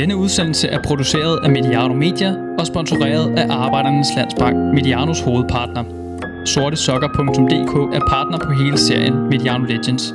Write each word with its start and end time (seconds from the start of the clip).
Denne 0.00 0.16
udsendelse 0.16 0.68
er 0.68 0.82
produceret 0.82 1.38
af 1.44 1.50
Mediano 1.50 1.94
Media 1.94 2.34
og 2.58 2.66
sponsoreret 2.66 3.38
af 3.38 3.46
Arbejdernes 3.50 4.06
Landsbank, 4.16 4.74
Medianos 4.74 5.20
hovedpartner. 5.20 5.84
Sortesokker.dk 6.44 7.94
er 7.94 8.00
partner 8.08 8.38
på 8.38 8.52
hele 8.52 8.78
serien 8.78 9.14
Mediano 9.14 9.64
Legends. 9.64 10.12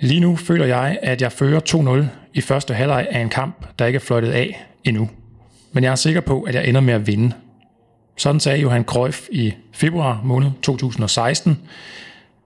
Lige 0.00 0.20
nu 0.20 0.36
føler 0.36 0.66
jeg, 0.66 0.98
at 1.02 1.22
jeg 1.22 1.32
fører 1.32 1.60
2-0 2.04 2.04
i 2.34 2.40
første 2.40 2.74
halvleg 2.74 3.06
af 3.10 3.20
en 3.20 3.28
kamp, 3.28 3.66
der 3.78 3.86
ikke 3.86 3.96
er 3.96 4.00
fløjtet 4.00 4.30
af 4.30 4.66
endnu. 4.84 5.08
Men 5.72 5.84
jeg 5.84 5.90
er 5.90 5.96
sikker 5.96 6.20
på, 6.20 6.42
at 6.42 6.54
jeg 6.54 6.68
ender 6.68 6.80
med 6.80 6.94
at 6.94 7.06
vinde. 7.06 7.32
Sådan 8.18 8.40
sagde 8.40 8.58
Johan 8.58 8.84
Cruyff 8.84 9.28
i 9.30 9.54
februar 9.72 10.20
måned 10.24 10.50
2016. 10.62 11.58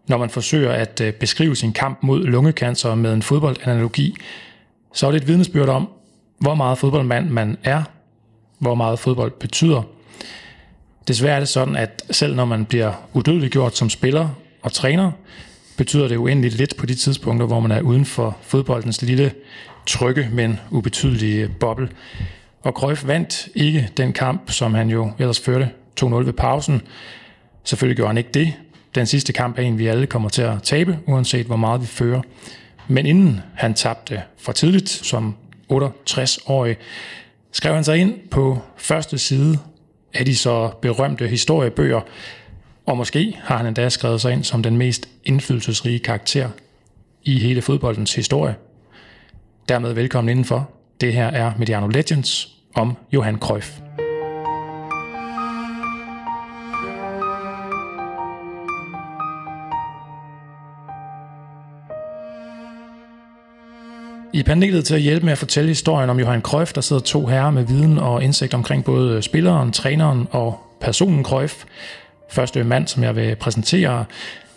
Når 0.07 0.19
man 0.19 0.31
forsøger 0.31 0.73
at 0.73 1.01
øh, 1.01 1.13
beskrive 1.13 1.57
sin 1.57 1.73
kamp 1.73 1.99
mod 2.03 2.25
lungekancer 2.25 2.95
med 2.95 3.13
en 3.13 3.23
fodboldanalogi, 3.23 4.17
så 4.93 5.07
er 5.07 5.11
det 5.11 5.23
et 5.23 5.29
vidnesbyrd 5.29 5.69
om, 5.69 5.89
hvor 6.39 6.55
meget 6.55 6.79
fodboldmand 6.79 7.29
man 7.31 7.59
er, 7.65 7.83
hvor 8.59 8.75
meget 8.75 8.99
fodbold 8.99 9.31
betyder. 9.31 9.83
Desværre 11.09 11.35
er 11.35 11.39
det 11.39 11.49
sådan, 11.49 11.77
at 11.77 12.03
selv 12.11 12.35
når 12.35 12.45
man 12.45 12.65
bliver 12.65 12.93
udødeliggjort 13.13 13.77
som 13.77 13.91
spiller 13.91 14.29
og 14.63 14.73
træner, 14.73 15.11
betyder 15.77 16.09
det 16.09 16.17
uendeligt 16.17 16.55
lidt 16.55 16.77
på 16.77 16.87
de 16.87 16.95
tidspunkter, 16.95 17.47
hvor 17.47 17.61
man 17.61 17.71
er 17.71 17.81
uden 17.81 18.05
for 18.05 18.37
fodboldens 18.43 19.03
lille 19.03 19.33
trygge, 19.87 20.29
men 20.33 20.61
ubetydelige 20.71 21.49
boble. 21.49 21.89
Og 22.63 22.73
Cruyff 22.73 23.07
vandt 23.07 23.49
ikke 23.55 23.89
den 23.97 24.13
kamp, 24.13 24.51
som 24.51 24.75
han 24.75 24.91
jo 24.91 25.13
ellers 25.19 25.41
førte 25.41 25.71
2-0 26.01 26.15
ved 26.15 26.33
pausen. 26.33 26.83
Selvfølgelig 27.65 27.97
gjorde 27.97 28.09
han 28.09 28.19
ikke 28.19 28.31
det. 28.35 28.53
Den 28.95 29.07
sidste 29.07 29.33
kamp 29.33 29.59
er 29.59 29.63
en, 29.63 29.79
vi 29.79 29.87
alle 29.87 30.07
kommer 30.07 30.29
til 30.29 30.43
at 30.43 30.63
tabe, 30.63 30.99
uanset 31.07 31.47
hvor 31.47 31.57
meget 31.57 31.81
vi 31.81 31.87
fører. 31.87 32.23
Men 32.89 33.07
inden 33.07 33.41
han 33.55 33.75
tabte 33.75 34.23
for 34.39 34.53
tidligt, 34.53 34.89
som 34.89 35.35
68-årig, 35.73 36.77
skrev 37.53 37.75
han 37.75 37.85
sig 37.85 37.99
ind 37.99 38.15
på 38.31 38.59
første 38.77 39.19
side 39.19 39.59
af 40.15 40.25
de 40.25 40.37
så 40.37 40.71
berømte 40.83 41.29
historiebøger, 41.29 42.01
og 42.87 42.97
måske 42.97 43.39
har 43.43 43.57
han 43.57 43.67
endda 43.67 43.89
skrevet 43.89 44.21
sig 44.21 44.33
ind 44.33 44.45
som 44.45 44.63
den 44.63 44.77
mest 44.77 45.09
indflydelsesrige 45.25 45.99
karakter 45.99 46.49
i 47.23 47.39
hele 47.39 47.63
fodboldens 47.63 48.15
historie. 48.15 48.55
Dermed 49.69 49.93
velkommen 49.93 50.31
indenfor. 50.31 50.71
Det 51.03 51.13
her 51.13 51.27
er 51.27 51.53
Mediano 51.59 51.89
Legends 51.89 52.49
om 52.75 52.97
Johan 53.13 53.39
Cruyff. 53.39 53.71
I 64.33 64.43
panelet 64.43 64.85
til 64.85 64.95
at 64.95 65.01
hjælpe 65.01 65.25
med 65.25 65.33
at 65.33 65.39
fortælle 65.39 65.69
historien 65.69 66.11
om 66.11 66.21
Johan 66.21 66.41
Cruyff, 66.41 66.73
der 66.73 66.81
sidder 66.81 67.03
to 67.03 67.27
herrer 67.27 67.51
med 67.51 67.65
viden 67.65 67.99
og 67.99 68.25
indsigt 68.25 68.55
omkring 68.55 68.85
både 68.85 69.23
spilleren, 69.23 69.73
træneren 69.73 70.29
og 70.31 70.61
personen 70.81 71.25
Cruyff. 71.25 71.65
Første 72.31 72.65
mand, 72.65 72.89
som 72.89 73.03
jeg 73.03 73.17
vil 73.17 73.37
præsentere, 73.37 74.05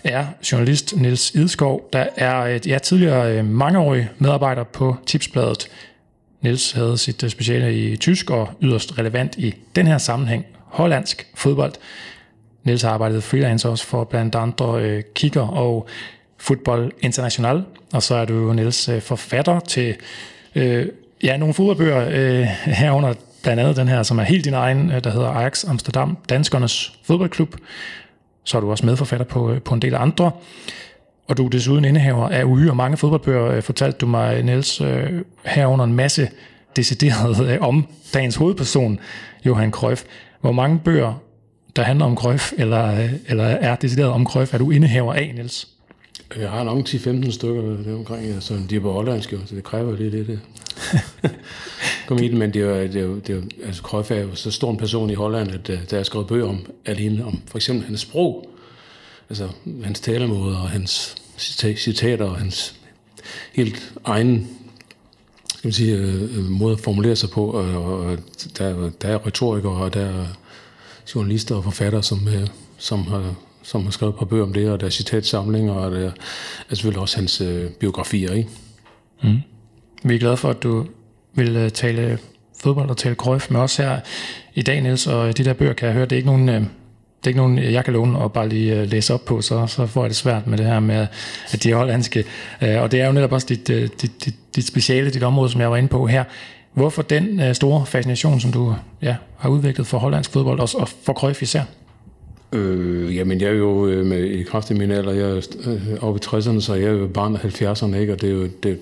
er 0.03 0.25
journalist 0.51 0.97
Niels 0.97 1.31
Idskov, 1.35 1.89
der 1.93 2.05
er 2.15 2.45
et 2.45 2.67
ja, 2.67 2.77
tidligere 2.77 3.37
øh, 3.37 3.45
mangeårig 3.45 4.09
medarbejder 4.19 4.63
på 4.63 4.95
Tipsbladet. 5.05 5.69
Niels 6.45 6.71
havde 6.71 6.97
sit 6.97 7.23
øh, 7.23 7.29
speciale 7.29 7.77
i 7.77 7.97
tysk 7.97 8.29
og 8.29 8.49
yderst 8.61 8.99
relevant 8.99 9.35
i 9.37 9.55
den 9.75 9.87
her 9.87 9.97
sammenhæng, 9.97 10.45
hollandsk 10.65 11.27
fodbold. 11.35 11.73
Niels 12.63 12.81
har 12.81 12.89
arbejdet 12.89 13.23
freelance 13.23 13.69
også 13.69 13.85
for 13.85 14.03
blandt 14.03 14.35
andre 14.35 14.81
øh, 14.81 15.03
Kicker 15.15 15.47
og 15.47 15.87
Football 16.37 16.91
International, 17.01 17.63
og 17.93 18.03
så 18.03 18.15
er 18.15 18.25
du 18.25 18.33
jo 18.33 18.53
Niels 18.53 18.89
øh, 18.89 19.01
forfatter 19.01 19.59
til 19.59 19.95
øh, 20.55 20.87
ja, 21.23 21.37
nogle 21.37 21.53
fodboldbøger 21.53 22.07
øh, 22.11 22.47
herunder 22.65 23.13
blandt 23.43 23.61
andet 23.61 23.75
den 23.75 23.87
her, 23.87 24.03
som 24.03 24.19
er 24.19 24.23
helt 24.23 24.45
din 24.45 24.53
egen, 24.53 24.91
øh, 24.91 25.03
der 25.03 25.09
hedder 25.09 25.27
Ajax 25.27 25.65
Amsterdam, 25.67 26.17
Danskernes 26.29 26.93
Fodboldklub. 27.03 27.55
Så 28.43 28.57
er 28.57 28.61
du 28.61 28.71
også 28.71 28.85
medforfatter 28.85 29.25
på, 29.25 29.55
på 29.65 29.73
en 29.73 29.81
del 29.81 29.95
andre. 29.95 30.31
Og 31.27 31.37
du 31.37 31.45
er 31.45 31.49
desuden 31.49 31.85
indehaver 31.85 32.29
af 32.29 32.43
og 32.69 32.77
mange 32.77 32.97
fodboldbøger, 32.97 33.45
øh, 33.45 33.63
fortalte 33.63 33.97
du 33.97 34.05
mig, 34.05 34.43
Niels, 34.43 34.81
herunder 35.45 35.85
en 35.85 35.93
masse 35.93 36.29
decideret 36.75 37.59
om 37.59 37.87
dagens 38.13 38.35
hovedperson, 38.35 38.99
Johan 39.45 39.71
Cruyff. 39.71 40.03
Hvor 40.41 40.51
mange 40.51 40.79
bøger, 40.79 41.13
der 41.75 41.83
handler 41.83 42.05
om 42.05 42.17
Cruyff, 42.17 42.53
eller, 42.57 43.07
eller 43.27 43.43
er 43.43 43.75
decideret 43.75 44.09
om 44.09 44.25
Cruyff, 44.25 44.53
er 44.53 44.57
du 44.57 44.71
indehaver 44.71 45.13
af, 45.13 45.31
Niels? 45.35 45.67
Jeg 46.39 46.49
har 46.49 46.63
nok 46.63 46.87
10-15 46.89 47.31
stykker 47.31 47.61
der 47.61 47.95
omkring, 47.95 48.43
så 48.43 48.59
de 48.69 48.75
er 48.75 48.79
på 48.79 48.91
hollandsk, 48.91 49.33
så 49.45 49.55
det 49.55 49.63
kræver 49.63 49.95
lidt 49.95 50.13
det. 50.13 50.27
det. 50.27 50.39
Kom 52.07 52.17
i 52.17 52.27
det, 52.27 52.37
men 52.37 52.53
det 52.53 52.61
er 52.61 52.65
jo, 52.65 52.83
det 52.83 52.95
er 52.95 53.01
jo, 53.01 53.15
det 53.15 53.29
er 53.29 53.33
jo 53.35 53.41
altså 53.65 53.81
Cruyff 53.81 54.11
er 54.11 54.15
jo 54.15 54.35
så 54.35 54.51
stor 54.51 54.71
en 54.71 54.77
person 54.77 55.09
i 55.09 55.13
Holland, 55.13 55.51
at 55.51 55.69
øh, 55.69 55.79
der 55.89 55.99
er 55.99 56.03
skrevet 56.03 56.27
bøger 56.27 56.47
om, 56.47 56.65
alene 56.85 57.25
om 57.25 57.41
for 57.47 57.57
eksempel 57.57 57.85
hans 57.85 57.99
sprog, 57.99 58.49
altså 59.29 59.49
hans 59.83 59.99
talemåde 59.99 60.57
og 60.57 60.69
hans 60.69 61.15
citater 61.77 62.25
og 62.25 62.37
hans 62.37 62.75
helt 63.53 63.93
egen 64.03 64.49
skal 65.57 65.67
man 65.67 65.73
sige, 65.73 65.95
øh, 65.95 66.37
øh, 66.37 66.45
måde 66.45 66.73
at 66.73 66.79
formulere 66.79 67.15
sig 67.15 67.29
på, 67.29 67.45
og, 67.45 67.83
og 67.83 68.17
der, 68.57 68.89
der 69.01 69.07
er 69.07 69.25
retorikere, 69.25 69.71
og 69.71 69.93
der 69.93 70.05
er 70.05 70.25
journalister 71.15 71.55
og 71.55 71.63
forfattere, 71.63 72.03
som, 72.03 72.27
øh, 72.27 72.47
som 72.77 73.07
har 73.07 73.35
som 73.65 73.83
har 73.83 73.91
skrevet 73.91 74.15
på 74.15 74.25
bøger 74.25 74.43
om 74.43 74.53
det, 74.53 74.69
og 74.69 74.79
der 74.79 74.85
er 74.85 74.89
citatsamlinger, 74.89 75.73
og 75.73 75.91
der 75.91 75.97
er 75.97 76.11
altså, 76.59 76.75
selvfølgelig 76.75 77.01
også 77.01 77.17
hans 77.17 77.41
øh, 77.41 77.69
biografier. 77.71 78.33
Ikke? 78.33 78.49
Mm. 79.23 79.37
Vi 80.03 80.15
er 80.15 80.19
glade 80.19 80.37
for, 80.37 80.49
at 80.49 80.63
du 80.63 80.85
vil 81.33 81.55
øh, 81.55 81.69
tale 81.69 82.19
fodbold 82.59 82.89
og 82.89 82.97
tale 82.97 83.15
Cruyff 83.15 83.51
med 83.51 83.59
os 83.59 83.75
her 83.77 83.99
i 84.53 84.61
dag, 84.61 84.81
Niels, 84.81 85.07
og 85.07 85.37
de 85.37 85.45
der 85.45 85.53
bøger 85.53 85.73
kan 85.73 85.85
jeg 85.85 85.93
høre, 85.93 86.05
det 86.05 86.11
er 86.11 86.17
ikke 86.17 86.29
nogen... 86.29 86.49
Øh, 86.49 86.63
det 87.25 87.31
er 87.31 87.33
ikke 87.33 87.55
nogen, 87.55 87.73
jeg 87.73 87.83
kan 87.83 87.93
låne 87.93 88.17
og 88.17 88.33
bare 88.33 88.49
lige 88.49 88.81
øh, 88.81 88.89
læse 88.89 89.13
op 89.13 89.25
på, 89.25 89.41
så, 89.41 89.67
så 89.67 89.85
får 89.85 90.03
jeg 90.03 90.09
det 90.09 90.17
svært 90.17 90.47
med 90.47 90.57
det 90.57 90.65
her 90.65 90.79
med, 90.79 91.07
at 91.51 91.63
de 91.63 91.71
er 91.71 91.75
hollandske. 91.75 92.25
Øh, 92.61 92.81
og 92.81 92.91
det 92.91 93.01
er 93.01 93.05
jo 93.05 93.11
netop 93.11 93.31
også 93.31 93.47
dit, 93.49 93.69
øh, 93.69 93.89
dit, 94.01 94.25
dit, 94.25 94.35
dit 94.55 94.67
speciale, 94.67 95.09
dit 95.09 95.23
område, 95.23 95.49
som 95.49 95.61
jeg 95.61 95.71
var 95.71 95.77
inde 95.77 95.89
på 95.89 96.07
her. 96.07 96.23
Hvorfor 96.73 97.01
den 97.01 97.55
store 97.55 97.85
fascination, 97.85 98.39
som 98.39 98.51
du 98.51 98.75
ja, 99.01 99.15
har 99.37 99.49
udviklet 99.49 99.87
for 99.87 99.97
hollandsk 99.97 100.31
fodbold, 100.31 100.59
og 100.59 100.89
for 101.03 101.13
Cruyff 101.13 101.41
især? 101.41 101.61
Øh, 102.53 103.15
jamen, 103.15 103.41
jeg 103.41 103.49
er 103.49 103.53
jo 103.53 103.87
øh, 103.87 104.05
med 104.05 104.23
i 104.23 104.43
kraft 104.43 104.71
af 104.71 104.77
min 104.77 104.91
alder, 104.91 105.11
jeg 105.13 105.29
er 105.29 105.41
øh, 105.65 106.03
oppe 106.03 106.19
i 106.23 106.25
60'erne, 106.25 106.59
så 106.59 106.73
jeg 106.73 106.87
er 106.87 106.91
jo 106.91 107.07
barn 107.07 107.35
af 107.35 107.39
70'erne, 107.39 107.95
ikke? 107.95 108.13
og 108.13 108.21
det 108.21 108.29
er 108.29 108.33
jo, 108.33 108.43
det, 108.43 108.79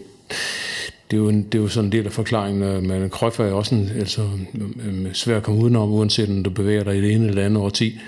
det 1.12 1.18
er 1.18 1.18
jo, 1.18 1.30
en, 1.30 1.44
det 1.44 1.58
er 1.58 1.62
jo 1.62 1.68
sådan 1.68 1.86
en 1.86 1.92
del 1.92 2.06
af 2.06 2.12
forklaringen, 2.12 2.88
men 2.88 3.10
Krøjf 3.10 3.40
er 3.40 3.52
også 3.52 3.76
en, 3.76 3.92
altså, 4.00 4.22
svær 5.14 5.38
at 5.38 5.44
komme 5.44 5.62
udenom, 5.62 5.92
uanset 5.92 6.30
om 6.30 6.44
du 6.44 6.50
bevæger 6.50 6.84
dig 6.84 6.98
i 6.98 7.02
det 7.02 7.12
ene 7.12 7.28
eller 7.28 7.46
andet 7.46 7.64
årti. 7.64 8.00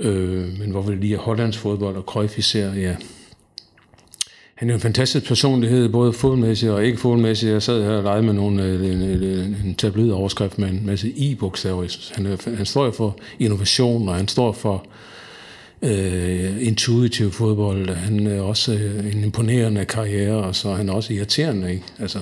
Øh, 0.00 0.58
men 0.58 0.70
hvorfor 0.70 0.90
det 0.90 1.00
lige 1.00 1.14
er 1.14 1.18
Hollands 1.18 1.56
fodbold 1.56 1.96
og 1.96 2.02
Cruyff 2.02 2.38
især, 2.38 2.72
ja, 2.72 2.96
han 4.56 4.70
er 4.70 4.74
en 4.74 4.80
fantastisk 4.80 5.26
personlighed, 5.26 5.88
både 5.88 6.12
fodmæssigt 6.12 6.72
og 6.72 6.84
ikke 6.84 6.98
fodmæssigt. 6.98 7.52
Jeg 7.52 7.62
sad 7.62 7.82
her 7.82 7.90
og 7.90 8.02
legede 8.02 8.22
med 8.22 8.32
nogle, 8.32 8.62
øh, 8.62 8.86
en, 8.86 9.02
en, 9.02 9.56
en 9.64 9.74
tabloid-overskrift 9.74 10.58
med 10.58 10.68
en 10.68 10.86
masse 10.86 11.10
i-bogstaver. 11.10 12.12
Han, 12.14 12.26
er, 12.26 12.56
han 12.56 12.66
står 12.66 12.90
for 12.90 13.18
innovation, 13.38 14.08
og 14.08 14.14
han 14.14 14.28
står 14.28 14.52
for 14.52 14.86
øh, 15.82 16.66
intuitiv 16.66 17.32
fodbold. 17.32 17.90
Han 17.90 18.26
er 18.26 18.40
også 18.40 18.74
øh, 18.74 19.12
en 19.12 19.24
imponerende 19.24 19.84
karriere, 19.84 20.36
og 20.36 20.54
så 20.54 20.68
er 20.68 20.74
han 20.74 20.90
også 20.90 21.12
irriterende. 21.12 21.72
Ikke? 21.72 21.84
Altså, 21.98 22.18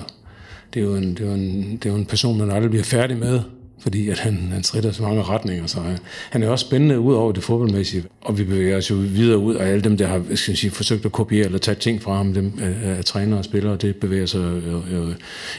det, 0.73 0.79
er 0.79 0.83
jo 0.83 0.95
en, 0.95 1.09
det, 1.09 1.21
er 1.21 1.25
jo 1.25 1.33
en, 1.33 1.71
det 1.71 1.85
er 1.85 1.89
jo 1.89 1.95
en 1.95 2.05
person, 2.05 2.37
man 2.37 2.51
aldrig 2.51 2.69
bliver 2.69 2.83
færdig 2.83 3.17
med 3.17 3.41
fordi 3.79 4.09
at 4.09 4.19
han, 4.19 4.49
han 4.51 4.63
strider 4.63 4.91
så 4.91 5.03
mange 5.03 5.23
retninger. 5.23 5.67
Så 5.67 5.79
han, 5.79 5.97
han 6.29 6.43
er 6.43 6.49
også 6.49 6.65
spændende 6.65 6.99
ud 6.99 7.13
over 7.13 7.31
det 7.31 7.43
fodboldmæssige, 7.43 8.03
og 8.21 8.37
vi 8.37 8.43
bevæger 8.43 8.77
os 8.77 8.89
jo 8.89 8.95
videre 8.95 9.37
ud 9.37 9.55
af 9.55 9.67
alle 9.67 9.81
dem, 9.81 9.97
der 9.97 10.07
har 10.07 10.21
skal 10.35 10.51
jeg 10.51 10.57
sige, 10.57 10.71
forsøgt 10.71 11.05
at 11.05 11.11
kopiere 11.11 11.45
eller 11.45 11.59
tage 11.59 11.75
ting 11.75 12.01
fra 12.01 12.15
ham, 12.15 12.33
dem 12.33 12.59
er, 12.61 13.01
trænere 13.01 13.39
og 13.39 13.45
spillere, 13.45 13.75
det 13.75 13.95
bevæger 13.95 14.25
sig 14.25 14.39
øh, 14.39 14.65
øh, 14.67 14.71
jo, 14.71 14.81
jo 14.95 15.13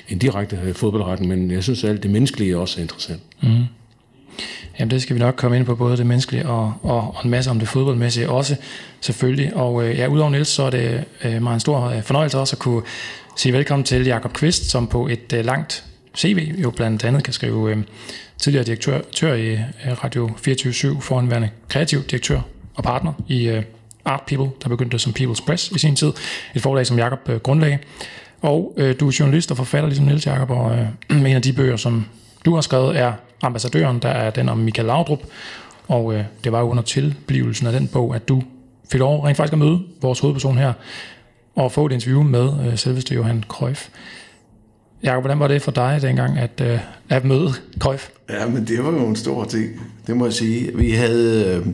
en 0.08 0.18
direkte 0.18 0.58
øh, 0.64 0.74
fodboldretning, 0.74 1.28
men 1.28 1.50
jeg 1.50 1.62
synes, 1.62 1.84
at 1.84 1.90
alt 1.90 2.02
det 2.02 2.10
menneskelige 2.10 2.58
også 2.58 2.80
er 2.80 2.82
interessant. 2.82 3.22
Mm. 3.42 3.64
Jamen 4.78 4.90
det 4.90 5.02
skal 5.02 5.16
vi 5.16 5.20
nok 5.20 5.34
komme 5.36 5.56
ind 5.56 5.66
på, 5.66 5.74
både 5.74 5.96
det 5.96 6.06
menneskelige 6.06 6.48
og, 6.48 6.74
og, 6.82 7.00
og 7.00 7.24
en 7.24 7.30
masse 7.30 7.50
om 7.50 7.58
det 7.58 7.68
fodboldmæssige 7.68 8.30
også, 8.30 8.56
selvfølgelig. 9.00 9.56
Og 9.56 9.88
øh, 9.88 9.98
ja, 9.98 10.06
udover 10.06 10.30
Niels, 10.30 10.48
så 10.48 10.62
er 10.62 10.70
det 10.70 11.04
øh, 11.24 11.42
mig 11.42 11.54
en 11.54 11.60
stor 11.60 11.84
øh, 11.84 12.02
fornøjelse 12.02 12.38
også 12.38 12.56
at 12.56 12.58
kunne 12.58 12.82
sige 13.36 13.52
velkommen 13.52 13.84
til 13.84 14.06
Jakob 14.06 14.32
Kvist, 14.32 14.70
som 14.70 14.86
på 14.86 15.06
et 15.06 15.32
øh, 15.32 15.44
langt 15.44 15.84
CV 16.16 16.54
jo 16.58 16.70
blandt 16.70 17.04
andet 17.04 17.24
kan 17.24 17.32
skrive 17.32 17.70
øh, 17.70 17.78
tidligere 18.38 18.64
direktør 18.64 19.34
i 19.34 19.52
øh, 19.52 20.04
Radio 20.04 20.28
24-7, 20.28 21.00
foranværende 21.00 21.50
kreativ 21.68 22.02
direktør 22.02 22.40
og 22.74 22.84
partner 22.84 23.12
i 23.28 23.48
øh, 23.48 23.62
Art 24.04 24.22
People, 24.26 24.50
der 24.62 24.68
begyndte 24.68 24.98
som 24.98 25.14
People's 25.18 25.46
Press 25.46 25.70
i 25.70 25.78
sin 25.78 25.96
tid. 25.96 26.12
Et 26.54 26.62
forlag, 26.62 26.86
som 26.86 26.98
Jakob 26.98 27.28
øh, 27.28 27.36
grundlagde. 27.36 27.78
Og 28.42 28.74
øh, 28.76 29.00
du 29.00 29.08
er 29.08 29.16
journalist 29.20 29.50
og 29.50 29.56
forfatter, 29.56 29.88
ligesom 29.88 30.06
Niels 30.06 30.26
Jakob, 30.26 30.50
og 30.50 30.78
øh, 30.78 30.86
en 31.10 31.26
af 31.26 31.42
de 31.42 31.52
bøger, 31.52 31.76
som 31.76 32.06
du 32.44 32.54
har 32.54 32.60
skrevet, 32.60 32.98
er 32.98 33.12
Ambassadøren, 33.42 33.98
der 33.98 34.08
er 34.08 34.30
den 34.30 34.48
om 34.48 34.58
Michael 34.58 34.86
Laudrup. 34.86 35.22
Og 35.88 36.14
øh, 36.14 36.24
det 36.44 36.52
var 36.52 36.60
jo 36.60 36.68
under 36.68 36.82
tilblivelsen 36.82 37.66
af 37.66 37.72
den 37.72 37.88
bog, 37.88 38.14
at 38.14 38.28
du 38.28 38.42
fik 38.92 38.98
lov 38.98 39.20
rent 39.20 39.36
faktisk 39.36 39.52
at 39.52 39.58
møde 39.58 39.82
vores 40.02 40.20
hovedperson 40.20 40.58
her, 40.58 40.72
og 41.54 41.72
få 41.72 41.86
et 41.86 41.92
interview 41.92 42.22
med 42.22 42.66
øh, 42.66 42.78
selveste 42.78 43.14
Johan 43.14 43.44
Cruyff. 43.48 43.88
Jakob, 45.02 45.22
hvordan 45.22 45.38
var 45.38 45.48
det 45.48 45.62
for 45.62 45.70
dig 45.70 45.98
dengang 46.02 46.38
at, 46.38 46.60
øh, 46.60 46.78
at 47.08 47.25
møde 47.25 47.52
Cruyff? 47.78 48.08
Ja, 48.28 48.46
men 48.46 48.66
det 48.66 48.84
var 48.84 48.90
jo 48.90 49.06
en 49.06 49.16
stor 49.16 49.44
ting, 49.44 49.81
det 50.06 50.16
må 50.16 50.25
jeg 50.25 50.32
sige. 50.32 50.76
Vi 50.76 50.90
havde, 50.90 51.56
øh, 51.56 51.66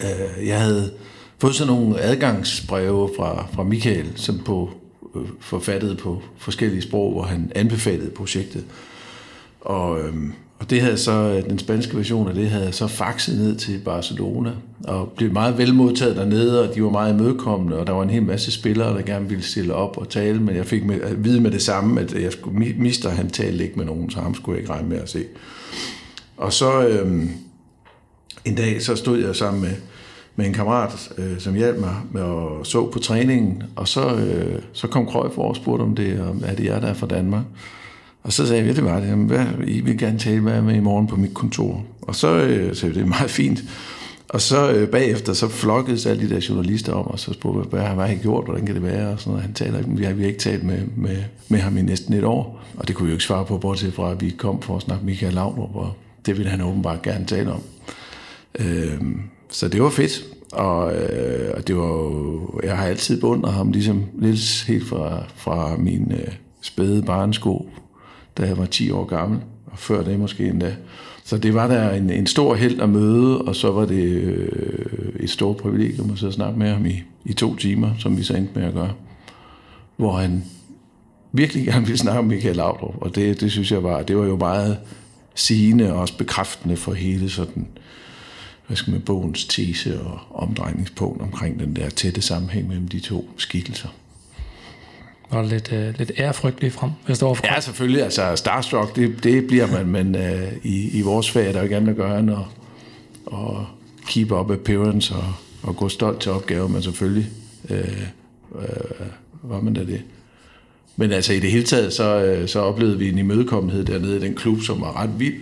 øh 0.00 0.48
jeg 0.48 0.60
havde 0.60 0.90
fået 1.38 1.54
sådan 1.54 1.72
nogle 1.72 2.00
adgangsbreve 2.00 3.10
fra, 3.16 3.46
fra 3.52 3.62
Michael, 3.62 4.12
som 4.16 4.38
på 4.38 4.70
øh, 5.16 5.22
forfattet 5.40 5.98
på 5.98 6.22
forskellige 6.38 6.82
sprog, 6.82 7.12
hvor 7.12 7.22
han 7.22 7.52
anbefalede 7.54 8.10
projektet. 8.10 8.64
Og, 9.60 10.00
øh, 10.00 10.14
og 10.58 10.70
det 10.70 10.80
havde 10.80 10.96
så, 10.96 11.12
øh, 11.12 11.50
den 11.50 11.58
spanske 11.58 11.96
version 11.96 12.28
af 12.28 12.34
det 12.34 12.50
havde 12.50 12.72
så 12.72 12.86
faxet 12.86 13.38
ned 13.38 13.56
til 13.56 13.80
Barcelona, 13.84 14.50
og 14.84 15.12
blev 15.16 15.32
meget 15.32 15.58
velmodtaget 15.58 16.16
dernede, 16.16 16.68
og 16.68 16.74
de 16.74 16.82
var 16.82 16.90
meget 16.90 17.12
imødekommende, 17.12 17.78
og 17.78 17.86
der 17.86 17.92
var 17.92 18.02
en 18.02 18.10
hel 18.10 18.22
masse 18.22 18.50
spillere, 18.50 18.96
der 18.96 19.02
gerne 19.02 19.28
ville 19.28 19.44
stille 19.44 19.74
op 19.74 19.98
og 19.98 20.08
tale, 20.08 20.40
men 20.40 20.56
jeg 20.56 20.66
fik 20.66 20.84
med, 20.84 21.00
at 21.00 21.24
vide 21.24 21.40
med 21.40 21.50
det 21.50 21.62
samme, 21.62 22.00
at 22.00 22.22
jeg 22.22 22.32
skulle, 22.32 22.74
mister 22.78 23.10
han 23.10 23.30
talte 23.30 23.64
ikke 23.64 23.76
med 23.76 23.84
nogen, 23.84 24.10
så 24.10 24.20
ham 24.20 24.34
skulle 24.34 24.56
jeg 24.56 24.62
ikke 24.62 24.72
regne 24.72 24.88
med 24.88 24.98
at 24.98 25.08
se. 25.08 25.24
Og 26.36 26.52
så 26.52 26.86
øh, 26.86 27.24
en 28.44 28.54
dag, 28.54 28.82
så 28.82 28.96
stod 28.96 29.18
jeg 29.18 29.36
sammen 29.36 29.62
med, 29.62 29.72
med 30.36 30.46
en 30.46 30.52
kammerat, 30.52 31.12
øh, 31.18 31.38
som 31.38 31.54
hjalp 31.54 31.80
mig 31.80 31.96
med 32.12 32.22
at 32.22 32.66
så 32.66 32.90
på 32.90 32.98
træningen, 32.98 33.62
og 33.76 33.88
så, 33.88 34.16
øh, 34.16 34.62
så 34.72 34.86
kom 34.86 35.06
Krøjf 35.06 35.32
for 35.32 35.48
og 35.48 35.56
spurgte 35.56 35.82
om 35.82 35.94
det, 35.94 36.20
og 36.20 36.36
er 36.44 36.54
det 36.54 36.64
jer, 36.64 36.80
der 36.80 36.88
er 36.88 36.94
fra 36.94 37.06
Danmark? 37.06 37.44
Og 38.24 38.32
så 38.32 38.46
sagde 38.46 38.62
jeg, 38.62 38.70
at 38.70 38.76
det 38.76 38.84
var 38.84 39.00
det. 39.00 39.08
Jamen, 39.08 39.26
hvad, 39.26 39.46
I 39.66 39.80
vil 39.80 39.98
gerne 39.98 40.18
tale 40.18 40.40
med 40.40 40.62
med 40.62 40.74
i 40.74 40.80
morgen 40.80 41.06
på 41.06 41.16
mit 41.16 41.34
kontor. 41.34 41.84
Og 42.02 42.14
så 42.14 42.28
øh, 42.28 42.76
sagde 42.76 42.94
vi, 42.94 43.00
det 43.00 43.04
er 43.04 43.08
meget 43.08 43.30
fint. 43.30 43.64
Og 44.28 44.40
så 44.40 44.72
øh, 44.72 44.88
bagefter, 44.88 45.32
så 45.32 45.48
flokkedes 45.48 46.06
alle 46.06 46.28
de 46.28 46.34
der 46.34 46.46
journalister 46.48 46.92
om, 46.92 47.06
og 47.06 47.18
så 47.18 47.32
spurgte 47.32 47.68
hvad 47.68 47.80
har 47.80 48.06
I 48.06 48.14
gjort, 48.14 48.44
hvordan 48.44 48.66
kan 48.66 48.74
det 48.74 48.82
være, 48.82 49.08
og 49.08 49.20
sådan 49.20 49.30
noget. 49.30 49.42
Han 49.42 49.54
taler, 49.54 49.82
vi 49.86 50.04
har, 50.04 50.12
vi 50.12 50.22
har 50.22 50.28
ikke 50.28 50.40
talt 50.40 50.64
med, 50.64 50.78
med, 50.96 51.16
med 51.48 51.58
ham 51.58 51.78
i 51.78 51.82
næsten 51.82 52.14
et 52.14 52.24
år, 52.24 52.60
og 52.76 52.88
det 52.88 52.96
kunne 52.96 53.06
vi 53.06 53.10
jo 53.10 53.14
ikke 53.14 53.24
svare 53.24 53.44
på, 53.44 53.58
bortset 53.58 53.94
fra, 53.94 54.10
at 54.10 54.20
vi 54.20 54.30
kom 54.30 54.62
for 54.62 54.76
at 54.76 54.82
snakke 54.82 55.04
med 55.04 55.12
Michael 55.12 55.34
Laudrup, 55.34 55.74
og 55.74 55.92
det 56.26 56.38
ville 56.38 56.50
han 56.50 56.60
åbenbart 56.60 57.02
gerne 57.02 57.26
tale 57.26 57.52
om. 57.52 57.62
Øh, 58.58 59.02
så 59.50 59.68
det 59.68 59.82
var 59.82 59.90
fedt, 59.90 60.24
og, 60.52 60.94
øh, 60.94 61.50
og 61.56 61.68
det 61.68 61.76
var 61.76 61.86
jo, 61.86 62.60
jeg 62.62 62.76
har 62.76 62.84
altid 62.84 63.20
beundret 63.20 63.54
ham, 63.54 63.70
ligesom 63.70 64.04
lidt 64.18 64.64
helt 64.68 64.86
fra, 64.86 65.24
fra 65.36 65.76
min 65.76 66.12
øh, 66.12 66.32
spæde 66.60 67.02
barnesko, 67.02 67.68
da 68.38 68.46
jeg 68.46 68.58
var 68.58 68.66
10 68.66 68.90
år 68.90 69.04
gammel, 69.04 69.40
og 69.66 69.78
før 69.78 70.04
det 70.04 70.18
måske 70.18 70.46
endda. 70.46 70.76
Så 71.24 71.38
det 71.38 71.54
var 71.54 71.66
der 71.66 71.90
en, 71.90 72.10
en 72.10 72.26
stor 72.26 72.54
held 72.54 72.80
at 72.80 72.88
møde, 72.88 73.42
og 73.42 73.56
så 73.56 73.72
var 73.72 73.86
det 73.86 74.04
øh, 74.04 75.12
et 75.20 75.30
stort 75.30 75.56
privilegium 75.56 76.10
at 76.10 76.18
sidde 76.18 76.30
og 76.30 76.34
snakke 76.34 76.58
med 76.58 76.70
ham 76.70 76.86
i, 76.86 77.02
i 77.24 77.32
to 77.32 77.56
timer, 77.56 77.90
som 77.98 78.16
vi 78.16 78.22
så 78.22 78.36
endte 78.36 78.58
med 78.58 78.68
at 78.68 78.74
gøre. 78.74 78.92
Hvor 79.96 80.12
han 80.12 80.44
virkelig 81.32 81.64
gerne 81.64 81.86
ville 81.86 81.98
snakke 81.98 82.18
om 82.18 82.24
Michael 82.24 82.56
Laudrup, 82.56 82.94
og 83.00 83.14
det, 83.14 83.40
det 83.40 83.52
synes 83.52 83.72
jeg 83.72 83.82
var, 83.82 84.02
det 84.02 84.16
var 84.16 84.24
jo 84.24 84.36
meget 84.36 84.78
sigende 85.34 85.92
og 85.92 86.00
også 86.00 86.18
bekræftende 86.18 86.76
for 86.76 86.92
hele 86.92 87.30
sådan, 87.30 87.66
hvad 88.66 88.76
skal 88.76 88.92
man, 88.92 89.00
bogens 89.00 89.44
tese 89.44 90.00
og 90.00 90.18
omdrejningspunkt 90.34 91.22
omkring 91.22 91.60
den 91.60 91.76
der 91.76 91.88
tætte 91.88 92.22
sammenhæng 92.22 92.68
mellem 92.68 92.88
de 92.88 93.00
to 93.00 93.30
skikkelser 93.36 93.88
var 95.30 95.42
lidt, 95.42 95.72
øh, 95.72 95.98
lidt 95.98 96.12
ærefrygt 96.18 96.60
lige 96.60 96.70
frem, 96.70 96.90
hvis 97.06 97.18
det 97.18 97.28
var 97.28 97.40
Ja, 97.44 97.60
selvfølgelig. 97.60 98.02
Altså, 98.02 98.36
starstruck, 98.36 98.96
det, 98.96 99.24
det 99.24 99.46
bliver 99.46 99.66
man, 99.66 99.86
men 99.86 100.14
øh, 100.14 100.52
i, 100.62 100.98
i 100.98 101.02
vores 101.02 101.30
fag 101.30 101.48
er 101.48 101.52
der 101.52 101.58
jo 101.58 101.64
ikke 101.64 101.76
andet 101.76 101.88
at 101.88 101.96
gøre 101.96 102.18
end 102.18 102.30
at, 102.30 102.36
at 103.32 103.56
keep 104.08 104.32
up 104.32 104.50
appearance 104.50 105.14
og, 105.14 105.32
og 105.62 105.76
gå 105.76 105.88
stolt 105.88 106.20
til 106.20 106.32
opgaven, 106.32 106.72
men 106.72 106.82
selvfølgelig 106.82 107.30
øh, 107.70 107.78
øh, 108.58 109.06
var 109.42 109.60
man 109.60 109.74
da 109.74 109.80
det. 109.84 110.02
Men 110.96 111.12
altså 111.12 111.32
i 111.32 111.40
det 111.40 111.50
hele 111.50 111.64
taget, 111.64 111.92
så, 111.92 112.24
øh, 112.24 112.48
så 112.48 112.60
oplevede 112.60 112.98
vi 112.98 113.08
en 113.08 113.18
imødekommenhed 113.18 113.84
dernede 113.84 114.16
i 114.16 114.20
den 114.20 114.34
klub, 114.34 114.62
som 114.62 114.80
var 114.80 115.02
ret 115.02 115.10
vild. 115.18 115.34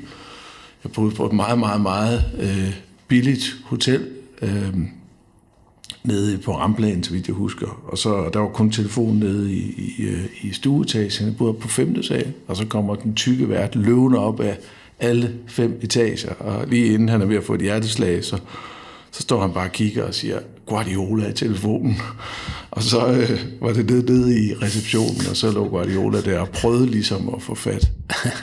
Jeg 0.84 0.92
boede 0.92 1.14
på 1.14 1.26
et 1.26 1.32
meget, 1.32 1.58
meget, 1.58 1.80
meget 1.80 2.24
øh, 2.40 2.74
billigt 3.08 3.56
hotel. 3.64 4.08
Øh, 4.42 4.74
nede 6.04 6.38
på 6.38 6.56
ramplanen, 6.56 7.02
så 7.02 7.12
vidt 7.12 7.26
jeg 7.26 7.34
husker. 7.34 7.82
Og 7.86 7.98
så 7.98 8.30
der 8.32 8.38
var 8.40 8.48
kun 8.48 8.70
telefon 8.70 9.16
nede 9.16 9.52
i, 9.52 9.94
i, 9.98 10.02
øh, 10.02 10.24
i 10.42 10.52
stueetagen. 10.52 11.26
Jeg 11.26 11.36
boede 11.36 11.54
på 11.54 11.68
femte 11.68 12.02
sal, 12.02 12.32
og 12.48 12.56
så 12.56 12.66
kommer 12.66 12.94
den 12.94 13.14
tykke 13.14 13.48
vært 13.48 13.74
løvende 13.74 14.18
op 14.18 14.40
af 14.40 14.58
alle 15.00 15.34
fem 15.46 15.80
etager. 15.82 16.34
Og 16.34 16.68
lige 16.68 16.94
inden 16.94 17.08
han 17.08 17.22
er 17.22 17.26
ved 17.26 17.36
at 17.36 17.44
få 17.44 17.54
et 17.54 17.60
hjerteslag, 17.60 18.24
så, 18.24 18.38
så 19.10 19.22
står 19.22 19.40
han 19.40 19.52
bare 19.52 19.66
og 19.66 19.72
kigger 19.72 20.04
og 20.04 20.14
siger, 20.14 20.38
Guardiola 20.66 21.28
i 21.28 21.32
telefonen. 21.32 21.96
Og 22.70 22.82
så 22.82 23.06
øh, 23.06 23.40
var 23.60 23.72
det 23.72 23.90
nede, 23.90 24.12
nede 24.12 24.44
i 24.44 24.54
receptionen, 24.54 25.20
og 25.30 25.36
så 25.36 25.50
lå 25.50 25.68
Guardiola 25.68 26.20
der 26.20 26.38
og 26.38 26.48
prøvede 26.48 26.86
ligesom 26.86 27.34
at 27.34 27.42
få 27.42 27.54
fat 27.54 27.90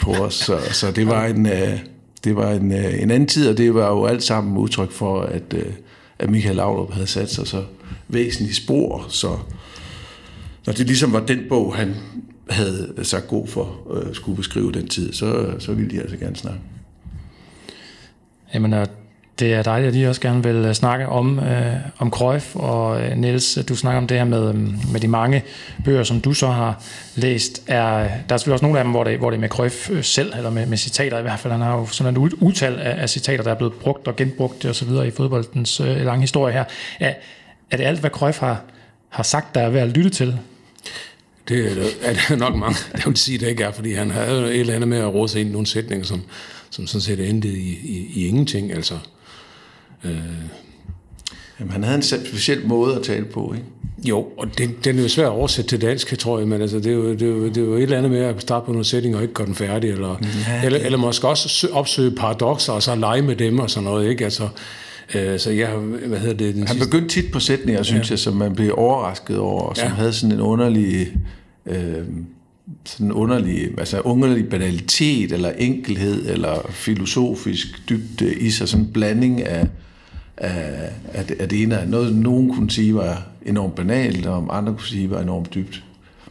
på 0.01 0.11
os. 0.11 0.33
Så, 0.33 0.59
så 0.71 0.91
det 0.91 1.07
var 1.07 1.25
en... 1.25 1.45
Øh, 1.45 1.79
det 2.23 2.35
var 2.35 2.51
en, 2.51 2.71
øh, 2.71 3.01
en 3.01 3.11
anden 3.11 3.27
tid, 3.27 3.49
og 3.49 3.57
det 3.57 3.73
var 3.73 3.89
jo 3.89 4.05
alt 4.05 4.23
sammen 4.23 4.57
udtryk 4.57 4.91
for, 4.91 5.21
at, 5.21 5.53
øh, 5.53 5.65
at 6.19 6.29
Michael 6.29 6.55
Laudrup 6.55 6.93
havde 6.93 7.07
sat 7.07 7.31
sig 7.31 7.47
så 7.47 7.63
væsentligt 8.07 8.55
spor, 8.55 9.05
så 9.09 9.37
når 10.65 10.73
det 10.73 10.85
ligesom 10.85 11.13
var 11.13 11.25
den 11.25 11.39
bog, 11.49 11.75
han 11.75 11.95
havde 12.49 12.93
sagt 13.03 13.27
god 13.27 13.47
for 13.47 13.93
øh, 13.93 14.15
skulle 14.15 14.35
beskrive 14.35 14.71
den 14.71 14.87
tid, 14.87 15.13
så, 15.13 15.55
så 15.59 15.73
ville 15.73 15.91
de 15.91 16.01
altså 16.01 16.17
gerne 16.17 16.35
snakke. 16.35 16.59
Jamen, 18.53 18.73
det 19.39 19.53
er 19.53 19.63
dejligt, 19.63 19.89
at 19.89 20.01
I 20.01 20.05
også 20.05 20.21
gerne 20.21 20.43
vil 20.43 20.55
øh, 20.55 20.73
snakke 20.73 21.09
om, 21.09 21.39
øh, 21.39 21.73
om 21.97 22.11
Cruyff, 22.11 22.55
og 22.55 23.01
øh, 23.01 23.17
Niels, 23.17 23.59
du 23.69 23.75
snakker 23.75 23.97
om 23.97 24.07
det 24.07 24.17
her 24.17 24.25
med, 24.25 24.49
øh, 24.49 24.55
med 24.91 24.99
de 24.99 25.07
mange 25.07 25.43
bøger, 25.85 26.03
som 26.03 26.21
du 26.21 26.33
så 26.33 26.47
har 26.47 26.83
læst. 27.15 27.63
Er, 27.67 27.97
der 28.29 28.33
er 28.33 28.37
selvfølgelig 28.37 28.53
også 28.53 28.65
nogle 28.65 28.79
af 28.79 28.83
dem, 28.83 28.91
hvor 28.91 29.03
det, 29.03 29.17
hvor 29.17 29.29
det 29.29 29.37
er 29.37 29.41
med 29.41 29.49
Cruyff 29.49 29.89
selv, 30.01 30.33
eller 30.37 30.49
med, 30.49 30.65
med 30.65 30.77
citater 30.77 31.19
i 31.19 31.21
hvert 31.21 31.39
fald. 31.39 31.53
Han 31.53 31.61
har 31.61 31.77
jo 31.77 31.85
sådan 31.85 32.17
et 32.17 32.33
utal 32.33 32.79
af, 32.79 33.01
af 33.01 33.09
citater, 33.09 33.43
der 33.43 33.51
er 33.51 33.55
blevet 33.55 33.73
brugt 33.73 34.07
og 34.07 34.15
genbrugt 34.15 34.65
og 34.65 34.75
så 34.75 34.85
videre 34.85 35.07
i 35.07 35.11
fodboldens 35.11 35.79
øh, 35.79 36.05
lange 36.05 36.21
historie 36.21 36.53
her. 36.53 36.63
Er, 36.99 37.13
er 37.71 37.77
det 37.77 37.83
alt, 37.83 37.99
hvad 37.99 38.09
Cruyff 38.09 38.39
har, 38.39 38.61
har 39.09 39.23
sagt, 39.23 39.55
der 39.55 39.61
er 39.61 39.69
værd 39.69 39.87
at 39.87 39.97
lytte 39.97 40.09
til? 40.09 40.37
Det 41.47 41.71
er, 42.03 42.13
det 42.29 42.39
nok 42.39 42.55
mange, 42.55 42.77
der 42.91 43.09
vil 43.09 43.17
sige, 43.17 43.37
det 43.37 43.47
ikke 43.47 43.63
er, 43.63 43.71
fordi 43.71 43.93
han 43.93 44.11
havde 44.11 44.53
et 44.53 44.59
eller 44.59 44.73
andet 44.73 44.87
med 44.87 44.97
at 44.97 45.13
råde 45.13 45.29
sig 45.29 45.41
ind 45.41 45.49
i 45.49 45.51
nogle 45.51 45.67
sætninger, 45.67 46.05
som, 46.05 46.21
som 46.69 46.87
sådan 46.87 47.01
set 47.01 47.29
endte 47.29 47.47
i, 47.47 47.79
i, 47.83 48.11
i 48.13 48.27
ingenting. 48.27 48.73
Altså, 48.73 48.97
Øh, 50.03 50.19
Jamen, 51.59 51.71
han 51.71 51.83
havde 51.83 51.95
en 51.95 52.01
speciel 52.01 52.67
måde 52.67 52.95
at 52.95 53.03
tale 53.03 53.25
på, 53.25 53.53
ikke? 53.53 53.65
Jo, 54.05 54.27
og 54.37 54.57
den, 54.57 54.75
den 54.83 54.97
er 54.97 55.01
jo 55.01 55.07
svær 55.07 55.25
at 55.25 55.31
oversætte 55.31 55.69
til 55.69 55.81
dansk, 55.81 56.19
tror 56.19 56.39
jeg, 56.39 56.47
men 56.47 56.61
altså, 56.61 56.77
det, 56.77 56.87
er 56.87 56.91
jo, 56.91 57.13
det, 57.13 57.21
er 57.21 57.25
jo, 57.25 57.47
det 57.47 57.57
er 57.57 57.61
jo 57.61 57.73
et 57.73 57.83
eller 57.83 57.97
andet 57.97 58.11
med 58.11 58.19
at 58.19 58.41
starte 58.41 58.65
på 58.65 58.71
nogle 58.71 58.85
sætninger 58.85 59.17
og 59.17 59.23
ikke 59.23 59.33
gøre 59.33 59.47
den 59.47 59.55
færdig, 59.55 59.89
eller, 59.89 60.15
ja, 60.47 60.65
eller, 60.65 60.79
eller 60.79 60.97
måske 60.97 61.27
også 61.27 61.67
opsøge 61.71 62.11
paradoxer 62.11 62.73
og 62.73 62.83
så 62.83 62.95
lege 62.95 63.21
med 63.21 63.35
dem 63.35 63.59
og 63.59 63.69
sådan 63.69 63.83
noget, 63.83 64.09
ikke? 64.09 64.23
Altså, 64.23 64.47
øh, 65.15 65.39
så 65.39 65.51
jeg, 65.51 65.69
hvad 66.05 66.19
hedder 66.19 66.37
det? 66.37 66.55
Den 66.55 66.67
han 66.67 66.77
sidste... 66.77 66.89
begyndte 66.89 67.15
tit 67.15 67.31
på 67.31 67.39
sætninger, 67.39 67.83
synes 67.83 68.09
ja. 68.09 68.13
jeg, 68.13 68.19
som 68.19 68.35
man 68.35 68.55
blev 68.55 68.73
overrasket 68.77 69.37
over, 69.37 69.61
og 69.61 69.77
som 69.77 69.87
ja. 69.87 69.93
havde 69.93 70.13
sådan 70.13 70.35
en 70.35 70.41
underlig... 70.41 71.07
Øh, 71.65 72.03
sådan 72.85 73.11
underlig, 73.11 73.69
altså 73.77 73.99
underlig 73.99 74.49
banalitet, 74.49 75.31
eller 75.31 75.51
enkelhed, 75.57 76.29
eller 76.29 76.67
filosofisk 76.69 77.89
dybde 77.89 78.35
i 78.35 78.49
sig, 78.49 78.69
sådan 78.69 78.85
en 78.85 78.91
blanding 78.93 79.43
af, 79.43 79.67
af, 80.39 80.89
af, 81.13 81.25
det, 81.25 81.41
af 81.41 81.49
det 81.49 81.61
ene. 81.61 81.85
Noget, 81.87 82.15
nogen 82.15 82.53
kunne 82.53 82.71
sige 82.71 82.95
var 82.95 83.27
enormt 83.45 83.75
banalt, 83.75 84.25
og 84.25 84.57
andre 84.57 84.73
kunne 84.73 84.87
sige 84.87 85.09
var 85.09 85.21
enormt 85.21 85.53
dybt 85.53 85.83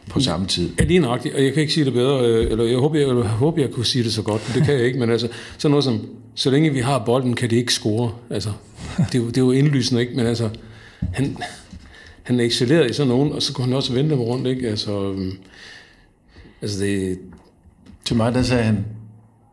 på 0.09 0.19
samme 0.19 0.47
tid. 0.47 0.69
Ja, 0.79 0.83
lige 0.83 0.99
nøjagtigt, 0.99 1.35
og 1.35 1.43
jeg 1.43 1.53
kan 1.53 1.61
ikke 1.61 1.73
sige 1.73 1.85
det 1.85 1.93
bedre, 1.93 2.25
øh, 2.25 2.51
eller 2.51 2.63
jeg 2.63 2.77
håber, 2.77 2.99
jeg, 2.99 3.07
jeg 3.07 3.15
håber, 3.15 3.61
jeg 3.61 3.71
kunne 3.71 3.85
sige 3.85 4.03
det 4.03 4.13
så 4.13 4.21
godt, 4.21 4.41
men 4.47 4.55
det 4.55 4.65
kan 4.65 4.75
jeg 4.77 4.85
ikke, 4.85 4.99
men 4.99 5.09
altså, 5.09 5.27
sådan 5.57 5.71
noget 5.71 5.83
som, 5.83 6.07
så 6.35 6.49
længe 6.49 6.73
vi 6.73 6.79
har 6.79 7.05
bolden, 7.05 7.33
kan 7.33 7.49
det 7.49 7.55
ikke 7.55 7.73
score. 7.73 8.11
Altså, 8.29 8.51
det, 8.97 9.15
er 9.15 9.19
jo, 9.19 9.27
det 9.27 9.37
er 9.37 9.41
jo 9.41 9.51
indlysende, 9.51 10.01
ikke? 10.01 10.15
Men 10.15 10.25
altså, 10.25 10.49
han, 11.13 11.37
han 12.23 12.39
excellerede 12.39 12.89
i 12.89 12.93
sådan 12.93 13.07
nogen, 13.07 13.31
og 13.31 13.41
så 13.41 13.53
kunne 13.53 13.65
han 13.65 13.73
også 13.73 13.93
vente 13.93 14.11
dem 14.11 14.19
rundt, 14.19 14.47
ikke? 14.47 14.67
Altså, 14.67 15.03
øhm, 15.03 15.31
altså 16.61 16.83
det, 16.83 17.19
til 18.05 18.15
mig, 18.15 18.33
der 18.33 18.41
sagde 18.41 18.63
han, 18.63 18.85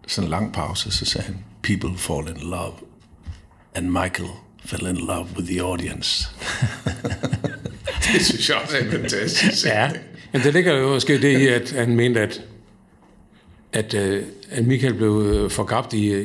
sådan 0.06 0.26
en 0.26 0.30
lang 0.30 0.52
pause, 0.52 0.90
så 0.90 1.04
sagde 1.04 1.26
han, 1.26 1.36
people 1.62 1.98
fall 1.98 2.28
in 2.28 2.50
love, 2.50 2.72
and 3.74 3.86
Michael 3.86 4.30
fell 4.66 4.86
in 4.86 4.96
love 4.96 5.26
with 5.36 5.48
the 5.48 5.62
audience. 5.62 6.28
det 8.12 8.24
synes 8.24 8.48
jeg 8.48 8.56
også 8.64 8.76
er 8.76 8.90
fantastisk. 8.90 9.66
ja, 9.66 9.90
men 10.32 10.42
det 10.42 10.54
ligger 10.54 10.74
jo 10.74 10.88
måske 10.88 11.22
det 11.22 11.40
i, 11.40 11.46
at 11.46 11.74
han 11.76 11.96
mente, 11.96 12.20
at, 12.20 12.40
at, 13.72 13.94
øh, 13.94 14.22
at 14.50 14.66
Michael 14.66 14.94
blev 14.94 15.22
øh, 15.26 15.50
forgabt 15.50 15.92
i, 15.92 16.24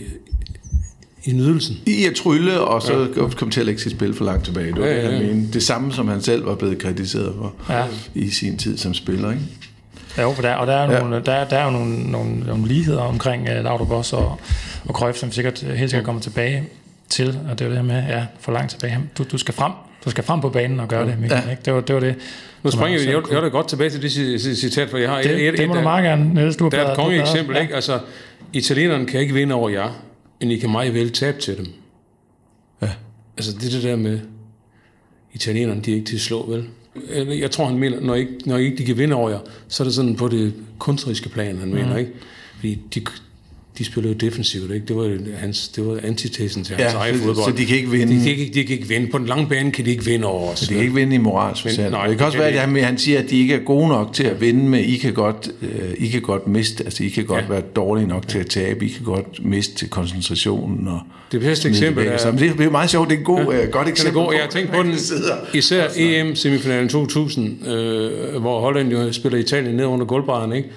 i 1.23 1.31
nydelsen. 1.31 1.77
I 1.85 2.05
at 2.05 2.15
trylle, 2.15 2.61
og 2.61 2.81
så 2.81 3.07
ja. 3.15 3.27
kom 3.27 3.49
til 3.49 3.59
at 3.59 3.65
lægge 3.65 3.81
sit 3.81 3.91
spil 3.91 4.13
for 4.13 4.25
langt 4.25 4.45
tilbage. 4.45 4.67
Det 4.67 4.81
var 4.81 4.87
ja, 4.87 4.95
det, 4.95 5.13
han 5.13 5.21
ja. 5.21 5.27
mente. 5.27 5.53
Det 5.53 5.63
samme, 5.63 5.93
som 5.93 6.07
han 6.07 6.21
selv 6.21 6.45
var 6.45 6.55
blevet 6.55 6.77
kritiseret 6.77 7.33
for 7.35 7.53
ja. 7.69 7.85
i 8.15 8.29
sin 8.29 8.57
tid 8.57 8.77
som 8.77 8.93
spiller. 8.93 9.31
Ikke? 9.31 9.43
Ja, 10.17 10.31
for 10.31 10.41
der, 10.41 10.53
og 10.53 10.67
der 10.67 10.73
er, 10.73 10.91
ja. 10.91 10.99
nogle, 10.99 11.15
der, 11.25 11.47
der 11.47 11.57
er 11.57 11.65
jo 11.65 11.71
nogle, 11.71 12.11
nogle, 12.11 12.39
nogle 12.39 12.67
ligheder 12.67 13.01
omkring 13.01 13.49
uh, 13.49 13.63
Laudrup 13.63 13.91
også 13.91 14.15
og, 14.15 14.39
og 14.85 14.93
Cruyff, 14.95 15.17
som 15.17 15.31
sikkert 15.31 15.59
helt 15.59 15.89
sikkert 15.89 16.05
kommer 16.05 16.21
tilbage 16.21 16.63
til, 17.11 17.39
og 17.49 17.59
det 17.59 17.67
var 17.67 17.73
det 17.73 17.77
her 17.77 17.93
med, 17.93 18.03
ja, 18.07 18.25
for 18.39 18.51
langt 18.51 18.71
tilbage. 18.71 18.99
Du, 19.17 19.23
du 19.31 19.37
skal 19.37 19.53
frem, 19.53 19.71
du 20.05 20.09
skal 20.09 20.23
frem 20.23 20.41
på 20.41 20.49
banen 20.49 20.79
og 20.79 20.87
gøre 20.87 21.07
det, 21.07 21.19
Michael, 21.19 21.43
ja. 21.45 21.51
ikke? 21.51 21.63
Det 21.65 21.73
var 21.73 21.81
det. 21.81 21.93
Var 21.95 21.99
det 21.99 22.15
nu 22.63 22.71
springer 22.71 22.99
vi, 22.99 23.05
jeg, 23.05 23.21
jeg 23.31 23.45
er 23.45 23.49
godt 23.49 23.67
tilbage 23.67 23.89
til 23.89 24.01
det 24.01 24.11
citat, 24.57 24.89
for 24.89 24.97
jeg 24.97 25.09
har 25.09 25.21
det, 25.21 25.31
et, 25.31 25.47
et, 25.47 25.57
det 25.57 25.67
må 25.67 25.73
et, 25.73 25.77
du 25.77 25.83
meget 25.83 26.03
gerne, 26.03 26.33
Niels, 26.33 26.55
du 26.55 26.69
Der 26.69 26.77
er 26.77 26.91
et 26.91 26.97
konge 26.97 27.21
eksempel, 27.21 27.55
ja. 27.55 27.61
ikke? 27.61 27.75
Altså, 27.75 27.99
italienerne 28.53 29.05
kan 29.05 29.19
ikke 29.19 29.33
vinde 29.33 29.55
over 29.55 29.69
jer, 29.69 30.03
men 30.39 30.51
I 30.51 30.57
kan 30.57 30.71
meget 30.71 30.93
vel 30.93 31.11
tabe 31.11 31.39
til 31.39 31.57
dem. 31.57 31.65
Ja. 32.81 32.89
Altså, 33.37 33.51
det 33.53 33.67
er 33.67 33.71
det 33.71 33.83
der 33.83 33.95
med, 33.95 34.19
italienerne, 35.33 35.81
de 35.81 35.91
er 35.91 35.95
ikke 35.95 36.07
til 36.07 36.15
at 36.15 36.21
slå, 36.21 36.51
vel? 36.51 36.67
Jeg 37.39 37.51
tror, 37.51 37.65
han 37.65 37.77
mener, 37.77 38.01
når 38.01 38.15
ikke, 38.15 38.31
når 38.45 38.57
ikke 38.57 38.77
de 38.77 38.85
kan 38.85 38.97
vinde 38.97 39.15
over 39.15 39.29
jer, 39.29 39.39
så 39.67 39.83
er 39.83 39.85
det 39.85 39.93
sådan 39.93 40.15
på 40.15 40.27
det 40.27 40.53
kunstneriske 40.79 41.29
plan, 41.29 41.57
han 41.57 41.73
mener, 41.73 41.93
mm. 41.93 41.97
ikke? 41.97 42.11
Fordi 42.55 42.81
de, 42.95 43.05
de 43.77 43.85
spiller 43.85 44.09
jo 44.09 44.15
defensivt, 44.15 44.71
ikke? 44.71 44.85
Det 44.85 44.95
var, 44.95 45.17
hans, 45.37 45.67
det 45.67 45.87
var 45.87 45.99
antitesen 46.03 46.63
til 46.63 46.75
hans 46.75 46.93
ja, 46.93 46.99
egen 46.99 47.15
fodbold. 47.15 47.51
Så 47.51 47.57
de 47.57 47.65
kan 47.65 47.75
ikke 47.77 47.89
vinde? 47.89 48.13
De, 48.13 48.19
de, 48.19 48.45
de, 48.45 48.53
de 48.53 48.63
kan 48.63 48.73
ikke 48.75 48.87
vinde. 48.87 49.07
På 49.07 49.17
den 49.17 49.25
lange 49.25 49.47
bane 49.47 49.71
kan 49.71 49.85
de 49.85 49.89
ikke 49.89 50.05
vinde 50.05 50.25
over 50.25 50.51
os. 50.51 50.59
Så 50.59 50.65
de 50.65 50.73
kan 50.73 50.83
ikke 50.83 50.95
vinde 50.95 51.15
i 51.15 51.17
moralsk 51.17 51.61
forstand. 51.61 51.89
Nej, 51.91 52.07
det 52.07 52.17
kan 52.17 52.25
også 52.25 52.37
være, 52.37 52.47
at 52.47 52.59
han, 52.59 52.83
han 52.83 52.97
siger, 52.97 53.19
at 53.19 53.29
de 53.29 53.39
ikke 53.39 53.53
er 53.53 53.59
gode 53.59 53.87
nok 53.87 54.13
til 54.13 54.23
at 54.23 54.41
vinde, 54.41 54.69
men 54.69 54.79
I 54.79 54.95
kan 54.95 55.13
godt, 55.13 55.49
uh, 55.61 55.67
I 55.97 56.07
kan 56.07 56.21
godt 56.21 56.47
miste, 56.47 56.83
altså 56.83 57.03
I 57.03 57.07
kan 57.07 57.25
godt 57.25 57.43
ja. 57.43 57.53
være 57.53 57.61
dårlige 57.61 58.07
nok 58.07 58.23
ja. 58.23 58.29
til 58.29 58.39
at 58.39 58.47
tabe, 58.47 58.85
I 58.85 58.89
kan 58.89 59.03
godt 59.03 59.45
miste 59.45 59.75
til 59.75 59.89
koncentrationen. 59.89 60.87
Og 60.87 60.99
det 61.31 61.39
bedste 61.39 61.69
eksempel 61.69 62.07
er... 62.07 62.17
Så, 62.17 62.31
det 62.31 62.59
er 62.59 62.69
meget 62.69 62.89
sjovt, 62.89 63.09
det 63.09 63.15
er 63.15 63.19
et 63.19 63.25
god, 63.25 63.53
ja, 63.53 63.63
uh, 63.63 63.69
godt 63.71 63.87
eksempel. 63.87 64.13
Det 64.13 64.21
er 64.21 64.25
god. 64.25 64.33
Jeg 64.33 64.41
har 64.41 64.49
tænkt 64.49 64.71
på 64.71 64.83
den, 64.83 64.93
især 65.53 65.87
EM-semifinalen 65.95 66.89
2000, 66.89 67.67
øh, 67.67 68.41
hvor 68.41 68.59
Holland 68.59 68.91
jo 68.91 69.13
spiller 69.13 69.39
Italien 69.39 69.75
ned 69.75 69.85
under 69.85 70.05
gulvbrædderne, 70.05 70.57
ikke? 70.57 70.69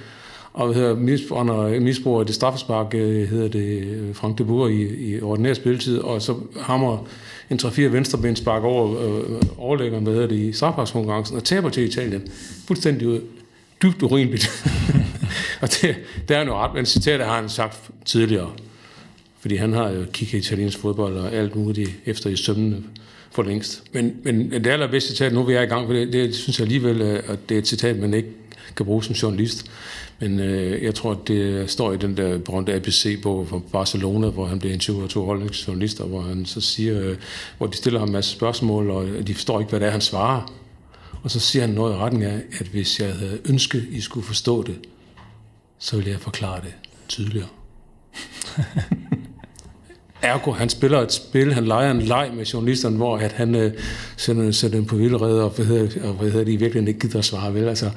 Og 0.55 0.67
hvad 0.67 0.77
hedder, 0.77 0.97
misbruger, 0.97 1.81
misbruger 1.81 2.25
det 2.25 2.35
straffespark, 2.35 2.95
øh, 2.95 3.29
hedder 3.29 3.49
det 3.49 3.85
øh, 3.85 4.15
Frank 4.15 4.39
de 4.39 4.45
Boer 4.45 4.69
i, 4.69 4.83
i 4.83 5.21
ordinær 5.21 5.55
spilletid, 5.55 5.99
og 5.99 6.23
så 6.23 6.35
hammer 6.61 7.07
en 7.51 7.59
3-4 7.63 7.81
venstrebenspark 7.81 8.63
over 8.63 8.91
øh, 8.91 9.43
overlæggeren, 9.59 10.05
hvad 10.05 10.13
hedder 10.13 10.29
det, 10.29 10.37
i 10.37 10.53
strafsparkskonkurrencen, 10.53 11.37
og 11.37 11.45
taber 11.45 11.69
til 11.69 11.83
Italien. 11.83 12.23
Fuldstændig 12.67 13.09
ud. 13.09 13.21
Dybt 13.83 14.03
urimeligt. 14.03 14.67
og 15.63 15.69
det, 15.69 15.97
det 16.29 16.37
er 16.37 16.45
jo 16.45 16.55
ret, 16.55 16.75
men 16.75 16.87
citatet 16.87 17.27
har 17.27 17.41
han 17.41 17.49
sagt 17.49 17.91
tidligere, 18.05 18.51
fordi 19.41 19.57
han 19.57 19.73
har 19.73 19.91
jo 19.91 20.05
kigget 20.13 20.39
italiensk 20.39 20.79
fodbold 20.79 21.17
og 21.17 21.33
alt 21.33 21.57
muligt 21.57 21.91
efter 22.07 22.31
i 22.31 22.37
sømmene 22.37 22.83
for 23.31 23.43
længst. 23.43 23.83
Men, 23.93 24.17
men 24.23 24.51
det 24.51 24.67
allerbedste 24.67 25.11
citat, 25.11 25.33
nu 25.33 25.43
vi 25.43 25.55
er 25.55 25.63
i 25.63 25.67
gang, 25.67 25.87
for 25.87 25.93
det, 25.93 26.13
det 26.13 26.35
synes 26.35 26.59
jeg 26.59 26.65
alligevel, 26.65 27.03
øh, 27.03 27.23
at 27.29 27.39
det 27.49 27.55
er 27.55 27.59
et 27.59 27.69
citat, 27.69 27.99
man 27.99 28.15
ikke 28.15 28.29
kan 28.77 28.87
bruge 28.87 29.05
som 29.05 29.15
journalist. 29.15 29.71
Men 30.21 30.41
øh, 30.41 30.83
jeg 30.83 30.95
tror, 30.95 31.11
at 31.11 31.29
det 31.29 31.71
står 31.71 31.93
i 31.93 31.97
den 31.97 32.17
der 32.17 32.39
berømte 32.39 32.75
ABC-bog 32.75 33.49
fra 33.49 33.61
Barcelona, 33.73 34.29
hvor 34.29 34.47
han 34.47 34.59
bliver 34.59 34.75
interviewet 34.75 35.05
af 35.05 35.11
to 35.11 35.25
holdningsjournalister, 35.25 36.05
hvor 36.05 36.21
han 36.21 36.47
så 36.47 36.61
siger, 36.61 37.01
øh, 37.01 37.17
hvor 37.59 37.67
de 37.67 37.77
stiller 37.77 37.99
ham 37.99 38.09
en 38.09 38.13
masse 38.13 38.31
spørgsmål, 38.31 38.91
og 38.91 39.27
de 39.27 39.35
forstår 39.35 39.61
ikke, 39.61 39.71
hvad 39.71 39.81
det 39.81 39.87
er, 39.87 39.93
han 39.93 40.01
svarer. 40.01 40.53
Og 41.23 41.31
så 41.31 41.41
siger 41.41 41.67
han 41.67 41.75
noget 41.75 41.95
i 41.95 41.97
retning 41.97 42.25
af, 42.25 42.41
at 42.61 42.67
hvis 42.67 43.01
jeg 43.01 43.15
havde 43.15 43.41
ønsket, 43.45 43.87
I 43.91 44.01
skulle 44.01 44.27
forstå 44.27 44.63
det, 44.63 44.79
så 45.79 45.97
ville 45.97 46.11
jeg 46.11 46.21
forklare 46.21 46.61
det 46.61 46.75
tydeligere. 47.09 47.49
Ergo, 50.25 50.53
han 50.53 50.69
spiller 50.69 51.01
et 51.01 51.13
spil, 51.13 51.55
han 51.55 51.65
leger 51.65 51.91
en 51.91 52.03
leg 52.03 52.31
med 52.35 52.45
journalisterne, 52.45 52.97
hvor 52.97 53.19
at 53.19 53.33
han 53.33 53.55
øh, 53.55 53.73
sender, 54.17 54.51
sender 54.51 54.77
dem 54.77 54.85
på 54.85 54.97
vildrede, 54.97 55.45
og 55.45 55.51
hvad 55.51 55.67
hedder, 55.67 56.09
og 56.09 56.15
hvad 56.15 56.31
hedder 56.31 56.45
de 56.45 56.57
virkelig 56.57 56.89
ikke 56.89 57.01
gider 57.01 57.19
at 57.19 57.25
svare 57.25 57.55
vel. 57.55 57.69
Altså, 57.69 57.91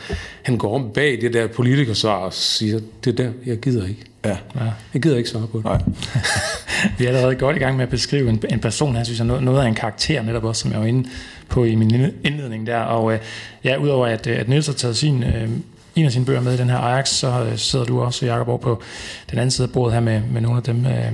han 0.43 0.57
går 0.57 0.75
om 0.75 0.91
bag 0.93 1.21
det 1.21 1.33
der 1.33 1.47
politikersvar 1.47 2.15
og 2.15 2.33
siger, 2.33 2.79
det 3.03 3.17
der, 3.17 3.29
jeg 3.45 3.57
gider 3.57 3.87
ikke. 3.87 4.05
Ja. 4.25 4.29
ja. 4.29 4.71
Jeg 4.93 5.01
gider 5.01 5.17
ikke 5.17 5.29
svare 5.29 5.47
på 5.47 5.57
det. 5.57 5.65
Nej. 5.65 5.81
Vi 6.97 7.05
er 7.05 7.07
allerede 7.07 7.35
godt 7.35 7.55
i 7.55 7.59
gang 7.59 7.75
med 7.75 7.83
at 7.83 7.89
beskrive 7.89 8.29
en, 8.29 8.43
en 8.49 8.59
person, 8.59 8.95
han 8.95 9.05
synes 9.05 9.19
er 9.19 9.23
noget, 9.23 9.43
noget 9.43 9.63
af 9.63 9.67
en 9.67 9.75
karakter, 9.75 10.21
netop 10.21 10.43
også, 10.43 10.61
som 10.61 10.71
jeg 10.71 10.79
var 10.79 10.85
inde 10.85 11.09
på 11.49 11.63
i 11.63 11.75
min 11.75 12.11
indledning 12.23 12.67
der. 12.67 12.79
Og 12.79 13.13
øh, 13.13 13.19
ja, 13.63 13.77
udover 13.77 14.07
at, 14.07 14.27
øh, 14.27 14.39
at 14.39 14.49
Niels 14.49 14.67
har 14.67 14.73
taget 14.73 14.97
sin, 14.97 15.23
øh, 15.23 15.49
en 15.95 16.05
af 16.05 16.11
sine 16.11 16.25
bøger 16.25 16.41
med 16.41 16.53
i 16.53 16.57
den 16.57 16.69
her 16.69 16.77
Ajax, 16.77 17.09
så 17.09 17.45
øh, 17.51 17.57
sidder 17.57 17.85
du 17.85 18.01
også, 18.01 18.25
Jacob, 18.25 18.47
over 18.47 18.57
på 18.57 18.81
den 19.31 19.39
anden 19.39 19.51
side 19.51 19.67
af 19.67 19.73
bordet 19.73 19.93
her 19.93 20.01
med, 20.01 20.21
med 20.31 20.41
nogle 20.41 20.57
af 20.57 20.63
dem, 20.63 20.85
øh, 20.85 21.11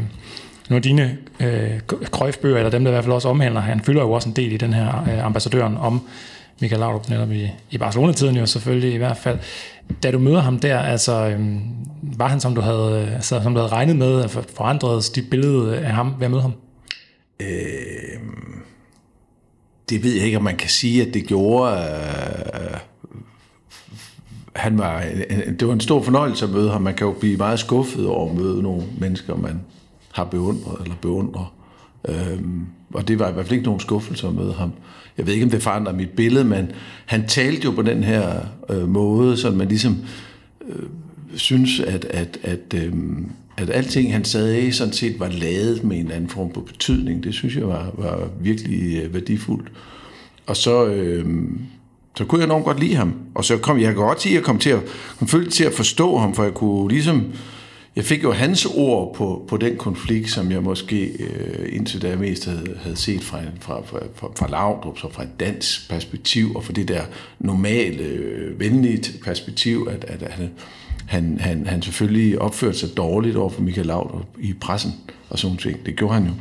nogle 0.73 0.77
af 0.77 0.81
dine 0.81 1.17
øh, 1.39 1.79
krøjfbøger, 2.11 2.57
eller 2.57 2.69
dem, 2.69 2.83
der 2.83 2.91
i 2.91 2.93
hvert 2.93 3.03
fald 3.03 3.13
også 3.13 3.29
omhandler, 3.29 3.61
han 3.61 3.81
fylder 3.81 4.01
jo 4.01 4.11
også 4.11 4.29
en 4.29 4.35
del 4.35 4.51
i 4.51 4.57
den 4.57 4.73
her 4.73 4.87
øh, 4.87 5.25
ambassadøren 5.25 5.77
om 5.77 6.07
Michael 6.61 6.79
Laudrup 6.79 7.09
netop 7.09 7.31
i, 7.31 7.49
i 7.71 7.77
Barcelona-tiden 7.77 8.35
jo 8.35 8.45
selvfølgelig 8.45 8.93
i 8.93 8.97
hvert 8.97 9.17
fald. 9.17 9.39
Da 10.03 10.11
du 10.11 10.19
møder 10.19 10.39
ham 10.39 10.59
der, 10.59 10.79
altså, 10.79 11.27
øh, 11.27 11.39
var 12.01 12.27
han 12.27 12.39
som 12.39 12.55
du 12.55 12.61
havde, 12.61 13.11
altså, 13.15 13.39
som 13.43 13.53
du 13.53 13.59
havde 13.59 13.71
regnet 13.71 13.95
med, 13.95 14.29
forandret 14.29 15.15
dit 15.15 15.29
billede 15.29 15.77
af 15.77 15.91
ham 15.91 16.15
ved 16.17 16.25
at 16.25 16.31
møde 16.31 16.41
ham? 16.41 16.53
Øh, 17.39 17.47
det 19.89 20.03
ved 20.03 20.13
jeg 20.13 20.25
ikke, 20.25 20.37
om 20.37 20.43
man 20.43 20.57
kan 20.57 20.69
sige, 20.69 21.07
at 21.07 21.13
det 21.13 21.27
gjorde... 21.27 21.77
Øh, 21.77 22.77
han 24.55 24.77
var, 24.77 25.03
det 25.59 25.67
var 25.67 25.73
en 25.73 25.79
stor 25.79 26.01
fornøjelse 26.01 26.45
at 26.45 26.51
møde 26.51 26.71
ham. 26.71 26.81
Man 26.81 26.93
kan 26.93 27.07
jo 27.07 27.13
blive 27.13 27.37
meget 27.37 27.59
skuffet 27.59 28.07
over 28.07 28.29
at 28.29 28.35
møde 28.35 28.63
nogle 28.63 28.83
mennesker, 28.99 29.35
man 29.35 29.59
har 30.13 30.23
beundret 30.23 30.81
eller 30.81 30.95
beundrer. 31.01 31.53
Øhm, 32.09 32.65
og 32.93 33.07
det 33.07 33.19
var 33.19 33.29
i 33.29 33.33
hvert 33.33 33.45
fald 33.45 33.53
ikke 33.53 33.65
nogen 33.65 33.79
skuffelse 33.79 34.29
med 34.29 34.53
ham. 34.53 34.71
Jeg 35.17 35.27
ved 35.27 35.33
ikke, 35.33 35.43
om 35.43 35.49
det 35.49 35.63
forandrer 35.63 35.93
mit 35.93 36.09
billede, 36.09 36.43
men 36.43 36.71
han 37.05 37.27
talte 37.27 37.65
jo 37.65 37.71
på 37.71 37.81
den 37.81 38.03
her 38.03 38.39
øh, 38.69 38.89
måde, 38.89 39.37
så 39.37 39.51
man 39.51 39.67
ligesom 39.67 39.97
øh, 40.69 40.85
synes, 41.35 41.79
at, 41.79 42.05
at, 42.05 42.37
at, 42.43 42.73
øh, 42.75 42.93
at 43.57 43.69
alting, 43.69 44.13
han 44.13 44.25
sagde, 44.25 44.73
sådan 44.73 44.93
set 44.93 45.19
var 45.19 45.29
lavet 45.29 45.83
med 45.83 45.97
en 45.97 46.11
anden 46.11 46.29
form 46.29 46.49
på 46.53 46.61
betydning. 46.61 47.23
Det 47.23 47.33
synes 47.33 47.55
jeg 47.55 47.67
var, 47.67 47.91
var 47.97 48.29
virkelig 48.41 49.03
øh, 49.03 49.13
værdifuldt. 49.13 49.71
Og 50.47 50.57
så, 50.57 50.85
øh, 50.85 51.25
så 52.17 52.25
kunne 52.25 52.39
jeg 52.39 52.47
nok 52.47 52.65
godt 52.65 52.79
lide 52.79 52.95
ham. 52.95 53.13
Og 53.35 53.45
så 53.45 53.57
kom 53.57 53.79
jeg 53.79 53.85
kan 53.85 53.95
godt 53.95 54.21
sige, 54.21 54.33
at 54.33 54.35
jeg 54.35 54.43
kom 54.43 54.57
til 54.57 54.69
at, 54.69 54.79
kom 55.19 55.27
til 55.49 55.63
at 55.63 55.73
forstå 55.73 56.17
ham, 56.17 56.33
for 56.33 56.43
jeg 56.43 56.53
kunne 56.53 56.89
ligesom 56.89 57.23
jeg 57.95 58.05
fik 58.05 58.23
jo 58.23 58.31
hans 58.31 58.65
ord 58.65 59.15
på, 59.15 59.45
på 59.47 59.57
den 59.57 59.77
konflikt, 59.77 60.29
som 60.29 60.51
jeg 60.51 60.63
måske 60.63 61.05
øh, 61.05 61.75
indtil 61.75 62.01
da 62.01 62.15
mest 62.15 62.45
havde, 62.45 62.77
havde 62.81 62.95
set 62.95 63.23
fra, 63.23 63.39
fra, 63.59 63.81
fra, 63.85 64.27
fra, 64.35 64.47
Laudrup, 64.47 64.97
så 64.97 65.11
fra 65.11 65.23
et 65.23 65.39
dansk 65.39 65.89
perspektiv, 65.89 66.55
og 66.55 66.63
fra 66.63 66.73
det 66.73 66.87
der 66.87 67.03
normale, 67.39 68.03
øh, 68.03 68.59
venlige 68.59 69.19
perspektiv, 69.23 69.87
at, 69.91 70.05
at, 70.07 70.23
at 70.23 70.49
han, 71.05 71.39
han, 71.39 71.67
han 71.67 71.81
selvfølgelig 71.81 72.41
opførte 72.41 72.77
sig 72.77 72.97
dårligt 72.97 73.35
over 73.35 73.49
for 73.49 73.61
Michael 73.61 73.87
Laudrup 73.87 74.27
i 74.39 74.53
pressen 74.53 74.91
og 75.29 75.39
sådan 75.39 75.57
ting. 75.57 75.85
Det 75.85 75.95
gjorde 75.95 76.13
han 76.13 76.25
jo. 76.25 76.31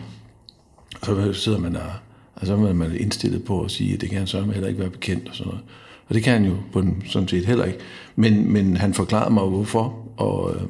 Og 1.00 1.06
så 1.06 1.32
sidder 1.32 1.58
man 1.58 1.74
der, 1.74 2.02
og 2.34 2.46
så 2.46 2.52
er 2.52 2.72
man 2.72 2.96
indstillet 2.96 3.44
på 3.44 3.62
at 3.62 3.70
sige, 3.70 3.94
at 3.94 4.00
det 4.00 4.08
kan 4.08 4.18
han 4.18 4.26
så 4.26 4.42
heller 4.42 4.68
ikke 4.68 4.80
være 4.80 4.90
bekendt 4.90 5.28
og 5.28 5.34
sådan 5.34 5.48
noget. 5.48 5.64
Og 6.08 6.14
det 6.14 6.22
kan 6.22 6.32
han 6.32 6.44
jo 6.44 6.56
på 6.72 6.80
den, 6.80 7.02
sådan 7.06 7.28
set 7.28 7.46
heller 7.46 7.64
ikke. 7.64 7.78
Men, 8.16 8.52
men 8.52 8.76
han 8.76 8.94
forklarede 8.94 9.34
mig, 9.34 9.44
hvorfor, 9.44 10.08
og, 10.16 10.54
øh, 10.54 10.62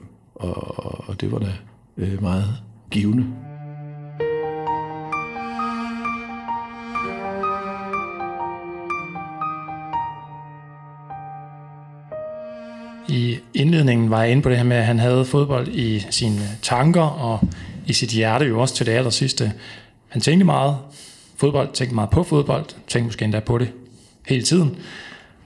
og, 0.43 1.09
og 1.09 1.21
det 1.21 1.33
var 1.33 1.39
da 1.39 1.53
øh, 1.97 2.23
meget 2.23 2.55
givende. 2.91 3.27
I 13.09 13.39
indledningen 13.55 14.11
var 14.11 14.23
jeg 14.23 14.31
inde 14.31 14.43
på 14.43 14.49
det 14.49 14.57
her 14.57 14.65
med, 14.65 14.77
at 14.77 14.85
han 14.85 14.99
havde 14.99 15.25
fodbold 15.25 15.69
i 15.69 16.05
sine 16.11 16.41
tanker 16.63 17.03
og 17.03 17.41
i 17.87 17.93
sit 17.93 18.11
hjerte 18.11 18.45
jo 18.45 18.61
også 18.61 18.75
til 18.75 18.87
det 18.87 18.93
aller 18.93 19.11
sidste. 19.11 19.53
Han 20.09 20.21
tænkte 20.21 20.45
meget 20.45 20.77
fodbold, 21.37 21.73
tænkte 21.73 21.95
meget 21.95 22.11
på 22.11 22.23
fodbold, 22.23 22.65
tænkte 22.67 23.03
måske 23.03 23.25
endda 23.25 23.41
på 23.41 23.59
det 23.59 23.73
hele 24.27 24.43
tiden, 24.43 24.77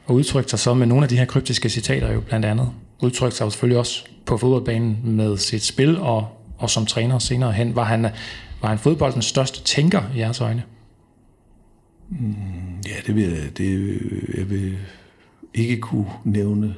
og 0.07 0.15
udtrykte 0.15 0.51
sig 0.51 0.59
så 0.59 0.75
med 0.75 0.87
nogle 0.87 1.03
af 1.03 1.09
de 1.09 1.19
her 1.19 1.25
kryptiske 1.25 1.69
citater 1.69 2.13
jo 2.13 2.21
blandt 2.21 2.47
andet. 2.47 2.69
Udtrykte 3.03 3.37
sig 3.37 3.45
jo 3.45 3.51
selvfølgelig 3.51 3.79
også 3.79 4.05
på 4.27 4.37
fodboldbanen 4.37 4.99
med 5.05 5.37
sit 5.37 5.63
spil 5.63 5.99
og, 5.99 6.29
og 6.59 6.71
som 6.71 6.87
træner 6.87 7.19
senere 7.19 7.53
hen. 7.53 7.77
Var 7.77 7.85
han, 7.85 8.07
var 8.63 8.69
han 8.69 8.79
fodboldens 8.79 9.25
største 9.25 9.63
tænker 9.63 10.03
i 10.15 10.19
jeres 10.19 10.41
øjne? 10.41 10.63
Mm, 12.09 12.35
ja, 12.87 12.95
det 13.07 13.15
vil 13.15 13.23
jeg, 13.23 13.59
det, 13.59 13.65
øh, 13.65 14.39
jeg 14.39 14.51
vil 14.51 14.77
ikke 15.55 15.77
kunne 15.77 16.07
nævne 16.25 16.75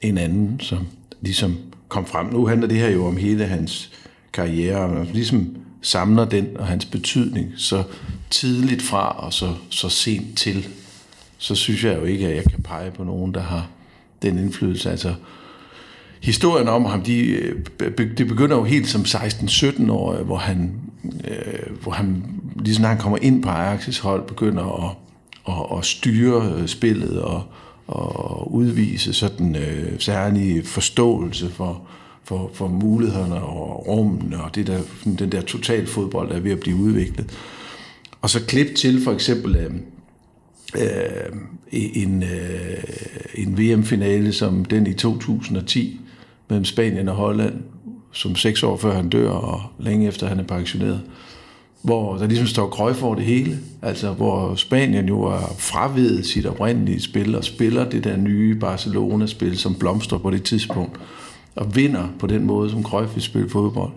en 0.00 0.18
anden, 0.18 0.60
som 0.60 0.86
ligesom 1.20 1.56
kom 1.88 2.06
frem. 2.06 2.26
Nu 2.26 2.46
handler 2.46 2.68
det 2.68 2.76
her 2.76 2.90
jo 2.90 3.06
om 3.06 3.16
hele 3.16 3.46
hans 3.46 3.92
karriere, 4.32 4.78
og 4.78 5.06
ligesom 5.12 5.56
samler 5.82 6.24
den 6.24 6.56
og 6.56 6.66
hans 6.66 6.84
betydning 6.84 7.52
så 7.56 7.84
tidligt 8.30 8.82
fra 8.82 9.24
og 9.24 9.32
så, 9.32 9.54
så 9.70 9.88
sent 9.88 10.38
til, 10.38 10.68
så 11.38 11.54
synes 11.54 11.84
jeg 11.84 11.96
jo 11.96 12.04
ikke, 12.04 12.28
at 12.28 12.36
jeg 12.36 12.44
kan 12.44 12.62
pege 12.62 12.90
på 12.90 13.04
nogen, 13.04 13.34
der 13.34 13.40
har 13.40 13.68
den 14.22 14.38
indflydelse. 14.38 14.90
Altså, 14.90 15.14
historien 16.26 16.68
om 16.68 16.84
ham, 16.84 17.02
de, 17.02 17.18
øh, 17.20 17.56
det 18.18 18.28
begynder 18.28 18.56
jo 18.56 18.64
helt 18.64 18.88
som 18.88 19.00
16-17 19.00 19.90
år, 19.90 20.12
øh, 20.12 20.26
hvor 20.26 20.36
han, 20.36 20.72
øh, 21.04 21.76
hvor 21.82 21.92
han, 21.92 22.24
lige 22.56 22.82
når 22.82 22.88
han 22.88 22.98
kommer 22.98 23.18
ind 23.22 23.42
på 23.42 23.48
Ajax' 23.48 24.02
hold, 24.02 24.26
begynder 24.26 24.84
at, 24.84 24.96
at, 25.48 25.78
at 25.78 25.84
styre 25.84 26.52
øh, 26.52 26.68
spillet 26.68 27.22
og, 27.22 27.42
og 27.86 28.54
udvise 28.54 29.12
sådan 29.12 29.56
øh, 29.56 29.92
særlig 29.98 30.66
forståelse 30.66 31.50
for, 31.50 31.82
for, 32.24 32.50
for 32.54 32.68
mulighederne 32.68 33.42
og 33.42 33.86
rummene 33.88 34.42
og 34.42 34.54
det 34.54 34.66
der, 34.66 34.80
den 35.04 35.32
der 35.32 35.40
total 35.40 35.86
fodbold, 35.86 36.28
der 36.28 36.36
er 36.36 36.40
ved 36.40 36.52
at 36.52 36.60
blive 36.60 36.76
udviklet. 36.76 37.30
Og 38.20 38.30
så 38.30 38.46
klip 38.46 38.74
til 38.76 39.04
for 39.04 39.12
eksempel 39.12 39.56
øh, 39.56 39.70
øh, 40.82 41.36
en, 41.72 42.22
øh, 42.22 42.84
en 43.34 43.58
VM-finale 43.58 44.32
som 44.32 44.64
den 44.64 44.86
i 44.86 44.94
2010 44.94 46.00
mellem 46.48 46.64
Spanien 46.64 47.08
og 47.08 47.14
Holland, 47.14 47.54
som 48.12 48.36
seks 48.36 48.62
år 48.62 48.76
før 48.76 48.94
han 48.94 49.08
dør 49.08 49.30
og 49.30 49.62
længe 49.78 50.08
efter 50.08 50.26
han 50.26 50.38
er 50.38 50.44
pensioneret, 50.44 51.00
hvor 51.82 52.16
der 52.16 52.26
ligesom 52.26 52.46
står 52.46 52.68
Cruyff 52.68 53.02
over 53.02 53.14
det 53.14 53.24
hele, 53.24 53.58
altså 53.82 54.12
hvor 54.12 54.54
Spanien 54.54 55.08
jo 55.08 55.22
er 55.22 55.54
fravedet 55.58 56.26
sit 56.26 56.46
oprindelige 56.46 57.00
spil 57.00 57.34
og 57.34 57.44
spiller 57.44 57.90
det 57.90 58.04
der 58.04 58.16
nye 58.16 58.54
Barcelona-spil, 58.54 59.58
som 59.58 59.74
blomstrer 59.74 60.18
på 60.18 60.30
det 60.30 60.42
tidspunkt, 60.42 61.00
og 61.56 61.76
vinder 61.76 62.08
på 62.18 62.26
den 62.26 62.44
måde, 62.44 62.70
som 62.70 62.82
Cruyff 62.82 63.14
vil 63.14 63.22
spille 63.22 63.48
fodbold. 63.48 63.92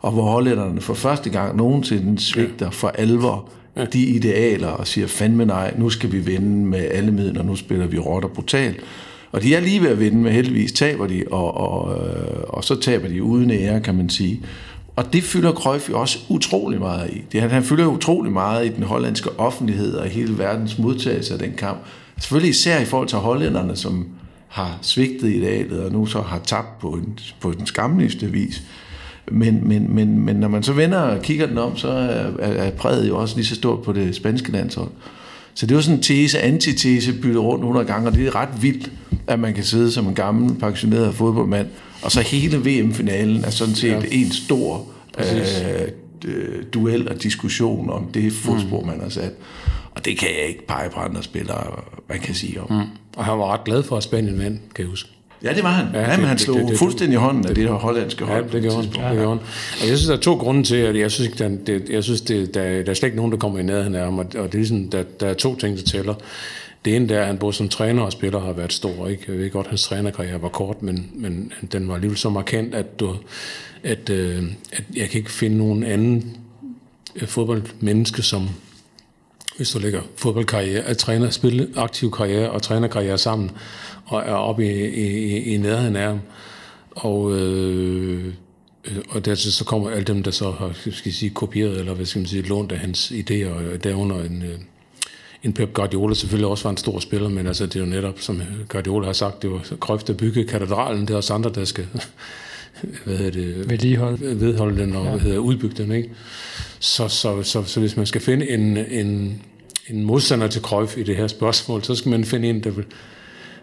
Og 0.00 0.12
hvor 0.12 0.22
hollænderne 0.22 0.80
for 0.80 0.94
første 0.94 1.30
gang 1.30 1.56
nogensinde 1.56 2.20
svigter 2.20 2.70
for 2.70 2.88
alvor 2.88 3.48
de 3.92 4.06
idealer 4.06 4.68
og 4.68 4.86
siger, 4.86 5.06
fandme 5.06 5.44
nej, 5.44 5.74
nu 5.78 5.90
skal 5.90 6.12
vi 6.12 6.18
vinde 6.18 6.66
med 6.66 6.88
alle 6.90 7.12
midler, 7.12 7.42
nu 7.42 7.56
spiller 7.56 7.86
vi 7.86 7.98
råt 7.98 8.24
og 8.24 8.30
brutalt. 8.30 8.80
Og 9.34 9.42
de 9.42 9.54
er 9.54 9.60
lige 9.60 9.82
ved 9.82 9.88
at 9.88 10.00
vinde, 10.00 10.16
men 10.16 10.32
heldigvis 10.32 10.72
taber 10.72 11.06
de, 11.06 11.24
og, 11.30 11.56
og, 11.56 12.06
øh, 12.06 12.40
og 12.48 12.64
så 12.64 12.80
taber 12.80 13.08
de 13.08 13.22
uden 13.22 13.50
ære, 13.50 13.80
kan 13.80 13.94
man 13.94 14.08
sige. 14.08 14.40
Og 14.96 15.12
det 15.12 15.22
fylder 15.22 15.52
Cruyff 15.52 15.90
jo 15.90 16.00
også 16.00 16.18
utrolig 16.28 16.78
meget 16.78 17.10
i. 17.10 17.22
Det, 17.32 17.40
han, 17.40 17.50
han 17.50 17.62
fylder 17.62 17.86
utrolig 17.86 18.32
meget 18.32 18.66
i 18.66 18.68
den 18.68 18.82
hollandske 18.82 19.30
offentlighed 19.38 19.94
og 19.94 20.06
hele 20.06 20.38
verdens 20.38 20.78
modtagelse 20.78 21.32
af 21.32 21.38
den 21.38 21.52
kamp. 21.58 21.78
Selvfølgelig 22.20 22.50
især 22.50 22.80
i 22.80 22.84
forhold 22.84 23.08
til 23.08 23.18
hollænderne, 23.18 23.76
som 23.76 24.08
har 24.48 24.78
svigtet 24.82 25.28
i 25.28 25.36
idealet, 25.36 25.84
og 25.84 25.92
nu 25.92 26.06
så 26.06 26.20
har 26.20 26.38
tabt 26.38 26.78
på, 26.78 26.88
en, 26.88 27.18
på 27.40 27.52
den 27.52 27.66
skamligste 27.66 28.26
vis. 28.26 28.62
Men, 29.30 29.68
men, 29.68 29.94
men, 29.94 30.18
men 30.18 30.36
når 30.36 30.48
man 30.48 30.62
så 30.62 30.72
vender 30.72 30.98
og 30.98 31.22
kigger 31.22 31.46
den 31.46 31.58
om, 31.58 31.76
så 31.76 31.88
er, 31.88 32.30
er 32.38 32.70
præget 32.70 33.08
jo 33.08 33.18
også 33.18 33.36
lige 33.36 33.46
så 33.46 33.54
stort 33.54 33.82
på 33.82 33.92
det 33.92 34.14
spanske 34.14 34.52
landshold. 34.52 34.90
Så 35.54 35.66
det 35.66 35.76
var 35.76 35.82
sådan 35.82 35.96
en 35.96 36.02
tese, 36.02 36.40
antitese 36.40 37.12
byttet 37.12 37.42
rundt 37.42 37.62
100 37.62 37.86
gange, 37.86 38.08
og 38.08 38.14
det 38.14 38.26
er 38.26 38.34
ret 38.34 38.62
vildt, 38.62 38.92
at 39.26 39.40
man 39.40 39.54
kan 39.54 39.64
sidde 39.64 39.92
som 39.92 40.06
en 40.06 40.14
gammel, 40.14 40.54
pensioneret 40.54 41.14
fodboldmand, 41.14 41.66
og 42.02 42.12
så 42.12 42.20
hele 42.20 42.58
VM-finalen 42.58 43.44
er 43.44 43.50
sådan 43.50 43.74
set 43.74 43.90
ja. 43.90 44.02
en 44.10 44.32
stor 44.32 44.86
øh, 45.18 46.62
duel 46.74 47.08
og 47.08 47.22
diskussion 47.22 47.90
om 47.90 48.06
det 48.14 48.32
fodspor, 48.32 48.80
mm. 48.80 48.86
man 48.86 49.00
har 49.00 49.08
sat. 49.08 49.32
Og 49.90 50.04
det 50.04 50.18
kan 50.18 50.28
jeg 50.28 50.48
ikke 50.48 50.66
pege 50.66 50.90
på 50.90 51.00
andre 51.00 51.22
spillere, 51.22 51.82
man 52.08 52.20
kan 52.20 52.34
sige 52.34 52.60
om. 52.60 52.70
Mm. 52.70 52.86
Og 53.16 53.24
han 53.24 53.38
var 53.38 53.52
ret 53.52 53.64
glad 53.64 53.82
for, 53.82 53.96
at 53.96 54.02
Spanien 54.02 54.38
vandt, 54.38 54.74
kan 54.74 54.82
jeg 54.82 54.90
huske. 54.90 55.13
Ja, 55.42 55.54
det 55.54 55.62
var 55.62 55.70
han. 55.70 55.86
Ja, 55.94 56.10
ja 56.10 56.16
men 56.16 56.26
han 56.26 56.38
slog 56.38 56.56
det, 56.56 56.68
det, 56.68 56.78
fuldstændig 56.78 57.18
hånden 57.18 57.46
af 57.46 57.54
det 57.54 57.64
her 57.64 57.72
hollandske 57.72 58.24
hold. 58.24 58.44
Ja, 58.44 58.52
det 58.52 58.62
gjorde 58.62 58.76
han. 58.76 58.84
Ja, 58.84 59.08
det 59.08 59.18
gjorde 59.18 59.28
han. 59.28 59.38
Og 59.82 59.88
jeg 59.88 59.96
synes, 59.98 60.06
der 60.06 60.16
er 60.16 60.20
to 60.20 60.34
grunde 60.34 60.62
til, 60.62 60.76
at 60.76 60.98
jeg 60.98 61.10
synes, 61.10 61.36
der, 61.36 61.48
det, 61.66 61.88
jeg 61.90 62.04
synes 62.04 62.20
det, 62.20 62.54
der, 62.54 62.62
der 62.62 62.90
er 62.90 62.94
slet 62.94 63.06
ikke 63.06 63.16
nogen, 63.16 63.32
der 63.32 63.38
kommer 63.38 63.58
i 63.58 63.62
nærheden 63.62 63.94
af 63.94 64.04
ham, 64.04 64.18
og, 64.18 64.26
og 64.26 64.32
det 64.32 64.54
er 64.54 64.58
ligesom, 64.58 64.88
der, 64.90 65.02
der 65.20 65.26
er 65.26 65.34
to 65.34 65.56
ting, 65.56 65.76
der 65.76 65.84
tæller. 65.84 66.14
Det 66.84 66.96
ene 66.96 67.08
der 67.08 67.16
er, 67.16 67.20
at 67.20 67.26
han 67.26 67.38
både 67.38 67.52
som 67.52 67.68
træner 67.68 68.02
og 68.02 68.12
spiller 68.12 68.40
har 68.40 68.52
været 68.52 68.72
stor. 68.72 69.08
Ikke? 69.08 69.24
Jeg 69.28 69.38
ved 69.38 69.50
godt, 69.50 69.66
at 69.66 69.70
hans 69.70 69.82
trænerkarriere 69.82 70.42
var 70.42 70.48
kort, 70.48 70.82
men, 70.82 71.10
men 71.14 71.52
den 71.72 71.88
var 71.88 71.94
alligevel 71.94 72.18
så 72.18 72.30
markant, 72.30 72.74
at, 72.74 73.00
du, 73.00 73.16
at, 73.82 74.10
øh, 74.10 74.42
at 74.72 74.84
jeg 74.96 75.08
kan 75.08 75.18
ikke 75.18 75.32
finde 75.32 75.58
nogen 75.58 75.84
anden 75.84 76.36
øh, 77.16 77.28
fodboldmenneske, 77.28 78.22
som 78.22 78.48
hvis 79.56 79.70
du 79.70 79.78
lægger 79.78 80.00
fodboldkarriere, 80.16 80.82
at 80.82 80.98
træner, 80.98 81.30
spille 81.30 81.68
aktiv 81.76 82.10
karriere 82.10 82.50
og 82.50 82.62
trænerkarriere 82.62 83.18
sammen, 83.18 83.50
og 84.14 84.22
er 84.26 84.34
oppe 84.34 84.66
i, 84.66 84.84
i, 84.84 85.54
i 85.54 85.56
nærheden 85.56 85.96
af 85.96 86.08
ham. 86.08 86.20
Og, 86.90 87.36
øh, 87.38 88.34
og 89.08 89.24
dertil 89.24 89.52
så 89.52 89.64
kommer 89.64 89.90
alle 89.90 90.04
dem, 90.04 90.22
der 90.22 90.30
så 90.30 90.50
har 90.50 90.72
skal 90.72 90.92
jeg 91.04 91.14
sige, 91.14 91.30
kopieret, 91.30 91.78
eller 91.78 91.94
hvad 91.94 92.06
skal 92.06 92.20
man 92.20 92.28
sige, 92.28 92.42
lånt 92.42 92.72
af 92.72 92.78
hans 92.78 93.12
idéer, 93.12 93.48
og 93.48 93.84
derunder 93.84 94.22
en, 94.22 94.42
øh, 94.42 94.58
en 95.42 95.52
Pep 95.52 95.72
Guardiola 95.72 96.14
selvfølgelig 96.14 96.48
også 96.48 96.64
var 96.64 96.70
en 96.70 96.76
stor 96.76 96.98
spiller, 96.98 97.28
men 97.28 97.46
altså 97.46 97.66
det 97.66 97.76
er 97.76 97.80
jo 97.80 97.86
netop, 97.86 98.20
som 98.20 98.42
Guardiola 98.68 99.06
har 99.06 99.12
sagt, 99.12 99.42
det 99.42 99.50
var 99.50 99.76
Krøft, 99.80 100.08
der 100.08 100.12
bygge 100.12 100.44
katedralen, 100.44 101.02
det 101.02 101.10
er 101.10 101.16
også 101.16 101.34
andre, 101.34 101.50
der 101.54 101.64
skal 101.64 101.86
hvad 103.04 103.16
hedder 103.16 103.30
det, 103.30 103.70
vedligeholde, 103.70 104.40
vedholde 104.40 104.82
den 104.82 104.96
og 104.96 105.04
ja. 105.04 105.10
hvad 105.10 105.20
hedder, 105.20 105.38
udbygge 105.38 105.82
den. 105.82 105.92
Ikke? 105.92 106.10
Så, 106.78 107.08
så, 107.08 107.42
så, 107.42 107.64
så, 107.64 107.80
hvis 107.80 107.96
man 107.96 108.06
skal 108.06 108.20
finde 108.20 108.50
en, 108.50 108.76
en, 108.76 109.42
en 109.88 110.04
modstander 110.04 110.46
til 110.46 110.62
Cruyff 110.62 110.96
i 110.96 111.02
det 111.02 111.16
her 111.16 111.26
spørgsmål, 111.26 111.84
så 111.84 111.94
skal 111.94 112.10
man 112.10 112.24
finde 112.24 112.48
en, 112.48 112.64
der 112.64 112.70
vil, 112.70 112.84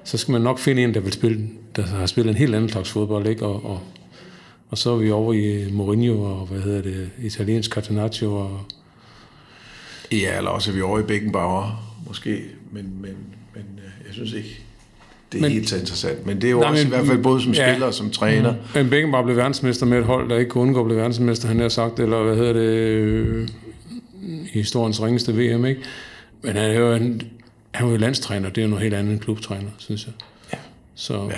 så 0.04 0.18
skal 0.18 0.32
man 0.32 0.42
nok 0.42 0.60
finde 0.60 0.84
en, 0.84 0.94
der 0.94 1.00
vil 1.00 1.14
spille, 1.14 1.50
der 1.76 1.82
har 1.82 2.06
spillet 2.06 2.32
en 2.32 2.38
helt 2.38 2.56
anden 2.56 2.70
slags 2.70 2.90
fodbold, 2.90 3.28
ikke? 3.28 3.46
Og, 3.46 3.66
og, 3.66 3.82
og 4.70 4.78
så 4.78 4.92
er 4.92 4.98
vi 4.98 5.12
over 5.12 5.34
i 5.34 5.72
Mourinho 5.72 6.22
og, 6.24 6.48
hvad 6.48 6.62
hedder 6.62 6.82
det, 6.82 7.10
italiensk 7.22 7.72
Catenaccio 7.72 8.36
og... 8.36 8.62
Ja, 10.12 10.38
eller 10.38 10.50
også 10.50 10.72
er 10.72 10.76
vi 10.76 10.82
over 10.82 11.00
i 11.00 11.04
Beckenbauer, 11.04 11.96
måske, 12.08 12.42
men, 12.72 12.84
men, 13.02 13.16
men 13.54 13.64
øh, 13.78 14.06
jeg 14.08 14.14
synes 14.14 14.34
ikke, 14.34 14.60
det 15.32 15.38
er 15.38 15.42
men, 15.42 15.52
helt 15.52 15.70
så 15.70 15.78
interessant. 15.78 16.26
Men 16.26 16.42
det 16.42 16.48
er 16.48 16.52
jo 16.52 16.60
nej, 16.60 16.70
også 16.70 16.84
men, 16.84 16.94
i 16.94 16.96
hvert 16.96 17.08
fald 17.08 17.24
både 17.24 17.42
som 17.42 17.54
spiller 17.54 17.78
ja, 17.80 17.86
og 17.86 17.94
som 17.94 18.10
træner. 18.10 18.52
Mm. 18.52 18.58
Men 18.76 18.90
Beckenbauer 18.90 19.24
blev 19.24 19.38
verdensmester 19.38 19.86
med 19.86 20.00
et 20.00 20.06
hold, 20.06 20.30
der 20.30 20.38
ikke 20.38 20.50
kunne 20.50 20.62
undgå 20.62 20.80
at 20.80 20.86
blive 20.86 20.98
verdensmester, 20.98 21.48
han 21.48 21.60
har 21.60 21.70
sagt, 21.70 22.00
eller 22.00 22.24
hvad 22.24 22.36
hedder 22.36 22.54
det, 22.54 22.62
øh, 22.62 23.48
historiens 24.52 25.02
ringeste 25.02 25.34
VM, 25.34 25.66
ikke? 25.66 25.82
Men 26.42 26.56
han 26.56 26.72
er 26.72 26.80
jo 26.80 26.94
en, 26.94 27.22
han 27.72 27.86
var 27.86 27.92
jo 27.92 27.98
landstræner, 27.98 28.50
det 28.50 28.58
er 28.58 28.62
jo 28.62 28.70
noget 28.70 28.84
helt 28.84 28.96
andet 28.96 29.14
end 29.14 29.20
klubtræner, 29.20 29.70
synes 29.78 30.06
jeg. 30.06 30.14
Ja. 30.54 30.58
Så, 30.96 31.14
ja. 31.14 31.38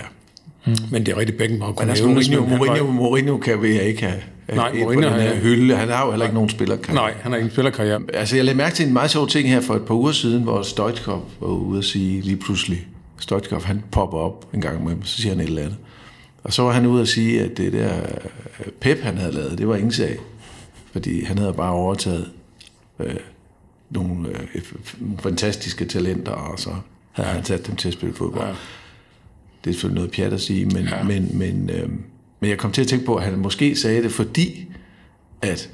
Mm. 0.65 0.75
Men 0.91 1.05
det 1.05 1.13
er 1.13 1.17
rigtig 1.17 1.37
Beckenbauer. 1.37 1.79
Men 1.79 1.89
altså, 1.89 2.07
Mourinho, 2.07 2.45
Mourinho, 2.45 2.91
Mourinho 2.91 3.37
kan 3.37 3.61
vi 3.61 3.79
ikke 3.81 4.01
have, 4.01 4.21
Nej, 4.55 4.73
Mourinho 4.73 5.09
på 5.09 5.15
den 5.15 5.21
her 5.21 5.35
hylde. 5.35 5.75
Han 5.75 5.89
har 5.89 6.05
jo 6.05 6.11
heller 6.11 6.25
ikke 6.25 6.33
nogen 6.33 6.49
spillerkarriere. 6.49 7.03
Nej, 7.03 7.13
han 7.21 7.31
har 7.31 7.37
ikke 7.37 7.45
en 7.45 7.51
spillerkarriere. 7.51 8.01
Altså, 8.13 8.35
jeg 8.35 8.45
lagde 8.45 8.57
mærke 8.57 8.75
til 8.75 8.87
en 8.87 8.93
meget 8.93 9.11
sjov 9.11 9.27
ting 9.27 9.49
her 9.49 9.61
for 9.61 9.75
et 9.75 9.85
par 9.85 9.95
uger 9.95 10.11
siden, 10.11 10.43
hvor 10.43 10.61
Stoichkov 10.61 11.29
var 11.39 11.47
ude 11.47 11.77
at 11.77 11.85
sige 11.85 12.21
lige 12.21 12.37
pludselig, 12.37 12.87
Stoichkov, 13.19 13.63
han 13.63 13.83
popper 13.91 14.17
op 14.17 14.53
en 14.53 14.61
gang 14.61 14.83
med 14.83 14.95
så 15.03 15.21
siger 15.21 15.33
han 15.33 15.39
et 15.39 15.47
eller 15.47 15.61
andet. 15.61 15.77
Og 16.43 16.53
så 16.53 16.63
var 16.63 16.71
han 16.71 16.85
ude 16.85 17.01
at 17.01 17.07
sige, 17.07 17.41
at 17.41 17.57
det 17.57 17.73
der 17.73 17.91
Pep, 18.81 19.01
han 19.01 19.17
havde 19.17 19.33
lavet, 19.33 19.57
det 19.57 19.67
var 19.67 19.75
ingen 19.75 19.91
sag. 19.91 20.17
Fordi 20.91 21.23
han 21.23 21.37
havde 21.37 21.53
bare 21.53 21.71
overtaget 21.71 22.29
øh, 22.99 23.15
nogle 23.89 24.29
øh, 24.29 24.61
fantastiske 25.19 25.85
talenter, 25.85 26.31
og 26.31 26.59
så 26.59 26.69
havde 27.11 27.29
han 27.29 27.45
sat 27.45 27.67
dem 27.67 27.75
til 27.75 27.87
at 27.87 27.93
spille 27.93 28.15
fodbold. 28.15 28.47
Ja. 28.47 28.53
Det 29.63 29.69
er 29.69 29.73
selvfølgelig 29.73 29.95
noget 29.95 30.11
pjat 30.11 30.33
at 30.33 30.41
sige, 30.41 30.65
men, 30.65 30.83
ja. 30.83 31.03
men, 31.03 31.37
men, 31.37 31.69
øh, 31.69 31.89
men 32.39 32.49
jeg 32.49 32.57
kom 32.57 32.71
til 32.71 32.81
at 32.81 32.87
tænke 32.87 33.05
på, 33.05 33.15
at 33.15 33.23
han 33.23 33.39
måske 33.39 33.75
sagde 33.75 34.03
det, 34.03 34.11
fordi 34.11 34.65
at 35.41 35.69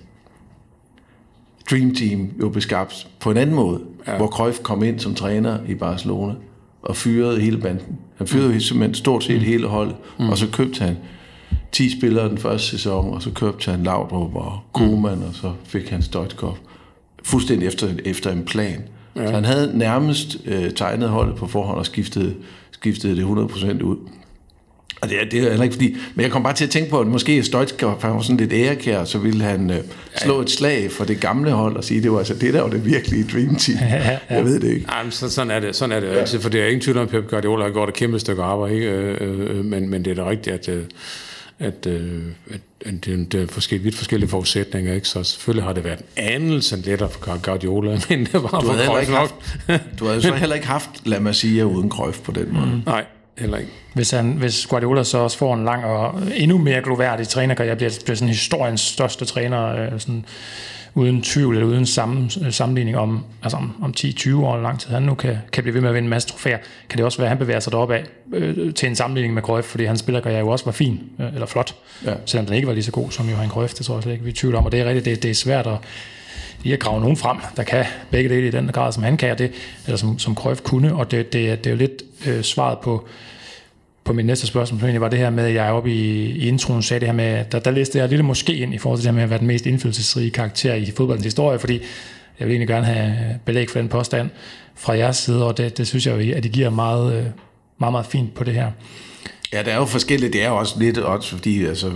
Dream 1.71 1.95
Team 1.95 2.31
jo 2.41 2.49
blev 2.49 2.61
skabt 2.61 3.07
på 3.19 3.31
en 3.31 3.37
anden 3.37 3.55
måde, 3.55 3.81
ja. 4.07 4.17
hvor 4.17 4.27
Cruyff 4.27 4.59
kom 4.59 4.83
ind 4.83 4.99
som 4.99 5.15
træner 5.15 5.59
i 5.67 5.75
Barcelona 5.75 6.33
og 6.81 6.95
fyrede 6.95 7.41
hele 7.41 7.57
banden. 7.57 7.97
Han 8.17 8.27
fyrede 8.27 8.53
mm. 8.53 8.59
simpelthen 8.59 8.95
stort 8.95 9.23
set 9.23 9.37
mm. 9.37 9.45
hele 9.45 9.67
holdet, 9.67 9.95
mm. 10.19 10.29
og 10.29 10.37
så 10.37 10.47
købte 10.51 10.83
han 10.83 10.97
10 11.71 11.97
spillere 11.97 12.29
den 12.29 12.37
første 12.37 12.67
sæson, 12.67 13.13
og 13.13 13.21
så 13.21 13.31
købte 13.31 13.71
han 13.71 13.83
Laudrup 13.83 14.35
og 14.35 14.59
Koeman, 14.73 15.17
mm. 15.17 15.23
og 15.23 15.33
så 15.33 15.53
fik 15.63 15.89
han 15.89 16.01
Stoichkov 16.01 16.57
fuldstændig 17.23 17.67
efter, 17.67 17.87
efter 18.05 18.31
en 18.31 18.45
plan. 18.45 18.83
Ja. 19.15 19.27
Så 19.27 19.33
han 19.33 19.45
havde 19.45 19.77
nærmest 19.77 20.37
øh, 20.45 20.71
tegnet 20.71 21.09
holdet 21.09 21.35
på 21.35 21.47
forhånd 21.47 21.77
og 21.77 21.85
skiftet, 21.85 22.35
skiftet 22.71 23.17
det 23.17 23.23
100% 23.23 23.83
ud. 23.83 23.97
Og 25.01 25.09
det 25.09 25.21
er, 25.21 25.25
det 25.31 25.39
er 25.39 25.49
heller 25.49 25.63
ikke 25.63 25.73
fordi... 25.73 25.97
Men 26.15 26.23
jeg 26.23 26.31
kom 26.31 26.43
bare 26.43 26.53
til 26.53 26.65
at 26.65 26.69
tænke 26.69 26.89
på, 26.89 26.99
at 26.99 27.07
måske 27.07 27.43
Stoichkov 27.43 27.99
var 28.03 28.21
sådan 28.21 28.37
lidt 28.37 28.53
ærekær, 28.53 29.03
så 29.03 29.17
ville 29.17 29.43
han 29.43 29.69
øh, 29.69 29.77
slå 30.15 30.41
et 30.41 30.49
slag 30.49 30.91
for 30.91 31.05
det 31.05 31.19
gamle 31.19 31.51
hold 31.51 31.75
og 31.75 31.83
sige, 31.83 32.03
det 32.03 32.11
var 32.11 32.17
altså 32.17 32.33
det, 32.33 32.53
der 32.53 32.61
var 32.61 32.69
det 32.69 32.85
virkelige 32.85 33.25
dream 33.33 33.55
team. 33.55 33.77
Ja, 33.81 33.95
ja, 33.95 34.11
ja. 34.11 34.35
Jeg 34.35 34.45
ved 34.45 34.59
det 34.59 34.73
ikke. 34.73 34.85
Jamen, 34.97 35.11
så, 35.11 35.29
sådan 35.29 35.51
er 35.51 35.59
det, 35.59 35.75
sådan 35.75 35.95
er 35.95 35.99
det 35.99 36.07
ja. 36.07 36.13
altid, 36.13 36.39
for 36.39 36.49
det 36.49 36.61
er 36.61 36.65
ingen 36.65 36.81
tvivl 36.81 36.97
om, 36.97 37.03
at 37.03 37.09
Pep 37.09 37.29
Guardiola 37.29 37.63
har 37.63 37.71
gjort 37.71 37.89
et 37.89 37.95
kæmpe 37.95 38.19
stykke 38.19 38.43
arbejde, 38.43 38.75
ikke? 38.75 38.87
Øh, 38.87 39.17
øh, 39.21 39.57
øh 39.57 39.65
men, 39.65 39.89
men 39.89 40.05
det 40.05 40.11
er 40.11 40.23
da 40.23 40.29
rigtigt, 40.29 40.55
at... 40.55 40.69
Øh, 40.69 40.83
at, 41.59 41.85
øh, 41.85 42.21
at, 42.51 42.59
at 42.85 43.05
det, 43.05 43.31
det 43.31 43.41
er 43.43 43.47
forskellige, 43.47 43.83
vidt 43.83 43.95
forskellige 43.95 44.29
forudsætninger, 44.29 44.93
ikke? 44.93 45.07
så 45.07 45.23
selvfølgelig 45.23 45.63
har 45.63 45.73
det 45.73 45.83
været 45.83 45.99
anelsen 46.15 46.81
lettere 46.81 47.09
for 47.09 47.41
Guardiola, 47.41 47.91
men 48.09 48.25
det 48.25 48.33
var 48.33 48.59
du 48.59 48.65
for 48.65 48.85
Cruyff 48.85 49.09
haft, 49.09 49.35
Du 49.99 50.05
havde 50.05 50.21
så 50.21 50.33
heller 50.33 50.55
ikke 50.55 50.67
haft 50.67 50.89
La 51.05 51.19
Masia 51.19 51.63
uden 51.63 51.91
Cruyff 51.91 52.19
på 52.19 52.31
den 52.31 52.53
måde. 52.53 52.65
Mm. 52.65 52.81
Nej, 52.85 53.05
heller 53.37 53.57
ikke. 53.57 53.71
Hvis, 53.93 54.11
han, 54.11 54.31
hvis 54.31 54.67
Guardiola 54.67 55.03
så 55.03 55.17
også 55.17 55.37
får 55.37 55.53
en 55.53 55.65
lang 55.65 55.85
og 55.85 56.21
endnu 56.35 56.57
mere 56.57 56.81
gloværdig 56.81 57.27
træner, 57.27 57.63
jeg 57.63 57.77
bliver, 57.77 57.91
bliver 58.03 58.15
sådan 58.15 58.27
historiens 58.27 58.81
største 58.81 59.25
træner, 59.25 59.67
øh, 59.67 59.99
sådan, 59.99 60.25
uden 60.93 61.21
tvivl 61.21 61.55
eller 61.55 61.67
uden 61.67 61.85
sammen, 61.85 62.31
øh, 62.45 62.51
sammenligning 62.51 62.97
om, 62.97 63.23
altså 63.43 63.57
om, 63.57 63.75
om 63.81 63.93
10-20 63.97 64.35
år 64.35 64.53
eller 64.53 64.63
lang 64.63 64.79
tid 64.79 64.89
han 64.89 65.03
nu 65.03 65.13
kan, 65.13 65.37
kan 65.51 65.63
blive 65.63 65.73
ved 65.73 65.81
med 65.81 65.89
at 65.89 65.95
vinde 65.95 66.05
en 66.05 66.09
masse 66.09 66.29
trofæer, 66.29 66.57
kan 66.89 66.97
det 66.97 67.05
også 67.05 67.17
være, 67.17 67.25
at 67.25 67.29
han 67.29 67.37
bevæger 67.37 67.59
sig 67.59 67.71
deroppe 67.71 67.95
af 67.95 68.03
øh, 68.33 68.73
til 68.73 68.89
en 68.89 68.95
sammenligning 68.95 69.33
med 69.33 69.41
Cruyff, 69.41 69.67
fordi 69.67 69.85
hans 69.85 69.99
spillerkarriere 69.99 70.39
jo 70.39 70.47
også 70.47 70.65
var 70.65 70.71
fin, 70.71 70.99
øh, 71.19 71.33
eller 71.33 71.45
flot, 71.45 71.75
ja. 72.05 72.13
selvom 72.25 72.45
den 72.45 72.55
ikke 72.55 72.67
var 72.67 72.73
lige 72.73 72.83
så 72.83 72.91
god 72.91 73.11
som 73.11 73.29
Johan 73.29 73.49
Cruyff, 73.49 73.73
det 73.73 73.85
tror 73.85 73.95
jeg 73.95 74.03
slet 74.03 74.13
ikke, 74.13 74.23
vi 74.23 74.29
er 74.29 74.35
tvivl 74.35 74.55
om, 74.55 74.65
og 74.65 74.71
det 74.71 74.79
er 74.79 74.85
rigtigt, 74.85 75.05
det, 75.05 75.23
det 75.23 75.31
er 75.31 75.35
svært 75.35 75.67
at 75.67 75.77
lige 76.63 76.73
at 76.73 76.79
grave 76.79 77.01
nogen 77.01 77.17
frem, 77.17 77.37
der 77.57 77.63
kan 77.63 77.85
begge 78.11 78.29
dele 78.29 78.47
i 78.47 78.51
den 78.51 78.67
grad, 78.67 78.91
som 78.91 79.03
han 79.03 79.17
kan, 79.17 79.37
det, 79.37 79.51
eller 79.85 79.97
som, 79.97 80.19
som 80.19 80.35
Cruyff 80.35 80.61
kunne, 80.61 80.95
og 80.95 81.11
det, 81.11 81.33
det, 81.33 81.63
det 81.63 81.69
er 81.69 81.71
jo 81.71 81.77
lidt 81.77 82.03
øh, 82.27 82.43
svaret 82.43 82.79
på, 82.79 83.07
på 84.09 84.13
mit 84.13 84.25
næste 84.25 84.47
spørgsmål, 84.47 84.79
som 84.79 84.87
egentlig 84.87 85.01
var 85.01 85.09
det 85.09 85.19
her 85.19 85.29
med, 85.29 85.45
at 85.45 85.53
jeg 85.53 85.67
er 85.67 85.71
oppe 85.71 85.91
i, 85.93 86.25
i 86.25 86.47
introen 86.47 86.83
sagde 86.83 86.99
det 86.99 87.07
her 87.07 87.13
med, 87.13 87.45
der, 87.51 87.59
der 87.59 87.71
læste 87.71 87.97
jeg 87.97 88.03
lidt 88.03 88.09
lille 88.09 88.25
måske 88.25 88.55
ind 88.55 88.73
i 88.73 88.77
forhold 88.77 88.99
til 88.99 89.03
det 89.03 89.11
her 89.11 89.15
med 89.15 89.23
at 89.23 89.29
være 89.29 89.39
den 89.39 89.47
mest 89.47 89.65
indflydelsesrige 89.65 90.31
karakter 90.31 90.73
i 90.73 90.91
fodboldens 90.97 91.25
historie, 91.25 91.59
fordi 91.59 91.81
jeg 92.39 92.47
vil 92.47 92.53
egentlig 92.53 92.67
gerne 92.67 92.85
have 92.85 93.39
belæg 93.45 93.69
for 93.69 93.79
den 93.79 93.89
påstand 93.89 94.29
fra 94.75 94.93
jeres 94.93 95.17
side, 95.17 95.45
og 95.45 95.57
det, 95.57 95.77
det 95.77 95.87
synes 95.87 96.07
jeg 96.07 96.25
jo, 96.27 96.35
at 96.35 96.43
det 96.43 96.51
giver 96.51 96.69
meget, 96.69 97.13
øh, 97.13 97.23
meget, 97.79 97.91
meget 97.91 98.05
fint 98.05 98.33
på 98.33 98.43
det 98.43 98.53
her. 98.53 98.71
Ja, 99.53 99.63
der 99.63 99.71
er 99.71 99.77
jo 99.77 99.85
forskelligt. 99.85 100.33
Det 100.33 100.43
er 100.43 100.49
jo 100.49 100.57
også 100.57 100.79
lidt 100.79 100.97
også 100.97 101.29
fordi 101.29 101.65
altså, 101.65 101.91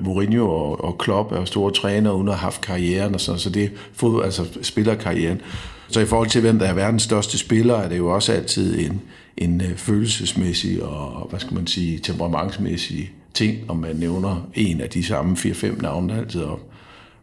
Mourinho 0.00 0.50
og, 0.50 0.84
og 0.84 0.98
Klopp 0.98 1.32
er 1.32 1.44
store 1.44 1.72
trænere, 1.72 2.14
uden 2.14 2.28
at 2.28 2.34
have 2.34 2.40
haft 2.40 2.60
karrieren 2.60 3.14
og 3.14 3.20
sådan, 3.20 3.38
så 3.38 3.50
det 3.50 3.72
fodbold, 3.94 4.24
altså 4.24 4.44
spillerkarrieren. 4.62 5.40
Så 5.88 6.00
i 6.00 6.06
forhold 6.06 6.28
til, 6.28 6.40
hvem 6.40 6.58
der 6.58 6.66
er 6.66 6.74
verdens 6.74 7.02
største 7.02 7.38
spiller, 7.38 7.76
er 7.76 7.88
det 7.88 7.98
jo 7.98 8.14
også 8.14 8.32
altid 8.32 8.78
en, 8.78 9.02
en 9.36 9.60
øh, 9.60 9.76
følelsesmæssig 9.76 10.82
og, 10.82 11.26
hvad 11.30 11.40
skal 11.40 11.54
man 11.54 11.66
sige, 11.66 11.98
temperamentsmæssig 11.98 13.12
ting, 13.34 13.70
om 13.70 13.76
man 13.76 13.96
nævner 13.96 14.48
en 14.54 14.80
af 14.80 14.90
de 14.90 15.04
samme 15.04 15.36
4-5 15.36 15.82
navne, 15.82 16.12
der 16.12 16.20
altid 16.20 16.42
op. 16.42 16.60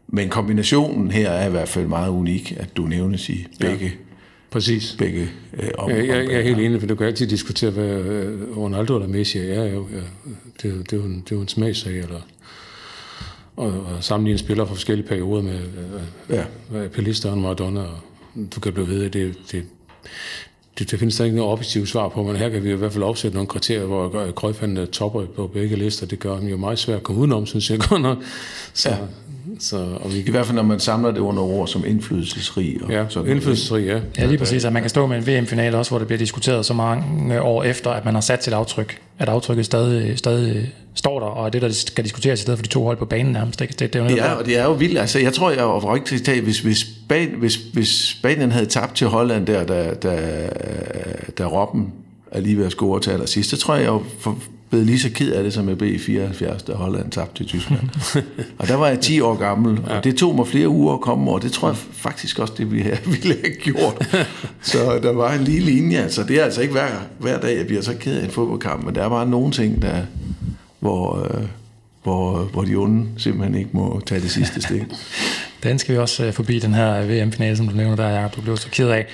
Men 0.08 0.30
kombinationen 0.30 1.12
her 1.12 1.30
er 1.30 1.48
i 1.48 1.52
hvert 1.52 1.70
fald 1.70 1.88
meget 1.88 2.10
unik, 2.10 2.54
at 2.58 2.78
du 2.78 2.86
nævnes 2.86 3.30
i 3.30 3.48
begge 3.60 3.86
ja. 3.86 3.92
Præcis. 4.52 4.96
Begge 4.98 5.30
øh, 5.54 5.70
om, 5.78 5.90
ja, 5.90 5.96
jeg, 5.96 6.08
jeg, 6.08 6.30
jeg 6.30 6.40
er 6.40 6.42
helt 6.42 6.60
enig, 6.60 6.80
for 6.80 6.88
du 6.88 6.96
kan 6.96 7.08
altid 7.08 7.28
diskutere, 7.28 7.72
hvad 7.72 7.90
øh, 7.90 8.58
Ronaldo 8.58 8.96
eller 8.96 9.08
Messi 9.08 9.38
er. 9.38 9.44
Ja, 9.44 9.66
jo, 9.66 9.88
ja, 9.92 10.02
det, 10.62 10.92
det, 10.92 10.94
er 10.94 10.98
jo 10.98 11.04
en, 11.04 11.22
det 11.22 11.32
er 11.32 11.36
jo 11.36 11.42
en 11.42 11.48
smagssag, 11.48 12.00
eller 12.00 12.22
og, 13.56 13.72
og 13.72 14.04
sammenligne 14.04 14.38
spillere 14.38 14.68
fra 14.68 14.76
forskellige 14.76 15.08
perioder 15.08 15.42
med 15.42 15.60
øh, 16.30 16.38
ja. 16.74 16.88
Pelista 16.88 17.30
og 17.30 17.38
Maradona. 17.38 17.80
Og 17.80 18.00
du 18.56 18.60
kan 18.60 18.74
blive 18.74 18.88
ved, 18.88 19.04
at 19.04 19.14
det, 19.14 19.36
det, 19.52 19.64
det, 20.80 20.92
der 20.92 20.98
findes 20.98 21.18
der 21.18 21.24
ikke 21.24 21.36
noget 21.38 21.52
objektivt 21.52 21.90
svar 21.90 22.10
på, 22.10 22.24
men 22.24 22.36
her 22.36 22.50
kan 22.50 22.64
vi 22.64 22.72
i 22.72 22.76
hvert 22.76 22.94
fald 22.94 23.04
opsætte 23.04 23.36
nogle 23.36 23.48
kriterier, 23.48 23.86
hvor 23.86 24.32
Krøjf 24.36 24.60
han 24.60 24.88
topper 24.92 25.26
på 25.26 25.48
begge 25.48 25.76
lister. 25.76 26.06
Det 26.06 26.20
gør 26.20 26.36
ham 26.36 26.46
jo 26.46 26.58
meget 26.58 26.80
svært 26.80 26.98
at 26.98 27.04
komme 27.04 27.22
udenom, 27.22 27.46
synes 27.46 27.70
jeg 27.70 27.80
godt 27.80 28.18
Så, 28.74 28.90
ja. 28.90 28.98
Så, 29.60 29.78
og 29.78 30.14
vi... 30.14 30.20
I 30.28 30.32
hvert 30.32 30.46
fald, 30.46 30.56
når 30.56 30.64
man 30.64 30.80
samler 30.80 31.12
det 31.12 31.20
under 31.20 31.44
ord 31.44 31.68
som 31.68 31.86
indflydelsesrig. 31.86 32.78
Og 32.84 32.92
ja, 32.92 33.06
sådan 33.10 33.32
indflydelsesrig, 33.32 33.86
ja. 33.86 34.00
Ja, 34.18 34.26
lige 34.26 34.38
præcis. 34.38 34.66
At 34.66 34.74
man 34.74 34.84
kan 34.84 34.90
stå 34.90 35.08
med 35.08 35.18
en 35.18 35.28
VM-finale 35.28 35.78
også, 35.78 35.92
hvor 35.92 35.98
det 35.98 36.08
bliver 36.08 36.18
diskuteret 36.18 36.66
så 36.66 36.74
mange 36.74 37.42
år 37.42 37.64
efter, 37.64 37.92
at 37.92 38.06
man 38.06 38.14
har 38.14 38.22
sat 38.22 38.44
sit 38.44 38.54
aftryk. 38.54 39.02
At 39.20 39.30
aftrykket 39.30 39.66
stadig, 39.66 40.18
stadig 40.18 40.74
står 40.94 41.20
der, 41.20 41.26
og 41.26 41.54
det, 41.54 41.62
der 41.62 41.70
skal 41.70 42.04
diskuteres 42.04 42.40
i 42.40 42.42
stedet 42.42 42.60
for 42.60 42.64
de 42.64 42.70
to 42.70 42.84
hold 42.84 42.98
på 42.98 43.06
banen 43.06 43.34
nærmest. 43.34 43.60
Det, 43.60 43.80
det, 43.80 43.94
det, 43.94 44.02
er, 44.02 44.10
jo 44.10 44.16
ja, 44.16 44.34
og 44.34 44.46
det 44.46 44.58
er 44.58 44.64
jo 44.64 44.72
vildt. 44.74 44.98
Altså, 44.98 45.20
jeg 45.20 45.34
tror, 45.34 45.52
jeg 45.52 45.64
var 45.64 45.94
rigtig 45.94 46.24
tag, 46.24 46.42
hvis, 46.42 46.60
hvis, 46.60 46.78
Span, 46.78 47.30
hvis, 47.38 47.56
hvis 47.56 47.90
Spanien 47.90 48.52
havde 48.52 48.66
tabt 48.66 48.96
til 48.96 49.08
Holland 49.08 49.46
der, 49.46 49.64
da, 49.64 49.94
da, 49.94 50.50
da 51.38 51.46
Robben 51.46 51.94
er 52.32 52.40
lige 52.40 52.58
ved 52.58 52.66
at 52.66 52.72
score 52.72 53.00
til 53.00 53.12
allersidst, 53.12 53.50
så 53.50 53.58
tror 53.58 53.76
jeg, 53.76 53.84
jeg 53.84 54.00
for, 54.20 54.38
blevet 54.70 54.86
lige 54.86 55.00
så 55.00 55.10
ked 55.10 55.32
af 55.32 55.44
det, 55.44 55.54
som 55.54 55.70
jeg 55.70 55.78
blev 55.78 55.94
i 55.94 55.98
74, 55.98 56.64
da 56.64 56.74
Holland 56.74 57.12
tabte 57.12 57.44
til 57.44 57.46
Tyskland. 57.46 57.90
og 58.60 58.68
der 58.68 58.76
var 58.76 58.88
jeg 58.88 59.00
10 59.00 59.20
år 59.20 59.36
gammel, 59.36 59.80
og 59.90 60.04
det 60.04 60.16
tog 60.18 60.36
mig 60.36 60.48
flere 60.48 60.68
uger 60.68 60.94
at 60.94 61.02
komme 61.02 61.30
over. 61.30 61.40
Det 61.40 61.52
tror 61.52 61.68
jeg 61.68 61.78
faktisk 61.78 62.40
også, 62.40 62.54
det 62.58 62.72
ville 62.72 62.84
have, 62.84 62.98
ville 63.22 63.36
have 63.44 63.54
gjort. 63.64 64.26
så 64.62 65.00
der 65.04 65.14
var 65.14 65.34
en 65.34 65.44
lige 65.44 65.60
linje. 65.60 65.98
Altså, 65.98 66.24
det 66.24 66.40
er 66.40 66.44
altså 66.44 66.62
ikke 66.62 66.72
hver, 66.72 66.88
hver 67.20 67.40
dag, 67.40 67.58
jeg 67.58 67.68
bliver 67.68 67.82
så 67.82 67.94
ked 68.00 68.18
af 68.18 68.26
en 68.26 68.32
fodboldkamp, 68.32 68.86
men 68.86 68.96
der 68.96 69.04
er 69.04 69.10
bare 69.10 69.30
nogle 69.30 69.52
ting, 69.52 69.82
der, 69.82 70.02
hvor, 70.80 71.24
øh, 71.24 71.44
hvor, 72.04 72.40
hvor 72.44 72.62
de 72.62 72.76
onde 72.76 73.06
simpelthen 73.18 73.56
ikke 73.56 73.70
må 73.74 74.02
tage 74.06 74.22
det 74.22 74.32
sidste 74.32 74.62
stik. 74.62 74.82
Den 75.64 75.80
skal 75.80 75.94
vi 75.96 76.00
også 76.00 76.26
øh, 76.26 76.34
forbi, 76.34 76.60
den 76.60 76.74
her 76.74 77.02
VM-finale, 77.02 77.58
som 77.58 77.68
du 77.68 77.76
nævner 77.76 77.96
der, 77.96 78.10
Jacob, 78.10 78.36
du 78.36 78.42
blev 78.42 78.58
så 78.58 78.70
ked 78.72 78.90
af. 78.90 79.06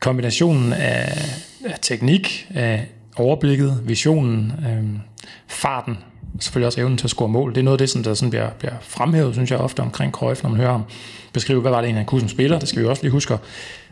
Kombinationen 0.00 0.72
af, 0.72 1.24
af 1.64 1.78
teknik, 1.82 2.46
af 2.54 2.86
overblikket, 3.16 3.80
visionen, 3.84 4.52
øh, 4.68 5.00
farten, 5.48 5.98
og 6.34 6.42
selvfølgelig 6.42 6.66
også 6.66 6.80
evnen 6.80 6.98
til 6.98 7.06
at 7.06 7.10
score 7.10 7.28
mål. 7.28 7.54
Det 7.54 7.58
er 7.58 7.64
noget 7.64 7.74
af 7.74 7.78
det, 7.78 7.90
som 7.90 8.02
der 8.02 8.14
sådan 8.14 8.30
bliver, 8.30 8.50
bliver 8.50 8.74
fremhævet, 8.80 9.34
synes 9.34 9.50
jeg, 9.50 9.58
ofte 9.58 9.80
omkring 9.80 10.12
Cruyff, 10.12 10.42
når 10.42 10.50
man 10.50 10.60
hører 10.60 10.72
ham 10.72 10.84
beskrive, 11.32 11.60
hvad 11.60 11.70
var 11.70 11.80
det 11.80 11.84
egentlig, 11.84 12.00
han 12.00 12.06
kunne 12.06 12.20
som 12.20 12.28
spiller. 12.28 12.58
Det 12.58 12.68
skal 12.68 12.82
vi 12.82 12.86
også 12.86 13.02
lige 13.02 13.12
huske 13.12 13.38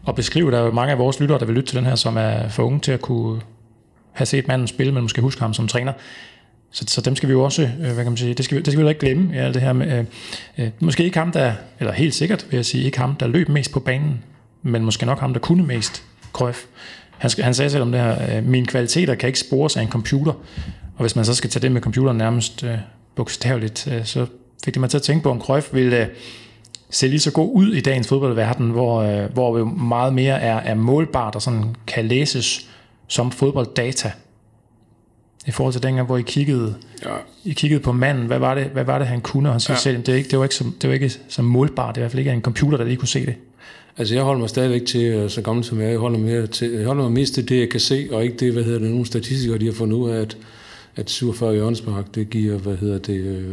at 0.08 0.14
beskrive. 0.14 0.50
Der 0.50 0.58
er 0.58 0.64
jo 0.64 0.72
mange 0.72 0.92
af 0.92 0.98
vores 0.98 1.20
lyttere, 1.20 1.38
der 1.38 1.44
vil 1.44 1.54
lytte 1.54 1.68
til 1.68 1.76
den 1.76 1.86
her, 1.86 1.94
som 1.94 2.16
er 2.16 2.48
for 2.48 2.62
unge 2.62 2.80
til 2.80 2.92
at 2.92 3.00
kunne 3.00 3.40
have 4.12 4.26
set 4.26 4.48
manden 4.48 4.68
spille, 4.68 4.92
men 4.92 5.02
måske 5.02 5.20
huske 5.20 5.40
ham 5.40 5.54
som 5.54 5.68
træner. 5.68 5.92
Så, 6.70 6.84
så 6.88 7.00
dem 7.00 7.16
skal 7.16 7.28
vi 7.28 7.32
jo 7.32 7.44
også, 7.44 7.62
øh, 7.62 7.78
hvad 7.78 7.94
kan 7.94 8.04
man 8.04 8.16
sige, 8.16 8.34
det 8.34 8.44
skal, 8.44 8.56
vi, 8.58 8.62
det 8.62 8.72
skal 8.72 8.78
vi 8.78 8.82
jo 8.82 8.88
ikke 8.88 9.00
glemme, 9.00 9.30
ja, 9.34 9.52
det 9.52 9.62
her 9.62 9.72
med, 9.72 9.98
øh, 9.98 10.04
øh, 10.58 10.70
måske 10.80 11.04
ikke 11.04 11.18
ham, 11.18 11.32
der, 11.32 11.52
eller 11.80 11.92
helt 11.92 12.14
sikkert 12.14 12.46
vil 12.50 12.56
jeg 12.56 12.64
sige, 12.64 12.84
ikke 12.84 12.98
ham, 12.98 13.14
der 13.14 13.26
løb 13.26 13.48
mest 13.48 13.72
på 13.72 13.80
banen, 13.80 14.24
men 14.62 14.84
måske 14.84 15.06
nok 15.06 15.18
ham, 15.18 15.32
der 15.32 15.40
kunne 15.40 15.62
mest, 15.62 16.04
Cruyff. 16.32 16.58
Han, 17.22 17.30
han 17.38 17.54
sagde 17.54 17.70
selv 17.70 17.82
om 17.82 17.92
det 17.92 18.00
her, 18.00 18.36
øh, 18.36 18.44
mine 18.44 18.66
kvaliteter 18.66 19.14
kan 19.14 19.26
ikke 19.26 19.38
spores 19.38 19.76
af 19.76 19.82
en 19.82 19.88
computer, 19.88 20.32
og 20.96 21.00
hvis 21.00 21.16
man 21.16 21.24
så 21.24 21.34
skal 21.34 21.50
tage 21.50 21.62
det 21.62 21.72
med 21.72 21.80
computeren 21.80 22.18
nærmest 22.18 22.62
øh, 22.64 22.78
bogstaveligt, 23.14 23.88
øh, 23.92 24.04
så 24.04 24.26
fik 24.64 24.74
det 24.74 24.80
mig 24.80 24.90
til 24.90 24.96
at 24.96 25.02
tænke 25.02 25.22
på, 25.22 25.30
om 25.30 25.40
Cruyff 25.40 25.74
ville 25.74 26.00
øh, 26.00 26.06
se 26.90 27.08
lige 27.08 27.20
så 27.20 27.32
god 27.32 27.50
ud 27.54 27.72
i 27.72 27.80
dagens 27.80 28.08
fodboldverden, 28.08 28.70
hvor, 28.70 29.02
øh, 29.02 29.32
hvor 29.32 29.58
jo 29.58 29.64
meget 29.64 30.14
mere 30.14 30.40
er, 30.40 30.56
er 30.56 30.74
målbart 30.74 31.34
og 31.34 31.42
sådan 31.42 31.76
kan 31.86 32.04
læses 32.04 32.68
som 33.08 33.32
fodbolddata. 33.32 34.12
I 35.46 35.50
forhold 35.50 35.72
til 35.72 35.82
dengang, 35.82 36.06
hvor 36.06 36.16
I 36.16 36.22
kiggede, 36.22 36.74
ja. 37.04 37.10
I 37.44 37.52
kiggede 37.52 37.80
på 37.80 37.92
manden, 37.92 38.26
hvad 38.26 38.38
var 38.38 38.54
det, 38.54 38.64
hvad 38.64 38.84
var 38.84 38.98
det 38.98 39.06
han 39.06 39.20
kunne, 39.20 39.48
og 39.48 39.54
han 39.54 39.62
ja. 39.68 39.74
selv, 39.74 39.98
det, 39.98 40.08
er 40.08 40.16
ikke, 40.16 40.30
det, 40.30 40.38
var 40.38 40.44
ikke 40.44 40.54
som, 40.54 40.74
det 40.82 40.88
var 40.88 40.94
ikke 40.94 41.12
så 41.28 41.42
målbart, 41.42 41.94
det 41.94 42.00
er 42.00 42.00
i 42.00 42.04
hvert 42.04 42.10
fald 42.10 42.18
ikke 42.18 42.32
en 42.32 42.42
computer, 42.42 42.78
der 42.78 42.84
lige 42.84 42.96
kunne 42.96 43.08
se 43.08 43.26
det. 43.26 43.34
Altså 43.98 44.14
jeg 44.14 44.22
holder 44.24 44.40
mig 44.40 44.48
stadigvæk 44.48 44.86
til, 44.86 45.04
øh, 45.04 45.30
så 45.30 45.42
gammel 45.42 45.64
som 45.64 45.78
jeg 45.80 45.86
er, 45.86 45.90
jeg 45.90 45.98
holder, 45.98 46.18
mere 46.18 46.46
til, 46.46 46.70
jeg 46.70 46.86
holder 46.86 47.02
mig 47.02 47.12
mest 47.12 47.34
til 47.34 47.48
det, 47.48 47.60
jeg 47.60 47.68
kan 47.68 47.80
se, 47.80 48.08
og 48.12 48.24
ikke 48.24 48.36
det, 48.36 48.52
hvad 48.52 48.62
hedder 48.62 48.78
det, 48.78 48.90
nogle 48.90 49.06
statistikere, 49.06 49.58
de 49.58 49.66
har 49.66 49.72
fundet 49.72 49.96
ud 49.96 50.10
af, 50.10 50.20
at, 50.20 50.36
at 50.96 51.10
47 51.10 51.54
hjørnespark, 51.54 52.14
det 52.14 52.30
giver, 52.30 52.58
hvad 52.58 52.76
hedder 52.76 52.98
det, 52.98 53.16
øh, 53.16 53.36
øh, 53.36 53.52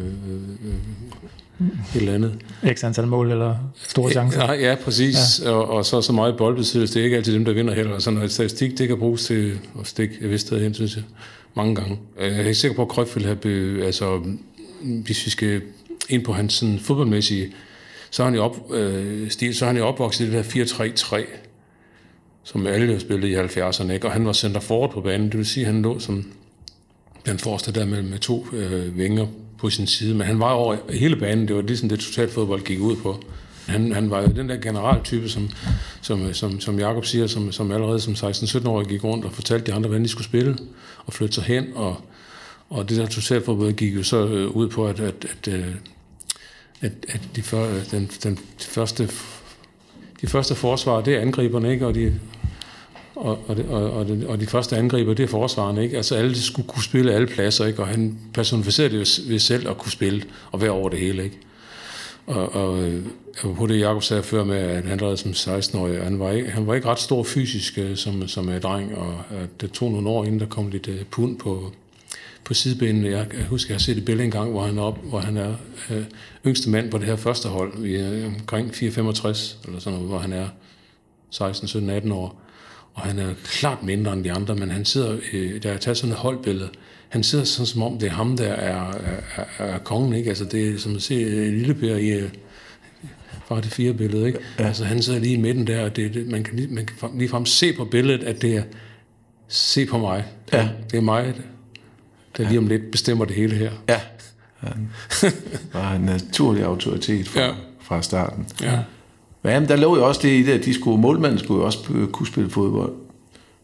øh, 0.65 1.67
et 1.95 1.99
eller 1.99 2.13
andet. 2.13 2.33
X 2.73 2.83
antal 2.83 3.07
mål 3.07 3.31
eller 3.31 3.55
store 3.87 4.11
chancer. 4.11 4.53
Ja, 4.53 4.69
ja 4.69 4.75
præcis. 4.83 5.41
Ja. 5.43 5.49
Og, 5.51 5.69
og, 5.69 5.85
så 5.85 6.01
så 6.01 6.13
meget 6.13 6.37
boldbesiddelse. 6.37 6.93
Det 6.93 6.99
er 6.99 7.03
ikke 7.03 7.17
altid 7.17 7.33
dem, 7.33 7.45
der 7.45 7.53
vinder 7.53 7.73
heller. 7.73 7.99
Så 7.99 8.11
når 8.11 8.21
et 8.21 8.31
statistik, 8.31 8.77
det 8.77 8.87
kan 8.87 8.97
bruges 8.97 9.25
til 9.25 9.59
at 9.79 9.87
stikke 9.87 10.15
et 10.21 10.29
vist 10.29 10.47
sted 10.47 10.61
hen, 10.61 10.73
synes 10.73 10.95
jeg. 10.95 11.03
Mange 11.55 11.75
gange. 11.75 11.99
Jeg 12.19 12.29
er 12.29 12.39
ikke 12.39 12.55
sikker 12.55 12.75
på, 12.75 12.81
at 12.81 12.87
Krøf 12.87 13.15
vil 13.15 13.25
have, 13.25 13.35
be, 13.35 13.83
altså, 13.85 14.19
hvis 14.81 15.25
vi 15.25 15.31
skal 15.31 15.61
ind 16.09 16.23
på 16.23 16.33
hans 16.33 16.53
sådan, 16.53 16.79
fodboldmæssige 16.79 17.53
så 18.09 18.23
er 18.23 18.27
han 18.27 18.35
jo, 18.35 18.43
op, 18.43 18.71
øh, 18.73 19.29
stil, 19.31 19.55
så 19.55 19.65
er 19.65 19.67
han 19.67 19.77
jo 19.77 19.85
opvokset 19.85 20.25
i 20.25 20.31
det 20.31 20.45
der 20.55 20.63
4-3-3, 20.63 21.25
som 22.43 22.67
alle 22.67 22.93
jo 22.93 22.99
spillede 22.99 23.31
i 23.31 23.35
70'erne, 23.35 23.91
ikke? 23.91 24.07
og 24.07 24.13
han 24.13 24.25
var 24.25 24.33
center 24.33 24.59
forward 24.59 24.91
på 24.91 25.01
banen, 25.01 25.27
det 25.27 25.37
vil 25.37 25.45
sige, 25.45 25.65
at 25.65 25.73
han 25.73 25.81
lå 25.81 25.99
som 25.99 26.31
den 27.25 27.39
forreste 27.39 27.71
der 27.71 27.85
med, 27.85 28.01
med 28.01 28.19
to 28.19 28.47
øh, 28.53 28.97
vinger 28.97 29.27
på 29.57 29.69
sin 29.69 29.87
side, 29.87 30.15
men 30.15 30.27
han 30.27 30.39
var 30.39 30.51
over 30.51 30.77
hele 30.89 31.15
banen, 31.15 31.47
det 31.47 31.55
var 31.55 31.61
ligesom 31.61 31.89
det 31.89 31.99
totalt 31.99 32.31
fodbold 32.31 32.61
gik 32.61 32.79
ud 32.79 32.95
på. 32.95 33.23
Han, 33.67 33.91
han 33.91 34.09
var 34.09 34.21
jo 34.21 34.27
den 34.27 34.49
der 34.49 34.57
generaltype, 34.57 35.29
som, 35.29 35.49
som, 36.01 36.33
som, 36.33 36.59
som 36.59 36.79
Jakob 36.79 37.05
siger, 37.05 37.27
som, 37.27 37.51
som 37.51 37.71
allerede 37.71 37.99
som 37.99 38.13
16-17-årig 38.13 38.87
gik 38.87 39.03
rundt 39.03 39.25
og 39.25 39.31
fortalte 39.31 39.65
de 39.65 39.73
andre, 39.73 39.87
hvordan 39.87 40.03
de 40.03 40.09
skulle 40.09 40.25
spille, 40.25 40.57
og 41.05 41.13
flytte 41.13 41.35
sig 41.35 41.43
hen, 41.43 41.65
og, 41.75 42.01
og 42.69 42.89
det 42.89 42.97
der 42.97 43.05
totalforbud 43.05 43.73
gik 43.73 43.95
jo 43.95 44.03
så 44.03 44.27
øh, 44.27 44.47
ud 44.47 44.69
på, 44.69 44.87
at, 44.87 44.99
at, 44.99 45.25
at, 45.25 45.47
at 45.47 45.63
at, 46.81 46.91
at 47.07 47.21
de, 47.35 47.41
for, 47.41 47.67
den, 47.91 48.11
den 48.23 48.35
de 48.35 48.65
første 48.65 49.09
de 50.21 50.27
første 50.27 50.55
forsvar, 50.55 51.01
det 51.01 51.15
er 51.15 51.19
angriberne, 51.21 51.71
ikke? 51.71 51.87
Og 51.87 51.95
de, 51.95 52.19
og, 53.15 53.39
og, 53.47 53.57
og, 53.69 53.91
og, 53.91 54.07
de, 54.07 54.25
og 54.27 54.39
de 54.39 54.47
første 54.47 54.77
angriber, 54.77 55.13
det 55.13 55.23
er 55.23 55.27
forsvarerne, 55.27 55.83
ikke? 55.83 55.97
Altså 55.97 56.15
alle 56.15 56.37
skulle 56.37 56.67
kunne 56.67 56.83
spille 56.83 57.13
alle 57.13 57.27
pladser, 57.27 57.65
ikke? 57.65 57.81
Og 57.81 57.87
han 57.87 58.17
personificerede 58.33 58.89
det 58.89 59.19
jo 59.27 59.31
ved 59.31 59.39
selv 59.39 59.69
at 59.69 59.77
kunne 59.77 59.91
spille 59.91 60.23
og 60.51 60.61
være 60.61 60.71
over 60.71 60.89
det 60.89 60.99
hele, 60.99 61.23
ikke? 61.23 61.37
Og, 62.25 62.55
og, 62.55 62.83
øh, 62.83 63.05
og 63.43 63.55
på 63.55 63.67
det, 63.67 63.79
Jacob 63.79 64.03
sagde 64.03 64.23
før 64.23 64.43
med, 64.43 64.57
at 64.57 64.75
han 64.75 64.91
allerede 64.91 65.17
som 65.17 65.31
16-årig, 65.31 66.03
han 66.03 66.19
var 66.19 66.31
ikke, 66.31 66.49
han 66.49 66.67
var 66.67 66.75
ikke 66.75 66.87
ret 66.87 66.99
stor 66.99 67.23
fysisk 67.23 67.77
øh, 67.77 67.97
som, 67.97 68.27
som, 68.27 68.47
som 68.47 68.61
dreng, 68.61 68.97
og 68.97 69.13
at 69.29 69.61
det 69.61 69.71
tog 69.71 69.91
nogle 69.91 70.09
år, 70.09 70.25
inden 70.25 70.39
der 70.39 70.45
kom 70.45 70.67
lidt 70.67 70.87
øh, 70.87 71.03
pund 71.11 71.37
på, 71.37 71.71
på 72.49 72.53
sidebenene. 72.53 73.09
Jeg, 73.09 73.27
jeg 73.33 73.45
husker, 73.45 73.73
jeg 73.73 73.75
har 73.75 73.79
set 73.79 73.97
et 73.97 74.05
billede 74.05 74.25
engang, 74.25 74.51
hvor 74.51 74.61
han 74.61 74.77
er, 74.77 74.81
op, 74.81 75.03
hvor 75.03 75.19
han 75.19 75.37
er 75.37 75.53
øh, 75.89 76.03
yngste 76.45 76.69
mand 76.69 76.91
på 76.91 76.97
det 76.97 77.05
her 77.05 77.15
første 77.15 77.49
hold. 77.49 77.81
Vi 77.81 77.95
er 77.95 78.25
omkring 78.25 78.69
4-65, 78.69 78.77
eller 78.77 79.79
sådan 79.79 79.93
noget, 79.93 80.07
hvor 80.07 80.17
han 80.17 80.33
er 80.33 80.47
16, 81.31 81.67
17, 81.67 81.89
18 81.89 82.11
år. 82.11 82.41
Og 82.93 83.01
han 83.01 83.19
er 83.19 83.33
klart 83.43 83.83
mindre 83.83 84.13
end 84.13 84.23
de 84.23 84.31
andre, 84.31 84.55
men 84.55 84.71
han 84.71 84.85
sidder, 84.85 85.17
øh, 85.33 85.63
der 85.63 85.71
er 85.71 85.77
taget 85.77 85.97
sådan 85.97 86.11
et 86.11 86.17
holdbillede, 86.17 86.69
han 87.09 87.23
sidder 87.23 87.45
sådan 87.45 87.65
som 87.65 87.81
om, 87.81 87.99
det 87.99 88.07
er 88.07 88.11
ham, 88.11 88.37
der 88.37 88.47
er, 88.47 88.91
er, 88.91 89.43
er, 89.57 89.63
er 89.65 89.77
kongen, 89.77 90.13
ikke? 90.13 90.29
Altså 90.29 90.45
det 90.45 90.69
er 90.69 90.77
som 90.77 90.95
at 90.95 91.01
se 91.01 91.13
lille 91.49 91.73
Per 91.73 91.95
i 91.95 92.09
øh, 92.09 92.29
fra 93.47 93.61
det 93.61 93.71
fire 93.71 93.93
billede, 93.93 94.27
ikke? 94.27 94.39
Ja. 94.59 94.67
Altså 94.67 94.85
han 94.85 95.01
sidder 95.01 95.19
lige 95.19 95.33
i 95.33 95.37
midten 95.37 95.67
der, 95.67 95.83
og 95.83 95.95
det, 95.95 96.13
det, 96.13 96.27
man 96.27 96.43
kan, 96.43 96.55
lige, 96.55 96.67
man 96.67 96.85
kan 96.85 97.09
ligefrem 97.17 97.45
se 97.45 97.73
på 97.73 97.85
billedet, 97.85 98.23
at 98.23 98.41
det 98.41 98.55
er, 98.55 98.63
se 99.47 99.85
på 99.85 99.97
mig. 99.97 100.23
Ja. 100.53 100.69
Det 100.91 100.97
er 100.97 101.01
mig, 101.01 101.33
der 102.37 102.47
lige 102.47 102.57
om 102.57 102.67
lidt 102.67 102.91
bestemmer 102.91 103.25
det 103.25 103.35
hele 103.35 103.55
her. 103.55 103.71
Ja. 103.89 103.99
Han 104.59 104.89
var 105.73 105.93
en 105.93 106.01
naturlig 106.01 106.63
autoritet 106.63 107.27
fra, 107.27 107.39
ja. 107.39 107.51
fra 107.81 108.01
starten. 108.01 108.47
Ja. 108.61 108.79
Men 109.43 109.67
der 109.67 109.75
lå 109.75 109.95
jo 109.95 110.07
også 110.07 110.21
det 110.23 110.29
i 110.29 110.43
det, 110.43 110.51
at 110.51 110.65
de 110.65 110.73
skulle, 110.73 111.01
målmanden 111.01 111.39
skulle 111.39 111.59
jo 111.59 111.65
også 111.65 112.07
kunne 112.11 112.27
spille 112.27 112.49
fodbold. 112.49 112.93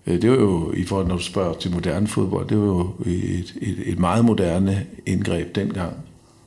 Øh, 0.08 0.21
det 0.21 0.30
var 0.30 0.36
jo, 0.36 0.73
i 0.73 0.84
forhold 0.84 1.08
når 1.08 1.15
du 1.15 1.23
spørger 1.23 1.54
til 1.54 1.71
moderne 1.71 2.08
fodbold, 2.08 2.47
det 2.47 2.58
var 2.58 2.65
jo 2.65 2.89
et, 3.06 3.54
et, 3.62 3.78
et 3.86 3.99
meget 3.99 4.25
moderne 4.25 4.86
indgreb 5.06 5.56
dengang. 5.56 5.93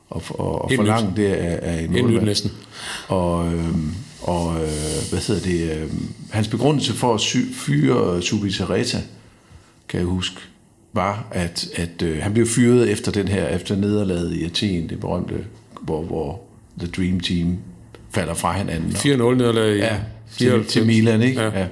Og, 0.09 0.23
og, 0.29 0.61
og 0.61 0.71
forlange 0.75 1.13
det 1.15 1.25
af, 1.25 1.59
af 1.61 1.81
en 1.83 1.91
målmand. 1.91 2.25
næsten. 2.25 2.51
Og, 3.07 3.53
øh, 3.53 3.75
og 4.21 4.55
øh, 4.55 5.09
hvad 5.09 5.27
hedder 5.27 5.41
det, 5.41 5.81
øh, 5.81 5.91
hans 6.29 6.47
begrundelse 6.47 6.93
for 6.93 7.13
at 7.13 7.21
sy, 7.21 7.37
fyre 7.53 8.21
Subisareta, 8.21 8.97
kan 9.89 9.99
jeg 9.99 10.07
huske, 10.07 10.41
var, 10.93 11.27
at, 11.31 11.67
at 11.75 12.01
øh, 12.01 12.21
han 12.21 12.33
blev 12.33 12.47
fyret 12.47 12.91
efter 12.91 13.11
den 13.11 13.27
her, 13.27 13.47
efter 13.47 13.75
nederlaget 13.75 14.33
i 14.33 14.43
Athen, 14.43 14.89
det 14.89 14.99
berømte, 14.99 15.35
hvor, 15.81 16.03
hvor 16.03 16.41
The 16.79 16.87
Dream 16.87 17.19
Team 17.19 17.57
falder 18.11 18.33
fra 18.33 18.57
hinanden. 18.57 18.91
4-0 18.91 19.05
nederlag 19.05 19.77
ja, 19.77 19.97
til, 20.37 20.65
til 20.65 20.85
Milan, 20.85 21.21
ikke? 21.21 21.41
Ja. 21.41 21.59
ja. 21.59 21.67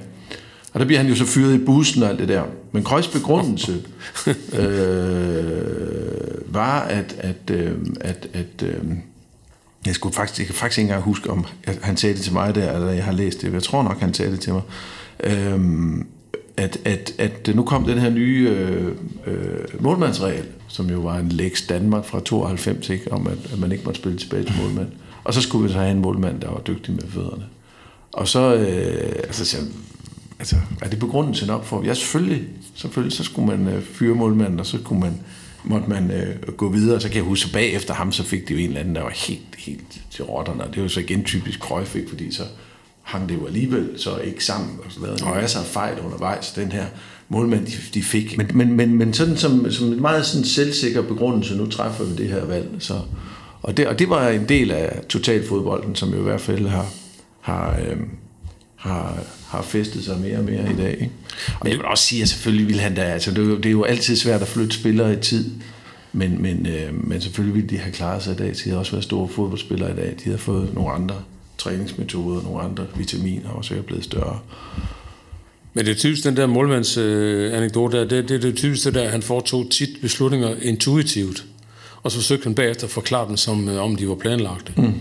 Og 0.72 0.80
der 0.80 0.86
bliver 0.86 1.00
han 1.00 1.08
jo 1.08 1.14
så 1.14 1.24
fyret 1.24 1.54
i 1.54 1.64
bussen 1.64 2.02
og 2.02 2.08
alt 2.08 2.18
det 2.18 2.28
der. 2.28 2.42
Men 2.72 2.84
Krøjs 2.84 3.08
begrundelse 3.08 3.72
øh, 4.58 6.54
var, 6.54 6.80
at, 6.80 7.16
at, 7.18 7.50
øh, 7.50 7.72
at, 8.00 8.28
at 8.32 8.62
øh, 8.62 8.84
jeg 9.86 9.94
skulle 9.94 10.14
faktisk, 10.14 10.38
jeg 10.38 10.46
kan 10.46 10.54
faktisk 10.54 10.78
ikke 10.78 10.86
engang 10.86 11.02
huske, 11.02 11.30
om 11.30 11.46
han 11.82 11.96
sagde 11.96 12.14
det 12.14 12.22
til 12.22 12.32
mig 12.32 12.54
der, 12.54 12.72
eller 12.72 12.90
jeg 12.90 13.04
har 13.04 13.12
læst 13.12 13.42
det. 13.42 13.52
Jeg 13.52 13.62
tror 13.62 13.82
nok, 13.82 14.00
han 14.00 14.14
sagde 14.14 14.32
det 14.32 14.40
til 14.40 14.52
mig. 14.52 14.62
Øh, 15.24 15.60
at, 16.58 16.78
at, 16.84 17.14
at 17.18 17.54
nu 17.54 17.62
kom 17.62 17.84
den 17.84 17.98
her 17.98 18.10
nye 18.10 18.48
øh, 18.50 18.92
øh, 19.26 19.82
målmandsregel, 19.82 20.44
som 20.68 20.90
jo 20.90 21.00
var 21.00 21.18
en 21.18 21.28
Lex 21.28 21.66
Danmark 21.68 22.04
fra 22.04 22.20
92, 22.20 22.90
ikke, 22.90 23.12
om 23.12 23.26
at, 23.26 23.52
at 23.52 23.58
man 23.58 23.72
ikke 23.72 23.84
måtte 23.84 24.00
spille 24.00 24.18
tilbage 24.18 24.44
til 24.44 24.54
målmand. 24.62 24.88
Og 25.24 25.34
så 25.34 25.40
skulle 25.40 25.66
vi 25.66 25.72
så 25.72 25.78
have 25.78 25.90
en 25.90 26.00
målmand, 26.00 26.40
der 26.40 26.50
var 26.50 26.60
dygtig 26.60 26.94
med 26.94 27.02
fødderne. 27.08 27.44
Og 28.12 28.28
så, 28.28 28.54
øh, 28.54 29.12
altså, 29.16 29.44
så, 29.44 29.56
altså, 30.38 30.56
er 30.82 30.88
det 30.88 30.98
begrundelse 30.98 31.46
nok 31.46 31.64
for, 31.64 31.84
ja 31.84 31.94
selvfølgelig, 31.94 32.48
selvfølgelig 32.74 33.16
så 33.16 33.24
skulle 33.24 33.56
man 33.56 33.74
øh, 33.74 33.82
fyre 33.82 34.14
målmanden, 34.14 34.60
og 34.60 34.66
så 34.66 34.78
kunne 34.84 35.00
man, 35.00 35.20
måtte 35.64 35.90
man 35.90 36.10
øh, 36.10 36.52
gå 36.56 36.68
videre, 36.68 37.00
så 37.00 37.08
kan 37.08 37.16
jeg 37.16 37.24
huske, 37.24 37.52
bagefter 37.52 37.94
ham, 37.94 38.12
så 38.12 38.22
fik 38.22 38.48
det 38.48 38.54
jo 38.54 38.58
en 38.58 38.66
eller 38.66 38.80
anden, 38.80 38.94
der 38.94 39.02
var 39.02 39.12
helt, 39.28 39.56
helt 39.58 40.00
til 40.10 40.24
rotterne, 40.24 40.64
og 40.64 40.68
det 40.68 40.76
var 40.76 40.82
jo 40.82 40.88
så 40.88 41.00
igen 41.00 41.24
typisk 41.24 41.60
Cruyff, 41.60 41.96
fordi 42.08 42.32
så 42.32 42.42
hang 43.08 43.28
det 43.28 43.34
jo 43.34 43.46
alligevel 43.46 43.88
så 43.96 44.16
ikke 44.16 44.44
sammen, 44.44 44.78
og 44.84 44.92
så 44.92 45.00
lavede 45.00 45.22
en 45.22 45.34
masse 45.34 45.58
fejl 45.58 46.00
undervejs, 46.00 46.52
den 46.52 46.72
her 46.72 46.86
målmand, 47.28 47.66
de, 47.66 47.72
de 47.94 48.02
fik. 48.02 48.36
Men, 48.36 48.50
men, 48.54 48.72
men, 48.72 48.94
men 48.94 49.14
sådan 49.14 49.36
som, 49.36 49.70
som 49.70 49.92
en 49.92 50.00
meget 50.00 50.26
sådan 50.26 50.44
selvsikker 50.44 51.02
begrundelse, 51.02 51.56
nu 51.56 51.66
træffer 51.66 52.04
vi 52.04 52.16
det 52.16 52.28
her 52.28 52.44
valg, 52.44 52.68
så, 52.78 53.00
og, 53.62 53.76
det, 53.76 53.86
og 53.86 53.98
det 53.98 54.10
var 54.10 54.28
en 54.28 54.48
del 54.48 54.70
af 54.70 55.00
totalfodbolden, 55.08 55.94
som 55.94 56.10
jo 56.10 56.20
i 56.20 56.22
hvert 56.22 56.40
fald 56.40 56.66
har, 56.66 56.86
har, 57.40 57.78
øh, 57.80 57.96
har, 58.76 59.18
har 59.46 59.62
festet 59.62 60.04
sig 60.04 60.20
mere 60.20 60.38
og 60.38 60.44
mere 60.44 60.72
i 60.72 60.76
dag. 60.76 60.92
Ikke? 60.92 61.10
Og 61.60 61.68
jeg 61.68 61.76
vil 61.76 61.86
også 61.86 62.04
sige, 62.04 62.22
at 62.22 62.28
selvfølgelig 62.28 62.68
vil 62.68 62.80
han 62.80 62.94
da, 62.94 63.02
altså 63.02 63.30
det 63.30 63.38
er 63.38 63.42
jo, 63.42 63.56
det 63.56 63.66
er 63.66 63.70
jo 63.70 63.82
altid 63.82 64.16
svært 64.16 64.42
at 64.42 64.48
flytte 64.48 64.76
spillere 64.76 65.12
i 65.12 65.16
tid, 65.16 65.50
men, 66.12 66.42
men, 66.42 66.66
øh, 66.66 67.08
men 67.08 67.20
selvfølgelig 67.20 67.54
ville 67.54 67.68
de 67.68 67.78
have 67.78 67.92
klaret 67.92 68.22
sig 68.22 68.32
i 68.32 68.36
dag. 68.36 68.48
De 68.48 68.62
havde 68.64 68.78
også 68.78 68.92
været 68.92 69.04
store 69.04 69.28
fodboldspillere 69.28 69.92
i 69.92 69.96
dag. 69.96 70.14
De 70.18 70.24
havde 70.24 70.38
fået 70.38 70.74
nogle 70.74 70.90
andre 70.90 71.14
træningsmetoder, 71.68 72.42
nogle 72.42 72.60
andre 72.60 72.86
vitaminer, 72.96 73.50
og 73.50 73.64
så 73.64 73.74
er 73.74 73.82
blevet 73.82 74.04
større. 74.04 74.38
Men 75.74 75.84
det 75.84 75.90
er 75.90 75.94
typisk 75.94 76.24
den 76.24 76.36
der 76.36 76.46
målmands 76.46 76.96
øh, 76.96 77.56
anekdote 77.56 77.96
der, 77.96 78.04
det, 78.04 78.28
det, 78.28 78.42
det 78.42 78.52
er 78.52 78.56
typisk 78.56 78.84
det 78.84 78.94
der, 78.94 79.02
at 79.02 79.10
han 79.10 79.22
foretog 79.22 79.70
tit 79.70 79.88
beslutninger 80.00 80.56
intuitivt, 80.62 81.44
og 82.02 82.10
så 82.10 82.18
forsøgte 82.18 82.44
han 82.44 82.54
bagefter 82.54 82.84
at 82.84 82.90
forklare 82.90 83.28
dem, 83.28 83.36
som 83.36 83.68
øh, 83.68 83.82
om 83.82 83.96
de 83.96 84.08
var 84.08 84.14
planlagte. 84.14 84.72
Mm. 84.76 84.94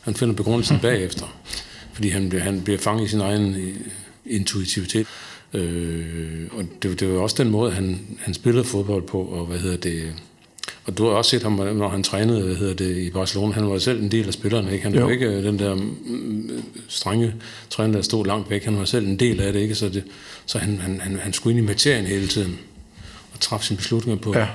Han 0.00 0.14
finder 0.14 0.34
begrundelsen 0.34 0.78
bagefter, 0.88 1.26
fordi 1.92 2.08
han, 2.08 2.32
han 2.32 2.60
bliver 2.60 2.78
fanget 2.78 3.04
i 3.04 3.08
sin 3.08 3.20
egen 3.20 3.54
øh, 3.54 3.74
intuitivitet. 4.26 5.06
Øh, 5.54 6.46
og 6.52 6.64
det, 6.82 7.00
det 7.00 7.08
var 7.14 7.20
også 7.20 7.42
den 7.42 7.50
måde, 7.50 7.72
han, 7.72 8.00
han 8.18 8.34
spillede 8.34 8.64
fodbold 8.64 9.02
på, 9.02 9.22
og 9.22 9.46
hvad 9.46 9.58
hedder 9.58 9.76
det, 9.76 10.12
og 10.84 10.98
du 10.98 11.04
har 11.04 11.10
også 11.10 11.30
set 11.30 11.42
ham, 11.42 11.52
når 11.52 11.88
han 11.88 12.02
trænede 12.02 12.42
hvad 12.42 12.54
hedder 12.54 12.74
det, 12.74 12.96
i 12.96 13.10
Barcelona. 13.10 13.52
Han 13.52 13.70
var 13.70 13.78
selv 13.78 14.02
en 14.02 14.10
del 14.10 14.26
af 14.26 14.32
spillerne. 14.32 14.72
Ikke? 14.72 14.84
Han 14.84 14.94
var 14.94 15.00
jo. 15.00 15.08
ikke 15.08 15.26
øh, 15.26 15.44
den 15.44 15.58
der 15.58 15.74
mm, 15.74 16.62
strenge 16.88 17.34
træner, 17.70 17.94
der 17.94 18.02
stod 18.02 18.26
langt 18.26 18.50
væk. 18.50 18.64
Han 18.64 18.78
var 18.78 18.84
selv 18.84 19.06
en 19.06 19.16
del 19.16 19.40
af 19.40 19.52
det. 19.52 19.60
Ikke? 19.60 19.74
Så, 19.74 19.88
det, 19.88 20.04
så 20.46 20.58
han, 20.58 20.78
han, 20.78 21.00
han, 21.00 21.18
han 21.22 21.32
skulle 21.32 21.58
ind 21.58 21.64
i 21.64 21.68
materien 21.68 22.04
hele 22.04 22.26
tiden 22.26 22.58
og 23.32 23.40
træffe 23.40 23.66
sine 23.66 23.76
beslutninger 23.76 24.22
på 24.22 24.34
ja. 24.38 24.46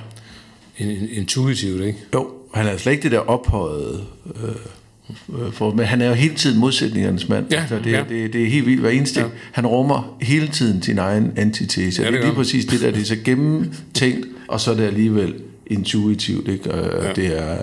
intuitivt. 1.12 1.84
Ikke? 1.84 1.98
Jo, 2.14 2.30
han 2.54 2.66
er 2.66 2.76
slet 2.76 2.92
ikke 2.92 3.02
det 3.02 3.12
der 3.12 3.18
ophøjet... 3.18 4.04
Øh 4.42 4.56
for, 5.52 5.72
men 5.72 5.86
han 5.86 6.00
er 6.00 6.08
jo 6.08 6.12
hele 6.12 6.34
tiden 6.34 6.60
modsætningernes 6.60 7.28
mand. 7.28 7.46
Ja, 7.50 7.60
altså 7.60 7.78
det, 7.84 7.92
ja. 7.92 8.04
det, 8.08 8.32
det 8.32 8.42
er 8.42 8.46
helt 8.46 8.66
vildt 8.66 8.80
hver 8.80 8.90
eneste 8.90 9.20
ja. 9.20 9.26
Han 9.52 9.66
rummer 9.66 10.16
hele 10.20 10.48
tiden 10.48 10.82
sin 10.82 10.98
egen 10.98 11.32
antitese. 11.36 12.02
Ja, 12.02 12.06
det, 12.06 12.14
det 12.14 12.20
er 12.20 12.24
lige 12.24 12.34
præcis 12.34 12.64
det 12.64 12.80
der, 12.80 12.90
det 12.90 13.00
er 13.00 13.04
så 13.04 13.16
gennemtænkt, 13.24 14.26
og 14.48 14.60
så 14.60 14.70
er 14.70 14.74
det 14.74 14.84
alligevel 14.84 15.34
intuitivt, 15.66 16.48
ikke? 16.48 16.74
Og, 16.74 17.04
ja. 17.04 17.12
det 17.12 17.38
er, 17.38 17.56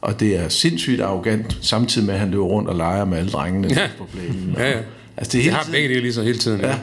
og 0.00 0.20
det 0.20 0.36
er 0.36 0.48
sindssygt 0.48 1.00
arrogant, 1.00 1.58
samtidig 1.60 2.06
med, 2.06 2.14
at 2.14 2.20
han 2.20 2.30
løber 2.30 2.44
rundt 2.44 2.68
og 2.68 2.76
leger 2.76 3.04
med 3.04 3.18
alle 3.18 3.30
drengene 3.30 3.68
ja. 3.70 3.88
på 3.98 4.04
planen. 4.12 4.54
Ja, 4.58 4.70
ja. 4.70 4.78
Altså, 5.16 5.38
det, 5.38 5.40
er 5.40 5.44
det 5.44 5.52
har 5.52 5.68
begge 5.72 5.88
det 5.88 6.02
lige 6.02 6.12
så 6.12 6.22
hele 6.22 6.38
tiden. 6.38 6.60
Ja. 6.60 6.74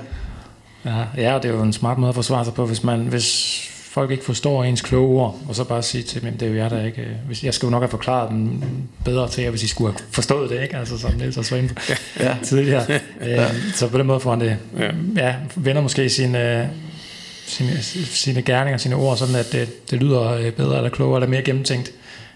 Ja. 0.86 1.04
ja, 1.18 1.34
og 1.34 1.44
det 1.44 1.52
er 1.52 1.56
jo 1.56 1.62
en 1.62 1.74
smart 1.74 1.98
måde 1.98 2.10
at 2.10 2.16
forsvare 2.16 2.46
sig 2.46 2.54
på, 2.54 2.66
hvis, 2.66 2.84
man, 2.84 3.00
hvis 3.00 3.60
folk 3.90 4.12
ikke 4.12 4.24
forstår 4.24 4.64
ens 4.64 4.82
kloge 4.82 5.22
ord, 5.22 5.40
og 5.48 5.56
så 5.56 5.64
bare 5.64 5.84
sige 5.84 6.04
til 6.04 6.22
dem, 6.22 6.38
det 6.38 6.46
er 6.46 6.50
jo 6.50 6.58
jeg, 6.58 6.70
der 6.70 6.86
ikke... 6.86 7.08
Hvis, 7.28 7.44
jeg 7.44 7.54
skal 7.54 7.68
jo 7.68 7.72
nok 7.72 7.82
have 7.82 7.90
forklaret 7.90 8.30
dem 8.30 8.62
bedre 9.06 9.30
til 9.30 9.44
jer, 9.44 9.50
hvis 9.50 9.64
I 9.64 9.68
skulle 9.68 9.92
have 9.92 10.00
forstået 10.12 10.50
det, 10.50 10.62
ikke? 10.62 10.78
Altså, 10.78 10.98
som 10.98 11.12
Niels 11.14 11.52
inde 11.52 11.74
på 11.74 11.82
ja. 12.20 12.38
tidligere. 12.44 12.86
ja. 13.22 13.44
Øh, 13.44 13.56
så 13.74 13.88
på 13.88 13.98
den 13.98 14.08
måde 14.08 14.20
får 14.20 14.30
han 14.30 14.40
det... 14.40 14.58
Ja, 14.78 14.92
ja 15.18 15.36
vender 15.56 15.82
måske 15.82 16.10
sin, 16.10 16.36
øh, 16.36 16.66
sine, 17.50 17.82
sine 18.06 18.42
gerninger, 18.42 18.78
sine 18.78 18.96
ord, 18.96 19.18
sådan 19.18 19.36
at 19.36 19.52
det, 19.52 19.92
det 19.92 20.00
lyder 20.00 20.32
øh, 20.32 20.52
bedre 20.52 20.78
eller 20.78 20.90
klogere 20.90 21.18
eller 21.18 21.30
mere 21.30 21.42
gennemtænkt, 21.42 21.92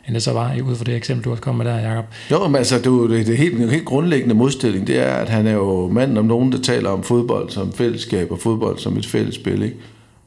end 0.07 0.15
det 0.15 0.23
så 0.23 0.33
var 0.33 0.55
ud 0.63 0.75
fra 0.75 0.83
det 0.83 0.95
eksempel, 0.95 1.25
du 1.25 1.31
også 1.31 1.43
kom 1.43 1.55
med 1.55 1.65
der, 1.65 1.77
Jacob. 1.77 2.05
Jo, 2.31 2.47
men 2.47 2.55
altså, 2.55 2.75
det, 2.75 3.09
det, 3.09 3.27
det 3.27 3.37
helt, 3.37 3.71
helt 3.71 3.85
grundlæggende 3.85 4.35
modstilling, 4.35 4.87
det 4.87 4.99
er, 4.99 5.13
at 5.13 5.29
han 5.29 5.47
er 5.47 5.53
jo 5.53 5.87
manden 5.87 6.17
om 6.17 6.25
nogen, 6.25 6.51
der 6.51 6.61
taler 6.61 6.89
om 6.89 7.03
fodbold 7.03 7.49
som 7.49 7.73
fællesskab, 7.73 8.31
og 8.31 8.39
fodbold 8.39 8.79
som 8.79 8.97
et 8.97 9.05
fælles 9.05 9.35
spil, 9.35 9.63
ikke? 9.63 9.77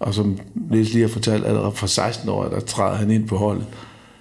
Og 0.01 0.14
som 0.14 0.38
Niels 0.70 0.92
lige 0.92 1.03
har 1.03 1.09
fortalt, 1.09 1.46
allerede 1.46 1.72
fra 1.72 1.87
16 1.87 2.29
år, 2.29 2.49
der 2.49 2.61
træder 2.61 2.96
han 2.96 3.11
ind 3.11 3.29
på 3.29 3.37
holdet 3.37 3.66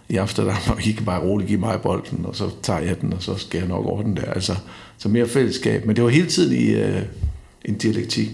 i 0.09 0.15
Amsterdam, 0.15 0.55
og 0.67 0.87
I 0.87 0.91
kan 0.91 1.05
bare 1.05 1.21
roligt 1.21 1.47
give 1.47 1.59
mig 1.59 1.81
bolden, 1.81 2.25
og 2.25 2.35
så 2.35 2.49
tager 2.61 2.79
jeg 2.79 3.01
den, 3.01 3.13
og 3.13 3.23
så 3.23 3.35
skal 3.35 3.57
jeg 3.57 3.67
nok 3.67 3.85
ordne 3.85 4.15
der. 4.15 4.31
Altså, 4.31 4.55
så 4.97 5.09
mere 5.09 5.27
fællesskab. 5.27 5.85
Men 5.85 5.95
det 5.95 6.03
var 6.03 6.09
hele 6.09 6.27
tiden 6.27 6.57
i 6.57 6.65
øh, 6.65 7.01
en 7.65 7.77
dialektik. 7.77 8.29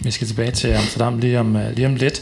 Vi 0.00 0.10
skal 0.10 0.26
tilbage 0.26 0.50
til 0.50 0.68
Amsterdam 0.68 1.18
lige 1.18 1.40
om, 1.40 1.56
øh, 1.56 1.76
lige 1.76 1.86
om 1.86 1.94
lidt. 1.94 2.20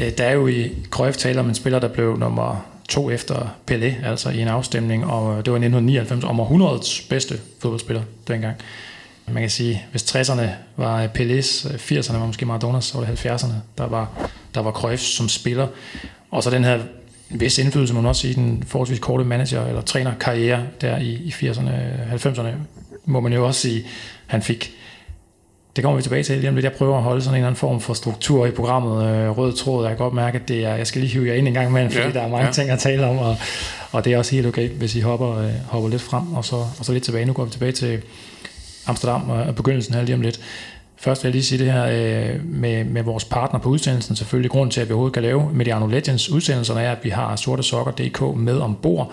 Øh, 0.00 0.10
der 0.18 0.24
er 0.24 0.32
jo 0.32 0.46
i 0.46 0.70
Cruyff 0.90 1.16
tale 1.16 1.40
om 1.40 1.48
en 1.48 1.54
spiller, 1.54 1.78
der 1.78 1.88
blev 1.88 2.18
nummer 2.18 2.66
to 2.88 3.10
efter 3.10 3.54
Pelé, 3.70 4.06
altså 4.06 4.30
i 4.30 4.40
en 4.40 4.48
afstemning, 4.48 5.06
og 5.06 5.32
øh, 5.32 5.44
det 5.44 5.52
var 5.52 5.58
i 5.58 5.64
1999 5.64 6.24
om 6.24 6.40
århundredets 6.40 7.00
bedste 7.00 7.40
fodboldspiller 7.58 8.02
dengang. 8.28 8.56
Man 9.32 9.42
kan 9.42 9.50
sige, 9.50 9.84
hvis 9.90 10.16
60'erne 10.16 10.46
var 10.76 11.06
Pelés, 11.06 11.66
80'erne 11.68 12.12
var 12.12 12.26
måske 12.26 12.46
Maradonas, 12.46 12.84
så 12.84 12.98
var 12.98 13.06
det 13.06 13.26
70'erne, 13.26 13.52
der 13.78 13.86
var, 13.86 14.28
der 14.54 14.60
var 14.60 14.72
Cruyff 14.72 15.02
som 15.02 15.28
spiller. 15.28 15.66
Og 16.30 16.42
så 16.42 16.50
den 16.50 16.64
her 16.64 16.78
vis 17.28 17.58
indflydelse, 17.58 17.94
man 17.94 18.06
også 18.06 18.20
sige, 18.20 18.34
den 18.34 18.64
forholdsvis 18.66 18.98
korte 18.98 19.24
manager- 19.24 19.66
eller 19.66 19.80
trænerkarriere 19.80 20.62
der 20.80 20.98
i, 20.98 21.10
i 21.10 21.30
80'erne, 21.30 21.70
90'erne, 22.14 22.48
må 23.04 23.20
man 23.20 23.32
jo 23.32 23.46
også 23.46 23.60
sige, 23.60 23.84
han 24.26 24.42
fik 24.42 24.72
det 25.76 25.84
kommer 25.84 25.96
vi 25.96 26.02
tilbage 26.02 26.22
til 26.22 26.38
lige 26.38 26.48
om 26.48 26.54
lidt. 26.54 26.64
Jeg 26.64 26.72
prøver 26.72 26.96
at 26.96 27.02
holde 27.02 27.22
sådan 27.22 27.34
en 27.34 27.36
eller 27.36 27.46
anden 27.46 27.58
form 27.58 27.80
for 27.80 27.94
struktur 27.94 28.46
i 28.46 28.50
programmet. 28.50 29.04
Øh, 29.04 29.38
rød 29.38 29.52
tråd, 29.52 29.84
jeg 29.84 29.90
kan 29.90 30.04
godt 30.04 30.14
mærke, 30.14 30.38
at 30.38 30.48
det 30.48 30.64
er, 30.64 30.74
jeg 30.74 30.86
skal 30.86 31.00
lige 31.00 31.12
hive 31.12 31.28
jer 31.28 31.34
ind 31.34 31.48
en 31.48 31.54
gang 31.54 31.68
imellem, 31.68 31.90
fordi 31.90 32.06
ja, 32.06 32.12
der 32.12 32.20
er 32.20 32.28
mange 32.28 32.46
ja. 32.46 32.52
ting 32.52 32.70
at 32.70 32.78
tale 32.78 33.06
om, 33.06 33.18
og, 33.18 33.36
og 33.92 34.04
det 34.04 34.12
er 34.12 34.18
også 34.18 34.34
helt 34.34 34.46
okay, 34.46 34.68
hvis 34.68 34.96
I 34.96 35.00
hopper, 35.00 35.38
øh, 35.38 35.50
hopper 35.66 35.88
lidt 35.88 36.02
frem, 36.02 36.32
og 36.32 36.44
så, 36.44 36.56
og 36.56 36.84
så 36.84 36.92
lidt 36.92 37.04
tilbage. 37.04 37.24
Nu 37.24 37.32
går 37.32 37.44
vi 37.44 37.50
tilbage 37.50 37.72
til 37.72 38.02
Amsterdam 38.86 39.30
og 39.30 39.54
begyndelsen 39.54 39.94
her 39.94 40.02
lige 40.02 40.14
om 40.14 40.20
lidt. 40.20 40.40
Først 40.96 41.24
vil 41.24 41.28
jeg 41.28 41.34
lige 41.34 41.44
sige 41.44 41.64
det 41.64 41.72
her 41.72 41.84
øh, 41.84 42.44
med, 42.44 42.84
med 42.84 43.02
vores 43.02 43.24
partner 43.24 43.60
på 43.60 43.68
udsendelsen. 43.68 44.16
Selvfølgelig 44.16 44.50
grunden 44.50 44.70
til, 44.70 44.80
at 44.80 44.88
vi 44.88 44.92
overhovedet 44.92 45.14
kan 45.14 45.22
lave 45.22 45.50
Mediano 45.52 45.86
Legends 45.86 46.30
udsendelserne 46.30 46.80
er, 46.80 46.92
at 46.92 46.98
vi 47.02 47.10
har 47.10 47.36
sortesokker.dk 47.36 48.36
med 48.36 48.58
ombord, 48.58 49.12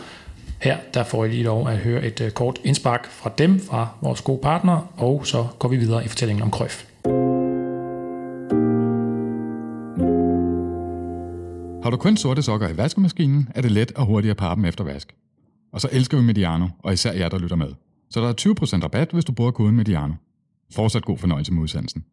her 0.59 0.77
der 0.93 1.03
får 1.03 1.25
I 1.25 1.29
lige 1.29 1.43
lov 1.43 1.67
at 1.67 1.77
høre 1.77 2.05
et 2.05 2.21
øh, 2.21 2.31
kort 2.31 2.59
indspark 2.63 3.07
fra 3.09 3.31
dem, 3.37 3.59
fra 3.59 3.87
vores 4.01 4.21
gode 4.21 4.39
partner, 4.41 4.93
og 4.97 5.27
så 5.27 5.47
går 5.59 5.69
vi 5.69 5.77
videre 5.77 6.05
i 6.05 6.07
fortællingen 6.07 6.43
om 6.43 6.51
Krøf. 6.51 6.85
Har 11.83 11.89
du 11.91 11.97
kun 11.97 12.17
sorte 12.17 12.41
sokker 12.41 12.69
i 12.69 12.77
vaskemaskinen, 12.77 13.49
er 13.55 13.61
det 13.61 13.71
let 13.71 13.91
og 13.91 14.05
hurtigt 14.05 14.31
at 14.31 14.37
parre 14.37 14.55
dem 14.55 14.65
efter 14.65 14.83
vask. 14.83 15.15
Og 15.73 15.81
så 15.81 15.89
elsker 15.91 16.17
vi 16.17 16.23
Mediano, 16.23 16.67
og 16.79 16.93
især 16.93 17.13
jer, 17.13 17.29
der 17.29 17.39
lytter 17.39 17.55
med. 17.55 17.73
Så 18.09 18.21
der 18.21 18.27
er 18.27 18.33
20% 18.79 18.83
rabat, 18.83 19.09
hvis 19.11 19.25
du 19.25 19.31
bruger 19.31 19.51
koden 19.51 19.75
Mediano. 19.75 20.13
Fortsat 20.73 21.05
god 21.05 21.17
fornøjelse 21.17 21.53
med 21.53 21.63
udsendelsen. 21.63 22.03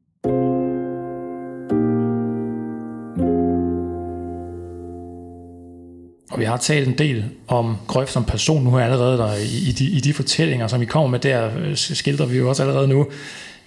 Og 6.34 6.40
vi 6.40 6.44
har 6.44 6.56
talt 6.56 6.88
en 6.88 6.98
del 6.98 7.24
om 7.48 7.76
Grøf 7.86 8.10
som 8.10 8.24
person 8.24 8.64
nu 8.64 8.78
allerede 8.78 9.18
der 9.18 9.34
i, 9.34 9.68
i, 9.68 9.72
de, 9.72 9.84
i 9.84 10.00
de 10.00 10.14
fortællinger, 10.14 10.66
som 10.66 10.80
vi 10.80 10.84
kommer 10.84 11.08
med 11.08 11.18
der, 11.18 11.50
øh, 11.58 11.76
skildrer 11.76 12.26
vi 12.26 12.38
jo 12.38 12.48
også 12.48 12.62
allerede 12.62 12.88
nu 12.88 13.06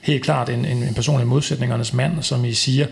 helt 0.02 0.24
klart 0.24 0.50
en, 0.50 0.66
en, 0.66 0.84
en 0.84 0.94
person 0.94 1.22
i 1.22 1.26
modsætningernes 1.26 1.94
mand, 1.94 2.24
som 2.24 2.46
I 2.46 2.54
siger. 2.54 2.88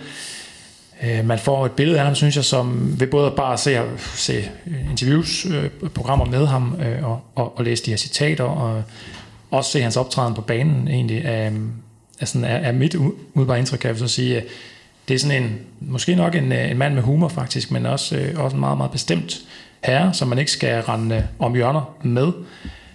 Øh, 1.04 1.26
man 1.26 1.40
får 1.40 1.66
et 1.66 1.72
billede 1.72 2.00
af 2.00 2.06
ham, 2.06 2.16
synes 2.16 2.36
jeg, 2.36 2.46
som 2.46 2.96
ved 3.00 3.08
både 3.08 3.32
bare 3.32 3.58
se, 3.58 3.82
se 4.16 4.50
interviews, 4.90 5.46
øh, 5.46 5.90
programmer 5.90 6.26
med 6.26 6.48
ham, 6.48 6.80
øh, 6.86 7.10
og, 7.10 7.22
og, 7.36 7.58
og 7.58 7.64
læse 7.64 7.86
de 7.86 7.90
her 7.90 7.98
citater, 7.98 8.44
og 8.44 8.84
også 9.52 9.72
se 9.72 9.82
hans 9.82 9.98
optræden 9.98 10.34
på 10.34 10.42
banen 10.42 10.88
egentlig, 10.88 11.26
af, 11.26 11.46
af, 11.46 11.52
øh, 12.22 12.28
sådan, 12.28 12.46
er, 12.46 12.58
af 12.58 12.74
mit 12.74 12.96
udbare 13.34 13.60
indtryk, 13.60 13.80
kan 13.80 13.90
jeg 13.90 14.00
så 14.00 14.08
sige. 14.08 14.44
Det 15.08 15.14
er 15.14 15.20
sådan 15.20 15.44
en, 15.44 15.60
måske 15.80 16.16
nok 16.16 16.36
en, 16.36 16.52
øh, 16.52 16.72
en 16.72 16.78
mand 16.78 16.94
med 16.94 17.02
humor 17.02 17.28
faktisk, 17.28 17.72
men 17.72 17.86
også, 17.86 18.18
øh, 18.18 18.44
også 18.44 18.56
en 18.56 18.60
meget, 18.60 18.78
meget 18.78 18.92
bestemt 18.92 19.42
herre, 19.84 20.14
som 20.14 20.28
man 20.28 20.40
ikke 20.40 20.52
skal 20.52 20.82
rende 20.82 21.28
om 21.40 21.56
hjørner 21.56 21.96
med. 22.04 22.32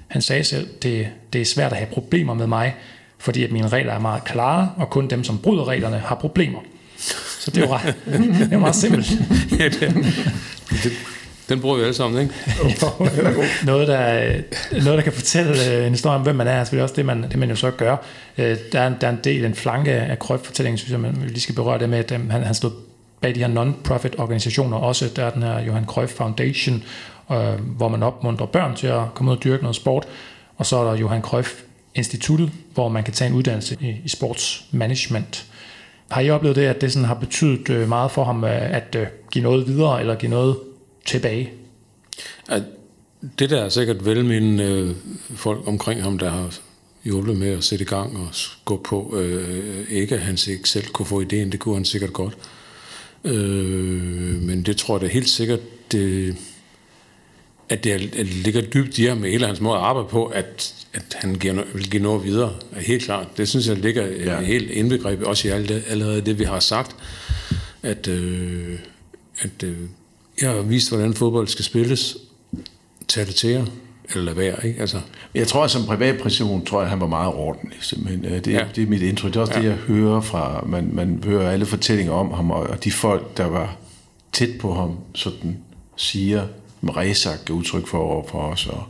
Han 0.09 0.23
sagde 0.23 0.45
selv, 0.45 0.69
det, 0.83 1.09
det 1.33 1.41
er 1.41 1.45
svært 1.45 1.73
at 1.73 1.79
have 1.79 1.89
problemer 1.93 2.35
med 2.35 2.47
mig, 2.47 2.75
fordi 3.19 3.45
at 3.45 3.53
mine 3.53 3.69
regler 3.69 3.93
er 3.93 3.99
meget 3.99 4.25
klare, 4.25 4.73
og 4.77 4.91
kun 4.91 5.09
dem, 5.09 5.25
som 5.25 5.39
bryder 5.39 5.69
reglerne, 5.69 5.99
har 5.99 6.15
problemer. 6.15 6.59
Så 7.41 7.51
det 7.51 7.63
er 7.63 7.67
jo, 7.67 7.75
ret, 7.75 7.95
det 8.39 8.53
er 8.53 8.59
meget 8.59 8.77
simpelt. 8.77 9.11
ja, 9.59 9.65
det, 9.65 9.81
det, 10.71 10.93
den 11.49 11.61
bruger 11.61 11.77
vi 11.77 11.83
alle 11.83 11.95
sammen, 11.95 12.21
ikke? 12.21 12.35
noget, 13.67 13.89
der, 13.89 14.33
noget, 14.73 14.97
der 14.99 15.01
kan 15.01 15.13
fortælle 15.13 15.75
øh, 15.75 15.87
en 15.87 15.91
historie 15.91 16.17
om, 16.17 16.23
hvem 16.23 16.37
man 16.37 16.47
er, 16.47 16.53
er 16.53 16.65
selvfølgelig 16.65 16.83
også 16.83 16.95
det, 16.97 17.07
man, 17.07 17.23
det 17.23 17.39
man 17.39 17.51
jo 17.51 17.57
så 17.57 17.71
gør. 17.71 17.97
Øh, 18.39 18.57
der 18.73 18.81
er, 18.81 18.93
der 19.01 19.07
er 19.07 19.11
en 19.11 19.19
del, 19.25 19.45
en 19.45 19.55
flanke 19.55 19.93
af 19.93 20.19
Krøjf-fortællingen, 20.19 20.79
synes 20.79 20.93
jeg, 20.93 21.01
man 21.01 21.25
lige 21.27 21.41
skal 21.41 21.55
berøre 21.55 21.79
det 21.79 21.89
med, 21.89 21.99
at 21.99 22.13
øh, 22.13 22.31
han, 22.31 22.43
han 22.43 22.55
stod 22.55 22.71
bag 23.21 23.35
de 23.35 23.41
her 23.41 23.49
non-profit 23.49 24.19
organisationer 24.19 24.77
også. 24.77 25.11
Der 25.17 25.25
er 25.25 25.31
den 25.31 25.43
her 25.43 25.61
Johan 25.61 25.85
Cruyff 25.85 26.13
Foundation, 26.13 26.83
øh, 27.33 27.61
hvor 27.77 27.89
man 27.89 28.03
opmuntrer 28.03 28.47
børn 28.47 28.77
til 28.77 28.87
at 28.87 29.03
komme 29.15 29.33
ud 29.33 29.37
og 29.37 29.45
dyrke 29.45 29.63
noget 29.63 29.77
sport. 29.77 30.09
Og 30.57 30.67
så 30.67 30.77
er 30.77 30.85
der 30.85 30.99
Johan 30.99 31.23
Cruyff 31.23 31.63
Instituttet, 31.95 32.51
hvor 32.75 32.89
man 32.89 33.05
kan 33.05 33.15
tage 33.15 33.31
en 33.31 33.37
uddannelse 33.37 33.77
i, 33.81 33.97
i 34.05 34.09
sportsmanagement. 34.09 35.47
Har 36.11 36.21
I 36.21 36.31
oplevet 36.31 36.57
det, 36.57 36.63
at 36.63 36.81
det 36.81 36.93
sådan 36.93 37.07
har 37.07 37.15
betydet 37.15 37.71
øh, 37.71 37.89
meget 37.89 38.11
for 38.11 38.25
ham 38.25 38.45
øh, 38.45 38.77
at 38.77 38.97
øh, 38.99 39.07
give 39.31 39.43
noget 39.43 39.67
videre, 39.67 40.01
eller 40.01 40.15
give 40.15 40.31
noget 40.31 40.57
tilbage? 41.07 41.51
At 42.49 42.63
det 43.39 43.51
der 43.51 43.65
er 43.65 43.69
sikkert 43.69 44.07
vel 44.07 44.31
øh, 44.61 44.97
folk 45.35 45.69
omkring 45.69 46.03
ham, 46.03 46.19
der 46.19 46.31
har 46.31 46.59
hjulpet 47.05 47.37
med 47.37 47.49
at 47.49 47.65
sætte 47.65 47.83
i 47.83 47.89
gang 47.89 48.17
og 48.17 48.29
gå 48.65 48.81
på. 48.85 49.17
Øh, 49.17 49.85
ikke 49.91 50.15
at 50.15 50.21
han 50.21 50.39
ikke 50.49 50.69
selv 50.69 50.87
kunne 50.87 51.07
få 51.07 51.21
ideen, 51.21 51.53
det 51.53 51.61
kunne 51.61 51.75
han 51.75 51.85
sikkert 51.85 52.13
godt. 52.13 52.35
Øh, 52.35 52.60
men 53.23 54.63
det 54.63 54.77
tror 54.77 54.95
jeg 54.95 55.01
da 55.01 55.07
helt 55.07 55.29
sikkert, 55.29 55.61
det, 55.93 56.37
at 57.69 57.85
det, 57.85 57.91
at 58.17 58.27
ligger 58.27 58.61
dybt 58.61 58.99
i 58.99 59.05
ham 59.05 59.19
med 59.19 59.31
hele 59.31 59.47
hans 59.47 59.61
måde 59.61 59.77
at 59.79 59.85
arbejde 59.85 60.09
på, 60.09 60.27
at, 60.27 60.75
at 60.93 61.05
han 61.15 61.35
giver, 61.35 61.65
vil 61.75 61.91
give 61.91 62.03
noget 62.03 62.25
videre. 62.25 62.55
Helt 62.77 63.03
klart. 63.03 63.27
Det 63.37 63.49
synes 63.49 63.69
jeg 63.69 63.77
ligger 63.77 64.07
ja. 64.07 64.41
helt 64.41 64.71
indbegrebet, 64.71 65.27
også 65.27 65.49
i 65.49 65.51
alt 65.51 65.69
det, 65.69 65.85
allerede 65.89 66.21
det, 66.21 66.39
vi 66.39 66.45
har 66.45 66.61
sagt. 66.61 66.97
At, 67.83 68.09
øh, 68.09 68.79
at 69.39 69.63
øh, 69.65 69.77
jeg 70.41 70.51
har 70.51 70.63
vist, 70.63 70.91
hvordan 70.91 71.15
fodbold 71.15 71.49
skal 71.49 71.65
spilles. 71.65 72.17
Tag 73.09 73.27
det 73.27 73.35
til 73.35 73.51
jer 73.51 73.67
eller 74.11 74.25
lade 74.25 74.37
være, 74.37 74.67
ikke? 74.67 74.81
Altså. 74.81 75.01
Jeg 75.35 75.47
tror, 75.47 75.65
at 75.65 75.71
som 75.71 75.85
privatperson, 75.85 76.65
tror 76.65 76.81
jeg, 76.81 76.91
han 76.91 77.01
var 77.01 77.07
meget 77.07 77.35
ordentlig, 77.35 77.79
simpelthen. 77.81 78.25
Det, 78.25 78.47
ja. 78.47 78.65
det 78.77 78.83
er 78.83 78.87
mit 78.87 79.03
indtryk. 79.03 79.33
Det 79.33 79.37
er 79.37 79.41
også 79.41 79.55
ja. 79.55 79.61
det, 79.61 79.67
jeg 79.69 79.77
hører 79.77 80.21
fra, 80.21 80.65
man, 80.67 80.91
man 80.93 81.23
hører 81.25 81.51
alle 81.51 81.67
fortællinger 81.67 82.13
om 82.13 82.33
ham, 82.33 82.51
og 82.51 82.85
de 82.85 82.93
folk, 82.93 83.37
der 83.37 83.47
var 83.47 83.77
tæt 84.33 84.51
på 84.61 84.75
ham, 84.75 84.97
sådan 85.15 85.57
siger, 85.97 86.47
med 86.81 86.97
Resak 86.97 87.39
udtryk 87.51 87.87
for 87.87 87.99
over 87.99 88.29
for 88.29 88.39
os, 88.39 88.67
og 88.67 88.83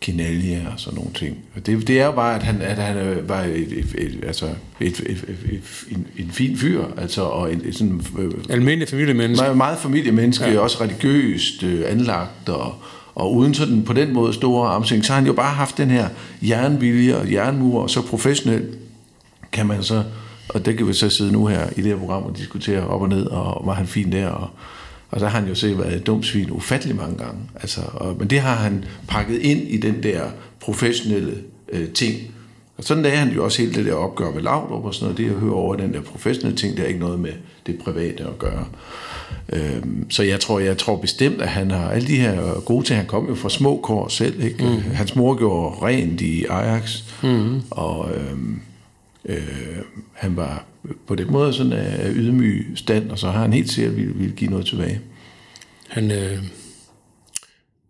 Kinelje 0.00 0.68
og 0.72 0.80
sådan 0.80 0.96
nogle 0.96 1.12
ting. 1.14 1.38
Og 1.56 1.66
det, 1.66 1.88
det 1.88 2.00
er 2.00 2.06
jo 2.06 2.12
bare, 2.12 2.34
at 2.36 2.42
han, 2.42 2.62
at 2.62 2.76
han 2.76 2.96
øh, 2.96 3.28
var 3.28 3.42
et, 3.42 3.72
et, 3.72 3.94
et, 3.98 4.24
altså 4.26 4.46
et, 4.80 5.00
et, 5.00 5.00
et, 5.06 5.38
et, 5.52 5.62
en, 5.90 6.06
en 6.18 6.30
fin 6.30 6.56
fyr, 6.56 6.84
altså, 6.96 7.22
og 7.22 7.52
en, 7.52 7.62
et 7.64 7.74
sådan... 7.74 8.02
Øh, 8.18 8.30
Almindelig 8.48 8.88
familiemenneske. 8.88 9.42
Meget, 9.42 9.56
meget 9.56 9.78
familiemenneske, 9.78 10.44
ja. 10.44 10.58
også 10.58 10.84
religiøst 10.84 11.62
øh, 11.62 11.84
anlagt, 11.86 12.48
og, 12.48 12.74
og 13.14 13.34
uden 13.34 13.54
sådan 13.54 13.82
på 13.82 13.92
den 13.92 14.12
måde 14.12 14.32
store 14.32 14.68
armsving, 14.68 15.04
så 15.04 15.12
har 15.12 15.20
han 15.20 15.26
jo 15.26 15.32
bare 15.32 15.54
haft 15.54 15.78
den 15.78 15.90
her 15.90 16.08
jernvilje 16.42 17.16
og 17.16 17.32
jernmur, 17.32 17.82
og 17.82 17.90
så 17.90 18.02
professionelt 18.02 18.78
kan 19.52 19.66
man 19.66 19.82
så, 19.82 20.04
og 20.48 20.66
det 20.66 20.76
kan 20.76 20.88
vi 20.88 20.92
så 20.92 21.08
sidde 21.08 21.32
nu 21.32 21.46
her 21.46 21.66
i 21.76 21.82
det 21.82 21.84
her 21.84 21.96
program 21.98 22.22
og 22.22 22.36
diskutere 22.36 22.86
op 22.86 23.02
og 23.02 23.08
ned, 23.08 23.26
og 23.26 23.66
var 23.66 23.74
han 23.74 23.86
fin 23.86 24.12
der, 24.12 24.28
og, 24.28 24.50
og 25.10 25.20
der 25.20 25.28
har 25.28 25.40
han 25.40 25.48
jo 25.48 25.54
set 25.54 25.78
været 25.78 25.96
et 25.96 26.06
dumt 26.06 26.26
svin 26.26 26.50
ufattelig 26.50 26.96
mange 26.96 27.16
gange. 27.16 27.40
Altså, 27.60 27.80
og, 27.94 28.16
men 28.18 28.30
det 28.30 28.40
har 28.40 28.54
han 28.54 28.84
pakket 29.08 29.38
ind 29.38 29.60
i 29.60 29.76
den 29.76 30.02
der 30.02 30.22
professionelle 30.60 31.34
øh, 31.72 31.88
ting. 31.88 32.16
Og 32.80 32.84
sådan 32.84 33.04
er 33.04 33.16
han 33.16 33.28
jo 33.32 33.44
også 33.44 33.62
helt 33.62 33.76
det 33.76 33.84
der 33.84 33.94
opgør 33.94 34.30
med 34.30 34.42
Laudrup 34.42 34.84
og 34.84 34.94
sådan 34.94 35.04
noget. 35.04 35.18
Det 35.18 35.24
jeg 35.24 35.32
hører 35.32 35.54
over 35.54 35.76
den 35.76 35.94
der 35.94 36.00
professionelle 36.00 36.56
ting, 36.58 36.76
det 36.76 36.82
er 36.82 36.88
ikke 36.88 37.00
noget 37.00 37.20
med 37.20 37.32
det 37.66 37.78
private 37.78 38.24
at 38.24 38.38
gøre. 38.38 38.66
Øhm, 39.52 40.10
så 40.10 40.22
jeg 40.22 40.40
tror, 40.40 40.58
jeg 40.58 40.78
tror 40.78 40.96
bestemt, 40.96 41.42
at 41.42 41.48
han 41.48 41.70
har 41.70 41.90
alle 41.90 42.08
de 42.08 42.16
her 42.16 42.60
gode 42.60 42.86
ting. 42.86 42.96
Han 42.96 43.06
kom 43.06 43.28
jo 43.28 43.34
fra 43.34 43.50
små 43.50 43.80
kår 43.82 44.08
selv. 44.08 44.44
Ikke? 44.44 44.64
Mm. 44.64 44.80
Hans 44.80 45.16
mor 45.16 45.38
gjorde 45.38 45.86
rent 45.86 46.20
i 46.20 46.44
Ajax. 46.44 47.02
Mm. 47.22 47.62
Og 47.70 48.10
øhm, 48.14 48.60
øh, 49.24 49.38
han 50.12 50.36
var 50.36 50.64
på 51.06 51.14
den 51.14 51.32
måde 51.32 51.52
sådan 51.52 51.72
af 51.72 52.10
ydmyg 52.14 52.66
stand, 52.76 53.10
og 53.10 53.18
så 53.18 53.30
har 53.30 53.40
han 53.40 53.52
helt 53.52 53.70
sikkert 53.70 53.96
ville, 53.96 54.14
ville 54.14 54.34
give 54.34 54.50
noget 54.50 54.66
tilbage. 54.66 55.00
Han, 55.88 56.10
øh, 56.10 56.38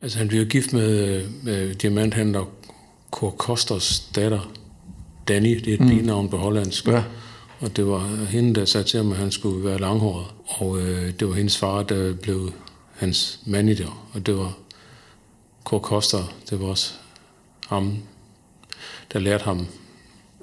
altså 0.03 0.19
han 0.19 0.29
bliver 0.29 0.45
gift 0.45 0.73
med, 0.73 1.23
med 1.43 1.75
diamanthandler 1.75 2.45
Kåre 3.11 3.33
Kosters 3.33 4.01
datter, 4.15 4.53
Danny, 5.29 5.55
det 5.65 5.69
er 5.69 5.75
et 5.75 6.05
mm. 6.05 6.29
på 6.29 6.37
hollandsk. 6.37 6.87
Ja. 6.89 7.03
Og 7.61 7.77
det 7.77 7.87
var 7.87 8.25
hende, 8.25 8.55
der 8.55 8.65
sagde 8.65 8.87
til 8.87 8.97
ham, 8.97 9.13
at 9.13 9.19
han 9.19 9.31
skulle 9.31 9.65
være 9.65 9.79
langhåret. 9.79 10.27
Og 10.47 10.79
øh, 10.79 11.13
det 11.21 11.29
var 11.29 11.35
hendes 11.35 11.59
far, 11.59 11.83
der 11.83 12.15
blev 12.15 12.53
hans 12.97 13.41
manager. 13.47 14.09
Og 14.13 14.27
det 14.27 14.37
var 14.37 14.53
Kåre 15.65 15.81
Koster, 15.81 16.33
det 16.51 16.61
var 16.61 16.67
også 16.67 16.93
ham, 17.67 17.99
der 19.13 19.19
lærte 19.19 19.45
ham, 19.45 19.67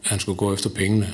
at 0.03 0.09
han 0.09 0.19
skulle 0.19 0.37
gå 0.37 0.53
efter 0.53 0.69
pengene. 0.69 1.13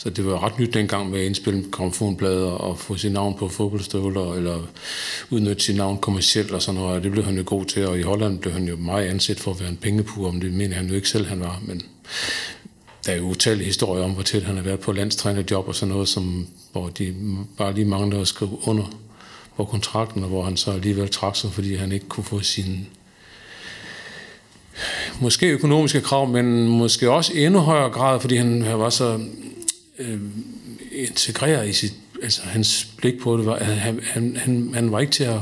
Så 0.00 0.10
det 0.10 0.26
var 0.26 0.44
ret 0.44 0.58
nyt 0.58 0.74
dengang 0.74 1.10
med 1.10 1.20
at 1.20 1.26
indspille 1.26 1.64
gramofonplader 1.70 2.50
og 2.50 2.78
få 2.78 2.96
sit 2.96 3.12
navn 3.12 3.34
på 3.38 3.48
fodboldstøvler, 3.48 4.34
eller 4.34 4.58
udnytte 5.30 5.62
sit 5.62 5.76
navn 5.76 5.98
kommercielt 5.98 6.50
og 6.50 6.62
sådan 6.62 6.80
noget. 6.80 6.96
Og 6.96 7.02
det 7.02 7.12
blev 7.12 7.24
han 7.24 7.36
jo 7.36 7.42
god 7.46 7.64
til, 7.64 7.86
og 7.86 7.98
i 7.98 8.02
Holland 8.02 8.38
blev 8.38 8.52
han 8.52 8.68
jo 8.68 8.76
meget 8.76 9.06
anset 9.06 9.40
for 9.40 9.50
at 9.50 9.60
være 9.60 9.68
en 9.68 9.76
pengepuger, 9.76 10.28
om 10.28 10.40
det 10.40 10.52
mener 10.52 10.76
han 10.76 10.86
jo 10.86 10.94
ikke 10.94 11.08
selv, 11.08 11.26
han 11.26 11.40
var. 11.40 11.60
Men 11.66 11.82
der 13.06 13.12
er 13.12 13.16
jo 13.16 13.22
utallige 13.22 13.66
historier 13.66 14.04
om, 14.04 14.10
hvor 14.10 14.22
tæt 14.22 14.42
han 14.42 14.56
har 14.56 14.62
været 14.62 14.80
på 14.80 14.92
landstrænerjob 14.92 15.68
og 15.68 15.74
sådan 15.74 15.92
noget, 15.92 16.08
som, 16.08 16.46
hvor 16.72 16.88
de 16.88 17.14
bare 17.58 17.74
lige 17.74 17.84
mangler 17.84 18.20
at 18.20 18.28
skrive 18.28 18.58
under 18.64 18.84
på 19.56 19.64
kontrakten, 19.64 20.22
og 20.22 20.28
hvor 20.28 20.44
han 20.44 20.56
så 20.56 20.70
alligevel 20.70 21.08
trak 21.08 21.36
sig, 21.36 21.52
fordi 21.52 21.74
han 21.74 21.92
ikke 21.92 22.08
kunne 22.08 22.24
få 22.24 22.40
sin 22.40 22.86
måske 25.20 25.46
økonomiske 25.46 26.00
krav, 26.00 26.28
men 26.28 26.68
måske 26.68 27.10
også 27.10 27.32
endnu 27.34 27.60
højere 27.60 27.90
grad, 27.90 28.20
fordi 28.20 28.36
han 28.36 28.78
var 28.78 28.90
så 28.90 29.20
øh, 29.98 30.20
integreret 30.92 31.68
i 31.68 31.72
sit, 31.72 31.94
altså 32.22 32.42
hans 32.44 32.88
blik 32.96 33.14
på 33.22 33.36
det, 33.36 33.46
var, 33.46 33.54
at 33.54 33.66
han, 33.66 34.00
han, 34.02 34.36
han, 34.36 34.70
han 34.74 34.92
var 34.92 35.00
ikke 35.00 35.12
til 35.12 35.24
at, 35.24 35.40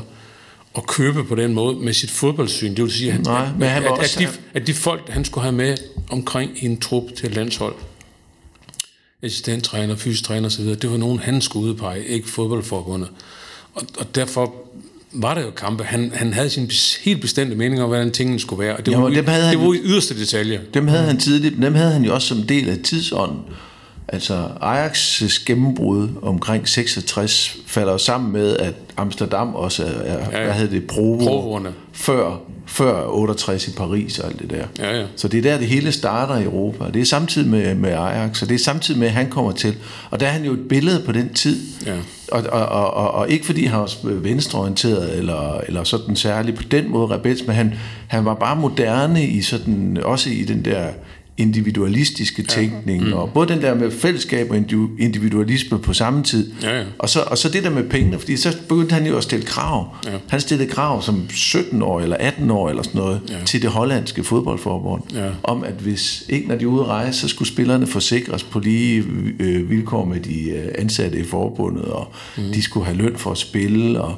at 0.77 0.87
købe 0.87 1.25
på 1.25 1.35
den 1.35 1.55
måde 1.55 1.77
med 1.77 1.93
sit 1.93 2.11
fodboldsyn. 2.11 2.75
Det 2.75 2.85
vil 2.85 2.93
sige, 2.93 3.13
at, 3.13 3.25
Nej, 3.25 3.49
men 3.59 3.69
han 3.69 3.85
at, 3.85 3.91
også, 3.91 4.21
at, 4.21 4.29
de, 4.29 4.39
at 4.55 4.67
de 4.67 4.75
folk, 4.75 5.09
han 5.09 5.25
skulle 5.25 5.43
have 5.43 5.57
med 5.57 5.77
omkring 6.11 6.51
i 6.63 6.67
en 6.67 6.81
trup 6.81 7.13
til 7.17 7.31
landshold, 7.31 7.75
assistenttræner, 9.23 9.97
fysisk 9.97 10.25
træner 10.25 10.47
osv., 10.47 10.65
det 10.65 10.91
var 10.91 10.97
nogen, 10.97 11.19
han 11.19 11.41
skulle 11.41 11.69
udpege, 11.71 12.07
ikke 12.07 12.29
fodboldforbundet. 12.29 13.09
Og, 13.75 13.83
og 13.99 14.15
derfor 14.15 14.55
var 15.13 15.35
der 15.35 15.43
jo 15.43 15.51
kampe. 15.51 15.85
Han, 15.85 16.13
han 16.15 16.33
havde 16.33 16.51
sin 16.51 16.71
helt 17.01 17.21
bestemte 17.21 17.57
mening 17.57 17.83
om, 17.83 17.89
hvordan 17.89 18.11
tingene 18.11 18.41
skulle 18.41 18.65
være. 18.65 18.77
Og 18.77 18.87
det, 18.87 18.93
jo, 18.93 19.01
var, 19.01 19.09
dem 19.09 19.27
havde 19.27 19.43
det 19.43 19.59
han, 19.59 19.69
var 19.69 19.75
i 19.75 19.79
yderste 19.85 20.21
detaljer. 20.21 20.61
Dem 20.75 20.89
havde 20.89 21.05
han 21.05 21.19
tidligt, 21.19 21.57
dem 21.63 21.75
havde 21.75 21.93
han 21.93 22.05
jo 22.05 22.15
også 22.15 22.29
som 22.29 22.43
del 22.43 22.69
af 22.69 22.79
tidsånden. 22.85 23.39
Altså 24.09 24.49
Ajax' 24.63 25.45
gennembrud 25.47 26.09
omkring 26.23 26.69
66 26.69 27.57
falder 27.67 27.97
sammen 27.97 28.33
med, 28.33 28.57
at 28.57 28.75
Amsterdam 28.97 29.55
også 29.55 29.85
er, 29.85 30.13
ja, 30.13 30.39
ja. 30.39 30.45
hvad 30.45 30.55
hedder 30.55 30.71
det, 30.71 30.87
Provo, 30.87 31.61
før, 31.93 32.41
før 32.67 33.07
68 33.09 33.69
i 33.69 33.73
Paris 33.73 34.19
og 34.19 34.29
alt 34.29 34.39
det 34.39 34.51
der. 34.51 34.67
Ja, 34.79 35.01
ja. 35.01 35.07
Så 35.17 35.29
det 35.29 35.39
er 35.39 35.43
der, 35.43 35.59
det 35.59 35.67
hele 35.67 35.93
starter 35.93 36.37
i 36.37 36.45
Europa. 36.45 36.85
Det 36.95 37.01
er 37.01 37.05
samtidig 37.05 37.51
med, 37.51 37.75
med 37.75 37.91
Ajax, 37.91 38.43
og 38.43 38.49
det 38.49 38.55
er 38.55 38.59
samtidig 38.59 39.01
med, 39.01 39.09
at 39.09 39.15
han 39.15 39.31
kommer 39.31 39.53
til. 39.53 39.77
Og 40.11 40.21
der 40.21 40.27
er 40.27 40.31
han 40.31 40.45
jo 40.45 40.53
et 40.53 40.69
billede 40.69 41.03
på 41.07 41.13
den 41.13 41.35
tid. 41.35 41.61
Ja. 41.87 41.97
Og, 42.33 42.43
og, 42.53 42.67
og, 42.67 42.95
og, 42.95 43.11
og 43.11 43.31
ikke 43.31 43.47
fordi 43.47 43.65
han 43.65 43.79
var 43.79 43.91
venstreorienteret 44.03 45.19
eller, 45.19 45.61
eller 45.61 45.85
sådan 45.85 46.17
særligt 46.17 46.57
på 46.57 46.63
den 46.63 46.91
måde 46.91 47.15
rebels, 47.15 47.47
men 47.47 47.57
han, 47.57 47.75
han 48.09 48.25
var 48.25 48.35
bare 48.35 48.57
moderne 48.57 49.27
i 49.27 49.43
sådan, 49.43 49.99
også 50.03 50.31
i 50.31 50.45
den 50.45 50.65
der 50.65 50.87
individualistiske 51.39 52.43
tænkning, 52.43 53.03
ja. 53.03 53.09
mm. 53.09 53.13
og 53.13 53.31
både 53.33 53.49
den 53.49 53.63
der 53.63 53.75
med 53.75 53.91
fællesskab 53.91 54.51
og 54.51 54.57
individualisme 54.99 55.79
på 55.79 55.93
samme 55.93 56.23
tid, 56.23 56.53
ja, 56.63 56.79
ja. 56.79 56.85
Og, 56.99 57.09
så, 57.09 57.21
og 57.21 57.39
så 57.39 57.49
det 57.49 57.65
der 57.65 57.71
med 57.71 57.89
pengene, 57.89 58.19
fordi 58.19 58.37
så 58.37 58.57
begyndte 58.69 58.95
han 58.95 59.07
jo 59.07 59.17
at 59.17 59.23
stille 59.23 59.45
krav. 59.45 59.97
Ja. 60.07 60.11
Han 60.29 60.41
stillede 60.41 60.71
krav 60.71 61.03
som 61.03 61.31
17 61.31 61.83
år 61.83 62.01
eller 62.01 62.17
18 62.21 62.51
år 62.51 62.69
eller 62.69 62.83
sådan 62.83 63.01
noget 63.01 63.21
ja. 63.29 63.35
til 63.45 63.63
det 63.63 63.71
hollandske 63.71 64.25
fodboldforbund, 64.25 65.03
ja. 65.15 65.29
om 65.43 65.65
at 65.65 65.75
hvis 65.75 66.25
ikke 66.29 66.49
når 66.49 66.57
de 66.57 66.65
er 66.65 66.69
ude 66.69 66.81
at 66.81 66.89
rejse, 66.89 67.21
så 67.21 67.29
skulle 67.29 67.49
spillerne 67.49 67.87
forsikres 67.87 68.43
på 68.43 68.59
lige 68.59 69.05
øh, 69.39 69.71
vilkår 69.71 70.05
med 70.05 70.21
de 70.21 70.51
øh, 70.51 70.69
ansatte 70.79 71.19
i 71.19 71.25
forbundet, 71.25 71.85
og 71.85 72.13
mm. 72.37 72.43
de 72.53 72.63
skulle 72.63 72.87
have 72.87 72.99
løn 72.99 73.17
for 73.17 73.31
at 73.31 73.39
spille, 73.39 74.01
og 74.01 74.15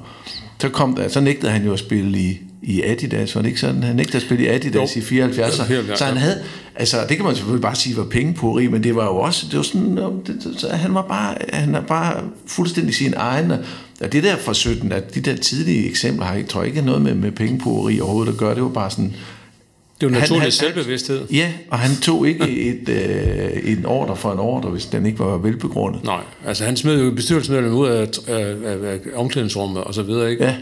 så, 0.61 0.69
kom 0.69 0.95
der, 0.95 1.09
så 1.09 1.21
nægtede 1.21 1.53
han 1.53 1.65
jo 1.65 1.73
at 1.73 1.79
spille 1.79 2.19
i 2.19 2.41
i 2.63 2.83
Adidas, 2.83 3.35
var 3.35 3.43
det 3.43 3.49
ikke 3.49 3.61
sådan? 3.61 3.83
Han 3.83 3.97
nægtede 3.97 4.17
at 4.17 4.23
spille 4.23 4.45
i 4.45 4.47
Adidas 4.47 4.97
jo. 4.97 5.01
i 5.01 5.05
74. 5.05 5.55
Så, 5.55 5.65
så 5.95 6.05
han 6.05 6.17
havde, 6.17 6.43
altså 6.75 6.97
det 7.09 7.17
kan 7.17 7.27
man 7.27 7.35
selvfølgelig 7.35 7.63
bare 7.63 7.77
sige 7.77 7.97
var 7.97 8.05
pengepuri, 8.05 8.67
men 8.67 8.83
det 8.83 8.97
var 8.97 9.05
jo 9.05 9.17
også, 9.17 9.47
det 9.51 9.57
var 9.57 9.63
sådan, 9.63 9.97
det, 10.27 10.55
så 10.59 10.69
han 10.69 10.95
var 10.95 11.03
bare, 11.03 11.35
han 11.53 11.75
er 11.75 11.81
bare 11.81 12.23
fuldstændig 12.47 12.95
sin 12.95 13.15
egen, 13.17 13.51
og 14.01 14.13
det 14.13 14.23
der 14.23 14.37
fra 14.37 14.55
17, 14.55 14.93
at 14.93 15.15
de 15.15 15.21
der 15.21 15.37
tidlige 15.37 15.89
eksempler 15.89 16.27
har, 16.27 16.35
jeg 16.35 16.49
tror 16.49 16.63
ikke 16.63 16.83
noget 16.83 17.03
med, 17.03 17.15
med 17.15 17.33
pengepuri 17.33 18.01
overhovedet 18.01 18.33
at 18.33 18.39
gøre, 18.39 18.55
det 18.55 18.63
var 18.63 18.69
bare 18.69 18.91
sådan, 18.91 19.15
det 20.01 20.13
var 20.13 20.21
naturlig 20.21 20.43
han, 20.43 20.53
selvbevidsthed. 20.53 21.29
Ja, 21.33 21.53
og 21.71 21.79
han 21.79 21.97
tog 21.97 22.29
ikke 22.29 22.49
et, 22.49 22.89
øh, 22.89 23.73
en 23.73 23.87
ordre 23.87 24.17
for 24.17 24.33
en 24.33 24.39
ordre, 24.39 24.71
hvis 24.71 24.87
den 24.87 25.07
ikke 25.07 25.19
var 25.19 25.37
velbegrundet. 25.37 26.05
Nej, 26.05 26.21
altså 26.47 26.65
han 26.65 26.77
smed 26.77 27.05
jo 27.05 27.11
bestyrelsesmedlemmer 27.11 27.79
ud 27.79 27.89
af, 27.89 28.09
af, 28.29 28.57
af, 28.65 28.93
af 28.93 28.99
omklædningsrummet 29.15 29.85
og 29.85 29.95
så 29.95 30.03
videre, 30.03 30.31
ikke? 30.31 30.45
Ja 30.45 30.55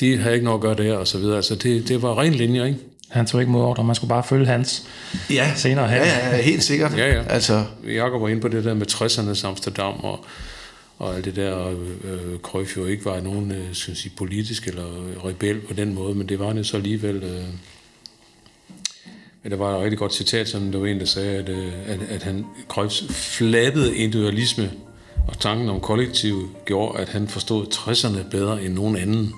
de 0.00 0.16
havde 0.16 0.34
ikke 0.34 0.44
noget 0.44 0.58
at 0.58 0.62
gøre 0.62 0.88
der, 0.88 0.96
og 0.96 1.06
så 1.06 1.18
videre. 1.18 1.36
Altså, 1.36 1.54
det, 1.54 1.88
det 1.88 2.02
var 2.02 2.18
ren 2.18 2.34
linje, 2.34 2.66
ikke? 2.66 2.78
Han 3.08 3.26
tog 3.26 3.40
ikke 3.40 3.52
mod 3.52 3.62
ordre, 3.62 3.84
man 3.84 3.94
skulle 3.94 4.08
bare 4.08 4.24
følge 4.24 4.46
hans 4.46 4.82
ja. 5.30 5.52
senere 5.56 5.88
hen. 5.88 5.98
Ja, 5.98 6.36
ja, 6.36 6.42
helt 6.42 6.62
sikkert. 6.62 6.96
ja, 6.96 7.14
ja. 7.14 7.22
Altså. 7.28 7.64
Jakob 7.86 8.22
var 8.22 8.28
inde 8.28 8.40
på 8.40 8.48
det 8.48 8.64
der 8.64 8.74
med 8.74 8.86
60'ernes 8.90 9.46
Amsterdam, 9.46 9.94
og, 10.04 10.24
og 10.98 11.16
alt 11.16 11.24
det 11.24 11.36
der, 11.36 11.52
og 11.52 11.72
øh, 12.04 12.38
Cruyff 12.42 12.76
jo 12.76 12.86
ikke 12.86 13.04
var 13.04 13.20
nogen 13.20 13.52
øh, 13.52 13.64
skal 13.72 13.96
sige, 13.96 14.12
politisk 14.16 14.68
eller 14.68 14.84
rebel 15.24 15.60
på 15.60 15.74
den 15.74 15.94
måde, 15.94 16.14
men 16.14 16.28
det 16.28 16.38
var 16.38 16.46
han 16.46 16.56
jo 16.56 16.64
så 16.64 16.76
alligevel... 16.76 17.16
Øh, 17.22 17.44
men 19.42 19.50
der 19.50 19.58
var 19.58 19.76
et 19.76 19.82
rigtig 19.82 19.98
godt 19.98 20.14
citat, 20.14 20.48
som 20.48 20.72
der 20.72 20.78
var 20.78 20.86
en, 20.86 21.00
der 21.00 21.06
sagde, 21.06 21.36
at, 21.36 21.48
øh, 21.48 21.72
at, 21.86 21.98
at 22.08 22.22
han, 22.22 22.44
Cruyffs 22.68 23.04
flattede 23.10 23.96
individualisme 23.96 24.70
og 25.28 25.38
tanken 25.38 25.68
om 25.68 25.80
kollektiv 25.80 26.50
gjorde, 26.64 26.98
at 26.98 27.08
han 27.08 27.28
forstod 27.28 27.66
60'erne 27.66 28.30
bedre 28.30 28.62
end 28.62 28.74
nogen 28.74 28.96
anden. 28.96 29.32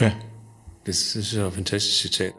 Ja. 0.00 0.06
Det, 0.06 0.14
det 0.86 0.96
synes 0.96 1.34
jeg 1.34 1.42
er 1.42 1.46
et 1.46 1.54
fantastisk 1.54 2.00
citat. 2.00 2.32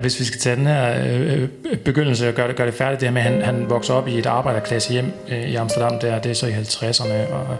Hvis 0.00 0.20
vi 0.20 0.24
skal 0.24 0.40
tage 0.40 0.56
den 0.56 0.66
her 0.66 1.04
øh, 1.06 1.48
begyndelse 1.78 2.28
og 2.28 2.34
gøre 2.34 2.48
det, 2.48 2.56
gøre 2.56 2.66
det 2.66 2.74
færdigt, 2.74 3.00
det 3.00 3.08
her 3.08 3.14
med, 3.14 3.22
at 3.22 3.32
han, 3.32 3.42
han 3.42 3.70
vokser 3.70 3.94
op 3.94 4.08
i 4.08 4.18
et 4.18 4.26
arbejderklasse 4.26 4.92
hjem 4.92 5.12
øh, 5.28 5.48
i 5.48 5.54
Amsterdam, 5.54 5.98
der, 5.98 6.18
det 6.18 6.30
er 6.30 6.34
så 6.34 6.46
i 6.46 6.52
50'erne, 6.52 7.32
og 7.32 7.56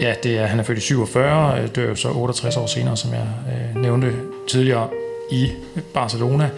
ja, 0.00 0.14
det 0.22 0.38
er, 0.38 0.46
han 0.46 0.58
er 0.58 0.62
født 0.62 0.78
i 0.78 0.80
47, 0.80 1.66
dør 1.66 1.88
jo 1.88 1.94
så 1.94 2.10
68 2.10 2.56
år 2.56 2.66
senere, 2.66 2.96
som 2.96 3.12
jeg 3.12 3.26
øh, 3.48 3.82
nævnte 3.82 4.12
tidligere, 4.48 4.88
i 5.30 5.50
Barcelona 5.94 6.50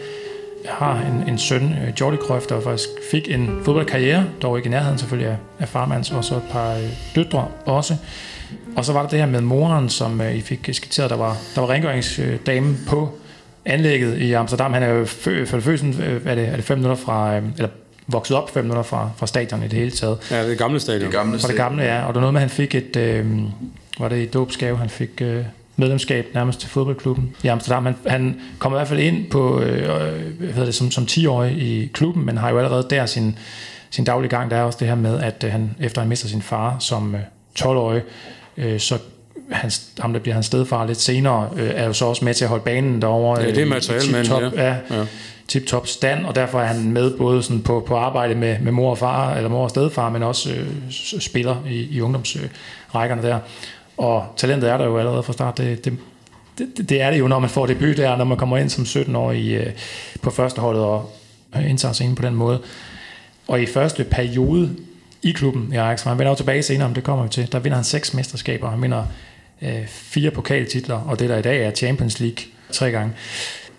har 0.69 1.01
en, 1.01 1.29
en 1.29 1.39
søn, 1.39 1.63
øh, 1.63 1.93
Jordi 2.01 2.17
Cruyff, 2.17 2.47
der 2.47 2.61
faktisk 2.61 2.89
fik 3.11 3.31
en 3.31 3.61
fodboldkarriere, 3.65 4.25
dog 4.43 4.57
ikke 4.57 4.67
i 4.67 4.71
nærheden 4.71 4.99
selvfølgelig 4.99 5.31
af, 5.31 5.37
af 5.59 5.69
farmands, 5.69 6.11
og 6.11 6.25
så 6.25 6.35
et 6.35 6.43
par 6.51 6.75
øh, 6.75 6.83
døtre 7.15 7.49
også. 7.67 7.97
Og 8.77 8.85
så 8.85 8.93
var 8.93 9.03
der 9.03 9.09
det 9.09 9.19
her 9.19 9.27
med 9.27 9.41
moren, 9.41 9.89
som 9.89 10.21
øh, 10.21 10.35
I 10.35 10.41
fik 10.41 10.69
skitseret, 10.73 11.11
der 11.11 11.17
var, 11.17 11.37
der 11.55 11.61
var 11.61 11.71
rengøringsdame 11.71 12.77
på 12.89 13.19
anlægget 13.65 14.19
i 14.19 14.33
Amsterdam. 14.33 14.73
Han 14.73 14.83
er 14.83 14.89
jo 14.89 15.05
født, 15.05 15.49
født 15.49 15.83
er 16.27 16.35
det, 16.35 16.49
er 16.49 16.57
det 16.57 16.65
fem 16.65 16.79
minutter 16.79 17.05
fra, 17.05 17.37
eller 17.37 17.69
vokset 18.07 18.37
op 18.37 18.51
fem 18.51 18.65
minutter 18.65 18.83
fra, 18.83 19.11
fra 19.17 19.27
stadion 19.27 19.63
i 19.63 19.69
det 19.69 19.79
hele 19.79 19.91
taget. 19.91 20.19
Ja, 20.31 20.49
det 20.49 20.59
gamle 20.59 20.81
stadion. 20.81 21.05
Det 21.05 21.13
gamle 21.13 21.39
stadion. 21.39 21.57
det 21.57 21.65
gamle, 21.65 21.83
ja. 21.83 22.07
Og 22.07 22.15
der 22.15 22.21
var 22.21 22.21
noget 22.21 22.33
med, 22.33 22.41
at 22.41 22.49
han 22.49 22.51
fik 22.51 22.75
et, 22.75 22.97
øh, 22.97 23.27
var 23.99 24.09
det 24.09 24.23
et 24.23 24.35
dåbsgave, 24.35 24.77
han 24.77 24.89
fik 24.89 25.23
øh, 25.23 25.45
medlemskab 25.77 26.27
nærmest 26.35 26.61
til 26.61 26.69
fodboldklubben 26.69 27.37
i 27.43 27.47
Amsterdam. 27.47 27.85
Han, 27.85 27.97
han 28.07 28.41
kom 28.59 28.73
i 28.73 28.77
hvert 28.77 28.89
fald 28.89 29.01
ind 29.01 29.31
på, 29.31 29.61
øh, 29.61 29.89
hvad 30.39 30.49
hedder 30.49 30.65
det, 30.65 30.75
som, 30.75 30.91
som 30.91 31.05
10-årig 31.05 31.53
i 31.53 31.87
klubben, 31.87 32.27
men 32.27 32.37
har 32.37 32.51
jo 32.51 32.59
allerede 32.59 32.87
der 32.91 33.07
sin, 33.07 33.39
sin 33.91 34.05
daglige 34.05 34.31
gang. 34.31 34.51
Der 34.51 34.57
er 34.57 34.63
også 34.63 34.79
det 34.81 34.89
her 34.89 34.95
med, 34.95 35.21
at 35.21 35.45
øh, 35.45 35.53
han 35.53 35.77
efter 35.81 36.01
han 36.01 36.09
mister 36.09 36.29
sin 36.29 36.43
far 36.43 36.77
som 36.79 37.15
øh, 37.15 37.21
12-årig, 37.61 38.03
øh, 38.57 38.81
så 38.81 38.99
hans, 39.51 39.83
ham, 39.99 40.13
der 40.13 40.21
bliver 40.21 40.35
hans 40.35 40.47
stedfar 40.47 40.87
lidt 40.87 41.01
senere, 41.01 41.49
øh, 41.57 41.71
er 41.75 41.87
jo 41.87 41.93
så 41.93 42.05
også 42.05 42.25
med 42.25 42.35
til 42.35 42.45
at 42.45 42.49
holde 42.49 42.65
banen 42.65 43.03
derovre. 43.03 43.41
Ja, 43.41 43.51
det 43.51 43.59
er 43.59 43.67
materielmand, 43.67 44.27
ja. 44.27 44.65
ja. 44.65 44.77
ja 44.91 45.05
tip-top 45.49 45.87
stand, 45.87 46.27
og 46.27 46.35
derfor 46.35 46.61
er 46.61 46.67
han 46.67 46.93
med 46.93 47.19
både 47.19 47.43
sådan 47.43 47.63
på, 47.63 47.85
på 47.87 47.97
arbejde 47.97 48.35
med, 48.35 48.59
med 48.61 48.73
mor 48.73 48.91
og 48.91 48.99
far, 48.99 49.35
eller 49.35 49.51
mor 49.51 49.65
og 49.65 49.71
stedfar, 49.71 50.11
men 50.11 50.23
også 50.23 50.51
øh, 50.51 50.67
spiller 51.21 51.57
i, 51.69 51.89
i 51.91 52.01
ungdomsrækkerne 52.01 53.23
der. 53.23 53.39
Og 53.97 54.27
talentet 54.37 54.71
er 54.71 54.77
der 54.77 54.85
jo 54.85 54.99
allerede 54.99 55.23
fra 55.23 55.33
start. 55.33 55.59
Det, 55.59 55.85
det, 55.85 55.99
det, 56.59 56.89
det 56.89 57.01
er 57.01 57.11
det 57.11 57.19
jo, 57.19 57.29
når 57.29 57.39
man 57.39 57.51
får 57.51 57.67
debut 57.67 57.97
der, 57.97 58.17
når 58.17 58.25
man 58.25 58.39
kommer 58.39 58.59
ind 58.59 58.71
som 58.71 58.85
17-årig 58.85 59.53
øh, 59.53 59.73
på 60.23 60.31
førsteholdet 60.31 60.83
og 60.83 61.11
øh, 61.57 61.71
indtager 61.71 61.93
scenen 61.93 62.15
på 62.15 62.23
den 62.23 62.35
måde. 62.35 62.61
Og 63.49 63.63
i 63.63 63.67
første 63.67 64.05
periode 64.05 64.77
i 65.23 65.33
klubben 65.33 65.73
i 65.73 65.77
Ajax, 65.77 66.03
han 66.03 66.19
vender 66.19 66.31
jo 66.31 66.37
tilbage 66.37 66.63
senere, 66.63 66.89
om 66.89 66.95
det 66.95 67.05
kommer 67.05 67.25
vi 67.25 67.31
til, 67.31 67.53
der 67.53 67.59
vinder 67.59 67.77
han 67.77 67.85
seks 67.85 68.15
mesterskaber, 68.15 68.71
han 68.71 68.83
vinder 68.83 69.05
øh, 69.63 69.87
fire 69.87 70.31
pokaltitler, 70.31 70.97
og 70.97 71.19
det 71.19 71.29
der 71.29 71.37
i 71.37 71.43
dag 71.43 71.65
er 71.67 71.71
Champions 71.71 72.21
League 72.21 72.45
tre 72.73 72.91
gange. 72.91 73.13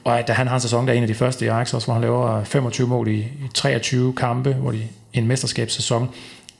Og 0.03 0.27
da 0.27 0.33
han 0.33 0.47
har 0.47 0.55
en 0.55 0.61
sæson, 0.61 0.87
der 0.87 0.93
er 0.93 0.97
en 0.97 1.03
af 1.03 1.07
de 1.07 1.13
første 1.13 1.45
i 1.45 1.47
Ajax 1.47 1.73
også, 1.73 1.87
hvor 1.87 1.93
han 1.93 2.01
laver 2.01 2.37
øh, 2.39 2.45
25 2.45 2.87
mål 2.87 3.07
i, 3.07 3.27
23 3.53 4.13
kampe, 4.13 4.53
hvor 4.53 4.71
de 4.71 4.81
en 5.13 5.27
mesterskabssæson, 5.27 6.09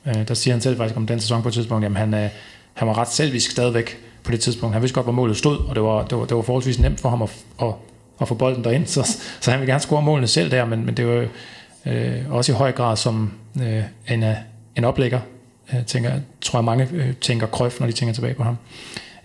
øh, 0.06 0.28
der 0.28 0.34
siger 0.34 0.54
han 0.54 0.60
selv 0.60 0.76
faktisk 0.76 0.96
om 0.96 1.06
den 1.06 1.20
sæson 1.20 1.42
på 1.42 1.48
et 1.48 1.54
tidspunkt, 1.54 1.84
jamen 1.84 1.96
han, 1.96 2.14
øh, 2.14 2.30
han 2.76 2.88
var 2.88 2.98
ret 2.98 3.08
selvisk 3.08 3.50
stadigvæk 3.50 3.98
på 4.22 4.32
det 4.32 4.40
tidspunkt. 4.40 4.72
Han 4.72 4.82
vidste 4.82 4.94
godt, 4.94 5.06
hvor 5.06 5.12
målet 5.12 5.36
stod, 5.36 5.58
og 5.58 5.74
det 5.74 5.82
var, 5.82 6.04
det 6.04 6.18
var, 6.18 6.24
det 6.24 6.36
var 6.36 6.42
forholdsvis 6.42 6.78
nemt 6.78 7.00
for 7.00 7.08
ham 7.08 7.22
at, 7.22 7.30
at, 7.62 7.72
at 8.20 8.28
få 8.28 8.34
bolden 8.34 8.64
derind, 8.64 8.86
så, 8.86 9.18
så 9.40 9.50
han 9.50 9.60
ville 9.60 9.72
gerne 9.72 9.80
score 9.80 10.02
målene 10.02 10.26
selv 10.26 10.50
der, 10.50 10.64
men, 10.64 10.86
men 10.86 10.96
det 10.96 11.06
var 11.06 11.26
øh, 11.86 12.30
også 12.30 12.52
i 12.52 12.54
høj 12.54 12.72
grad 12.72 12.96
som 12.96 13.32
øh, 13.62 13.82
en, 14.08 14.22
øh, 14.22 14.34
en 14.76 14.84
oplægger, 14.84 15.20
jeg 15.72 15.78
øh, 15.78 15.86
tænker, 15.86 16.12
tror 16.40 16.58
jeg 16.58 16.64
mange 16.64 16.88
øh, 16.92 17.14
tænker 17.14 17.46
Krøf, 17.46 17.80
når 17.80 17.86
de 17.86 17.92
tænker 17.92 18.14
tilbage 18.14 18.34
på 18.34 18.42
ham. 18.42 18.56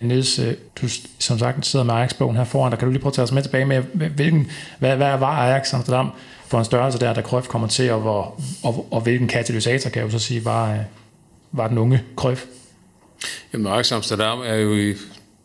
Niels, 0.00 0.38
øh, 0.38 0.54
du 0.82 0.88
som 1.18 1.38
sagt 1.38 1.66
sidder 1.66 1.84
med 1.84 1.94
Ajax-bogen 1.94 2.36
her 2.36 2.44
foran, 2.44 2.72
der 2.72 2.78
kan 2.78 2.86
du 2.86 2.92
lige 2.92 3.02
prøve 3.02 3.10
at 3.10 3.14
tage 3.14 3.22
os 3.22 3.32
med 3.32 3.42
tilbage 3.42 3.64
med, 3.64 3.82
hvilken, 3.92 4.46
hvad, 4.78 4.96
hvad 4.96 5.18
var 5.18 5.36
Ajax 5.36 5.74
Amsterdam 5.74 6.10
for 6.46 6.58
en 6.58 6.64
størrelse 6.64 6.98
der, 6.98 7.14
da 7.14 7.20
Krøf 7.20 7.48
kommer 7.48 7.68
til, 7.68 7.92
og, 7.92 8.00
hvor, 8.00 8.40
og, 8.62 8.86
og 8.90 9.00
hvilken 9.00 9.28
katalysator, 9.28 9.90
kan 9.90 10.02
jeg 10.02 10.06
jo 10.06 10.18
så 10.18 10.18
sige, 10.18 10.44
var, 10.44 10.72
øh, 10.72 10.78
var 11.52 11.68
den 11.68 11.78
unge 11.78 12.02
Krøf? 12.16 12.44
Jamen, 13.52 13.66
Ajax 13.66 13.92
Amsterdam 13.92 14.38
er 14.38 14.54
jo 14.54 14.76
i 14.76 14.92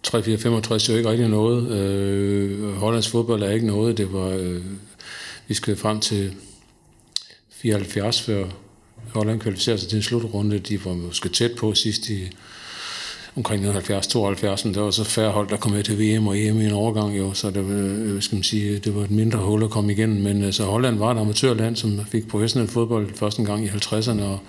3-4-65 0.08 0.92
jo 0.92 0.98
ikke 0.98 1.10
rigtig 1.10 1.28
noget. 1.28 1.72
Øh, 1.72 2.74
Hollands 2.74 3.08
fodbold 3.08 3.44
er 3.44 3.52
ikke 3.52 3.68
noget. 3.68 3.98
Det 3.98 4.14
var, 4.14 4.28
øh, 4.28 4.62
vi 5.48 5.54
skal 5.54 5.78
frem 5.78 6.00
til 6.00 6.34
74, 7.52 8.22
før 8.22 8.46
Holland 9.14 9.40
kvalificerede 9.40 9.80
sig 9.80 9.90
til 9.90 9.96
en 9.96 10.04
slutrunde. 10.04 10.60
De 10.60 10.86
var 10.86 10.94
måske 10.94 11.30
tæt 11.30 11.52
på 11.58 11.74
sidst 11.74 12.10
i 12.10 12.30
omkring 13.36 13.66
70-72. 13.66 14.74
Der 14.74 14.82
var 14.82 14.92
så 14.92 15.04
færre 15.04 15.32
hold, 15.32 15.50
der 15.50 15.58
kom 15.58 15.72
med 15.72 15.84
til 15.84 16.00
VM 16.00 16.28
og 16.28 16.38
EM 16.40 16.62
i 16.62 16.66
en 16.66 16.72
overgang, 16.72 17.18
jo, 17.18 17.34
så 17.34 17.50
det, 17.50 17.66
øh, 17.66 18.22
skal 18.22 18.36
man 18.36 18.44
sige, 18.44 18.78
det 18.80 18.96
var 18.96 19.04
et 19.04 19.12
mindre 19.12 19.40
hul 19.40 19.64
at 19.64 19.70
komme 19.70 19.92
igennem. 19.92 20.24
Men 20.24 20.44
altså, 20.44 20.64
Holland 20.64 20.98
var 20.98 21.12
et 21.12 21.20
amatørland, 21.20 21.76
som 21.76 22.06
fik 22.06 22.28
professionel 22.28 22.70
fodbold 22.70 23.16
første 23.16 23.44
gang 23.44 23.66
i 23.66 23.68
50'erne, 23.68 24.22
og 24.22 24.40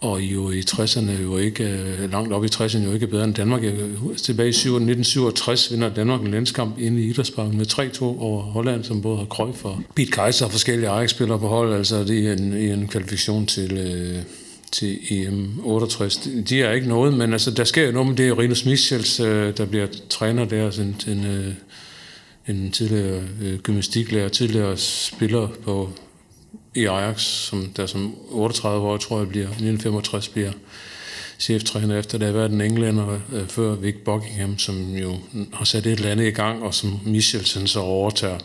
og 0.00 0.20
jo 0.20 0.50
i 0.50 0.60
60'erne 0.60 1.22
jo 1.22 1.38
ikke, 1.38 1.64
øh, 1.64 2.12
langt 2.12 2.32
op 2.32 2.44
i 2.44 2.48
60'erne 2.54 2.84
jo 2.84 2.92
ikke 2.92 3.06
bedre 3.06 3.24
end 3.24 3.34
Danmark. 3.34 3.62
Tilbage 4.16 4.48
i 4.48 4.50
1967 4.50 5.72
vinder 5.72 5.88
Danmark 5.88 6.20
en 6.20 6.30
landskamp 6.30 6.78
inde 6.78 7.02
i 7.02 7.10
Idrætsparken 7.10 7.58
med 7.58 7.66
3-2 7.66 8.02
over 8.02 8.42
Holland, 8.42 8.84
som 8.84 9.02
både 9.02 9.18
har 9.18 9.24
Cruyff 9.24 9.64
og 9.64 9.80
Piet 9.94 10.12
Kaiser 10.12 10.46
og 10.46 10.52
forskellige 10.52 10.88
Ajax-spillere 10.88 11.38
på 11.38 11.48
hold, 11.48 11.74
altså 11.74 12.04
det 12.04 12.28
er 12.28 12.32
en, 12.32 12.52
i 12.52 12.70
en 12.70 12.88
kvalifikation 12.88 13.46
til, 13.46 13.72
øh, 13.72 14.22
til 14.72 14.98
EM 15.10 15.60
68. 15.64 16.28
De 16.48 16.62
er 16.62 16.72
ikke 16.72 16.88
noget, 16.88 17.14
men 17.14 17.32
altså, 17.32 17.50
der 17.50 17.64
sker 17.64 17.86
jo 17.86 17.92
noget 17.92 18.08
med 18.08 18.16
det. 18.16 18.28
er 18.28 18.38
Rinus 18.38 18.64
Michels, 18.64 19.20
øh, 19.20 19.56
der 19.56 19.66
bliver 19.66 19.86
træner 20.10 20.44
der, 20.44 20.70
sådan 20.70 20.96
en, 21.06 21.18
en, 21.18 21.26
øh, 21.26 21.52
en 22.48 22.70
tidligere 22.70 23.22
øh, 23.42 23.58
gymnastiklærer, 23.58 24.28
tidligere 24.28 24.76
spiller 24.76 25.48
på 25.64 25.90
i 26.76 26.84
Ajax, 26.84 27.20
som 27.20 27.68
der 27.76 27.86
som 27.86 28.14
38 28.30 28.86
år, 28.86 28.96
tror 28.96 29.18
jeg, 29.18 29.28
bliver, 29.28 29.46
1965 29.46 30.28
bliver 30.28 30.52
cheftræner 31.38 31.98
efter, 31.98 32.18
der 32.18 32.26
har 32.26 32.32
været 32.32 32.52
en 32.52 32.60
englænder 32.60 33.18
øh, 33.32 33.48
før 33.48 33.74
Vic 33.74 33.94
Buckingham, 34.04 34.58
som 34.58 34.94
jo 34.94 35.16
har 35.52 35.64
sat 35.64 35.86
et 35.86 35.92
eller 35.92 36.10
andet 36.10 36.26
i 36.26 36.30
gang, 36.30 36.62
og 36.62 36.74
som 36.74 37.00
Michelsen 37.04 37.66
så 37.66 37.80
overtager. 37.80 38.38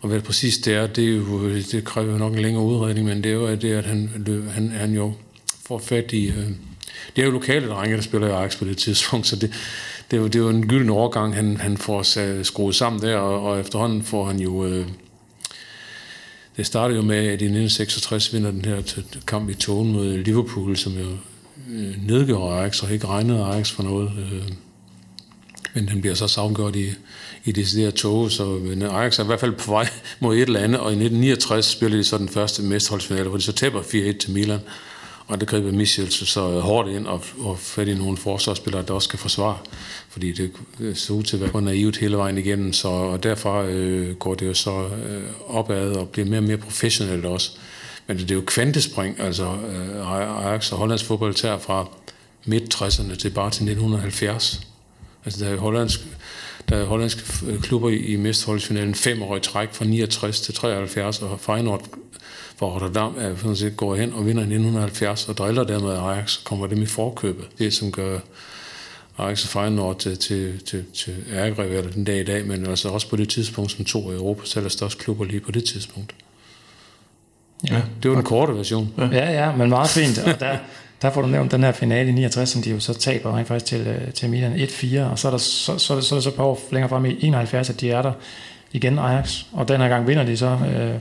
Og 0.00 0.08
hvad 0.08 0.20
præcis 0.20 0.58
det 0.58 0.74
er, 0.74 0.86
det, 0.86 1.04
er 1.04 1.16
jo, 1.16 1.54
det 1.54 1.84
kræver 1.84 2.12
jo 2.12 2.18
nok 2.18 2.32
en 2.32 2.38
længere 2.38 2.64
udredning, 2.64 3.06
men 3.06 3.24
det 3.24 3.30
er 3.30 3.34
jo 3.34 3.54
det, 3.54 3.72
at 3.72 3.84
han, 3.84 4.10
han, 4.50 4.70
han 4.70 4.94
jo 4.94 5.12
får 5.66 5.78
fat 5.78 6.12
i, 6.12 6.26
øh, 6.26 6.50
det 7.16 7.22
er 7.22 7.26
jo 7.26 7.30
lokale 7.30 7.68
drenge, 7.68 7.96
der 7.96 8.02
spiller 8.02 8.28
i 8.28 8.30
Ajax 8.30 8.58
på 8.58 8.64
det 8.64 8.76
tidspunkt, 8.76 9.26
så 9.26 9.36
det, 9.36 9.52
det, 10.10 10.16
er, 10.16 10.20
jo, 10.20 10.26
det 10.26 10.34
er 10.36 10.40
jo 10.40 10.48
en 10.48 10.68
gylden 10.68 10.90
overgang, 10.90 11.34
han, 11.34 11.56
han 11.56 11.76
får 11.76 12.42
skruet 12.42 12.74
sammen 12.74 13.02
der, 13.02 13.16
og, 13.16 13.42
og 13.42 13.60
efterhånden 13.60 14.02
får 14.02 14.24
han 14.24 14.40
jo... 14.40 14.66
Øh, 14.66 14.86
det 16.56 16.66
startede 16.66 16.96
jo 16.96 17.04
med, 17.04 17.16
at 17.16 17.22
i 17.22 17.30
1966 17.30 18.32
vinder 18.32 18.50
den 18.50 18.64
her 18.64 18.82
kamp 19.26 19.50
i 19.50 19.54
togen 19.54 19.92
mod 19.92 20.16
Liverpool, 20.16 20.76
som 20.76 20.92
jo 20.92 21.08
øh, 21.70 22.06
nedgjorde 22.06 22.54
Ajax 22.54 22.82
og 22.82 22.92
ikke 22.92 23.06
regnede 23.06 23.44
Ajax 23.44 23.70
for 23.70 23.82
noget. 23.82 24.12
Øh, 24.18 24.52
men 25.74 25.88
den 25.88 26.00
bliver 26.00 26.14
så 26.14 26.28
savngjort 26.28 26.76
i, 26.76 26.90
i 27.44 27.52
det 27.52 27.72
der 27.76 27.90
tog, 27.90 28.30
så 28.30 28.44
men 28.44 28.82
Ajax 28.82 29.18
er 29.18 29.22
i 29.22 29.26
hvert 29.26 29.40
fald 29.40 29.52
på 29.52 29.70
vej 29.70 29.88
mod 30.20 30.36
et 30.36 30.42
eller 30.42 30.60
andet, 30.60 30.80
og 30.80 30.90
i 30.90 30.94
1969 30.94 31.66
spiller 31.66 31.98
de 31.98 32.04
så 32.04 32.18
den 32.18 32.28
første 32.28 32.62
mesterholdsfinale, 32.62 33.28
hvor 33.28 33.38
de 33.38 33.42
så 33.42 33.52
taber 33.52 33.82
4-1 33.82 34.18
til 34.18 34.30
Milan, 34.30 34.60
og 35.26 35.40
der 35.40 35.46
griber 35.46 35.72
Michel 35.72 36.10
så 36.10 36.50
øh, 36.50 36.58
hårdt 36.58 36.88
ind 36.88 37.06
og, 37.06 37.24
og 37.38 37.58
fat 37.58 37.88
i 37.88 37.94
nogle 37.94 38.16
forsvarsspillere, 38.16 38.82
der 38.82 38.94
også 38.94 39.08
kan 39.08 39.18
forsvare, 39.18 39.58
fordi 40.08 40.32
det 40.32 40.52
øh, 40.80 40.96
så 40.96 41.12
ud 41.12 41.22
til 41.22 41.36
at 41.36 41.54
være 41.54 41.62
naivt 41.62 41.96
hele 41.96 42.16
vejen 42.16 42.38
igennem, 42.38 42.72
så 42.72 42.88
og 42.88 43.22
derfor 43.22 43.64
øh, 43.68 44.14
går 44.14 44.34
det 44.34 44.46
jo 44.46 44.54
så 44.54 44.88
øh, 45.08 45.22
opad 45.46 45.90
og 45.90 46.08
bliver 46.08 46.28
mere 46.28 46.40
og 46.40 46.44
mere 46.44 46.56
professionelt 46.56 47.24
også. 47.24 47.50
Men 48.06 48.18
det 48.18 48.30
er 48.30 48.34
jo 48.34 48.42
kvantespring, 48.46 49.20
altså 49.20 49.44
øh, 49.44 50.46
Ajax 50.46 50.72
og 50.72 50.78
Hollands 50.78 51.04
fodbold 51.04 51.34
tager 51.34 51.58
fra 51.58 51.88
midt-60'erne 52.44 53.16
til 53.16 53.30
bare 53.30 53.50
til 53.50 53.62
1970. 53.62 54.60
Altså 55.24 55.44
der 55.44 55.50
er 55.50 55.56
hollandsk, 55.56 56.00
der 56.68 56.76
er 56.76 56.84
hollandske 56.84 57.22
klubber 57.62 57.90
i, 57.90 58.16
mesterholdsfinalen 58.16 58.94
fem 58.94 59.22
år 59.22 59.36
i 59.36 59.40
træk 59.40 59.68
fra 59.72 59.84
69 59.84 60.40
til 60.40 60.54
73, 60.54 61.22
og 61.22 61.40
Feyenoord 61.40 61.84
for 62.56 62.70
Rotterdam 62.70 63.14
er 63.18 63.36
sådan 63.36 63.56
set 63.56 63.76
går 63.76 63.94
hen 63.96 64.12
og 64.12 64.26
vinder 64.26 64.42
i 64.42 64.46
1970 64.46 65.28
og 65.28 65.36
driller 65.36 65.64
dermed 65.64 65.90
Ajax 65.90 66.38
og 66.38 66.44
kommer 66.44 66.66
dem 66.66 66.82
i 66.82 66.86
forkøbet. 66.86 67.44
Det 67.58 67.74
som 67.74 67.92
gør 67.92 68.18
Ajax 69.18 69.44
og 69.44 69.48
Feyenoord 69.48 69.98
til, 69.98 70.18
til, 70.18 70.60
til, 70.64 70.84
til 70.94 71.14
ærgerivaler 71.32 71.90
den 71.90 72.04
dag 72.04 72.20
i 72.20 72.24
dag, 72.24 72.46
men 72.46 72.66
altså 72.66 72.88
også 72.88 73.08
på 73.08 73.16
det 73.16 73.28
tidspunkt 73.28 73.72
som 73.72 73.84
to 73.84 74.10
af 74.10 74.14
Europas 74.14 74.56
allerstørste 74.56 75.02
klubber 75.02 75.24
lige 75.24 75.40
på 75.40 75.52
det 75.52 75.64
tidspunkt. 75.64 76.14
Ja, 77.70 77.82
det 78.02 78.10
var 78.10 78.16
den 78.16 78.24
korte 78.24 78.56
version. 78.56 78.94
Ja, 78.98 79.30
ja, 79.30 79.56
men 79.56 79.68
meget 79.68 79.90
fint. 79.90 80.18
Og 80.18 80.40
der, 80.40 80.58
der 81.02 81.10
får 81.10 81.22
du 81.22 81.28
nævnt 81.28 81.52
den 81.52 81.62
her 81.62 81.72
finale 81.72 82.08
i 82.08 82.12
69, 82.12 82.48
som 82.48 82.62
de 82.62 82.70
jo 82.70 82.80
så 82.80 82.94
taber 82.94 83.36
rent 83.36 83.48
faktisk 83.48 83.66
til, 83.66 83.86
øh, 83.86 84.12
til 84.12 84.30
Milan 84.30 84.54
1-4, 84.54 85.00
og 85.00 85.18
så 85.18 85.28
er, 85.28 85.30
der, 85.30 85.38
så, 85.38 85.78
så, 85.78 85.96
er 85.96 86.00
så 86.00 86.14
er 86.14 86.16
det 86.16 86.22
så 86.22 86.28
et 86.28 86.34
par 86.34 86.44
år 86.44 86.60
længere 86.70 86.88
frem 86.88 87.04
i 87.04 87.16
71, 87.20 87.70
at 87.70 87.80
de 87.80 87.90
er 87.90 88.02
der 88.02 88.12
igen 88.72 88.98
Ajax, 88.98 89.42
og 89.52 89.68
den 89.68 89.80
her 89.80 89.88
gang 89.88 90.06
vinder 90.06 90.24
de 90.24 90.36
så. 90.36 90.46
Øh, 90.46 90.94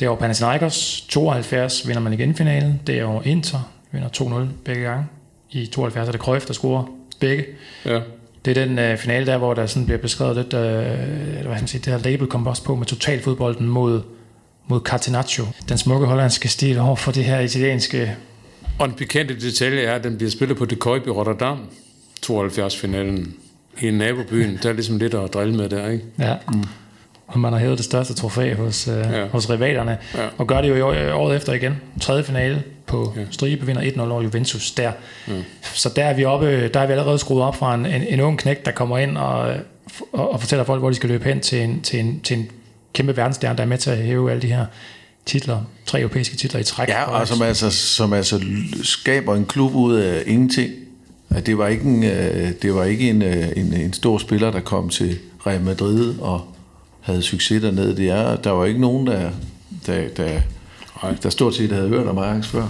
det 0.00 0.06
er 0.06 0.10
jo 0.10 0.14
Panathinaikos, 0.14 1.06
72 1.08 1.88
vinder 1.88 2.00
man 2.00 2.12
igen 2.12 2.34
finalen, 2.34 2.80
det 2.86 2.94
er 2.94 3.00
jo 3.00 3.20
Inter, 3.20 3.70
vinder 3.92 4.08
2-0 4.08 4.46
begge 4.64 4.82
gange. 4.82 5.06
I 5.50 5.66
72 5.66 6.08
er 6.08 6.12
det 6.12 6.20
Cruyff, 6.20 6.46
der 6.46 6.52
scorer 6.52 6.84
begge. 7.20 7.44
Ja. 7.84 8.00
Det 8.44 8.58
er 8.58 8.66
den 8.66 8.78
øh, 8.78 8.98
finale 8.98 9.26
der, 9.26 9.38
hvor 9.38 9.54
der 9.54 9.66
sådan 9.66 9.86
bliver 9.86 9.98
beskrevet 9.98 10.36
lidt, 10.36 10.54
øh, 10.54 11.46
hvad 11.46 11.54
han 11.54 11.66
siger, 11.66 11.82
det 11.82 11.92
her 11.92 12.10
label 12.10 12.26
kom 12.26 12.46
også 12.46 12.64
på 12.64 12.76
med 12.76 12.86
totalfodbolden 12.86 13.68
mod, 13.68 14.02
mod 14.66 14.80
Catenaccio. 14.80 15.44
Den 15.68 15.78
smukke 15.78 16.06
hollandske 16.06 16.48
stil 16.48 16.78
over 16.78 16.96
for 16.96 17.12
det 17.12 17.24
her 17.24 17.40
italienske 17.40 18.16
og 18.78 18.86
en 18.86 18.92
pikante 18.92 19.40
detalje 19.40 19.80
er, 19.82 19.94
at 19.94 20.04
den 20.04 20.16
bliver 20.16 20.30
spillet 20.30 20.58
på 20.58 20.64
De 20.64 20.74
i 20.74 21.10
Rotterdam, 21.10 21.58
72-finalen, 22.26 23.34
i 23.80 23.90
nabobyen. 23.90 24.58
Der 24.62 24.68
er 24.68 24.72
ligesom 24.72 24.98
lidt 24.98 25.14
at 25.14 25.34
drille 25.34 25.54
med 25.54 25.68
der, 25.68 25.88
ikke? 25.88 26.04
Ja. 26.18 26.34
Mm. 26.52 26.64
Og 27.26 27.40
man 27.40 27.52
har 27.52 27.60
hævet 27.60 27.78
det 27.78 27.84
største 27.84 28.14
trofæ 28.14 28.54
hos, 28.54 28.88
øh, 28.88 28.94
ja. 28.94 29.26
hos 29.26 29.50
rivalerne. 29.50 29.98
Ja. 30.14 30.28
Og 30.38 30.46
gør 30.46 30.60
det 30.60 30.68
jo 30.68 30.86
året 31.14 31.36
efter 31.36 31.52
igen. 31.52 31.80
Tredje 32.00 32.24
finale 32.24 32.62
på 32.86 33.12
ja. 33.16 33.22
stribe, 33.30 33.66
vinder 33.66 33.82
1-0 33.82 34.00
over 34.00 34.22
Juventus 34.22 34.70
der. 34.70 34.92
Ja. 35.28 35.32
Så 35.62 35.92
der 35.96 36.04
er 36.04 36.14
vi 36.14 36.24
oppe, 36.24 36.68
der 36.68 36.80
er 36.80 36.86
vi 36.86 36.92
allerede 36.92 37.18
skruet 37.18 37.42
op 37.42 37.56
fra 37.56 37.74
en, 37.74 37.86
en, 37.86 38.02
en 38.02 38.20
ung 38.20 38.38
knæk, 38.38 38.64
der 38.64 38.70
kommer 38.70 38.98
ind 38.98 39.16
og, 39.16 39.54
og, 40.12 40.32
og 40.32 40.40
fortæller 40.40 40.64
folk, 40.64 40.80
hvor 40.80 40.88
de 40.88 40.94
skal 40.94 41.08
løbe 41.08 41.24
hen 41.24 41.40
til 41.40 41.62
en, 41.62 41.80
til 41.80 42.00
en, 42.00 42.20
til 42.20 42.38
en 42.38 42.50
kæmpe 42.92 43.16
verdensstjerne, 43.16 43.56
der 43.56 43.62
er 43.62 43.68
med 43.68 43.78
til 43.78 43.90
at 43.90 43.98
hæve 43.98 44.30
alle 44.30 44.42
de 44.42 44.46
her 44.46 44.66
titler, 45.26 45.60
tre 45.86 46.00
europæiske 46.00 46.36
titler 46.36 46.60
i 46.60 46.64
træk. 46.64 46.88
Ja, 46.88 47.02
og 47.02 47.28
som 47.28 47.42
altså, 47.42 47.70
som 47.70 48.12
altså 48.12 48.40
skaber 48.82 49.34
en 49.34 49.44
klub 49.44 49.74
ud 49.74 49.94
af 49.94 50.22
ingenting. 50.26 50.72
At 51.30 51.46
det 51.46 51.58
var 51.58 51.66
ikke, 51.66 51.84
en, 51.84 52.04
øh, 52.04 52.52
det 52.62 52.74
var 52.74 52.84
ikke 52.84 53.10
en, 53.10 53.22
øh, 53.22 53.48
en, 53.56 53.74
en 53.74 53.92
stor 53.92 54.18
spiller, 54.18 54.50
der 54.50 54.60
kom 54.60 54.88
til 54.88 55.18
Real 55.46 55.60
Madrid 55.60 56.18
og 56.18 56.54
havde 57.00 57.22
succes 57.22 57.62
dernede. 57.62 57.96
Det 57.96 58.08
er, 58.08 58.36
der 58.36 58.50
var 58.50 58.64
ikke 58.64 58.80
nogen, 58.80 59.06
der, 59.06 59.30
der, 59.86 60.08
der, 60.08 60.40
der 61.22 61.30
stort 61.30 61.54
set 61.54 61.72
havde 61.72 61.88
hørt 61.88 62.06
om 62.06 62.18
Ajax 62.18 62.46
før. 62.46 62.68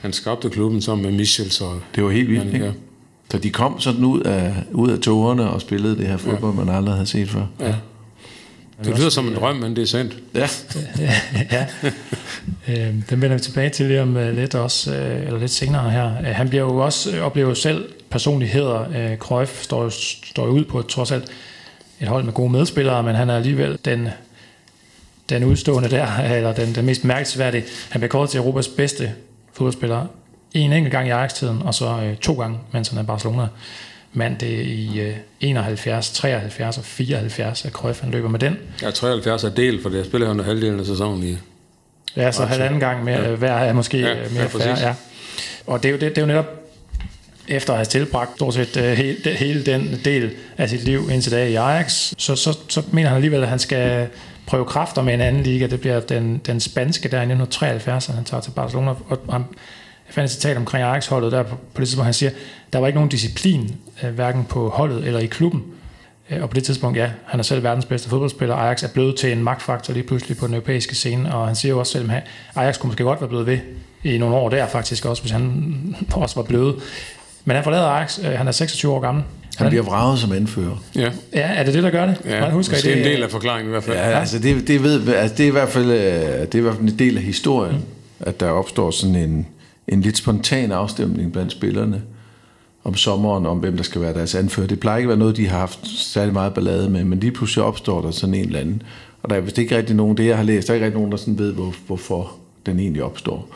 Han 0.00 0.12
skabte 0.12 0.50
klubben 0.50 0.82
sammen 0.82 1.06
med 1.06 1.18
Michel, 1.18 1.50
så... 1.50 1.64
Det 1.94 2.04
var 2.04 2.10
helt 2.10 2.28
vildt, 2.28 2.54
ikke? 2.54 2.66
Ja. 2.66 2.72
Så 3.30 3.38
de 3.38 3.50
kom 3.50 3.80
sådan 3.80 4.04
ud 4.04 4.20
af, 4.20 4.54
ud 4.72 4.90
af 4.90 4.98
togerne 4.98 5.50
og 5.50 5.60
spillede 5.60 5.96
det 5.96 6.06
her 6.06 6.16
fodbold, 6.16 6.54
ja. 6.54 6.64
man 6.64 6.74
aldrig 6.74 6.94
havde 6.94 7.06
set 7.06 7.28
før. 7.28 7.46
Ja. 7.60 7.74
Det 8.84 8.98
lyder 8.98 9.10
som 9.10 9.28
en 9.28 9.34
drøm, 9.34 9.56
men 9.56 9.76
det 9.76 9.82
er 9.82 9.86
sandt. 9.86 10.16
Ja. 10.34 10.48
ja, 10.98 11.14
ja. 11.56 11.66
Øhm, 12.68 13.02
den 13.02 13.22
vender 13.22 13.36
vi 13.36 13.42
tilbage 13.42 13.70
til 13.70 13.86
lige 13.86 14.02
om 14.02 14.16
øh, 14.16 14.36
lidt 14.36 14.54
også, 14.54 14.94
øh, 14.94 15.26
eller 15.26 15.38
lidt 15.38 15.50
senere 15.50 15.90
her. 15.90 16.18
Øh, 16.18 16.26
han 16.26 16.48
bliver 16.48 16.64
jo 16.64 16.76
også, 16.76 17.20
oplever 17.20 17.54
selv 17.54 17.92
personligheder. 18.10 19.16
Cruyff 19.16 19.62
står 19.62 19.82
jo, 19.82 19.90
står 20.24 20.46
jo 20.46 20.52
ud 20.52 20.64
på 20.64 20.82
trods 20.82 21.12
alt 21.12 21.24
et 22.00 22.08
hold 22.08 22.24
med 22.24 22.32
gode 22.32 22.52
medspillere, 22.52 23.02
men 23.02 23.14
han 23.14 23.30
er 23.30 23.36
alligevel 23.36 23.78
den, 23.84 24.08
den 25.28 25.44
udstående 25.44 25.90
der, 25.90 26.16
eller 26.36 26.52
den, 26.52 26.74
den 26.74 26.84
mest 26.84 27.04
mærkesværdige. 27.04 27.64
Han 27.90 28.00
bliver 28.00 28.10
kåret 28.10 28.30
til 28.30 28.38
Europas 28.38 28.68
bedste 28.68 29.12
fodboldspiller 29.52 30.06
en 30.52 30.72
enkelt 30.72 30.92
gang 30.92 31.08
i 31.08 31.10
Ajax-tiden, 31.10 31.62
og 31.62 31.74
så 31.74 32.00
øh, 32.04 32.16
to 32.16 32.34
gange, 32.34 32.58
mens 32.72 32.88
han 32.88 32.98
er 32.98 33.02
Barcelona 33.02 33.46
mand 34.12 34.38
det 34.38 34.54
er 34.54 34.62
i 34.62 35.00
øh, 35.00 35.16
71, 35.40 36.10
73 36.10 36.78
og 36.78 36.84
74, 36.84 37.64
at 37.64 37.72
Cruyff 37.72 38.00
han 38.00 38.10
løber 38.10 38.28
med 38.28 38.38
den. 38.38 38.56
Ja, 38.82 38.90
73 38.90 39.44
er 39.44 39.48
del, 39.48 39.82
for 39.82 39.88
det 39.88 40.06
spiller 40.06 40.28
han 40.28 40.40
halvdelen 40.40 40.80
af 40.80 40.86
sæsonen 40.86 41.22
i. 41.22 41.36
Ja, 42.16 42.32
så 42.32 42.44
halvanden 42.44 42.80
gang 42.80 43.04
mere, 43.04 43.20
ja. 43.20 43.34
hver 43.34 43.52
er 43.52 43.72
måske 43.72 43.98
ja, 43.98 44.14
mere 44.14 44.42
ja, 44.42 44.46
færre. 44.46 44.78
Ja. 44.78 44.94
Og 45.66 45.82
det 45.82 45.88
er, 45.88 45.92
jo, 45.92 45.98
det, 45.98 46.08
det 46.10 46.18
er 46.18 46.22
jo 46.22 46.26
netop 46.26 46.46
efter 47.48 47.72
at 47.72 47.78
have 47.78 47.84
tilbragt 47.84 48.30
stort 48.36 48.54
set 48.54 48.76
uh, 48.76 48.82
hele, 48.82 49.30
hele 49.36 49.66
den 49.66 50.00
del 50.04 50.30
af 50.58 50.68
sit 50.68 50.84
liv 50.84 51.08
indtil 51.12 51.32
dag 51.32 51.50
i 51.50 51.54
Ajax, 51.54 52.12
så, 52.18 52.36
så, 52.36 52.58
så 52.68 52.82
mener 52.92 53.08
han 53.08 53.16
alligevel, 53.16 53.42
at 53.42 53.48
han 53.48 53.58
skal 53.58 54.08
prøve 54.46 54.64
kræfter 54.64 55.02
med 55.02 55.14
en 55.14 55.20
anden 55.20 55.42
liga. 55.42 55.66
Det 55.66 55.80
bliver 55.80 56.00
den, 56.00 56.40
den 56.46 56.60
spanske 56.60 57.08
der 57.08 57.16
i 57.16 57.20
1973, 57.20 58.06
han 58.06 58.24
tager 58.24 58.40
til 58.40 58.50
Barcelona. 58.50 58.90
Og 58.90 59.18
han, 59.30 59.44
jeg 60.10 60.14
fandt 60.14 60.30
et 60.30 60.34
citat 60.34 60.56
omkring 60.56 60.84
Ajax-holdet 60.84 61.32
der 61.32 61.42
på, 61.42 61.56
på 61.74 61.80
det 61.80 61.88
tidspunkt, 61.88 62.04
han 62.04 62.14
siger, 62.14 62.30
der 62.72 62.78
var 62.78 62.86
ikke 62.86 62.96
nogen 62.96 63.10
disciplin, 63.10 63.74
øh, 64.02 64.10
hverken 64.10 64.44
på 64.44 64.68
holdet 64.68 65.06
eller 65.06 65.20
i 65.20 65.26
klubben. 65.26 65.64
Øh, 66.30 66.42
og 66.42 66.50
på 66.50 66.54
det 66.54 66.64
tidspunkt, 66.64 66.98
ja, 66.98 67.10
han 67.26 67.40
er 67.40 67.44
selv 67.44 67.62
verdens 67.62 67.84
bedste 67.84 68.08
fodboldspiller. 68.08 68.54
Ajax 68.54 68.82
er 68.82 68.88
blevet 68.88 69.16
til 69.16 69.32
en 69.32 69.42
magtfaktor 69.42 69.94
lige 69.94 70.02
pludselig 70.02 70.36
på 70.36 70.46
den 70.46 70.54
europæiske 70.54 70.94
scene, 70.94 71.34
og 71.34 71.46
han 71.46 71.56
siger 71.56 71.72
jo 71.72 71.78
også 71.78 71.92
selv, 71.92 72.10
at 72.10 72.22
Ajax 72.54 72.78
kunne 72.78 72.88
måske 72.88 73.04
godt 73.04 73.20
være 73.20 73.28
blevet 73.28 73.46
ved 73.46 73.58
i 74.04 74.18
nogle 74.18 74.36
år 74.36 74.48
der 74.48 74.66
faktisk 74.66 75.04
også, 75.04 75.22
hvis 75.22 75.32
han 75.32 75.74
også 76.12 76.36
var 76.36 76.42
blevet. 76.42 76.74
Men 77.44 77.54
han 77.54 77.64
forlader 77.64 77.86
Ajax, 77.86 78.18
øh, 78.18 78.24
han 78.24 78.48
er 78.48 78.52
26 78.52 78.92
år 78.92 79.00
gammel. 79.00 79.24
Han 79.56 79.68
bliver 79.68 79.82
vraget 79.82 80.18
som 80.18 80.32
anfører. 80.32 80.82
Ja. 80.96 81.10
ja, 81.34 81.40
er 81.40 81.62
det 81.62 81.74
det, 81.74 81.82
der 81.82 81.90
gør 81.90 82.06
det? 82.06 82.20
Ja, 82.24 82.40
Man 82.40 82.50
husker 82.50 82.76
det 82.76 82.92
er 82.92 82.96
en 82.96 83.04
del 83.04 83.22
af 83.22 83.30
forklaringen 83.30 83.68
i 83.68 83.70
hvert 83.70 83.84
fald. 83.84 83.96
Ja, 83.96 84.02
altså 84.02 84.38
det, 84.38 84.68
det, 84.68 84.82
ved, 84.82 85.08
altså 85.14 85.36
det, 85.36 85.44
er 85.44 85.48
i 85.48 85.50
hvert 85.50 85.68
fald, 85.68 85.88
det 86.46 86.54
er 86.54 86.58
i 86.58 86.60
hvert 86.60 86.74
fald 86.74 86.88
en 86.88 86.98
del 86.98 87.16
af 87.16 87.22
historien, 87.22 87.76
mm. 87.76 87.82
at 88.20 88.40
der 88.40 88.50
opstår 88.50 88.90
sådan 88.90 89.14
en, 89.14 89.46
en 89.90 90.00
lidt 90.00 90.16
spontan 90.16 90.72
afstemning 90.72 91.32
blandt 91.32 91.52
spillerne 91.52 92.02
om 92.84 92.94
sommeren, 92.94 93.46
om 93.46 93.58
hvem 93.58 93.76
der 93.76 93.82
skal 93.82 94.00
være 94.00 94.14
deres 94.14 94.34
anfører. 94.34 94.66
Det 94.66 94.80
plejer 94.80 94.98
ikke 94.98 95.06
at 95.06 95.08
være 95.08 95.18
noget, 95.18 95.36
de 95.36 95.48
har 95.48 95.58
haft 95.58 95.86
særlig 95.86 96.32
meget 96.32 96.54
ballade 96.54 96.90
med, 96.90 97.04
men 97.04 97.20
lige 97.20 97.32
pludselig 97.32 97.64
opstår 97.64 98.02
der 98.02 98.10
sådan 98.10 98.34
en 98.34 98.46
eller 98.46 98.60
anden. 98.60 98.82
Og 99.22 99.30
der 99.30 99.36
er 99.36 99.40
vist 99.40 99.58
ikke 99.58 99.76
rigtig 99.76 99.96
nogen, 99.96 100.16
det 100.16 100.26
jeg 100.26 100.36
har 100.36 100.44
læst, 100.44 100.66
der 100.66 100.72
er 100.72 100.74
ikke 100.74 100.86
rigtig 100.86 100.98
nogen, 100.98 101.12
der 101.12 101.18
sådan 101.18 101.38
ved, 101.38 101.52
hvor, 101.52 101.74
hvorfor 101.86 102.32
den 102.66 102.78
egentlig 102.78 103.02
opstår. 103.02 103.48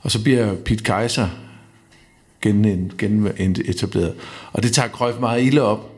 Og 0.00 0.10
så 0.10 0.22
bliver 0.22 0.54
Pete 0.54 0.84
Kaiser 0.84 1.28
gen, 2.42 2.92
gen 2.98 3.56
etableret. 3.64 4.14
Og 4.52 4.62
det 4.62 4.72
tager 4.72 4.88
Cruyff 4.88 5.20
meget 5.20 5.42
ilde 5.42 5.62
op, 5.62 5.90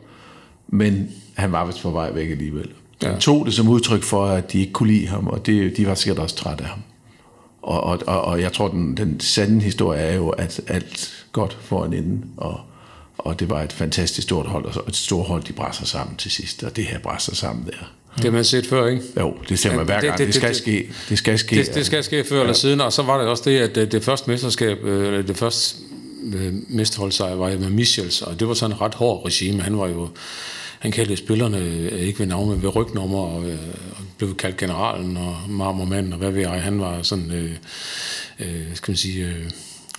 men 0.67 1.09
han 1.33 1.51
var 1.51 1.65
vist 1.65 1.81
på 1.81 1.89
vej 1.89 2.11
væk 2.11 2.29
alligevel. 2.29 2.69
Ja. 3.03 3.09
Han 3.11 3.19
tog 3.19 3.45
det 3.45 3.53
som 3.53 3.67
udtryk 3.67 4.03
for, 4.03 4.25
at 4.25 4.53
de 4.53 4.59
ikke 4.59 4.71
kunne 4.71 4.91
lide 4.91 5.07
ham, 5.07 5.27
og 5.27 5.45
det, 5.45 5.77
de 5.77 5.87
var 5.87 5.95
sikkert 5.95 6.19
også 6.19 6.35
trætte 6.35 6.63
af 6.63 6.69
ham. 6.69 6.79
Og, 7.61 7.83
og, 7.83 7.99
og, 8.07 8.21
og 8.21 8.41
jeg 8.41 8.53
tror, 8.53 8.67
den, 8.67 8.97
den 8.97 9.19
sande 9.19 9.61
historie 9.61 9.99
er 9.99 10.15
jo, 10.15 10.29
at 10.29 10.61
alt 10.67 11.25
godt 11.31 11.57
får 11.61 11.85
en 11.85 11.93
ende, 11.93 12.21
og, 12.37 12.59
og 13.17 13.39
det 13.39 13.49
var 13.49 13.61
et 13.61 13.73
fantastisk 13.73 14.27
stort 14.27 14.45
hold, 14.45 14.65
og 14.65 14.83
et 14.87 14.95
stort 14.95 15.27
hold, 15.27 15.43
de 15.43 15.53
brænder 15.53 15.85
sammen 15.85 16.15
til 16.15 16.31
sidst, 16.31 16.63
og 16.63 16.75
det 16.75 16.85
her 16.85 16.99
brænder 16.99 17.35
sammen 17.35 17.65
der. 17.65 17.71
Det 18.15 18.23
har 18.23 18.31
man 18.31 18.45
set 18.45 18.65
før, 18.65 18.87
ikke? 18.87 19.03
Jo, 19.19 19.33
det 19.49 19.59
ser 19.59 19.75
man 19.75 19.85
hver 19.85 20.01
gang. 20.01 20.17
Det, 20.17 20.17
det, 20.17 20.27
det, 20.27 20.35
skal 20.35 20.55
ske. 20.55 20.89
Det 21.09 21.17
skal 21.17 21.39
ske. 21.39 21.55
Det, 21.55 21.75
det 21.75 21.85
skal 21.85 22.03
ske 22.03 22.23
før 22.23 22.35
ja. 22.35 22.41
eller 22.41 22.53
siden, 22.53 22.81
og 22.81 22.93
så 22.93 23.03
var 23.03 23.17
det 23.17 23.27
også 23.27 23.43
det, 23.45 23.59
at 23.59 23.75
det, 23.75 23.91
det 23.91 24.03
første 24.03 24.29
mesterskab, 24.29 24.83
eller 24.83 25.21
det 25.21 25.37
første 25.37 25.77
øh, 26.33 26.53
mesterholdssejr 26.69 27.35
var 27.35 27.49
med 27.49 27.69
Michels, 27.69 28.21
og 28.21 28.39
det 28.39 28.47
var 28.47 28.53
sådan 28.53 28.75
en 28.75 28.81
ret 28.81 28.93
hård 28.93 29.25
regime. 29.25 29.61
Han 29.61 29.77
var 29.77 29.87
jo 29.87 30.09
han 30.79 30.91
kaldte 30.91 31.15
spillerne 31.15 31.57
øh, 31.57 31.99
ikke 31.99 32.19
ved 32.19 32.27
navn, 32.27 32.49
men 32.49 32.63
ved 32.63 32.75
rygnummer, 32.75 33.39
øh, 33.39 33.57
og 33.91 33.98
blev 34.19 34.35
kaldt 34.35 34.57
generalen 34.57 35.17
og 35.17 35.37
marmormanden, 35.47 36.13
og 36.13 36.19
hvad 36.19 36.31
ved 36.31 36.41
jeg. 36.41 36.61
Han 36.61 36.79
var 36.79 37.01
sådan, 37.01 37.31
øh, 37.31 37.51
øh, 38.39 38.65
skal 38.73 38.91
man 38.91 38.97
sige, 38.97 39.25
øh, 39.25 39.49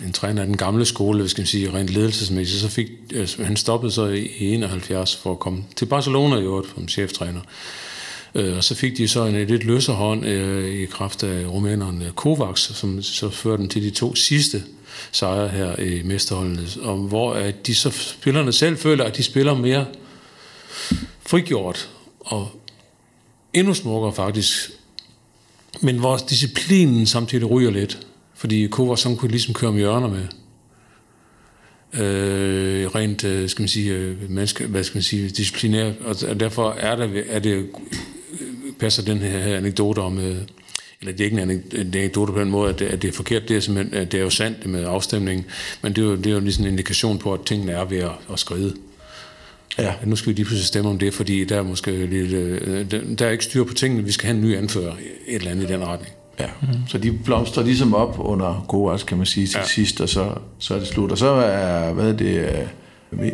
en 0.04 0.12
træner 0.12 0.40
af 0.40 0.46
den 0.46 0.56
gamle 0.56 0.84
skole, 0.84 1.20
hvis 1.20 1.30
skal 1.30 1.42
man 1.42 1.46
sige, 1.46 1.72
rent 1.72 1.88
ledelsesmæssigt, 1.88 2.60
så 2.60 2.68
fik, 2.68 2.88
øh, 3.12 3.28
han 3.38 3.56
stoppede 3.56 3.92
så 3.92 4.06
i 4.06 4.28
71 4.40 5.16
for 5.16 5.32
at 5.32 5.38
komme 5.38 5.64
til 5.76 5.86
Barcelona 5.86 6.36
i 6.36 6.42
øvrigt 6.42 6.72
som 6.74 6.88
cheftræner. 6.88 7.40
Øh, 8.34 8.56
og 8.56 8.64
så 8.64 8.74
fik 8.74 8.96
de 8.96 9.08
så 9.08 9.24
en 9.24 9.46
lidt 9.46 9.64
løsere 9.64 9.96
hånd 9.96 10.26
øh, 10.26 10.74
i 10.74 10.84
kraft 10.84 11.22
af 11.22 11.46
rumæneren 11.46 12.02
øh, 12.02 12.10
Kovacs, 12.12 12.76
som 12.76 13.02
så 13.02 13.30
førte 13.30 13.60
dem 13.60 13.68
til 13.68 13.82
de 13.82 13.90
to 13.90 14.14
sidste 14.14 14.62
sejre 15.12 15.48
her 15.48 15.80
i 15.80 16.02
mesterholdene, 16.02 16.66
og 16.82 16.96
hvor 16.96 17.32
at 17.34 17.66
de 17.66 17.74
så 17.74 17.90
spillerne 17.90 18.52
selv 18.52 18.76
føler, 18.76 19.04
at 19.04 19.16
de 19.16 19.22
spiller 19.22 19.54
mere 19.54 19.86
frigjort 21.26 21.88
og 22.20 22.59
endnu 23.52 23.74
smukkere 23.74 24.12
faktisk, 24.12 24.70
men 25.80 25.98
hvor 25.98 26.16
disciplinen 26.16 27.06
samtidig 27.06 27.50
ryger 27.50 27.70
lidt, 27.70 28.06
fordi 28.34 28.66
Kovacs 28.66 29.02
som 29.02 29.16
kunne 29.16 29.30
ligesom 29.30 29.54
køre 29.54 29.70
om 29.70 29.76
hjørner 29.76 30.08
med. 30.08 30.26
Øh, 31.94 32.86
rent, 32.86 33.24
øh, 33.24 33.48
skal 33.48 33.62
man 33.62 33.68
sige, 33.68 33.92
øh, 33.92 34.30
menneske, 34.30 34.66
hvad 34.66 34.84
skal 34.84 34.96
man 34.96 35.02
sige, 35.02 35.28
disciplinært, 35.28 35.94
og 36.00 36.40
derfor 36.40 36.70
er, 36.70 36.96
der, 36.96 37.22
er 37.28 37.38
det, 37.38 37.50
øh, 37.50 37.66
passer 38.78 39.02
den 39.02 39.18
her 39.18 39.56
anekdote 39.56 39.98
om, 39.98 40.18
eller 40.18 41.12
det 41.12 41.20
er 41.20 41.24
ikke 41.24 41.42
en 41.42 41.62
anekdote 41.74 42.32
på 42.32 42.40
den 42.40 42.50
måde, 42.50 42.70
at 42.70 42.78
det, 42.78 42.86
at 42.86 43.02
det 43.02 43.08
er 43.08 43.12
forkert, 43.12 43.48
det 43.48 43.56
er, 43.56 43.60
simpelthen, 43.60 43.94
at 43.94 44.12
det 44.12 44.20
er 44.20 44.24
jo 44.24 44.30
sandt 44.30 44.62
det 44.62 44.70
med 44.70 44.84
afstemningen, 44.84 45.46
men 45.82 45.92
det 45.92 46.02
er 46.02 46.06
jo, 46.06 46.16
det 46.16 46.26
er 46.26 46.30
jo 46.30 46.40
ligesom 46.40 46.64
en 46.64 46.70
indikation 46.70 47.18
på, 47.18 47.34
at 47.34 47.40
tingene 47.46 47.72
er 47.72 47.84
ved 47.84 47.98
at, 47.98 48.12
at 48.32 48.38
skride. 48.38 48.76
Ja. 49.80 49.92
Nu 50.04 50.16
skal 50.16 50.30
vi 50.30 50.34
lige 50.34 50.44
pludselig 50.44 50.66
stemme 50.66 50.90
om 50.90 50.98
det, 50.98 51.14
fordi 51.14 51.44
der 51.44 51.56
er 51.56 51.62
måske 51.62 52.06
lidt, 52.06 52.32
øh, 52.32 52.90
der 53.18 53.26
er 53.26 53.30
ikke 53.30 53.44
styr 53.44 53.64
på 53.64 53.74
tingene, 53.74 54.04
vi 54.04 54.12
skal 54.12 54.26
have 54.26 54.36
en 54.36 54.42
ny 54.42 54.56
anfører, 54.56 54.92
et 55.26 55.34
eller 55.34 55.50
andet 55.50 55.70
i 55.70 55.72
den 55.72 55.86
retning. 55.86 56.12
Ja, 56.40 56.46
mm. 56.62 56.68
så 56.88 56.98
de 56.98 57.12
blomstrer 57.12 57.64
ligesom 57.64 57.94
op 57.94 58.16
under 58.18 58.64
Goas, 58.68 59.02
kan 59.02 59.16
man 59.16 59.26
sige, 59.26 59.46
til 59.46 59.58
ja. 59.58 59.66
sidst, 59.66 60.00
og 60.00 60.08
så, 60.08 60.32
så 60.58 60.74
er 60.74 60.78
det 60.78 60.88
slut. 60.88 61.12
Og 61.12 61.18
så 61.18 61.26
er, 61.26 61.92
hvad 61.92 62.08
er 62.08 62.16
det, 62.16 62.68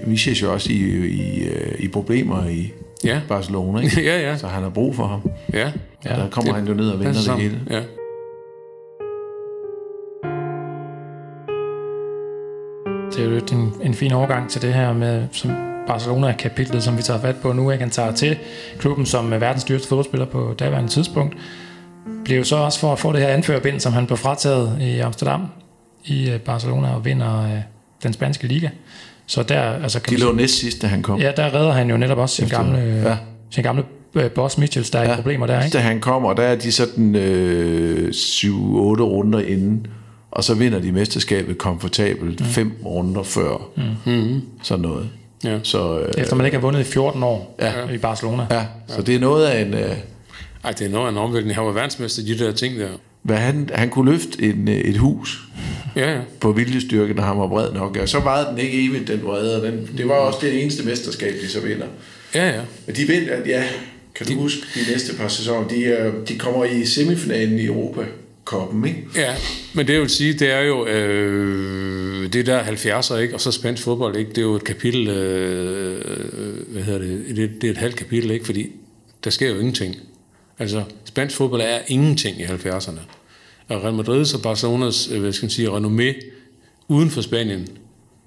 vi 0.07 0.17
ses 0.17 0.43
jo 0.43 0.53
også 0.53 0.73
i, 0.73 0.77
i, 1.07 1.45
øh, 1.45 1.75
i 1.79 1.89
problemer 1.89 2.49
i 2.49 2.73
ja. 3.05 3.21
Barcelona, 3.29 3.81
ikke? 3.81 4.03
ja, 4.11 4.21
ja. 4.21 4.37
Så 4.37 4.47
han 4.47 4.63
har 4.63 4.71
brug 4.71 4.97
for 4.97 5.07
ham. 5.07 5.31
Ja. 5.53 5.73
ja. 6.05 6.11
Der 6.11 6.29
kommer 6.31 6.53
det, 6.53 6.61
han 6.61 6.69
jo 6.69 6.75
ned 6.75 6.91
og 6.91 7.01
vinder 7.01 7.13
det 7.13 7.43
hele. 7.43 7.61
Ja. 7.71 7.83
Det 13.11 13.21
er 13.21 13.25
jo 13.25 13.31
lidt 13.31 13.53
en, 13.53 13.73
en 13.83 13.95
fin 13.95 14.13
overgang 14.13 14.51
til 14.51 14.63
det 14.63 14.75
her 14.75 14.93
med 14.93 15.27
som 15.33 15.51
Barcelona-kapitlet, 15.87 16.83
som 16.83 16.97
vi 16.97 17.03
tager 17.03 17.21
fat 17.21 17.37
på 17.37 17.53
nu. 17.53 17.71
Ikke? 17.71 17.83
Han 17.83 17.91
tager 17.91 18.13
til 18.13 18.37
klubben 18.79 19.07
som 19.07 19.31
verdens 19.31 19.65
dyreste 19.65 19.89
fodboldspiller 19.89 20.27
på 20.27 20.55
daværende 20.59 20.89
tidspunkt. 20.91 21.37
Blev 22.25 22.45
så 22.45 22.57
også 22.57 22.81
for 22.81 22.93
at 22.93 22.99
få 22.99 23.13
det 23.13 23.21
her 23.21 23.29
anførerbind, 23.29 23.81
som 23.81 23.93
han 23.93 24.07
blev 24.07 24.17
frataget 24.17 24.79
i 24.81 24.99
Amsterdam 24.99 25.47
i 26.05 26.31
øh, 26.31 26.41
Barcelona 26.41 26.89
og 26.89 27.05
vinder 27.05 27.45
øh, 27.45 27.61
den 28.03 28.13
spanske 28.13 28.47
liga. 28.47 28.69
Så 29.27 29.43
der, 29.43 29.61
altså, 29.61 30.01
kan 30.01 30.17
De 30.17 30.21
lå 30.21 30.33
næst 30.33 30.59
sidst, 30.59 30.83
da 30.83 30.87
han 30.87 31.03
kom. 31.03 31.21
Ja, 31.21 31.33
der 31.37 31.55
redder 31.55 31.73
han 31.73 31.91
jo 31.91 31.97
netop 31.97 32.19
også 32.19 32.37
sin 32.37 32.49
gamle, 32.49 32.79
ja. 32.79 33.17
sin 33.51 33.63
gamle 33.63 33.85
øh, 34.15 34.31
boss 34.31 34.59
Mitchells, 34.59 34.91
der 34.91 34.99
er 34.99 35.11
ja. 35.11 35.17
problemer 35.17 35.47
der, 35.47 35.63
ikke? 35.63 35.75
Da 35.75 35.83
han 35.83 36.01
kommer, 36.01 36.33
der 36.33 36.43
er 36.43 36.57
de 36.57 36.73
sådan 36.73 37.15
øh, 37.15 38.09
7-8 38.09 38.49
runder 38.49 39.41
inden, 39.41 39.87
og 40.31 40.45
så 40.45 40.55
vinder 40.55 40.81
de 40.81 40.93
mesterskabet 40.93 41.59
komfortabelt 41.59 42.41
mm. 42.41 42.47
fem 42.47 42.73
runder 42.85 43.23
før. 43.23 43.71
Mm. 43.77 44.13
Mm. 44.13 44.43
Sådan 44.63 44.83
noget. 44.83 45.09
Ja. 45.45 45.59
Så, 45.63 46.01
øh, 46.01 46.23
Efter 46.23 46.37
man 46.37 46.47
ikke 46.47 46.57
har 46.57 46.63
vundet 46.63 46.81
i 46.81 46.85
14 46.85 47.23
år 47.23 47.57
ja. 47.61 47.89
i 47.89 47.99
Barcelona. 47.99 48.47
Ja, 48.51 48.65
så 48.89 49.03
det 49.03 49.15
er 49.15 49.19
noget 49.19 49.47
af 49.47 49.63
en... 49.63 49.75
Øh, 49.75 49.97
ej, 50.65 50.73
det 50.73 50.87
er 50.87 50.91
noget 50.91 51.07
af 51.07 51.11
en 51.11 51.17
omvæltning. 51.17 51.57
Han 51.57 51.67
var 51.67 51.73
verdensmester 51.73 52.23
i 52.23 52.27
de 52.27 52.39
der 52.39 52.53
ting 52.53 52.79
der. 52.79 52.89
Hvad 53.23 53.37
han, 53.37 53.71
han 53.75 53.91
kunne 53.91 54.13
løfte 54.13 54.43
en, 54.43 54.69
øh, 54.69 54.75
et 54.75 54.97
hus 54.97 55.39
ja, 55.97 56.13
ja. 56.13 56.21
på 56.41 56.53
viljestyrke, 56.53 57.15
når 57.15 57.23
han 57.23 57.39
var 57.39 57.49
bred 57.49 57.73
nok. 57.73 57.97
Og 57.97 58.09
så 58.09 58.21
var 58.21 58.51
den 58.51 58.59
ikke 58.59 58.87
evigt, 58.87 59.09
den 59.09 59.23
vrede. 59.23 59.67
Den, 59.67 59.89
det 59.99 60.09
var 60.09 60.15
også 60.15 60.39
det 60.43 60.63
eneste 60.63 60.85
mesterskab, 60.85 61.35
de 61.43 61.49
så 61.49 61.61
vinder. 61.61 61.87
Ja, 62.35 62.49
ja. 62.49 62.61
Men 62.87 62.97
de 62.97 63.07
vinder, 63.07 63.37
ja, 63.47 63.65
kan 64.15 64.27
du 64.27 64.33
de, 64.33 64.39
huske 64.39 64.61
de 64.75 64.93
næste 64.93 65.17
par 65.17 65.29
sæsoner? 65.29 65.69
De, 65.69 66.13
de 66.29 66.39
kommer 66.39 66.65
i 66.65 66.85
semifinalen 66.85 67.59
i 67.59 67.65
Europa. 67.65 68.03
Koppen, 68.47 68.85
ikke? 68.87 69.05
Ja, 69.17 69.37
men 69.75 69.87
det 69.87 70.01
vil 70.01 70.11
sige, 70.11 70.33
det 70.33 70.51
er 70.51 70.61
jo 70.61 70.87
øh, 70.87 72.33
det 72.33 72.47
der 72.47 72.63
70'er, 72.65 73.15
ikke? 73.15 73.35
Og 73.35 73.41
så 73.41 73.53
spændt 73.53 73.81
fodbold, 73.81 74.17
ikke? 74.17 74.31
Det 74.31 74.39
er 74.39 74.43
jo 74.43 74.55
et 74.55 74.65
kapitel, 74.65 75.09
øh, 75.09 76.01
øh, 76.05 76.73
hvad 76.73 76.83
hedder 76.83 76.99
det? 76.99 77.37
det? 77.37 77.51
Det 77.61 77.67
er 77.67 77.71
et 77.71 77.77
halvt 77.77 77.97
kapitel, 77.97 78.31
ikke? 78.31 78.45
Fordi 78.45 78.71
der 79.25 79.31
sker 79.31 79.49
jo 79.49 79.59
ingenting. 79.59 79.97
Altså, 80.59 80.85
spansk 81.05 81.37
fodbold 81.37 81.61
er 81.61 81.79
ingenting 81.87 82.41
i 82.41 82.45
70'erne. 82.45 83.01
Og 83.69 83.83
Real 83.85 83.95
Madrid's 83.95 84.37
og 84.37 84.43
Barcelonas, 84.43 85.09
øh, 85.13 85.21
hvad 85.21 85.33
skal 85.33 85.47
man 85.47 85.51
sige, 85.51 85.69
renommé 85.69 86.31
uden 86.89 87.11
for 87.11 87.21
Spanien 87.21 87.69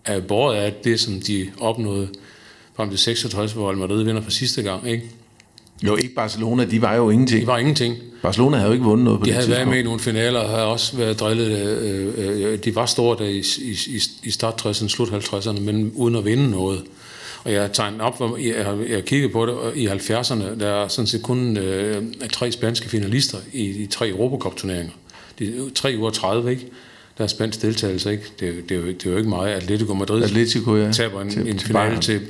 er 0.05 0.20
båret 0.20 0.55
af 0.55 0.74
det, 0.84 0.99
som 0.99 1.22
de 1.22 1.51
opnåede 1.59 2.09
frem 2.76 2.89
til 2.89 2.99
66, 2.99 3.51
hvor 3.51 3.67
Real 3.67 3.78
Madrid 3.78 4.03
vinder 4.03 4.22
for 4.22 4.32
sidste 4.32 4.63
gang, 4.63 4.89
ikke? 4.89 5.03
Jo, 5.84 5.96
ikke 5.96 6.16
Barcelona, 6.16 6.66
de 6.66 6.82
var 6.82 6.96
jo 6.96 7.10
ingenting. 7.10 7.42
De 7.42 7.48
var 7.48 7.58
ingenting. 7.58 7.96
Barcelona 8.22 8.58
havde 8.58 8.68
jo 8.68 8.74
ikke 8.74 8.86
vundet 8.86 9.06
noget 9.06 9.20
på 9.20 9.26
de 9.26 9.30
det 9.30 9.36
tidspunkt. 9.36 9.56
De 9.56 9.58
havde 9.58 9.68
været 9.68 9.76
med 9.76 9.84
i 9.84 9.84
nogle 9.84 10.00
finaler 10.00 10.40
og 10.40 10.50
havde 10.50 10.66
også 10.66 10.98
været 10.98 11.20
drillet. 11.20 11.52
Øh, 12.18 12.52
øh, 12.54 12.58
de 12.64 12.76
var 12.76 12.86
store 12.86 13.18
der 13.18 13.30
i, 13.30 13.44
i, 13.88 14.02
i 14.24 14.32
start 14.32 14.66
60'erne, 14.66 14.88
slut 14.88 15.08
50'erne, 15.08 15.60
men 15.60 15.92
uden 15.96 16.16
at 16.16 16.26
vinde 16.26 16.52
noget. 16.52 16.84
Og 17.44 17.54
jeg 17.54 17.62
har 17.62 17.68
tegnet 17.68 18.02
op, 18.02 18.22
jeg 18.40 18.66
har, 18.66 18.74
jeg 18.88 18.96
har 18.96 19.02
kigget 19.02 19.32
på 19.32 19.46
det, 19.46 19.56
i 19.76 19.88
70'erne, 19.88 20.60
der 20.60 20.68
er 20.68 20.88
sådan 20.88 21.08
set 21.08 21.24
kun 21.24 21.58
øh, 21.58 22.04
tre 22.32 22.52
spanske 22.52 22.90
finalister 22.90 23.38
i 23.54 23.74
de 23.74 23.88
tre 23.88 24.10
Europacup-turneringer. 24.10 24.94
De, 25.40 25.70
tre 25.76 25.96
uger 25.98 26.10
30, 26.10 26.52
ikke? 26.52 26.68
Der 27.18 27.24
er 27.24 27.28
spansk 27.28 27.62
deltagelse, 27.62 28.12
ikke? 28.12 28.24
Det, 28.40 28.70
det, 28.70 28.78
er 28.78 28.82
jo, 28.82 28.88
det 28.88 29.06
er 29.06 29.12
jo 29.12 29.18
ikke 29.18 29.30
meget. 29.30 29.54
Atletico 29.54 29.94
Madrid 29.94 30.24
Atletico, 30.24 30.76
ja. 30.76 30.92
taber 30.92 31.22
en, 31.22 31.30
til, 31.30 31.50
en 31.50 31.60
finale 31.60 32.00
til, 32.00 32.20
til, 32.20 32.24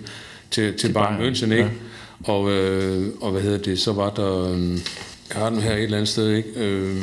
til, 0.51 0.73
til 0.77 0.93
Bayern 0.93 1.21
München, 1.21 1.51
ikke? 1.51 1.63
Ja. 1.63 1.69
Og, 2.23 2.51
øh, 2.51 3.07
og 3.21 3.31
hvad 3.31 3.41
hedder 3.41 3.57
det, 3.57 3.79
så 3.79 3.93
var 3.93 4.09
der, 4.09 4.51
øh, 4.51 4.71
jeg 5.29 5.37
har 5.37 5.49
den 5.49 5.61
her 5.61 5.73
et 5.73 5.83
eller 5.83 5.97
andet 5.97 6.09
sted, 6.09 6.29
ikke? 6.29 6.49
Øh, 6.55 7.01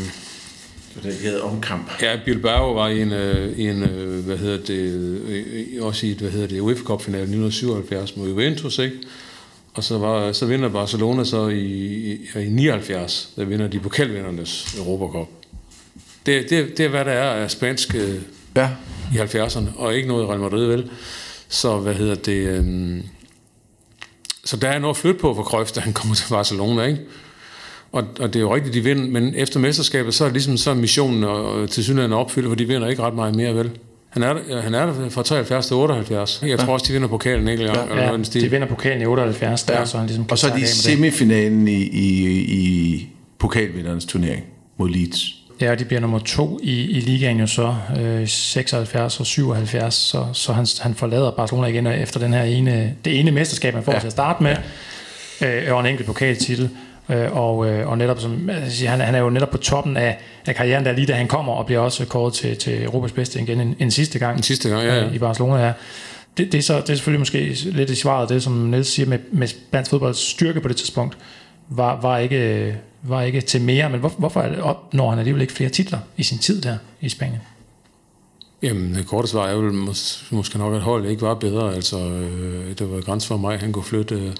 det 1.02 1.14
hedder 1.14 1.42
omkamp. 1.42 2.02
Ja, 2.02 2.18
Bilbao 2.24 2.72
var 2.72 2.88
i 2.88 3.02
en, 3.02 3.12
øh, 3.12 3.58
en 3.58 3.82
øh, 3.82 4.24
hvad 4.24 4.36
hedder 4.38 4.66
det, 4.66 4.92
øh, 5.28 5.84
også 5.84 6.06
i 6.06 6.10
et, 6.10 6.18
hvad 6.18 6.30
hedder 6.30 6.46
det, 6.46 6.60
UEFA 6.60 6.82
Cup 6.82 7.02
finale 7.02 7.22
1977 7.22 8.16
mod 8.16 8.28
Juventus, 8.28 8.78
ikke? 8.78 8.96
Og 9.74 9.84
så, 9.84 9.98
var, 9.98 10.32
så 10.32 10.46
vinder 10.46 10.68
Barcelona 10.68 11.24
så 11.24 11.48
i, 11.48 11.64
i, 11.64 12.18
i 12.36 12.48
79, 12.48 13.32
der 13.36 13.44
vinder 13.44 13.68
de 13.68 13.80
pokalvindernes 13.80 14.74
Europa 14.78 15.18
Cup. 15.18 15.28
Det, 16.26 16.50
det, 16.50 16.78
det 16.78 16.86
er, 16.86 16.88
hvad 16.88 17.04
der 17.04 17.12
er 17.12 17.30
af 17.30 17.50
spansk 17.50 17.94
øh, 17.94 18.14
ja. 18.56 18.70
i 19.14 19.16
70'erne, 19.16 19.78
og 19.78 19.94
ikke 19.94 20.08
noget 20.08 20.24
i 20.24 20.26
Real 20.26 20.40
Madrid, 20.40 20.66
vel? 20.66 20.90
Så 21.48 21.78
hvad 21.78 21.94
hedder 21.94 22.14
det... 22.14 22.32
Øh, 22.32 23.00
så 24.46 24.56
der 24.56 24.68
er 24.68 24.78
noget 24.78 24.94
at 24.94 25.00
flytte 25.00 25.20
på 25.20 25.34
for 25.34 25.42
Cruyff, 25.42 25.70
da 25.70 25.80
han 25.80 25.92
kommer 25.92 26.14
til 26.14 26.26
Barcelona, 26.30 26.82
ikke? 26.82 27.00
Og, 27.92 28.04
og 28.20 28.28
det 28.28 28.36
er 28.36 28.40
jo 28.40 28.54
rigtigt, 28.54 28.74
de 28.74 28.80
vinder, 28.80 29.06
men 29.06 29.34
efter 29.34 29.60
mesterskabet, 29.60 30.14
så 30.14 30.24
er 30.24 30.28
det 30.28 30.34
ligesom 30.34 30.56
så 30.56 30.74
missionen 30.74 31.24
og, 31.24 31.70
til 31.70 31.84
synligheden 31.84 32.12
opfyldt, 32.12 32.48
for 32.48 32.54
de 32.54 32.64
vinder 32.64 32.88
ikke 32.88 33.02
ret 33.02 33.14
meget 33.14 33.36
mere, 33.36 33.54
vel? 33.54 33.70
Han 34.08 34.22
er, 34.22 34.32
der, 34.32 34.60
han 34.60 34.74
er 34.74 34.86
der 34.86 35.08
fra 35.08 35.22
73 35.22 35.66
til 35.66 35.76
78. 35.76 36.42
Jeg 36.46 36.58
tror 36.58 36.72
også, 36.72 36.86
de 36.88 36.92
vinder 36.92 37.08
pokalen 37.08 37.48
ikke? 37.48 37.64
Ja, 37.64 37.72
eller 37.90 38.02
ja, 38.02 38.16
de 38.40 38.50
vinder 38.50 38.66
pokalen 38.66 39.02
i 39.02 39.06
78, 39.06 39.62
der, 39.62 39.78
ja. 39.78 39.84
så 39.84 39.98
han 39.98 40.06
ligesom 40.06 40.26
Og 40.30 40.38
så 40.38 40.48
er 40.48 40.56
de 40.56 40.66
semifinalen 40.66 41.68
i, 41.68 41.82
i, 41.82 42.26
i 42.38 43.08
pokalvindernes 43.38 44.06
turnering 44.06 44.44
mod 44.76 44.88
Leeds. 44.88 45.35
Ja, 45.60 45.74
de 45.74 45.84
bliver 45.84 46.00
nummer 46.00 46.18
to 46.18 46.60
i, 46.62 46.90
i 46.90 47.00
ligaen 47.00 47.40
jo 47.40 47.46
så, 47.46 47.74
øh, 48.00 48.28
76 48.28 49.20
og 49.20 49.26
77, 49.26 49.94
så, 49.94 50.26
så 50.32 50.52
han, 50.52 50.66
han 50.80 50.94
forlader 50.94 51.30
Barcelona 51.30 51.66
igen 51.66 51.86
efter 51.86 52.20
den 52.20 52.32
her 52.32 52.42
ene, 52.42 52.94
det 53.04 53.20
ene 53.20 53.30
mesterskab, 53.30 53.74
man 53.74 53.82
får 53.82 53.92
ja. 53.92 53.98
til 53.98 54.06
at 54.06 54.12
starte 54.12 54.42
med, 54.42 54.56
øh, 55.42 55.74
og 55.74 55.80
en 55.80 55.86
enkelt 55.86 56.06
pokaltitel. 56.06 56.70
Øh, 57.08 57.36
og, 57.36 57.68
øh, 57.68 57.88
og 57.88 57.98
netop 57.98 58.20
som, 58.20 58.50
altså, 58.50 58.86
han, 58.86 59.00
han 59.00 59.14
er 59.14 59.18
jo 59.18 59.30
netop 59.30 59.50
på 59.50 59.58
toppen 59.58 59.96
af, 59.96 60.18
af 60.46 60.54
karrieren, 60.54 60.84
der 60.84 60.92
lige 60.92 61.06
da 61.06 61.12
han 61.12 61.28
kommer, 61.28 61.52
og 61.52 61.66
bliver 61.66 61.80
også 61.80 62.04
kåret 62.04 62.34
til, 62.34 62.56
til 62.56 62.84
Europas 62.84 63.12
bedste 63.12 63.40
igen 63.40 63.60
en, 63.60 63.76
en 63.78 63.90
sidste 63.90 64.18
gang. 64.18 64.36
En 64.36 64.42
sidste 64.42 64.68
gang, 64.68 64.82
ja, 64.82 64.94
ja. 64.94 65.06
Øh, 65.06 65.14
I 65.14 65.18
Barcelona, 65.18 65.66
ja. 65.66 65.72
Det, 66.36 66.52
det, 66.52 66.58
er 66.58 66.62
så, 66.62 66.80
det 66.80 66.90
er 66.90 66.94
selvfølgelig 66.94 67.18
måske 67.18 67.56
lidt 67.64 67.90
i 67.90 67.94
svaret, 67.94 68.28
det 68.28 68.42
som 68.42 68.52
Niels 68.52 68.88
siger 68.88 69.06
med, 69.06 69.18
med 69.32 69.48
dansk 69.72 69.90
fodbolds 69.90 70.18
styrke 70.18 70.60
på 70.60 70.68
det 70.68 70.76
tidspunkt, 70.76 71.18
var, 71.68 72.00
var, 72.00 72.18
ikke, 72.18 72.74
var 73.08 73.22
ikke 73.22 73.40
til 73.40 73.60
mere, 73.60 73.90
men 73.90 74.00
hvor, 74.00 74.08
hvorfor 74.08 74.40
opnår 74.62 75.10
han 75.10 75.18
alligevel 75.18 75.42
ikke 75.42 75.52
flere 75.52 75.70
titler 75.70 75.98
i 76.16 76.22
sin 76.22 76.38
tid 76.38 76.62
der 76.62 76.78
i 77.00 77.08
Spanien? 77.08 77.40
Jamen, 78.62 78.94
det 78.94 79.06
korte 79.06 79.28
svar 79.28 79.46
er 79.46 79.52
jo 79.52 79.72
mås- 79.72 80.28
måske 80.30 80.58
nok, 80.58 80.74
at 80.74 80.80
holdet 80.80 81.10
ikke 81.10 81.22
var 81.22 81.34
bedre. 81.34 81.74
Altså, 81.74 81.98
øh, 81.98 82.78
det 82.78 82.90
var 82.90 83.00
grænse 83.00 83.28
for 83.28 83.36
mig, 83.36 83.58
han 83.58 83.72
kunne 83.72 83.84
flytte... 83.84 84.14
Øh, 84.14 84.32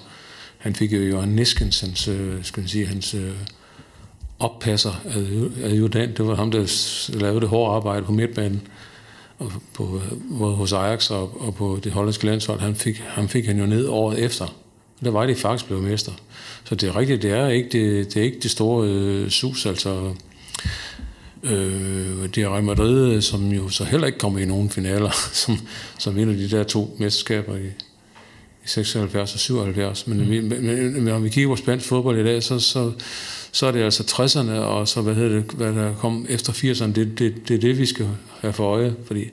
han 0.57 0.75
fik 0.75 0.93
jo 0.93 0.99
Johan 0.99 1.29
Niskens, 1.29 1.81
hans, 1.81 2.07
øh, 2.07 2.43
skal 2.43 2.61
man 2.61 2.67
sige, 2.67 2.85
hans 2.87 3.13
øh, 3.13 3.31
oppasser 4.39 5.01
adjudant. 5.63 6.17
Det 6.17 6.27
var 6.27 6.35
ham, 6.35 6.51
der 6.51 7.19
lavede 7.19 7.41
det 7.41 7.49
hårde 7.49 7.75
arbejde 7.75 8.05
på 8.05 8.11
midtbanen. 8.11 8.67
Og 9.39 9.51
på, 9.73 10.01
øh, 10.05 10.39
både 10.39 10.55
hos 10.55 10.73
Ajax 10.73 11.11
og, 11.11 11.41
og 11.41 11.55
på 11.55 11.79
det 11.83 11.91
hollandske 11.91 12.25
landshold. 12.25 12.59
Han 12.59 12.75
fik, 12.75 13.03
han 13.07 13.29
fik 13.29 13.45
han 13.45 13.59
jo 13.59 13.65
ned 13.65 13.87
året 13.87 14.19
efter. 14.19 14.53
Der 15.03 15.11
var 15.11 15.25
de 15.25 15.35
faktisk 15.35 15.65
blevet 15.65 15.83
mester. 15.83 16.11
Så 16.63 16.75
det 16.75 16.89
er 16.89 16.95
rigtigt, 16.95 17.21
det 17.21 17.31
er 17.31 17.47
ikke 17.47 17.69
det, 17.69 18.13
det, 18.13 18.19
er 18.19 18.23
ikke 18.23 18.39
det 18.39 18.51
store 18.51 18.87
øh, 18.87 19.29
sus. 19.29 19.65
Altså, 19.65 20.13
Øh, 21.43 22.29
det 22.35 22.37
er 22.37 22.53
Real 22.53 22.63
Madrid, 22.63 23.21
som 23.21 23.51
jo 23.51 23.69
så 23.69 23.83
heller 23.83 24.07
ikke 24.07 24.19
kommer 24.19 24.39
i 24.39 24.45
nogen 24.45 24.69
finaler, 24.69 25.11
som, 25.45 25.57
som 25.97 26.15
vinder 26.15 26.33
de 26.33 26.49
der 26.49 26.63
to 26.63 26.97
mesterskaber 26.99 27.55
i, 27.55 27.67
i 28.65 28.67
76 28.67 29.33
og 29.33 29.39
77. 29.39 30.07
Men, 30.07 30.17
mm. 30.17 30.27
men, 30.27 30.65
men, 30.65 30.93
men 30.93 31.03
når 31.03 31.19
vi 31.19 31.29
kigger 31.29 31.49
på 31.49 31.55
spansk 31.55 31.87
fodbold 31.87 32.19
i 32.19 32.23
dag, 32.23 32.43
så, 32.43 32.59
så, 32.59 32.91
så 33.51 33.67
er 33.67 33.71
det 33.71 33.83
altså 33.83 34.03
60'erne, 34.03 34.51
og 34.51 34.87
så 34.87 35.01
hvad, 35.01 35.15
hedder 35.15 35.29
det, 35.29 35.43
hvad 35.43 35.73
der 35.73 35.95
kom 35.95 36.25
efter 36.29 36.53
80'erne, 36.53 36.91
det, 36.91 37.19
det, 37.19 37.47
det 37.47 37.55
er 37.55 37.59
det, 37.59 37.77
vi 37.77 37.85
skal 37.85 38.07
have 38.41 38.53
for 38.53 38.65
øje, 38.65 38.95
fordi 39.05 39.29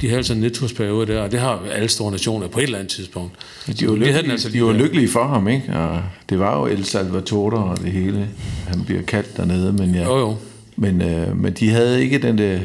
de 0.00 0.06
havde 0.06 0.16
altså 0.16 0.32
en 0.32 0.40
nedtursperiode 0.40 1.12
der, 1.12 1.22
og 1.22 1.32
det 1.32 1.40
har 1.40 1.62
alle 1.72 1.88
store 1.88 2.10
nationer 2.10 2.48
på 2.48 2.58
et 2.58 2.62
eller 2.62 2.78
andet 2.78 2.92
tidspunkt. 2.92 3.32
De 3.66 3.88
var, 3.88 3.94
lykkelige, 3.94 4.30
altså 4.30 4.48
de 4.48 4.64
var 4.64 4.72
lykkelige 4.72 5.08
for 5.08 5.26
ham, 5.26 5.48
ikke? 5.48 5.72
Og 5.72 6.02
det 6.30 6.38
var 6.38 6.58
jo 6.58 6.66
El 6.66 6.84
Salvatore 6.84 7.64
og 7.64 7.78
det 7.78 7.92
hele. 7.92 8.28
Han 8.66 8.84
bliver 8.84 9.02
kaldt 9.02 9.36
dernede, 9.36 9.72
men 9.72 9.94
ja. 9.94 10.04
Jo, 10.04 10.18
jo. 10.18 10.36
Men, 10.76 11.02
øh, 11.02 11.36
men 11.36 11.52
de 11.52 11.70
havde 11.70 12.02
ikke 12.02 12.18
den, 12.18 12.38
der, 12.38 12.58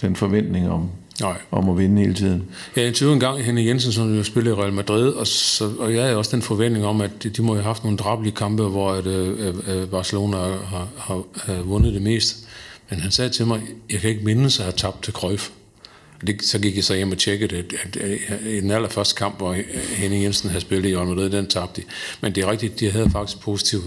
den 0.00 0.16
forventning 0.16 0.70
om, 0.70 0.88
Nej. 1.20 1.36
om 1.50 1.68
at 1.68 1.78
vinde 1.78 2.02
hele 2.02 2.14
tiden. 2.14 2.42
Jeg 2.76 2.86
interviewede 2.86 3.14
en 3.14 3.20
gang 3.20 3.44
Henning 3.44 3.68
Jensen, 3.68 3.92
som 3.92 4.16
jo 4.16 4.22
spillede 4.22 4.56
i 4.56 4.58
Real 4.58 4.72
Madrid, 4.72 5.08
og, 5.08 5.26
så, 5.26 5.70
og 5.78 5.94
jeg 5.94 6.02
havde 6.02 6.16
også 6.16 6.36
den 6.36 6.42
forventning 6.42 6.86
om, 6.86 7.00
at 7.00 7.10
de, 7.22 7.28
de 7.28 7.42
må 7.42 7.54
have 7.54 7.64
haft 7.64 7.84
nogle 7.84 7.98
drabelige 7.98 8.34
kampe, 8.34 8.62
hvor 8.62 8.92
at, 8.92 9.06
øh, 9.06 9.88
Barcelona 9.90 10.36
har, 10.36 10.88
har, 10.98 11.22
har 11.36 11.62
vundet 11.62 11.94
det 11.94 12.02
mest. 12.02 12.36
Men 12.90 13.00
han 13.00 13.10
sagde 13.10 13.30
til 13.30 13.46
mig, 13.46 13.60
jeg 13.90 14.00
kan 14.00 14.10
ikke 14.10 14.24
mindes 14.24 14.58
at 14.58 14.64
have 14.64 14.74
tabt 14.76 15.02
til 15.02 15.12
Cruyff. 15.12 15.48
Det, 16.26 16.44
så 16.44 16.58
gik 16.58 16.76
jeg 16.76 16.84
så 16.84 16.94
hjem 16.94 17.10
og 17.10 17.18
tjekkede 17.18 17.56
det. 17.56 17.74
At, 17.84 17.96
at, 17.96 18.18
at, 18.28 18.46
I 18.46 18.60
den 18.60 18.70
allerførste 18.70 19.14
kamp, 19.14 19.38
hvor 19.38 19.56
Henning 19.96 20.24
Jensen 20.24 20.50
havde 20.50 20.60
spillet 20.60 20.90
i 20.90 20.96
Real 20.96 21.06
Madrid, 21.06 21.30
den 21.30 21.46
tabte 21.46 21.80
de. 21.80 21.86
Men 22.20 22.34
det 22.34 22.44
er 22.44 22.50
rigtigt, 22.50 22.80
de 22.80 22.90
havde 22.90 23.10
faktisk 23.10 23.40
positiv 23.40 23.80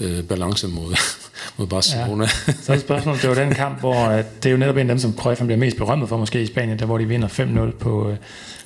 øh, 0.00 0.24
balance 0.24 0.68
mod, 0.68 0.96
mod 1.56 1.66
Barcelona. 1.66 2.24
Ja. 2.46 2.52
Så 2.62 2.72
er 2.72 2.76
det 2.76 2.84
spørgsmålet, 2.84 3.22
det 3.22 3.30
var 3.30 3.36
den 3.36 3.54
kamp, 3.54 3.80
hvor 3.80 3.94
at 3.94 4.42
det 4.42 4.48
er 4.48 4.50
jo 4.52 4.56
netop 4.56 4.76
en 4.76 4.80
af 4.80 4.94
dem, 4.94 4.98
som 4.98 5.16
Cruyff 5.16 5.40
bliver 5.40 5.56
mest 5.56 5.76
berømmet 5.76 6.08
for 6.08 6.16
måske 6.16 6.42
i 6.42 6.46
Spanien, 6.46 6.78
der 6.78 6.86
hvor 6.86 6.98
de 6.98 7.08
vinder 7.08 7.28
5-0 7.28 7.78
på, 7.78 8.14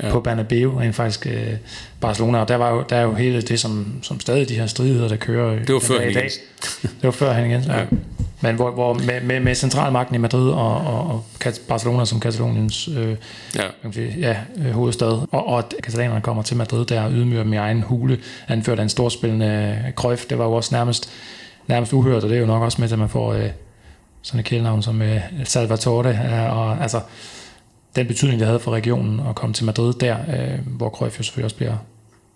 ja. 0.03 0.11
på 0.11 0.21
Bernabeu, 0.21 0.79
rent 0.79 0.95
faktisk 0.95 1.27
øh, 1.27 1.53
Barcelona, 2.01 2.39
og 2.39 2.49
der, 2.49 2.57
var 2.57 2.71
jo, 2.71 2.85
der 2.89 2.97
er 2.97 3.03
jo 3.03 3.15
hele 3.15 3.43
det, 3.43 3.61
som, 3.61 3.87
som 4.03 4.21
stadig 4.21 4.49
de 4.49 4.55
her 4.55 4.67
stridigheder, 4.67 5.09
der 5.09 5.17
kører 5.17 5.65
Det 5.65 5.75
var 5.75 5.81
før 5.81 6.01
i 6.01 6.13
dag. 6.13 6.31
Det 6.83 6.93
var 7.03 7.11
før 7.11 7.33
Henning 7.33 7.53
Jensen, 7.53 7.73
ja. 7.73 7.85
Men 8.45 8.57
hvor, 8.57 8.71
hvor 8.71 8.95
med, 8.95 9.21
med, 9.21 9.41
med 9.41 9.55
centralmagten 9.55 10.15
i 10.15 10.19
Madrid 10.19 10.51
og, 10.51 10.77
og, 10.77 11.07
og 11.07 11.25
Barcelona 11.69 12.05
som 12.05 12.21
Kataloniens 12.21 12.89
øh, 12.89 13.17
ja. 13.57 13.91
Sige, 13.93 14.15
ja, 14.19 14.37
øh, 14.57 14.71
hovedstad, 14.71 15.27
og, 15.33 15.47
og 15.47 15.59
at 15.59 15.75
katalanerne 15.83 16.21
kommer 16.21 16.43
til 16.43 16.57
Madrid 16.57 16.87
der 16.87 17.03
og 17.03 17.13
ydmyger 17.13 17.43
dem 17.43 17.53
i 17.53 17.57
egen 17.57 17.83
hule, 17.83 18.19
anført 18.49 18.79
af 18.79 18.83
en 18.83 18.89
storspillende 18.89 19.79
Cruyff, 19.97 20.25
det 20.27 20.39
var 20.39 20.45
jo 20.45 20.53
også 20.53 20.75
nærmest, 20.75 21.11
nærmest 21.67 21.93
uhørt, 21.93 22.25
og 22.25 22.29
det 22.29 22.37
er 22.37 22.41
jo 22.41 22.47
nok 22.47 22.63
også 22.63 22.81
med, 22.81 22.93
at 22.93 22.99
man 22.99 23.09
får 23.09 23.33
øh, 23.33 23.51
sådan 24.23 24.41
et 24.41 24.47
kælenavn 24.47 24.83
som 24.83 25.03
øh, 25.03 25.21
Salvatore, 25.45 26.09
øh, 26.09 26.59
og 26.59 26.83
altså 26.83 27.01
den 27.97 28.07
betydning, 28.07 28.41
det 28.41 28.47
havde 28.47 28.61
for 28.61 28.71
regionen 28.71 29.21
at 29.29 29.35
komme 29.35 29.55
til 29.55 29.65
Madrid 29.65 29.95
der, 29.95 30.17
øh, 30.29 30.59
hvor 30.67 30.91
Cruyff 30.91 31.19
jo 31.19 31.23
selvfølgelig 31.23 31.45
også 31.45 31.57
bliver, 31.57 31.77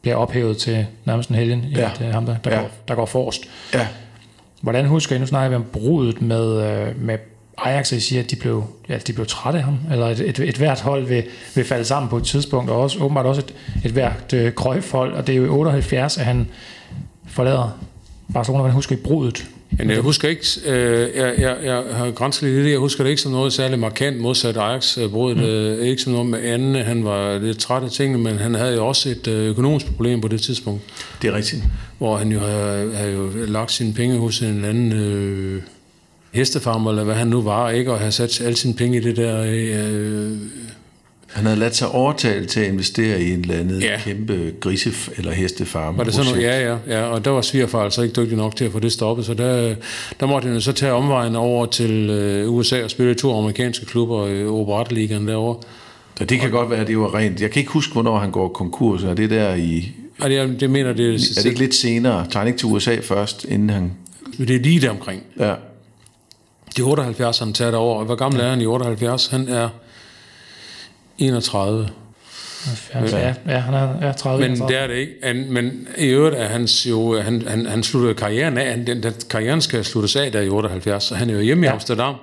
bliver 0.03 0.17
ophævet 0.17 0.59
til 0.59 0.87
nærmest 1.05 1.31
en 1.31 1.37
helgen, 1.37 1.61
ja. 1.61 1.91
det 1.99 2.07
er 2.07 2.13
ham, 2.13 2.27
der, 2.27 2.37
der, 2.37 2.51
ja. 2.51 2.61
går, 2.61 2.71
der 2.89 2.95
går 2.95 3.07
forrest. 3.07 3.43
Ja. 3.75 3.87
Hvordan 4.61 4.87
husker 4.87 5.17
I, 5.17 5.19
nu 5.19 5.27
snakker 5.27 5.49
vi 5.49 5.55
om 5.55 5.65
brudet 5.73 6.23
med, 6.23 6.63
øh, 6.63 7.03
med 7.03 7.19
Ajax, 7.59 7.93
og 7.93 7.99
I 7.99 8.01
siger, 8.01 8.23
at 8.23 8.31
de 8.31 8.37
blev, 8.37 8.65
ja, 8.89 8.99
de 8.99 9.13
blev 9.13 9.27
trætte 9.27 9.59
af 9.59 9.65
ham, 9.65 9.79
eller 9.91 10.07
et, 10.07 10.21
et, 10.21 10.39
et 10.39 10.57
hvert 10.57 10.81
hold 10.81 11.07
vil, 11.07 11.25
vil 11.55 11.65
falde 11.65 11.85
sammen 11.85 12.09
på 12.09 12.17
et 12.17 12.25
tidspunkt, 12.25 12.71
og 12.71 12.81
også, 12.81 12.99
åbenbart 12.99 13.27
også 13.27 13.41
et, 13.41 13.55
et 13.85 13.93
hvert 13.93 14.33
øh, 14.35 14.53
krøjfhold, 14.53 15.13
og 15.13 15.27
det 15.27 15.33
er 15.33 15.37
jo 15.37 15.45
i 15.45 15.49
78, 15.49 16.19
at 16.19 16.25
han 16.25 16.49
forlader 17.27 17.79
Barcelona. 18.35 18.61
Hvordan 18.61 18.75
husker 18.75 18.97
I 18.97 18.99
brudet? 18.99 19.47
Men 19.79 19.91
jeg 19.91 20.01
husker 20.01 20.29
ikke, 20.29 20.47
øh, 20.67 21.17
jeg, 21.17 21.35
jeg, 21.39 21.57
jeg 21.65 21.83
har 21.93 22.11
grænsket 22.11 22.49
lidt 22.49 22.67
jeg 22.67 22.79
husker 22.79 23.05
det 23.05 23.11
ikke 23.11 23.23
som 23.23 23.33
noget 23.33 23.53
særligt 23.53 23.81
markant 23.81 24.21
modsat 24.21 24.57
Ajax 24.57 24.99
øh, 24.99 25.11
brudet, 25.11 25.37
mm. 25.37 25.43
øh, 25.43 25.87
ikke 25.87 26.03
som 26.03 26.13
noget 26.13 26.27
med 26.27 26.45
anden, 26.45 26.75
han 26.75 27.05
var 27.05 27.39
lidt 27.39 27.59
træt 27.59 27.83
af 27.83 27.91
tingene, 27.91 28.23
men 28.23 28.39
han 28.39 28.55
havde 28.55 28.75
jo 28.75 28.87
også 28.87 29.09
et 29.09 29.29
øh, 29.29 29.51
økonomisk 29.51 29.87
problem 29.87 30.21
på 30.21 30.29
det 30.29 30.41
tidspunkt. 30.41 30.83
Det 31.23 31.31
er 31.31 31.37
rigtigt. 31.37 31.63
Hvor 31.99 32.17
han 32.17 32.33
jo 32.33 32.39
havde, 32.39 32.95
havde 32.95 33.13
jo 33.13 33.31
lagt 33.35 33.73
sine 33.73 33.95
penge 33.95 34.19
hos 34.19 34.41
en 34.41 34.47
eller 34.47 34.69
anden 34.69 34.93
øh, 34.93 35.63
hestefarmer, 36.33 36.91
eller 36.91 37.05
hvad 37.05 37.15
han 37.15 37.27
nu 37.27 37.43
var, 37.43 37.71
ikke, 37.71 37.93
og 37.93 37.99
havde 37.99 38.13
sat 38.13 38.41
alle 38.41 38.57
sine 38.57 38.75
penge 38.75 38.99
i 38.99 39.01
det 39.01 39.17
der 39.17 39.43
øh, 39.43 40.37
han 41.33 41.45
havde 41.45 41.59
ladt 41.59 41.77
sig 41.77 41.89
overtale 41.89 42.47
til 42.47 42.61
at 42.61 42.69
investere 42.69 43.23
i 43.23 43.33
en 43.33 43.41
eller 43.41 43.55
anden 43.55 43.83
ja. 43.83 44.01
kæmpe 44.05 44.53
grise- 44.61 45.13
eller 45.17 45.33
hestefarm. 45.33 45.99
Var 45.99 46.05
det 46.05 46.15
sådan 46.15 46.31
noget? 46.31 46.43
Ja, 46.43 46.71
ja, 46.71 46.77
ja. 46.89 47.03
Og 47.03 47.25
der 47.25 47.31
var 47.31 47.41
svigerfar 47.41 47.85
altså 47.85 48.03
ikke 48.03 48.21
dygtig 48.21 48.37
nok 48.37 48.57
til 48.57 48.65
at 48.65 48.73
få 48.73 48.79
det 48.79 48.93
stoppet, 48.93 49.27
så 49.27 49.35
der, 49.35 49.75
der 50.21 50.27
måtte 50.27 50.49
han 50.49 50.61
så 50.61 50.73
tage 50.73 50.93
omvejen 50.93 51.37
over 51.37 51.67
til 51.67 52.11
øh, 52.11 52.53
USA 52.53 52.85
og 52.85 52.91
spille 52.91 53.13
i 53.13 53.15
to 53.15 53.39
amerikanske 53.39 53.87
klubber 53.87 54.27
i 54.27 54.47
Operatligaen 54.47 55.29
derovre. 55.29 55.61
Ja, 56.21 56.25
det 56.25 56.39
kan 56.41 56.47
og, 56.47 56.53
godt 56.53 56.71
være, 56.71 56.81
at 56.81 56.87
det 56.87 56.99
var 56.99 57.15
rent. 57.15 57.41
Jeg 57.41 57.51
kan 57.51 57.61
ikke 57.61 57.73
huske, 57.73 57.93
hvornår 57.93 58.19
han 58.19 58.31
går 58.31 58.49
konkurs. 58.49 59.05
Er 59.05 59.15
det 59.15 59.31
der 59.31 59.55
i... 59.55 59.93
Er 60.23 60.29
det, 60.29 60.61
det 60.61 60.71
mener, 60.71 60.93
det 60.93 61.07
er... 61.07 61.13
Er 61.13 61.43
det 61.43 61.47
ikke 61.47 61.59
lidt 61.59 61.75
senere? 61.75 62.27
Tager 62.31 62.39
han 62.39 62.47
ikke 62.47 62.59
til 62.59 62.67
USA 62.67 62.97
først, 63.03 63.45
inden 63.45 63.71
han... 63.71 63.93
Det 64.39 64.51
er 64.51 64.61
lige 64.61 64.81
der 64.81 64.91
omkring. 64.91 65.23
Ja. 65.39 65.55
De 66.77 66.83
78, 66.83 67.39
han 67.39 67.53
tager 67.53 67.71
derover. 67.71 68.05
Hvor 68.05 68.15
gammel 68.15 68.41
er 68.41 68.51
han 68.51 68.61
i 68.61 68.67
78? 68.67 69.27
Han 69.27 69.49
er 69.49 69.69
31. 71.19 71.89
Ja, 72.95 73.35
ja, 73.47 73.59
han 73.59 73.75
er 73.75 74.07
ja, 74.07 74.13
30. 74.13 74.49
Men 74.49 74.69
det 74.69 74.83
er 74.83 74.87
det 74.87 74.95
ikke. 74.95 75.13
Han, 75.23 75.47
men 75.53 75.89
i 75.99 76.07
øvrigt 76.07 76.37
er 76.37 76.47
hans 76.47 76.87
jo, 76.87 77.21
han, 77.21 77.43
han, 77.49 77.67
han 77.67 77.83
sluttede 77.83 78.15
karrieren 78.15 78.59
af, 78.59 78.71
han, 78.71 78.87
den, 78.87 79.03
den, 79.03 79.13
karrieren 79.31 79.61
skal 79.61 79.85
sluttes 79.85 80.17
af 80.17 80.33
der 80.33 80.41
i 80.41 80.49
78, 80.49 81.05
så 81.05 81.15
han 81.15 81.31
er 81.31 81.35
jo 81.35 81.41
hjemme 81.41 81.67
ja. 81.67 81.73
i 81.73 81.75
Amsterdam 81.75 82.15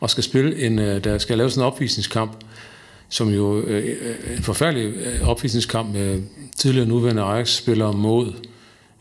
og 0.00 0.10
skal 0.10 0.24
spille 0.24 0.66
en, 0.66 0.78
øh, 0.78 1.04
der 1.04 1.18
skal 1.18 1.38
lave 1.38 1.50
sådan 1.50 1.62
en 1.62 1.66
opvisningskamp, 1.66 2.32
som 3.08 3.28
jo 3.28 3.60
øh, 3.60 3.84
øh 3.86 4.36
en 4.36 4.42
forfærdelig 4.42 4.94
øh, 4.96 5.28
opvisningskamp 5.28 5.94
med 5.94 6.22
tidligere 6.58 6.88
nuværende 6.88 7.22
Ajax-spillere 7.22 7.92
mod 7.92 8.32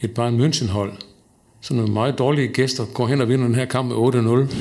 et 0.02 0.12
Bayern 0.12 0.42
München-hold. 0.42 0.92
Så 1.62 1.74
nogle 1.74 1.94
meget 1.94 2.20
dårlige 2.20 2.48
gæster 2.48 2.86
går 2.86 3.08
hen 3.08 3.22
og 3.22 3.30
vinder 3.30 3.46
den 3.46 3.56
her 3.56 3.66
kamp 3.66 3.88
med 3.88 4.48
8-0. 4.50 4.56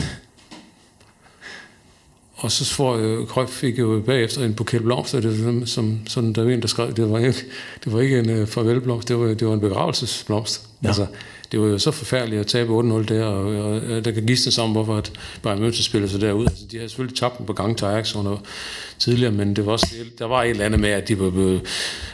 Og 2.41 2.53
så 2.53 2.75
får 2.75 2.97
øh, 2.97 3.27
Krøf 3.27 3.49
fik 3.49 3.79
jo 3.79 4.03
bagefter 4.07 4.45
en 4.45 4.55
buket 4.55 4.83
blomster, 4.83 5.21
det, 5.21 5.39
som, 5.39 5.67
som 5.67 6.01
sådan, 6.07 6.33
der 6.33 6.45
var 6.45 6.51
en, 6.51 6.63
der 6.63 6.69
skrev, 6.69 6.93
det 6.93 7.11
var 7.11 7.19
ikke, 7.19 7.35
det 7.85 7.93
var 7.93 8.01
ikke 8.01 8.19
en 8.19 8.43
uh, 8.43 8.49
farvelblomst, 8.49 9.09
det 9.09 9.19
var, 9.19 9.27
det 9.27 9.47
var 9.47 9.55
en 9.55 9.61
begravelsesblomst. 9.61 10.67
Ja. 10.83 10.89
Altså, 10.89 11.07
det 11.53 11.61
var 11.61 11.67
jo 11.67 11.79
så 11.79 11.91
forfærdeligt 11.91 12.41
at 12.41 12.47
tabe 12.47 12.73
8-0 12.81 13.05
der, 13.05 13.25
og, 13.25 13.45
og, 13.45 13.73
og 13.73 14.05
der 14.05 14.11
kan 14.11 14.27
gistes 14.27 14.59
om, 14.59 14.73
hvorfor 14.73 14.97
at 14.97 15.13
Bayern 15.43 15.69
München 15.69 15.83
spiller 15.83 16.09
sig 16.09 16.21
derud. 16.21 16.47
Altså, 16.47 16.65
de 16.71 16.79
har 16.79 16.89
selvfølgelig 16.89 17.19
tabt 17.19 17.39
den 17.39 17.47
på 17.47 17.53
gang 17.53 17.79
til 17.79 17.85
Ajax 17.85 18.17
under 18.17 18.37
tidligere, 19.01 19.33
men 19.33 19.57
det 19.57 19.67
var 19.67 19.73
også, 19.73 19.87
der 20.19 20.27
var 20.27 20.43
et 20.43 20.51
eller 20.51 20.65
andet 20.65 20.81
med, 20.81 20.91
at, 20.91 21.09
de 21.09 21.19
var 21.19 21.61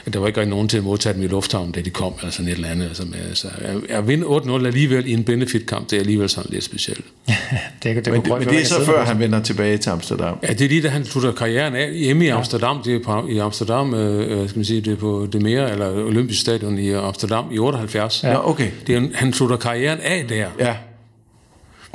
at 0.06 0.12
der 0.12 0.18
var 0.18 0.26
ikke 0.26 0.40
rigtig 0.40 0.50
nogen 0.50 0.68
til 0.68 0.78
at 0.78 0.84
modtage 0.84 1.14
dem 1.14 1.22
i 1.22 1.26
lufthavnen, 1.26 1.72
da 1.72 1.80
de 1.80 1.90
kom, 1.90 2.14
eller 2.18 2.32
sådan 2.32 2.48
et 2.48 2.54
eller 2.54 2.68
andet. 2.68 2.86
Altså, 2.86 3.04
med, 3.04 3.18
altså, 3.28 3.48
at 3.88 4.08
vinde 4.08 4.26
8-0 4.26 4.66
alligevel 4.66 5.06
i 5.06 5.12
en 5.12 5.24
benefitkamp, 5.24 5.90
det 5.90 5.96
er 5.96 6.00
alligevel 6.00 6.28
sådan 6.28 6.50
lidt 6.52 6.64
specielt. 6.64 7.04
det, 7.26 7.36
det, 7.82 8.04
det 8.04 8.12
men, 8.12 8.22
det, 8.22 8.30
men 8.30 8.48
det 8.48 8.60
er 8.60 8.64
så 8.64 8.84
før, 8.84 9.04
han 9.04 9.18
vender 9.18 9.42
tilbage 9.42 9.78
til 9.78 9.90
Amsterdam. 9.90 10.38
Ja, 10.42 10.52
det 10.52 10.60
er 10.60 10.68
lige 10.68 10.82
da 10.82 10.88
han 10.88 11.04
slutter 11.04 11.32
karrieren 11.32 11.74
af 11.74 11.94
hjemme 11.94 12.24
i 12.24 12.28
Amsterdam. 12.28 12.82
Det 12.82 12.94
er 12.94 13.00
på, 13.04 13.28
i 13.28 13.38
Amsterdam, 13.38 13.94
øh, 13.94 14.48
skal 14.48 14.58
man 14.58 14.64
sige, 14.64 14.80
det 14.80 14.92
er 14.92 14.96
på 14.96 15.28
det 15.32 15.42
mere, 15.42 15.72
eller 15.72 16.04
Olympisk 16.04 16.40
Stadion 16.40 16.78
i 16.78 16.92
Amsterdam 16.92 17.44
i 17.52 17.58
78. 17.58 18.22
Ja, 18.24 18.48
okay. 18.48 18.70
Det 18.86 18.96
er, 18.96 19.02
han 19.14 19.32
slutter 19.32 19.56
karrieren 19.56 19.98
af 20.00 20.24
der. 20.28 20.46
Ja. 20.58 20.76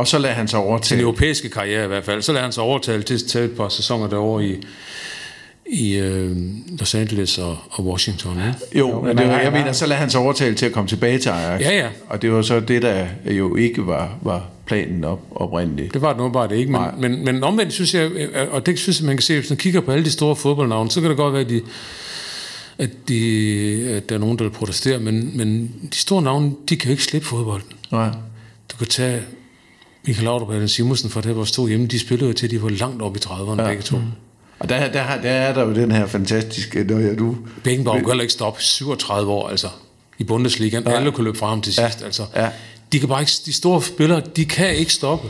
Og 0.01 0.07
så 0.07 0.17
lader 0.17 0.33
han 0.33 0.47
sig 0.47 0.59
overtale. 0.59 0.99
Den 0.99 1.05
europæiske 1.05 1.49
karriere 1.49 1.85
i 1.85 1.87
hvert 1.87 2.03
fald. 2.05 2.21
Så 2.21 2.31
lader 2.31 2.43
han 2.43 2.51
sig 2.51 2.63
overtale 2.63 3.03
til 3.03 3.13
at 3.13 3.21
tage 3.27 3.45
et 3.45 3.51
par 3.51 3.69
sæsoner 3.69 4.07
derovre 4.09 4.45
i, 4.45 4.55
i 5.65 5.95
øh, 5.95 6.37
Los 6.79 6.95
Angeles 6.95 7.37
og, 7.37 7.57
og 7.71 7.85
Washington. 7.85 8.37
Ikke? 8.37 8.79
Jo, 8.79 9.01
men 9.01 9.17
det 9.17 9.27
var, 9.27 9.39
jeg 9.39 9.51
mener, 9.51 9.71
så 9.71 9.85
lader 9.85 9.99
han 9.99 10.09
sig 10.09 10.19
overtale 10.21 10.55
til 10.55 10.65
at 10.65 10.71
komme 10.71 10.87
tilbage 10.87 11.19
til 11.19 11.29
Ajax. 11.29 11.61
Ja, 11.61 11.77
ja. 11.77 11.87
Og 12.09 12.21
det 12.21 12.31
var 12.31 12.41
så 12.41 12.59
det, 12.59 12.81
der 12.81 13.05
jo 13.25 13.55
ikke 13.55 13.87
var, 13.87 14.17
var 14.21 14.49
planen 14.65 15.03
op, 15.03 15.19
oprindeligt. 15.31 15.93
Det 15.93 16.01
var 16.01 16.13
det 16.13 16.33
bare 16.33 16.57
ikke, 16.57 16.71
men, 16.71 16.81
men, 16.97 17.25
men 17.25 17.43
omvendt 17.43 17.73
synes 17.73 17.93
jeg, 17.93 18.09
og 18.51 18.65
det 18.65 18.79
synes 18.79 18.99
jeg, 18.99 19.07
man 19.07 19.17
kan 19.17 19.23
se, 19.23 19.39
hvis 19.39 19.49
man 19.49 19.57
kigger 19.57 19.81
på 19.81 19.91
alle 19.91 20.05
de 20.05 20.11
store 20.11 20.35
fodboldnavne, 20.35 20.91
så 20.91 21.01
kan 21.01 21.09
det 21.09 21.17
godt 21.17 21.33
være, 21.33 21.41
at 21.41 21.49
de, 21.49 21.61
at, 22.77 22.89
de, 23.07 23.93
at 23.97 24.09
der 24.09 24.15
er 24.15 24.19
nogen, 24.19 24.37
der 24.37 24.43
vil 24.43 24.51
protestere, 24.51 24.99
men, 24.99 25.37
men 25.37 25.71
de 25.91 25.97
store 25.97 26.21
navne, 26.21 26.51
de 26.69 26.75
kan 26.75 26.87
jo 26.87 26.91
ikke 26.91 27.03
slippe 27.03 27.27
fodbolden. 27.27 27.69
Nej. 27.91 28.09
Du 28.71 28.77
kan 28.77 28.87
tage 28.87 29.21
Michael 30.07 30.25
Laudrup 30.25 30.47
og 30.47 30.53
Allen 30.53 30.67
Simonsen 30.69 31.09
fra 31.09 31.21
det, 31.21 31.33
hvor 31.33 31.43
stod 31.43 31.69
hjemme, 31.69 31.87
de 31.87 31.99
spillede 31.99 32.27
jo 32.27 32.33
til, 32.33 32.51
de 32.51 32.63
var 32.63 32.69
langt 32.69 33.01
op 33.01 33.15
i 33.15 33.19
30'erne 33.19 33.61
ja. 33.61 33.67
begge 33.67 33.83
to. 33.83 33.97
Mm. 33.97 34.03
Og 34.59 34.69
der, 34.69 34.91
der, 34.91 35.21
der 35.21 35.29
er 35.29 35.53
der 35.53 35.63
jo 35.63 35.73
den 35.73 35.91
her 35.91 36.05
fantastiske, 36.05 36.83
når 36.83 36.99
jeg 36.99 37.19
du... 37.19 37.37
Beckenbauer 37.63 37.99
kunne 37.99 38.11
heller 38.11 38.21
ikke 38.21 38.33
stoppe 38.33 38.63
37 38.63 39.31
år, 39.31 39.49
altså, 39.49 39.67
i 40.17 40.23
Bundesligaen. 40.23 40.83
Ja. 40.83 40.91
Alle 40.91 41.11
kunne 41.11 41.25
løbe 41.25 41.37
fra 41.37 41.47
ham 41.47 41.61
til 41.61 41.73
sidst, 41.73 42.01
ja. 42.01 42.05
altså. 42.05 42.25
Ja. 42.35 42.49
De 42.91 42.99
kan 42.99 43.09
bare 43.09 43.21
ikke, 43.21 43.31
de 43.45 43.53
store 43.53 43.83
spillere, 43.83 44.21
de 44.35 44.45
kan 44.45 44.75
ikke 44.75 44.93
stoppe. 44.93 45.27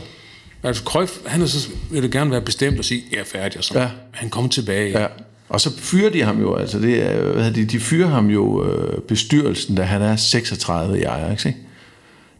Altså, 0.62 0.82
Cruyff, 0.84 1.12
han 1.26 1.42
er 1.42 1.46
så, 1.46 1.68
vil 1.90 2.02
det 2.02 2.10
gerne 2.10 2.30
være 2.30 2.40
bestemt 2.40 2.78
og 2.78 2.84
sige, 2.84 3.04
jeg 3.12 3.18
er 3.18 3.24
færdig, 3.24 3.58
og 3.58 3.64
så. 3.64 3.80
Ja. 3.80 3.88
Han 4.10 4.30
kommer 4.30 4.50
tilbage. 4.50 5.00
Ja. 5.00 5.06
Og 5.48 5.60
så 5.60 5.70
fyrer 5.78 6.10
de 6.10 6.22
ham 6.22 6.40
jo, 6.40 6.54
altså 6.54 6.78
det 6.78 7.02
er, 7.02 7.32
hvad 7.32 7.50
de, 7.50 7.64
de 7.64 7.80
fyrer 7.80 8.08
ham 8.08 8.26
jo 8.26 8.64
øh, 8.64 9.00
bestyrelsen, 9.00 9.76
da 9.76 9.82
han 9.82 10.02
er 10.02 10.16
36 10.16 11.00
i 11.00 11.02
Ajax, 11.02 11.44
ikke? 11.44 11.58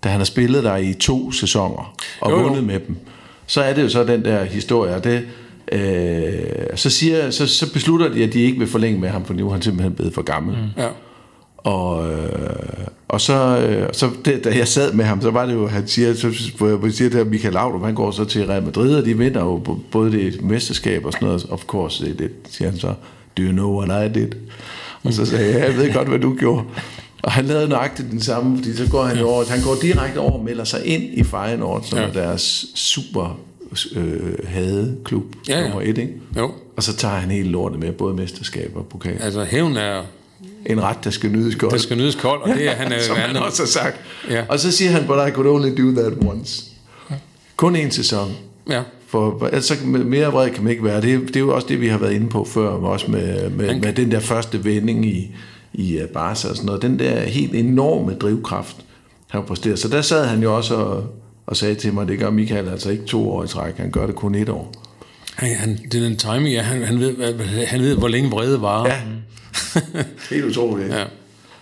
Da 0.05 0.09
han 0.09 0.21
har 0.21 0.25
spillet 0.25 0.65
der 0.65 0.77
i 0.77 0.95
to 0.95 1.33
sæsoner 1.33 1.95
og 2.21 2.31
jo, 2.31 2.37
jo. 2.37 2.43
vundet 2.43 2.65
med 2.65 2.81
dem 2.81 2.97
så 3.47 3.63
er 3.63 3.75
det 3.75 3.83
jo 3.83 3.89
så 3.89 4.05
den 4.05 4.25
der 4.25 4.45
historie, 4.45 4.95
og 4.95 5.05
det, 5.05 5.25
øh, 5.73 6.77
så, 6.77 6.91
siger, 6.91 7.31
så, 7.31 7.47
så 7.47 7.73
beslutter 7.73 8.09
de, 8.09 8.25
at 8.25 8.33
de 8.33 8.41
ikke 8.41 8.59
vil 8.59 8.69
forlænge 8.69 9.01
med 9.01 9.09
ham, 9.09 9.25
for 9.25 9.35
nu 9.35 9.49
er 9.49 9.53
han 9.53 9.63
simpelthen 9.63 9.93
blevet 9.93 10.15
for 10.15 10.23
gammel. 10.23 10.57
Mm. 10.57 10.83
Ja. 10.83 10.89
Og, 11.59 12.13
øh, 12.13 12.87
og 13.09 13.21
så, 13.21 13.59
øh, 13.59 13.89
så 13.93 14.11
det, 14.25 14.45
da 14.45 14.57
jeg 14.57 14.69
sad 14.69 14.93
med 14.93 15.05
ham, 15.05 15.23
så 15.23 15.31
var 15.31 15.47
det 15.47 15.55
jo, 15.55 15.67
han 15.67 15.89
siger, 15.89 16.15
så, 16.15 16.53
hvor 16.59 16.87
jeg 16.87 16.93
siger 16.93 17.11
det 17.11 17.19
her, 17.19 17.25
Michael 17.25 17.55
Laudrup, 17.55 17.85
han 17.85 17.95
går 17.95 18.11
så 18.11 18.25
til 18.25 18.47
Real 18.47 18.63
Madrid, 18.63 18.95
og 18.95 19.05
de 19.05 19.19
vinder 19.19 19.41
jo 19.41 19.79
både 19.91 20.13
det 20.13 20.43
mesterskab 20.43 21.05
og 21.05 21.13
sådan 21.13 21.27
noget, 21.27 21.47
of 21.51 21.65
course, 21.65 22.05
det, 22.05 22.19
det 22.19 22.31
siger 22.49 22.71
han 22.71 22.79
så, 22.79 22.95
do 23.39 23.43
you 23.43 23.53
know 23.53 23.79
what 23.83 24.11
I 24.11 24.21
did? 24.21 24.29
Og 25.05 25.13
så 25.13 25.27
sagde 25.27 25.53
jeg, 25.53 25.69
jeg 25.69 25.77
ved 25.77 25.93
godt, 25.93 26.09
hvad 26.09 26.19
du 26.19 26.35
gjorde. 26.35 26.65
Og 27.23 27.33
han 27.33 27.45
lavede 27.45 27.69
nøjagtigt 27.69 28.11
den 28.11 28.21
samme, 28.21 28.57
fordi 28.57 28.77
så 28.77 28.89
går 28.91 29.05
han 29.05 29.19
jo 29.19 29.29
over, 29.29 29.45
han 29.49 29.63
går 29.63 29.77
direkte 29.83 30.19
over 30.19 30.33
og 30.33 30.45
melder 30.45 30.65
sig 30.65 30.87
ind 30.87 31.03
i 31.03 31.23
Feyenoord, 31.25 31.83
som 31.85 31.99
Ja. 31.99 32.05
ja. 32.05 32.09
er 32.11 32.13
deres 32.13 32.67
super 32.75 33.39
øh, 33.97 34.35
hadeklub, 34.49 35.25
Ja, 35.49 35.59
ja. 35.59 35.63
nummer 35.63 35.81
et, 35.83 35.99
ikke? 35.99 36.13
Jo. 36.37 36.51
Og 36.77 36.83
så 36.83 36.97
tager 36.97 37.15
han 37.15 37.31
hele 37.31 37.49
lortet 37.49 37.81
med, 37.81 37.93
både 37.93 38.15
mesterskab 38.15 38.73
og 38.75 38.87
pokal. 38.87 39.17
Altså, 39.21 39.45
hævn 39.45 39.77
er... 39.77 40.03
En 40.67 40.83
ret, 40.83 41.05
der 41.05 41.11
skal 41.11 41.31
nydes 41.31 41.57
godt. 41.57 41.73
Der 41.73 41.79
skal 41.79 41.97
nydes 41.97 42.15
kold, 42.15 42.43
og 42.43 42.49
det 42.49 42.67
er 42.69 42.71
han 42.75 42.93
er 42.93 43.01
som 43.09 43.17
han 43.17 43.37
også 43.37 43.63
har 43.63 43.67
sagt. 43.69 43.97
Ja. 44.31 44.45
Og 44.49 44.61
så 44.61 44.71
siger 44.73 44.91
han, 44.91 45.07
but 45.07 45.17
I 45.29 45.31
could 45.31 45.47
only 45.49 45.69
do 45.83 46.01
that 46.03 46.13
once. 46.27 46.65
Kun 47.57 47.77
en 47.77 47.91
sæson. 47.91 48.33
Ja. 48.71 48.83
For 49.07 49.49
altså, 49.53 49.75
mere 49.85 50.27
vred 50.33 50.51
kan 50.51 50.63
man 50.63 50.71
ikke 50.71 50.85
være. 50.85 51.01
Det 51.01 51.15
er, 51.15 51.19
det 51.19 51.37
er 51.37 51.41
jo 51.41 51.55
også 51.55 51.67
det, 51.69 51.81
vi 51.81 51.89
har 51.89 51.99
været 51.99 52.13
inde 52.13 52.29
på 52.29 52.45
før, 52.45 52.69
også 52.69 53.11
med, 53.11 53.51
med, 53.51 53.81
med 53.81 53.93
den 53.93 54.11
der 54.11 54.21
første 54.21 54.65
vending 54.65 55.07
i, 55.07 55.35
i 55.75 56.03
uh, 56.03 56.09
Barca 56.09 56.49
og 56.49 56.57
sådan 56.57 56.67
noget. 56.67 56.83
Den 56.83 56.99
der 56.99 57.21
helt 57.21 57.55
enorme 57.55 58.15
drivkraft, 58.15 58.77
han 59.29 59.41
har 59.41 59.47
præsteret. 59.47 59.79
Så 59.79 59.89
der 59.89 60.03
sad 60.03 60.27
han 60.27 60.43
jo 60.43 60.57
også 60.57 60.75
og, 60.75 61.07
og 61.47 61.57
sagde 61.57 61.75
til 61.75 61.95
mig, 61.95 62.09
det 62.09 62.19
gør 62.19 62.31
Michael 62.31 62.69
altså 62.69 62.91
ikke 62.91 63.05
to 63.05 63.31
år 63.31 63.45
i 63.45 63.49
træk, 63.49 63.77
han 63.77 63.91
gør 63.91 64.07
det 64.07 64.15
kun 64.15 64.35
et 64.35 64.49
år. 64.49 64.73
Han, 65.35 65.55
han, 65.55 65.79
det 65.93 65.95
er 65.95 66.09
den 66.09 66.17
timing, 66.17 66.49
ja, 66.49 66.63
han, 66.63 66.83
han, 66.83 67.01
ved, 67.01 67.37
han 67.67 67.81
ved, 67.81 67.97
hvor 67.97 68.09
længe 68.09 68.31
vrede 68.31 68.63
varer. 68.63 68.87
Ja, 68.87 69.01
helt 70.31 70.45
utroligt. 70.45 70.89
ja. 70.89 71.05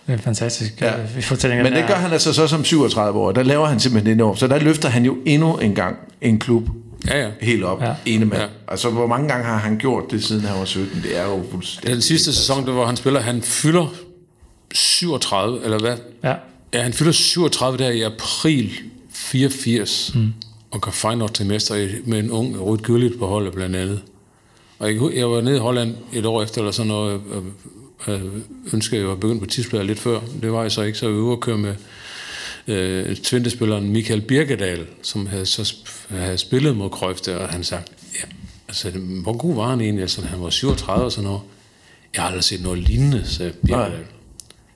Det 0.06 0.18
er 0.18 0.22
fantastisk. 0.22 0.80
Ja. 0.80 0.98
Ja. 0.98 1.20
Fortællinger. 1.20 1.64
Men 1.64 1.72
det 1.72 1.84
gør 1.88 1.94
han 1.94 2.12
altså 2.12 2.32
så 2.32 2.46
som 2.46 2.64
37 2.64 3.18
år. 3.18 3.32
Der 3.32 3.42
laver 3.42 3.66
han 3.66 3.80
simpelthen 3.80 4.12
enormt. 4.12 4.38
Så 4.38 4.46
der 4.46 4.58
løfter 4.58 4.88
han 4.88 5.04
jo 5.04 5.16
endnu 5.26 5.56
en 5.56 5.74
gang 5.74 5.96
en 6.20 6.38
klub 6.38 6.68
Ja, 7.08 7.22
ja. 7.22 7.30
helt 7.40 7.64
op. 7.64 7.82
Ja. 7.82 7.94
Ene 8.06 8.24
mand. 8.24 8.40
Ja. 8.40 8.48
Altså, 8.68 8.90
hvor 8.90 9.06
mange 9.06 9.28
gange 9.28 9.44
har 9.44 9.56
han 9.56 9.78
gjort 9.78 10.10
det, 10.10 10.24
siden 10.24 10.44
han 10.44 10.58
var 10.58 10.64
17? 10.64 11.02
Det 11.02 11.18
er 11.18 11.24
jo 11.24 11.44
fuldstændig... 11.50 11.92
Den 11.92 12.02
sidste 12.02 12.32
sæson, 12.32 12.66
der 12.66 12.72
hvor 12.72 12.86
han 12.86 12.96
spiller, 12.96 13.20
han 13.20 13.42
fylder 13.42 13.94
37, 14.74 15.64
eller 15.64 15.78
hvad? 15.78 15.96
Ja. 16.24 16.34
Ja, 16.74 16.82
han 16.82 16.92
fylder 16.92 17.12
37 17.12 17.78
der 17.78 17.90
i 17.90 18.00
april 18.00 18.72
84, 19.12 20.12
mm. 20.14 20.32
og 20.70 20.80
kan 20.80 20.92
Feyenoord 20.92 21.32
til 21.32 21.46
mester 21.46 21.88
med 22.04 22.18
en 22.18 22.30
ung 22.30 22.60
Ruud 22.60 22.78
Gullit 22.78 23.18
på 23.18 23.26
holdet 23.26 23.52
blandt 23.52 23.76
andet. 23.76 24.00
Og 24.78 24.94
jeg, 24.94 25.00
jeg 25.14 25.30
var 25.30 25.40
nede 25.40 25.56
i 25.56 25.58
Holland 25.58 25.94
et 26.12 26.26
år 26.26 26.42
efter, 26.42 26.58
eller 26.58 26.72
sådan 26.72 26.88
noget, 26.88 27.20
og, 27.32 27.44
og 28.06 28.20
ønskede, 28.72 28.96
at 28.96 29.02
jeg 29.02 29.08
var 29.08 29.14
begyndt 29.14 29.40
på 29.40 29.46
tidsplader 29.46 29.84
lidt 29.84 29.98
før. 29.98 30.20
Det 30.42 30.52
var 30.52 30.62
jeg 30.62 30.72
så 30.72 30.82
ikke, 30.82 30.98
så 30.98 31.06
jeg 31.06 31.14
var 31.14 31.20
ude 31.20 31.32
at 31.32 31.40
køre 31.40 31.58
med 31.58 31.74
øh, 32.66 33.16
tvindespilleren 33.16 33.90
Michael 33.90 34.20
Birkedal, 34.20 34.86
som 35.02 35.26
havde, 35.26 35.46
så 35.46 35.62
sp- 35.62 36.14
havde 36.16 36.38
spillet 36.38 36.76
mod 36.76 37.20
der, 37.24 37.36
og 37.36 37.48
han 37.48 37.64
sagde, 37.64 37.84
ja, 38.14 38.28
altså, 38.68 38.90
hvor 39.22 39.36
god 39.36 39.54
var 39.54 39.70
han 39.70 39.80
egentlig? 39.80 40.02
Altså, 40.02 40.26
han 40.26 40.40
var 40.42 40.50
37 40.50 41.04
og 41.04 41.12
sådan 41.12 41.24
noget. 41.24 41.40
Jeg 42.14 42.22
har 42.22 42.28
aldrig 42.28 42.44
set 42.44 42.62
noget 42.62 42.78
lignende, 42.78 43.22
sagde 43.26 43.52
Birkedal. 43.52 43.90
Nej. 43.90 43.98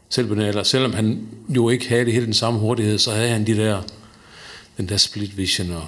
Selv 0.09 0.27
på 0.27 0.35
den 0.35 0.43
alder, 0.43 0.63
selvom 0.63 0.93
han 0.93 1.29
jo 1.49 1.69
ikke 1.69 1.89
havde 1.89 2.05
det 2.05 2.13
helt 2.13 2.27
den 2.27 2.35
samme 2.35 2.59
hurtighed, 2.59 2.99
så 2.99 3.11
havde 3.11 3.29
han 3.29 3.47
de 3.47 3.57
der, 3.57 3.83
den 4.77 4.89
der 4.89 4.97
split 4.97 5.37
vision 5.37 5.71
og 5.71 5.87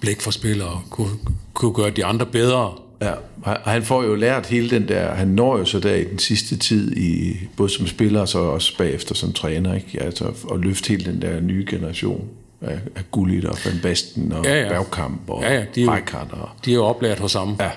blik 0.00 0.20
for 0.20 0.30
spillere, 0.30 0.68
og 0.68 0.82
kunne, 0.90 1.18
kunne 1.54 1.72
gøre 1.74 1.90
de 1.90 2.04
andre 2.04 2.26
bedre. 2.26 2.74
Ja, 3.02 3.12
og 3.42 3.70
han 3.70 3.82
får 3.82 4.02
jo 4.04 4.14
lært 4.14 4.46
hele 4.46 4.70
den 4.70 4.88
der, 4.88 5.14
han 5.14 5.28
når 5.28 5.58
jo 5.58 5.64
så 5.64 5.80
der 5.80 5.94
i 5.94 6.04
den 6.04 6.18
sidste 6.18 6.56
tid, 6.56 6.96
i, 6.96 7.36
både 7.56 7.68
som 7.70 7.86
spiller 7.86 8.20
og 8.20 8.28
så 8.28 8.38
også 8.38 8.78
bagefter 8.78 9.14
som 9.14 9.32
træner, 9.32 9.74
ikke? 9.74 10.02
Altså, 10.02 10.24
at 10.54 10.60
løfte 10.60 10.88
hele 10.88 11.04
den 11.12 11.22
der 11.22 11.40
nye 11.40 11.66
generation 11.70 12.24
af, 12.60 12.78
af 12.96 13.02
Gullit 13.10 13.44
og 13.44 13.56
Van 13.64 13.74
Basten 13.82 14.32
og 14.32 14.44
Ja, 14.44 14.50
ja, 14.54 14.56
ja. 14.60 14.62
ja. 14.66 14.68
Bergkamp 14.72 15.20
og 15.30 15.42
Ja, 15.42 15.52
ja, 15.52 15.58
ja, 15.58 15.64
de 15.74 15.80
er 15.82 15.84
jo- 15.84 15.90
og... 16.30 16.48
De 16.64 16.70
er 16.70 16.74
jo 16.74 16.84
oplært 16.84 17.18
hos 17.18 17.32
ham 17.32 17.56
Ja, 17.60 17.70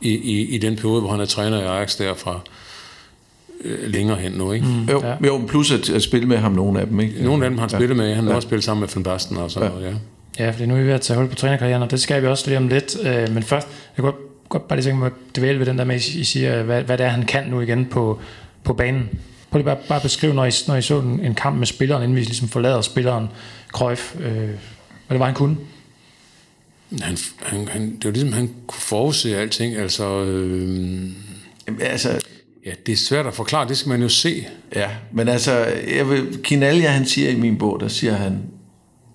i, 0.00 0.10
i, 0.10 0.54
i 0.54 0.58
den 0.58 0.76
periode, 0.76 1.00
hvor 1.00 1.10
han 1.10 1.20
er 1.20 1.24
træner 1.24 1.60
i 1.60 1.64
Ajax 1.64 1.98
derfra 1.98 2.40
øh, 3.64 3.90
længere 3.90 4.16
hen 4.18 4.32
nu. 4.32 4.52
Ikke? 4.52 4.66
Mm. 4.66 4.84
jo, 4.84 5.02
ja. 5.06 5.14
jo 5.26 5.40
plus 5.48 5.72
at, 5.72 5.90
at 5.90 6.02
spille 6.02 6.28
med 6.28 6.36
ham, 6.36 6.52
nogle 6.52 6.80
af 6.80 6.86
dem, 6.86 7.00
ikke? 7.00 7.24
Nogle 7.24 7.44
af 7.44 7.50
dem 7.50 7.58
har 7.58 7.68
han 7.68 7.78
spillet 7.78 7.96
med. 7.96 8.14
Han 8.14 8.26
har 8.26 8.34
også 8.34 8.46
spillet 8.48 8.64
sammen 8.64 8.80
med 8.80 8.88
Van 8.94 9.02
Basten 9.02 9.36
og 9.36 9.50
sådan 9.50 9.68
ja. 9.68 9.74
noget, 9.74 9.90
ja. 9.90 9.94
Ja, 10.44 10.50
fordi 10.50 10.66
nu 10.66 10.74
er 10.74 10.78
vi 10.80 10.86
ved 10.86 10.92
at 10.92 11.00
tage 11.00 11.18
hul 11.18 11.28
på 11.28 11.34
trænerkarrieren, 11.34 11.82
og 11.82 11.90
det 11.90 12.00
skal 12.00 12.22
vi 12.22 12.26
også 12.26 12.44
lige 12.46 12.58
om 12.58 12.68
lidt. 12.68 12.96
Øh, 13.06 13.34
men 13.34 13.42
først, 13.42 13.68
jeg 13.96 14.02
kunne 14.02 14.12
godt, 14.48 14.68
bare 14.68 14.78
lige 14.78 14.84
tænke 14.84 14.98
mig 14.98 15.06
at 15.06 15.36
dvæle 15.36 15.58
ved 15.58 15.66
den 15.66 15.78
der 15.78 15.84
med, 15.84 15.94
at 15.94 16.08
I 16.08 16.24
siger, 16.24 16.62
hvad, 16.62 16.82
hvad 16.82 16.98
det 16.98 17.06
er, 17.06 17.10
han 17.10 17.26
kan 17.26 17.46
nu 17.46 17.60
igen 17.60 17.86
på, 17.86 18.20
på 18.64 18.72
banen. 18.72 19.08
Prøv 19.50 19.58
lige 19.58 19.64
bare, 19.64 19.78
bare 19.88 20.00
beskrive, 20.00 20.34
når 20.34 20.44
I, 20.44 20.50
når 20.68 20.76
I 20.76 20.82
så 20.82 21.00
en, 21.00 21.20
en 21.20 21.34
kamp 21.34 21.58
med 21.58 21.66
spilleren, 21.66 22.02
inden 22.02 22.16
vi 22.16 22.20
ligesom 22.20 22.48
forlader 22.48 22.80
spilleren, 22.80 23.28
Cruyff, 23.72 24.16
øh, 24.20 24.32
hvad 24.32 24.48
det 25.10 25.18
var, 25.18 25.26
han 25.26 25.34
kunne. 25.34 25.56
Han, 27.02 27.16
han, 27.42 27.68
han, 27.68 27.96
det 27.96 28.04
var 28.04 28.10
ligesom, 28.10 28.32
han 28.32 28.50
kunne 28.66 28.80
forudse 28.80 29.36
alting. 29.36 29.76
Altså, 29.76 30.24
øh, 30.24 31.10
Jamen, 31.66 31.82
Altså, 31.82 32.20
ja, 32.66 32.70
det 32.86 32.92
er 32.92 32.96
svært 32.96 33.26
at 33.26 33.34
forklare. 33.34 33.68
Det 33.68 33.76
skal 33.76 33.88
man 33.90 34.02
jo 34.02 34.08
se. 34.08 34.46
Ja, 34.74 34.90
men 35.12 35.28
altså, 35.28 35.66
jeg 35.96 36.10
vil, 36.10 36.38
Kinalja, 36.42 36.88
han 36.88 37.06
siger 37.06 37.30
i 37.30 37.36
min 37.36 37.58
bog, 37.58 37.80
der 37.80 37.88
siger 37.88 38.12
han, 38.12 38.42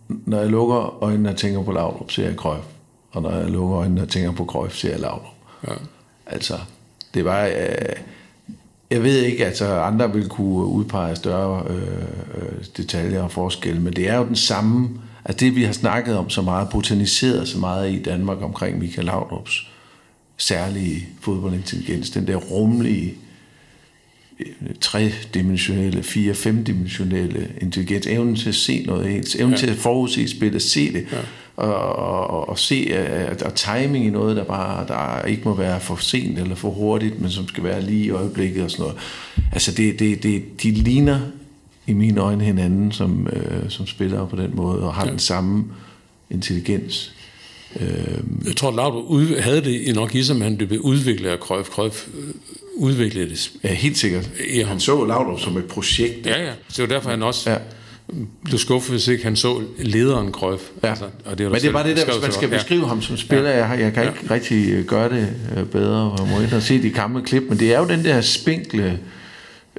når 0.08 0.40
jeg 0.40 0.50
lukker 0.50 1.04
øjnene 1.04 1.30
og 1.30 1.38
tænker 1.38 1.64
på 1.64 1.72
Laudrup, 1.72 2.12
ser 2.12 2.26
jeg 2.26 2.36
Cruyff. 2.36 2.64
Og 3.12 3.22
når 3.22 3.32
jeg 3.32 3.50
lukker 3.50 3.78
øjnene 3.78 4.02
og 4.02 4.10
tænker 4.10 4.32
på 4.32 4.46
Cruyff, 4.46 4.76
ser 4.76 4.90
jeg 4.90 5.00
Laudrup. 5.00 5.34
Ja. 5.68 5.74
Altså, 6.26 6.58
det 7.14 7.26
var... 7.26 7.46
Øh, 7.46 7.96
jeg 8.92 9.04
ved 9.04 9.22
ikke, 9.22 9.46
altså 9.46 9.66
andre 9.66 10.14
vil 10.14 10.30
kunne 10.30 10.66
udpege 10.66 11.16
større 11.16 11.66
øh, 11.70 11.82
øh, 12.36 12.66
detaljer 12.78 13.22
og 13.22 13.32
forskelle, 13.32 13.82
men 13.82 13.94
det 13.94 14.10
er 14.10 14.18
jo 14.18 14.26
den 14.26 14.36
samme, 14.36 14.90
at 15.26 15.40
det 15.40 15.56
vi 15.56 15.64
har 15.64 15.74
snakket 15.74 16.18
om 16.18 16.30
så 16.30 16.42
meget, 16.42 16.70
botaniseret 16.70 17.48
så 17.48 17.60
meget 17.60 17.92
i 17.92 18.02
Danmark 18.02 18.42
omkring 18.42 18.80
Michael 18.80 19.06
Laudrups 19.06 19.72
særlige 20.42 21.08
fodboldintelligens, 21.20 22.10
den 22.10 22.28
der 22.28 22.36
rumlige, 22.36 23.14
øh, 24.40 24.76
tredimensionelle, 24.82 26.04
fire, 26.04 26.34
femdimensionelle 26.34 27.52
intelligens, 27.62 28.08
evnen 28.08 28.36
til 28.36 28.50
at 28.50 28.56
se 28.56 28.84
noget 28.86 29.10
helt, 29.10 29.36
evnen 29.36 29.52
ja. 29.52 29.58
til 29.58 29.70
at 29.70 29.76
forudse 29.76 30.28
spillet, 30.28 30.62
se 30.62 30.94
det, 30.94 31.08
ja. 31.12 31.18
Og, 31.56 31.96
og, 31.96 32.50
og 32.50 32.60
se, 32.60 32.88
at 32.94 33.42
og 33.42 33.56
timing 33.56 34.06
i 34.06 34.10
noget, 34.10 34.36
der 34.36 34.44
bare 34.44 34.88
der 34.88 35.26
ikke 35.26 35.42
må 35.46 35.56
være 35.56 35.80
for 35.80 35.96
sent 35.96 36.40
eller 36.40 36.56
for 36.56 36.70
hurtigt, 36.70 37.22
men 37.22 37.32
som 37.32 37.48
skal 37.48 37.64
være 37.64 37.82
lige 37.82 38.06
i 38.06 38.10
øjeblikket 38.10 38.64
og 38.64 38.72
sådan 38.72 38.84
noget. 38.84 38.98
Altså, 39.54 39.72
det, 39.72 40.00
det, 40.00 40.24
det, 40.24 40.64
de 40.64 40.72
ligner 40.72 41.20
i 41.88 41.94
mine 41.94 42.22
øjne 42.22 42.44
hinanden 42.44 42.92
som, 42.92 43.28
øh, 43.34 43.70
som 43.70 43.88
spillere 43.88 44.28
på 44.28 44.36
den 44.36 44.52
måde, 44.56 44.84
og 44.84 44.94
har 44.94 45.06
ja. 45.06 45.12
den 45.12 45.20
samme 45.20 45.66
intelligens. 46.30 47.14
Jeg 48.46 48.56
tror, 48.56 48.72
Laudrup 48.72 49.06
ud, 49.10 49.40
havde 49.40 49.62
det 49.62 49.96
nok 49.96 50.16
i 50.16 50.24
men 50.34 50.42
han 50.42 50.58
blev 50.58 50.80
udviklet 50.80 51.30
af 51.30 51.38
Cruyff. 51.38 51.70
Cruyff 51.70 52.08
øh, 52.08 52.34
udviklede 52.76 53.30
det 53.30 53.52
Ja, 53.64 53.74
helt 53.74 53.98
sikkert. 53.98 54.30
ham. 54.56 54.68
Han 54.68 54.80
så 54.80 55.06
Laudrup 55.06 55.40
som 55.40 55.58
et 55.58 55.66
projekt. 55.66 56.26
Ja, 56.26 56.44
ja. 56.44 56.52
Det 56.70 56.80
var 56.80 56.86
derfor, 56.86 57.10
han 57.10 57.24
også 57.24 57.50
Ja. 57.50 57.58
Ja. 58.14 58.18
blev 58.44 58.60
skuffet, 58.60 58.92
hvis 58.92 59.08
ikke 59.08 59.24
han 59.24 59.36
så 59.36 59.62
lederen 59.78 60.32
Cruyff. 60.32 60.64
Ja. 60.84 60.90
Altså, 60.90 61.06
og 61.26 61.38
det 61.38 61.46
er 61.46 61.50
Men 61.50 61.62
det 61.62 61.68
er 61.68 61.72
bare 61.72 61.88
det 61.88 61.98
der, 61.98 62.06
hvis 62.06 62.22
man 62.22 62.32
skal 62.32 62.50
beskrive 62.50 62.88
ham 62.88 63.02
som 63.02 63.18
spiller, 63.18 63.50
jeg, 63.50 63.80
jeg 63.80 63.94
kan 63.94 64.04
ikke 64.04 64.34
rigtig 64.34 64.70
øh, 64.70 64.86
gøre 64.86 65.10
det 65.10 65.34
øh, 65.58 65.66
bedre, 65.66 66.16
jeg 66.20 66.28
må 66.52 66.56
og 66.56 66.62
se 66.62 66.82
de 66.82 66.90
gamle 66.90 67.22
klip, 67.22 67.44
men 67.50 67.60
det 67.60 67.74
er 67.74 67.80
jo 67.80 67.88
den 67.88 68.06
der 68.06 68.22
spinkle, 68.22 69.00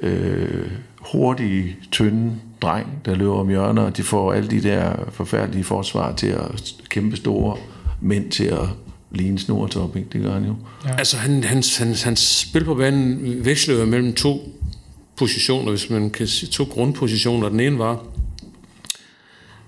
øh, 0.01 0.67
hurtige, 0.99 1.75
tynde 1.91 2.35
dreng, 2.61 2.87
der 3.05 3.15
løber 3.15 3.35
om 3.35 3.49
hjørner, 3.49 3.81
og 3.81 3.97
de 3.97 4.03
får 4.03 4.33
alle 4.33 4.49
de 4.49 4.63
der 4.63 4.93
forfærdelige 5.11 5.63
forsvar 5.63 6.15
til 6.15 6.27
at 6.27 6.73
kæmpe 6.89 7.17
store 7.17 7.57
mænd 8.01 8.31
til 8.31 8.43
at 8.43 8.67
ligne 9.11 9.39
snortop, 9.39 9.95
ikke? 9.95 10.09
Det 10.13 10.21
gør 10.21 10.33
han 10.33 10.45
jo. 10.45 10.55
Ja. 10.85 10.95
Altså, 10.97 11.17
han, 11.17 11.43
hans, 11.43 11.77
hans, 11.77 12.03
hans 12.03 12.19
spil 12.19 12.63
på 12.63 12.75
banen 12.75 13.45
veksler 13.45 13.85
mellem 13.85 14.13
to 14.13 14.59
positioner, 15.17 15.69
hvis 15.69 15.89
man 15.89 16.09
kan 16.09 16.27
sige 16.27 16.49
to 16.49 16.63
grundpositioner. 16.63 17.49
Den 17.49 17.59
ene 17.59 17.79
var 17.79 18.03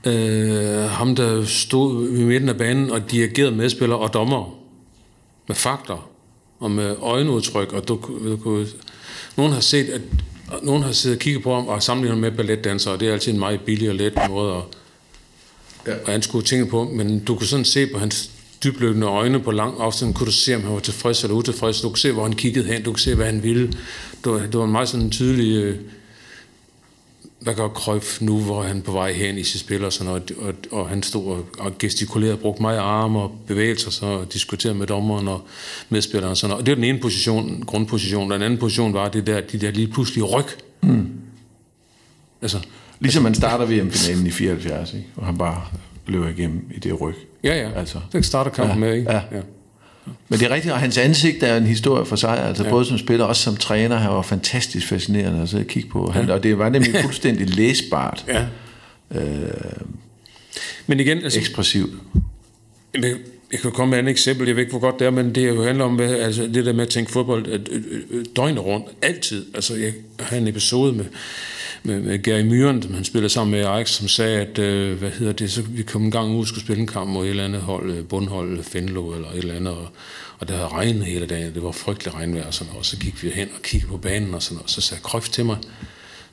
øh, 0.06 0.90
ham, 0.90 1.16
der 1.16 1.46
stod 1.46 2.10
i 2.10 2.24
midten 2.24 2.50
af 2.50 2.58
banen 2.58 2.92
og 2.92 3.12
dirigerede 3.12 3.56
medspillere 3.56 4.00
og 4.00 4.14
dommer 4.14 4.58
med 5.48 5.56
fakter 5.56 6.10
og 6.60 6.72
med 6.72 6.96
øjenudtryk. 7.02 7.74
Og 7.74 7.88
du, 7.88 8.00
du, 8.24 8.38
du, 8.44 8.66
nogen 9.38 9.54
har 9.54 9.60
set, 9.60 9.90
at 9.90 10.02
nogen 10.64 10.84
har 10.84 10.92
siddet 10.92 11.18
og 11.18 11.22
kigget 11.22 11.44
på 11.44 11.56
ham 11.56 11.68
og 11.68 11.84
sammenlignet 11.84 12.22
med 12.22 12.32
balletdansere, 12.32 12.94
og 12.94 13.00
det 13.00 13.08
er 13.08 13.14
altid 13.14 13.34
en 13.34 13.40
meget 13.40 13.62
billig 13.62 13.90
og 13.90 13.96
let 13.96 14.14
måde 14.30 14.54
at, 14.56 14.62
Ja. 15.88 15.92
at 15.94 16.10
anskue 16.10 16.42
ting 16.42 16.70
på, 16.70 16.84
men 16.84 17.20
du 17.20 17.36
kunne 17.36 17.48
sådan 17.48 17.66
se 17.66 17.88
på 17.88 18.00
hans 18.00 18.32
dybløbende 18.64 19.08
øjne 19.08 19.40
på 19.40 19.52
lang 19.52 19.74
afstand, 19.80 20.14
kunne 20.14 20.28
du 20.28 20.32
se, 20.32 20.56
om 20.56 20.62
han 20.62 20.74
var 20.74 20.80
tilfreds 20.80 21.24
eller 21.24 21.36
utilfreds. 21.36 21.82
Du 21.82 21.90
kunne 21.90 21.98
se, 21.98 22.12
hvor 22.12 22.24
han 22.24 22.34
kiggede 22.34 22.66
hen, 22.66 22.84
du 22.84 22.92
kunne 22.92 23.00
se, 23.00 23.16
hvad 23.16 23.26
han 23.26 23.44
ville. 23.44 23.68
Det 24.24 24.32
var, 24.32 24.40
det 24.40 24.58
var 24.58 24.66
en 24.66 24.72
meget 24.72 24.90
sådan 24.90 25.10
tydelig 25.10 25.56
øh, 25.56 25.78
hvad 27.46 27.56
gør 27.56 27.68
Cruyff 27.68 28.22
nu, 28.22 28.40
hvor 28.40 28.64
han 28.64 28.82
på 28.82 28.92
vej 28.92 29.14
hen 29.14 29.38
i 29.38 29.44
sit 29.44 29.60
spil 29.62 29.86
og 29.86 29.94
sådan 29.94 30.06
noget, 30.06 30.32
og, 30.40 30.54
og 30.80 30.90
han 30.90 31.04
stod 31.04 31.26
og, 31.26 31.46
og 31.60 31.78
gestikulerede, 31.80 32.38
brugte 32.38 32.62
meget 32.62 32.78
arme 32.78 33.20
og 33.20 33.36
bevægelser, 33.48 33.92
så 33.92 34.06
og 34.06 34.34
diskuterede 34.34 34.78
med 34.78 34.88
dommeren 34.88 35.28
og 35.28 35.42
medspilleren 35.90 36.32
og 36.32 36.38
sådan 36.38 36.50
noget. 36.50 36.62
Og 36.62 36.66
det 36.66 36.72
er 36.72 36.76
den 36.76 36.84
ene 36.84 37.00
position, 37.00 37.64
grundposition. 37.68 38.32
Den 38.32 38.42
anden 38.42 38.60
position 38.60 38.94
var 38.94 39.10
det 39.10 39.28
der, 39.28 39.42
de 39.42 39.58
der 39.58 39.72
lige 39.72 39.88
pludselig 39.88 40.34
ryg. 40.34 40.46
Mm. 40.82 41.08
Altså, 42.42 42.58
Ligesom 43.00 43.24
man 43.24 43.36
starter 43.36 43.66
VM-finalen 43.66 44.28
i 44.28 44.32
74, 44.32 44.94
ikke? 44.94 45.06
og 45.16 45.26
han 45.26 45.38
bare 45.38 45.62
løber 46.08 46.28
igennem 46.28 46.70
i 46.76 46.80
det 46.80 47.02
ryg. 47.02 47.16
ja, 47.44 47.56
ja. 47.56 47.66
Altså. 47.66 47.80
Altså. 47.80 48.00
Det 48.14 48.26
starter 48.26 48.52
kampen 48.52 48.74
Ja, 48.74 48.80
med, 48.80 48.94
ikke? 48.98 49.12
ja. 49.12 49.22
ja. 49.32 49.42
Men 50.30 50.40
det 50.40 50.46
er 50.46 50.50
rigtigt, 50.50 50.74
og 50.74 50.80
hans 50.80 50.98
ansigt 50.98 51.44
er 51.44 51.58
en 51.58 51.66
historie 51.66 52.06
for 52.06 52.16
sig, 52.16 52.48
altså 52.48 52.64
ja. 52.64 52.70
både 52.70 52.86
som 52.86 52.98
spiller 52.98 53.24
og 53.24 53.30
også 53.30 53.42
som 53.42 53.58
træner, 53.58 53.96
han 53.96 54.12
var 54.12 54.22
fantastisk 54.22 54.88
fascinerende 54.88 55.42
at 55.42 55.50
sidde 55.50 55.64
og 55.64 55.68
kigge 55.68 55.90
på. 55.90 56.12
Han, 56.12 56.30
og 56.30 56.44
det 56.44 56.58
var 56.58 56.70
nemlig 56.70 56.96
fuldstændig 57.04 57.50
læsbart, 57.50 58.26
ja. 58.28 58.46
Men 60.88 61.00
igen, 61.00 61.18
altså, 61.18 61.40
ekspressivt. 61.40 61.92
Jeg, 62.94 63.16
jeg 63.52 63.60
kan 63.60 63.72
komme 63.72 63.90
med 63.90 63.98
et 63.98 64.00
andet 64.00 64.12
eksempel, 64.12 64.48
jeg 64.48 64.56
ved 64.56 64.64
ikke, 64.64 64.72
hvor 64.72 64.80
godt 64.80 65.00
det 65.00 65.06
er, 65.06 65.12
men 65.12 65.36
det 65.36 65.48
jo 65.48 65.64
handler 65.64 65.86
om 65.86 66.00
altså, 66.00 66.44
det 66.44 66.66
der 66.66 66.74
med 66.74 66.84
at 66.84 66.90
tænke 66.90 67.12
fodbold 67.12 67.48
at, 67.52 67.70
øh, 67.72 67.84
øh, 68.10 68.26
døgnet 68.36 68.66
rundt, 68.66 68.88
altid. 69.02 69.46
Altså, 69.56 69.76
jeg 69.76 69.94
har 70.20 70.38
en 70.38 70.48
episode 70.48 70.94
med, 70.94 71.06
med, 71.86 72.02
med 72.02 72.24
Gary 72.24 72.42
Myren, 72.42 72.82
som 72.82 72.94
han 72.94 73.04
spiller 73.04 73.30
sammen 73.30 73.52
med 73.52 73.66
Ajax, 73.66 73.90
som 73.90 74.08
sagde, 74.08 74.42
at 74.42 74.60
øh, 74.60 74.98
hvad 75.00 75.10
hedder 75.10 75.34
det, 75.34 75.52
så 75.52 75.62
vi 75.62 75.84
kom 75.84 76.04
en 76.04 76.12
gang 76.12 76.36
ud 76.36 76.40
og 76.40 76.48
skulle 76.48 76.64
spille 76.64 76.82
en 76.82 76.88
kamp 76.88 77.10
mod 77.10 77.26
et 77.26 77.30
eller 77.30 77.46
andet 77.46 77.62
hold, 77.62 77.92
øh, 77.92 78.06
bundhold, 78.06 78.64
Fenlo 78.64 79.14
eller 79.14 79.30
et 79.32 79.38
eller 79.38 79.56
andet, 79.56 79.74
og, 79.74 79.88
og 80.40 80.48
det 80.48 80.56
havde 80.56 80.70
regnet 80.70 81.06
hele 81.06 81.26
dagen, 81.26 81.54
det 81.54 81.64
var 81.64 81.72
frygtelig 81.72 82.14
regnvejr 82.14 82.46
og 82.46 82.54
sådan 82.54 82.68
noget, 82.68 82.80
og 82.80 82.86
så 82.86 82.98
gik 82.98 83.24
vi 83.24 83.30
hen 83.30 83.50
og 83.56 83.62
kiggede 83.62 83.92
på 83.92 83.98
banen 83.98 84.34
og 84.34 84.44
sådan 84.44 84.56
noget, 84.56 84.64
og 84.64 84.70
så 84.70 84.82
sagde 84.82 85.04
Krøft 85.04 85.34
til 85.34 85.46
mig, 85.46 85.58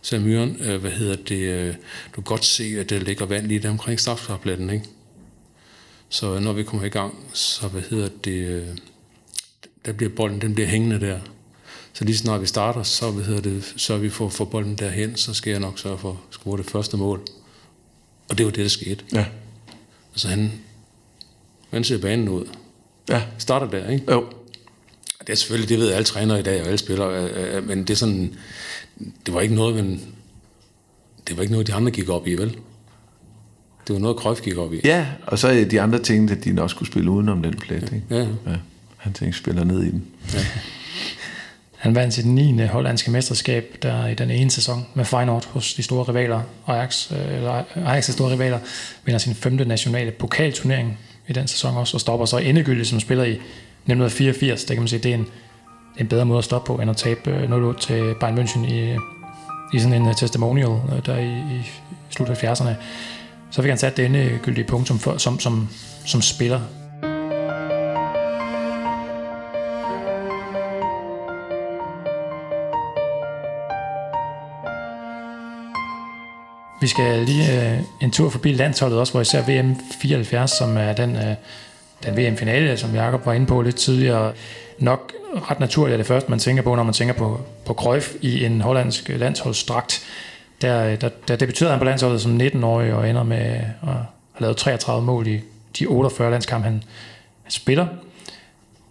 sagde 0.02 0.24
Myren, 0.24 0.56
øh, 0.60 0.80
hvad 0.80 0.90
hedder 0.90 1.16
det, 1.16 1.40
øh, 1.40 1.74
du 2.06 2.14
kan 2.14 2.24
godt 2.24 2.44
se, 2.44 2.64
at 2.78 2.90
der 2.90 2.98
ligger 2.98 3.26
vand 3.26 3.46
lige 3.46 3.60
der 3.60 3.70
omkring 3.70 4.00
strafskarpletten, 4.00 4.70
ikke? 4.70 4.84
Så 6.08 6.38
når 6.38 6.52
vi 6.52 6.62
kommer 6.62 6.86
i 6.86 6.90
gang, 6.90 7.14
så 7.32 7.68
hvad 7.68 7.82
hedder 7.90 8.08
det, 8.24 8.46
øh, 8.46 8.66
der 9.86 9.92
bliver 9.92 10.10
bolden, 10.16 10.40
den 10.40 10.54
bliver 10.54 10.68
hængende 10.68 11.00
der. 11.00 11.18
Så 11.92 12.04
lige 12.04 12.16
snart 12.16 12.40
vi 12.40 12.46
starter, 12.46 12.82
så 12.82 13.10
hvad 13.10 13.24
hedder 13.24 13.40
det, 13.40 13.74
så 13.76 13.96
vi 13.96 14.10
får, 14.10 14.28
får 14.28 14.44
bolden 14.44 14.74
derhen, 14.74 15.16
så 15.16 15.34
skal 15.34 15.50
jeg 15.50 15.60
nok 15.60 15.78
sørge 15.78 15.98
for 15.98 16.10
at 16.10 16.16
score 16.30 16.58
det 16.58 16.66
første 16.66 16.96
mål. 16.96 17.20
Og 18.28 18.38
det 18.38 18.46
var 18.46 18.52
det, 18.52 18.62
der 18.62 18.68
skete. 18.68 19.04
Ja. 19.12 19.24
Altså 20.12 20.28
han, 20.28 20.52
han 21.70 21.84
ser 21.84 21.98
banen 21.98 22.28
ud. 22.28 22.44
Ja. 23.08 23.22
Starter 23.38 23.70
der, 23.70 23.88
ikke? 23.88 24.12
Jo. 24.12 24.26
Det 25.20 25.30
er 25.30 25.34
selvfølgelig, 25.34 25.68
det 25.68 25.78
ved 25.78 25.92
alle 25.92 26.04
trænere 26.04 26.40
i 26.40 26.42
dag, 26.42 26.60
og 26.60 26.66
alle 26.66 26.78
spillere, 26.78 27.30
øh, 27.30 27.56
øh, 27.56 27.68
men 27.68 27.78
det 27.78 27.90
er 27.90 27.94
sådan, 27.94 28.34
det 29.26 29.34
var 29.34 29.40
ikke 29.40 29.54
noget, 29.54 29.84
men 29.84 30.14
det 31.28 31.36
var 31.36 31.42
ikke 31.42 31.52
noget, 31.52 31.66
de 31.66 31.74
andre 31.74 31.90
gik 31.90 32.08
op 32.08 32.26
i, 32.26 32.34
vel? 32.34 32.56
Det 33.86 33.94
var 33.94 33.98
noget, 33.98 34.16
Krøf 34.16 34.40
gik 34.42 34.56
op 34.56 34.74
i. 34.74 34.80
Ja, 34.84 35.06
og 35.26 35.38
så 35.38 35.66
de 35.70 35.80
andre 35.80 35.98
ting, 35.98 36.30
at 36.30 36.44
de 36.44 36.52
nok 36.52 36.70
skulle 36.70 36.90
spille 36.90 37.10
udenom 37.10 37.42
den 37.42 37.54
plet. 37.54 37.82
Ikke? 37.82 38.02
Ja. 38.10 38.20
ja. 38.20 38.56
Han 38.96 39.12
tænkte, 39.12 39.38
spiller 39.38 39.64
ned 39.64 39.82
i 39.82 39.90
den. 39.90 40.06
Han 41.82 41.94
vandt 41.94 42.14
sit 42.14 42.26
9. 42.26 42.66
hollandske 42.66 43.10
mesterskab 43.10 43.76
der 43.82 44.06
i 44.06 44.14
den 44.14 44.30
ene 44.30 44.50
sæson 44.50 44.86
med 44.94 45.04
Feyenoord 45.04 45.48
hos 45.48 45.74
de 45.74 45.82
store 45.82 46.04
rivaler. 46.08 46.40
Ajax, 46.66 47.12
øh, 47.12 47.36
eller 47.36 47.62
Ajax' 47.76 48.12
store 48.12 48.32
rivaler 48.32 48.58
vinder 49.04 49.18
sin 49.18 49.34
femte 49.34 49.64
nationale 49.64 50.10
pokalturnering 50.10 50.98
i 51.28 51.32
den 51.32 51.48
sæson 51.48 51.76
også, 51.76 51.96
og 51.96 52.00
stopper 52.00 52.26
så 52.26 52.38
endegyldigt 52.38 52.88
som 52.88 53.00
spiller 53.00 53.24
i 53.24 53.30
1984. 53.30 54.64
Det 54.64 54.76
kan 54.76 54.82
man 54.82 54.88
sige, 54.88 54.98
det 54.98 55.10
er 55.10 55.14
en, 55.14 55.20
det 55.20 55.28
er 55.96 56.00
en 56.00 56.08
bedre 56.08 56.24
måde 56.24 56.38
at 56.38 56.44
stoppe 56.44 56.66
på, 56.66 56.82
end 56.82 56.90
at 56.90 56.96
tabe 56.96 57.30
øh, 57.30 57.50
0 57.50 57.78
til 57.78 58.14
Bayern 58.20 58.38
München 58.38 58.72
i, 58.72 58.96
i 59.74 59.78
sådan 59.78 60.02
en 60.02 60.08
øh, 60.08 60.14
testimonial 60.14 60.70
der 61.06 61.18
i, 61.18 61.36
i 61.36 61.70
slut 62.10 62.28
af 62.28 62.44
70'erne. 62.44 62.70
Så 63.50 63.62
fik 63.62 63.68
han 63.68 63.78
sat 63.78 63.96
det 63.96 64.04
endegyldige 64.04 64.64
punktum 64.64 64.98
for, 64.98 65.18
som, 65.18 65.40
som, 65.40 65.68
som 66.04 66.22
spiller 66.22 66.60
Vi 76.82 76.86
skal 76.86 77.24
lige 77.24 77.72
øh, 77.72 77.78
en 78.00 78.10
tur 78.10 78.30
forbi 78.30 78.52
landsholdet 78.52 78.98
også, 78.98 79.12
hvor 79.12 79.20
især 79.20 79.62
VM 79.62 79.76
74, 80.00 80.50
som 80.50 80.76
er 80.76 80.92
den, 80.92 81.16
øh, 81.16 81.34
den 82.04 82.16
VM-finale, 82.16 82.76
som 82.76 82.94
Jakob 82.94 83.26
var 83.26 83.32
inde 83.32 83.46
på 83.46 83.62
lidt 83.62 83.76
tidligere. 83.76 84.32
Nok 84.78 85.12
ret 85.50 85.60
naturligt 85.60 85.92
er 85.92 85.96
det 85.96 86.06
første, 86.06 86.30
man 86.30 86.38
tænker 86.38 86.62
på, 86.62 86.74
når 86.74 86.82
man 86.82 86.94
tænker 86.94 87.14
på, 87.14 87.40
på 87.66 87.74
Cruyff 87.74 88.12
i 88.20 88.44
en 88.44 88.60
hollandsk 88.60 89.08
landsholdsdragt. 89.08 90.02
Der, 90.62 90.86
øh, 90.86 91.00
der, 91.00 91.08
der 91.28 91.36
debuterede 91.36 91.70
han 91.70 91.78
på 91.78 91.84
landsholdet 91.84 92.20
som 92.20 92.40
19-årig 92.40 92.94
og 92.94 93.10
ender 93.10 93.22
med 93.22 93.36
at 93.36 93.64
have 93.82 94.06
lavet 94.38 94.56
33 94.56 95.02
mål 95.02 95.26
i 95.26 95.40
de 95.78 95.86
48 95.86 96.30
landskampe, 96.30 96.64
han, 96.64 96.82
han 97.42 97.50
spiller. 97.50 97.86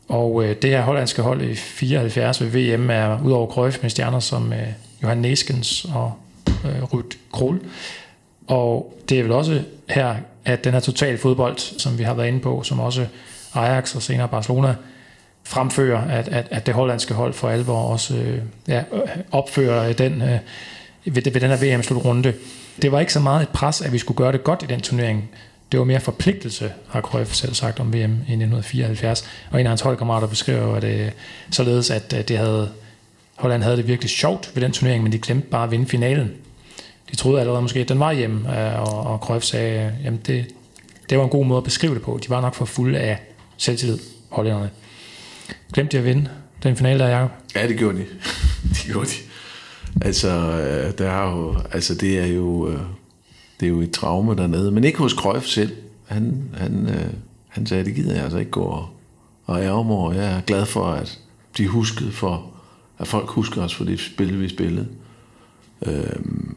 Og 0.07 0.43
øh, 0.43 0.55
det 0.61 0.69
her 0.69 0.81
hollandske 0.81 1.21
hold 1.21 1.41
i 1.41 1.55
74 1.55 2.41
ved 2.41 2.75
VM 2.75 2.89
er 2.89 3.21
udover 3.23 3.47
Cruyff 3.47 3.77
med 3.81 3.89
stjerner 3.89 4.19
som 4.19 4.53
øh, 4.53 4.67
Johan 5.03 5.17
Neskens 5.17 5.85
og 5.85 6.13
øh, 6.47 6.83
Ruud 6.93 7.15
Krol. 7.33 7.59
Og 8.47 8.97
det 9.09 9.19
er 9.19 9.23
vel 9.23 9.31
også 9.31 9.63
her, 9.89 10.15
at 10.45 10.63
den 10.63 10.73
her 10.73 10.79
total 10.79 11.17
fodbold, 11.17 11.57
som 11.57 11.97
vi 11.97 12.03
har 12.03 12.13
været 12.13 12.27
inde 12.27 12.39
på, 12.39 12.63
som 12.63 12.79
også 12.79 13.07
Ajax 13.53 13.95
og 13.95 14.01
senere 14.01 14.27
Barcelona 14.27 14.75
fremfører, 15.43 16.17
at, 16.17 16.27
at, 16.27 16.47
at 16.51 16.65
det 16.65 16.73
hollandske 16.73 17.13
hold 17.13 17.33
for 17.33 17.49
alvor 17.49 17.83
også 17.83 18.15
øh, 18.15 18.39
ja, 18.67 18.83
opfører 19.31 19.93
den, 19.93 20.21
øh, 20.21 20.39
ved, 21.05 21.31
ved 21.31 21.41
den 21.41 21.49
her 21.49 21.75
VM-slutrunde. 21.75 22.33
Det 22.81 22.91
var 22.91 22.99
ikke 22.99 23.13
så 23.13 23.19
meget 23.19 23.41
et 23.41 23.49
pres, 23.49 23.81
at 23.81 23.93
vi 23.93 23.97
skulle 23.97 24.17
gøre 24.17 24.31
det 24.31 24.43
godt 24.43 24.63
i 24.63 24.65
den 24.65 24.81
turnering. 24.81 25.29
Det 25.71 25.79
var 25.79 25.85
mere 25.85 25.99
forpligtelse, 25.99 26.71
har 26.89 27.01
Cruyff 27.01 27.33
selv 27.33 27.53
sagt 27.53 27.79
om 27.79 27.93
VM 27.93 27.97
i 27.97 28.03
1974. 28.03 29.29
Og 29.51 29.59
en 29.59 29.65
af 29.65 29.69
hans 29.69 29.81
holdkammerater 29.81 30.27
beskriver 30.27 30.79
det 30.79 30.99
øh, 30.99 31.11
således, 31.51 31.89
at 31.89 32.13
øh, 32.17 32.27
det 32.27 32.37
havde, 32.37 32.69
Holland 33.41 33.63
havde 33.63 33.77
det 33.77 33.87
virkelig 33.87 34.09
sjovt 34.09 34.51
ved 34.53 34.63
den 34.63 34.71
turnering, 34.71 35.03
men 35.03 35.11
de 35.11 35.19
glemte 35.19 35.47
bare 35.47 35.63
at 35.63 35.71
vinde 35.71 35.85
finalen. 35.85 36.31
De 37.11 37.15
troede 37.15 37.39
allerede 37.39 37.61
måske, 37.61 37.79
at 37.79 37.89
den 37.89 37.99
var 37.99 38.11
hjemme, 38.11 38.59
øh, 38.59 38.81
og, 38.81 39.03
og 39.03 39.19
Cruyff 39.19 39.45
sagde, 39.45 39.93
øh, 40.01 40.07
at 40.07 40.27
det, 40.27 40.45
det 41.09 41.17
var 41.17 41.23
en 41.23 41.29
god 41.29 41.45
måde 41.45 41.57
at 41.57 41.63
beskrive 41.63 41.93
det 41.93 42.01
på. 42.01 42.19
De 42.23 42.29
var 42.29 42.41
nok 42.41 42.55
for 42.55 42.65
fulde 42.65 42.99
af 42.99 43.19
selvtillid, 43.57 43.99
hollænderne. 44.29 44.69
Glemte 45.73 45.91
de 45.91 45.97
at 45.97 46.05
vinde 46.05 46.29
den 46.63 46.75
finale 46.75 46.99
der, 46.99 47.07
Jacob? 47.09 47.31
Ja, 47.55 47.67
det 47.67 47.77
gjorde 47.77 47.97
de. 47.97 48.05
det 48.73 48.83
gjorde 48.85 49.07
de. 49.07 49.15
Altså, 50.01 50.27
øh, 50.27 50.97
der 50.97 51.09
er 51.09 51.31
jo, 51.31 51.55
altså 51.71 51.95
det 51.95 52.19
er 52.19 52.25
jo, 52.25 52.71
det 53.59 53.65
er 53.65 53.69
jo 53.69 53.81
et 53.81 53.91
traume 53.91 54.35
dernede, 54.35 54.71
men 54.71 54.83
ikke 54.83 54.97
hos 54.97 55.11
Cruyff 55.11 55.45
selv. 55.45 55.71
Han, 56.07 56.43
han, 56.57 56.89
han 57.47 57.65
sagde, 57.65 57.85
det 57.85 57.95
gider 57.95 58.13
jeg 58.13 58.23
altså 58.23 58.37
ikke 58.37 58.51
gå 58.51 58.63
og, 58.63 58.89
og 59.45 59.61
ærge 59.61 59.85
mig 59.85 59.95
over. 59.95 60.13
Jeg 60.13 60.37
er 60.37 60.41
glad 60.41 60.65
for, 60.65 60.85
at 60.85 61.19
de 61.57 61.67
huskede 61.67 62.11
for, 62.11 62.50
at 63.01 63.07
folk 63.07 63.29
husker 63.29 63.61
os 63.61 63.75
for 63.75 63.83
det 63.83 63.99
spil, 63.99 64.41
vi 64.41 64.49
spillede. 64.49 64.87
Øhm, 65.85 66.55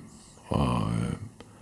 og, 0.48 0.82
øh, 1.00 1.12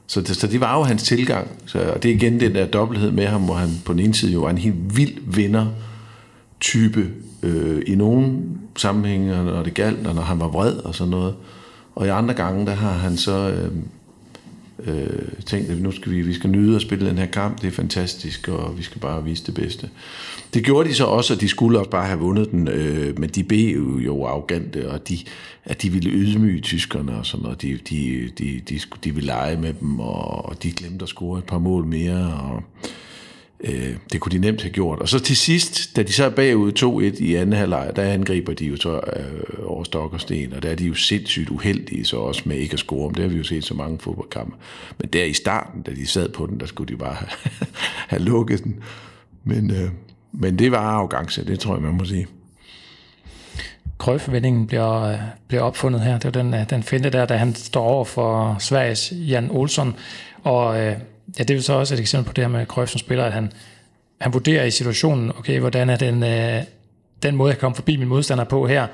så, 0.07 0.21
det, 0.21 0.37
så 0.37 0.47
det 0.47 0.61
var 0.61 0.79
jo 0.79 0.83
hans 0.83 1.03
tilgang. 1.03 1.49
Så, 1.67 1.93
og 1.95 2.03
det 2.03 2.11
er 2.11 2.15
igen 2.15 2.41
den 2.41 2.55
der 2.55 2.67
dobbelthed 2.67 3.11
med 3.11 3.27
ham, 3.27 3.43
hvor 3.43 3.55
han 3.55 3.69
på 3.85 3.93
den 3.93 4.01
ene 4.01 4.15
side 4.15 4.33
jo 4.33 4.45
er 4.45 4.51
en 4.51 4.59
helt 4.59 4.97
vild 4.97 5.19
vinder, 5.27 5.67
type 6.61 7.11
øh, 7.43 7.83
i 7.87 7.95
nogle 7.95 8.39
sammenhænge, 8.77 9.45
når 9.45 9.63
det 9.63 9.75
galt, 9.75 10.07
og 10.07 10.15
når 10.15 10.23
han 10.23 10.41
var 10.41 10.49
vred 10.49 10.73
og 10.73 10.95
sådan 10.95 11.11
noget. 11.11 11.35
Og 11.95 12.07
i 12.07 12.09
andre 12.09 12.35
gange, 12.35 12.67
der 12.67 12.75
har 12.75 12.93
han 12.93 13.17
så 13.17 13.51
øh, 13.51 13.73
øh, 14.87 15.45
tænkt, 15.47 15.71
at 15.71 15.81
nu 15.81 15.93
skal 15.93 16.13
vi, 16.13 16.23
vi 16.23 16.35
skal 16.35 16.51
nyde 16.51 16.77
at 16.77 16.83
spille 16.83 17.09
den 17.09 17.19
her 17.19 17.27
kamp, 17.27 17.61
det 17.61 17.67
er 17.67 17.73
fantastisk, 17.73 18.49
og 18.49 18.79
vi 18.79 18.83
skal 18.83 19.01
bare 19.01 19.25
vise 19.25 19.47
det 19.47 19.55
bedste. 19.55 19.89
Det 20.55 20.65
gjorde 20.65 20.89
de 20.89 20.95
så 20.95 21.05
også, 21.05 21.35
og 21.35 21.41
de 21.41 21.49
skulle 21.49 21.79
også 21.79 21.91
bare 21.91 22.07
have 22.07 22.19
vundet 22.19 22.51
den, 22.51 22.69
øh, 22.69 23.19
men 23.19 23.31
de 23.31 23.45
blev 23.45 23.77
jo, 23.77 23.99
jo 23.99 24.25
arrogante, 24.25 24.91
og 24.91 25.09
de, 25.09 25.19
at 25.65 25.83
de 25.83 25.91
ville 25.91 26.11
ydmyge 26.11 26.61
tyskerne 26.61 27.17
og 27.17 27.27
sådan 27.27 27.43
noget. 27.43 27.63
De, 27.63 27.73
de, 27.73 27.79
de, 27.91 28.31
de, 28.39 28.61
de, 28.69 28.81
de 29.05 29.15
ville 29.15 29.27
lege 29.27 29.57
med 29.57 29.75
dem, 29.81 30.01
og, 30.01 30.49
og 30.49 30.63
de 30.63 30.73
glemte 30.73 31.03
at 31.03 31.09
score 31.09 31.39
et 31.39 31.45
par 31.45 31.59
mål 31.59 31.85
mere, 31.85 32.33
og 32.35 32.63
Øh, 33.65 33.97
det 34.13 34.21
kunne 34.21 34.33
de 34.33 34.39
nemt 34.39 34.63
have 34.63 34.73
gjort. 34.73 34.99
Og 34.99 35.09
så 35.09 35.19
til 35.19 35.37
sidst, 35.37 35.97
da 35.97 36.03
de 36.03 36.13
så 36.13 36.25
er 36.25 36.31
bagud 36.31 36.73
2-1 37.19 37.25
i 37.25 37.35
anden 37.35 37.53
halvleg, 37.53 37.93
der 37.97 38.03
angriber 38.03 38.53
de 38.53 38.67
jo 38.67 38.77
så 38.77 39.01
øh, 39.17 39.67
over 39.67 39.85
stok 39.85 40.13
og 40.13 40.21
sten, 40.21 40.53
og 40.53 40.63
der 40.63 40.71
er 40.71 40.75
de 40.75 40.85
jo 40.85 40.95
sindssygt 40.95 41.51
uheldige 41.51 42.05
så 42.05 42.17
også 42.17 42.43
med 42.45 42.57
ikke 42.57 42.73
at 42.73 42.79
score. 42.79 43.09
Men 43.09 43.15
det 43.15 43.23
har 43.23 43.29
vi 43.29 43.37
jo 43.37 43.45
set 43.45 43.65
så 43.65 43.75
mange 43.75 43.99
fodboldkampe. 43.99 44.57
Men 44.99 45.09
der 45.09 45.25
i 45.25 45.33
starten, 45.33 45.83
da 45.83 45.91
de 45.91 46.07
sad 46.07 46.29
på 46.29 46.47
den, 46.47 46.61
der 46.61 46.67
skulle 46.67 46.93
de 46.93 46.99
bare 46.99 47.15
have, 47.15 47.29
have 48.13 48.23
lukket 48.23 48.65
den. 48.65 48.77
Men, 49.45 49.71
øh, 49.71 49.91
men 50.33 50.59
det 50.59 50.73
var 50.73 50.79
arrogance, 50.79 51.47
det 51.47 51.61
tror 51.61 51.75
jeg, 51.75 51.83
man 51.83 51.95
må 51.95 52.05
sige. 52.05 52.27
Krøjforvindingen 53.99 54.67
bliver, 54.67 55.03
øh, 55.03 55.19
bliver 55.49 55.63
opfundet 55.63 56.01
her. 56.01 56.19
Det 56.19 56.25
var 56.25 56.43
den, 56.43 56.55
øh, 56.55 56.71
den 56.71 56.83
finte 56.83 57.11
der, 57.11 57.27
da 57.27 57.37
han 57.37 57.55
står 57.55 57.85
over 57.85 58.05
for 58.05 58.57
Sveriges 58.59 59.13
Jan 59.17 59.51
Olsson. 59.51 59.97
Og 60.43 60.81
øh, 60.81 60.97
ja, 61.39 61.43
det 61.43 61.51
er 61.51 61.55
jo 61.55 61.63
så 61.63 61.73
også 61.73 61.95
et 61.95 62.01
eksempel 62.01 62.27
på 62.27 62.33
det 62.33 62.45
her 62.45 62.49
med 62.49 62.67
Cruyff 62.67 62.91
som 62.91 62.99
spiller, 62.99 63.25
at 63.25 63.33
han, 63.33 63.53
han 64.21 64.33
vurderer 64.33 64.65
i 64.65 64.71
situationen, 64.71 65.33
okay, 65.39 65.61
hvordan 65.61 65.91
er 65.91 65.97
den, 65.97 66.23
øh, 66.23 66.63
den 67.23 67.37
måde, 67.37 67.51
jeg 67.51 67.59
kommer 67.59 67.77
forbi 67.77 67.97
min 67.97 68.09
modstander 68.09 68.45
på 68.45 68.67
her, 68.67 68.87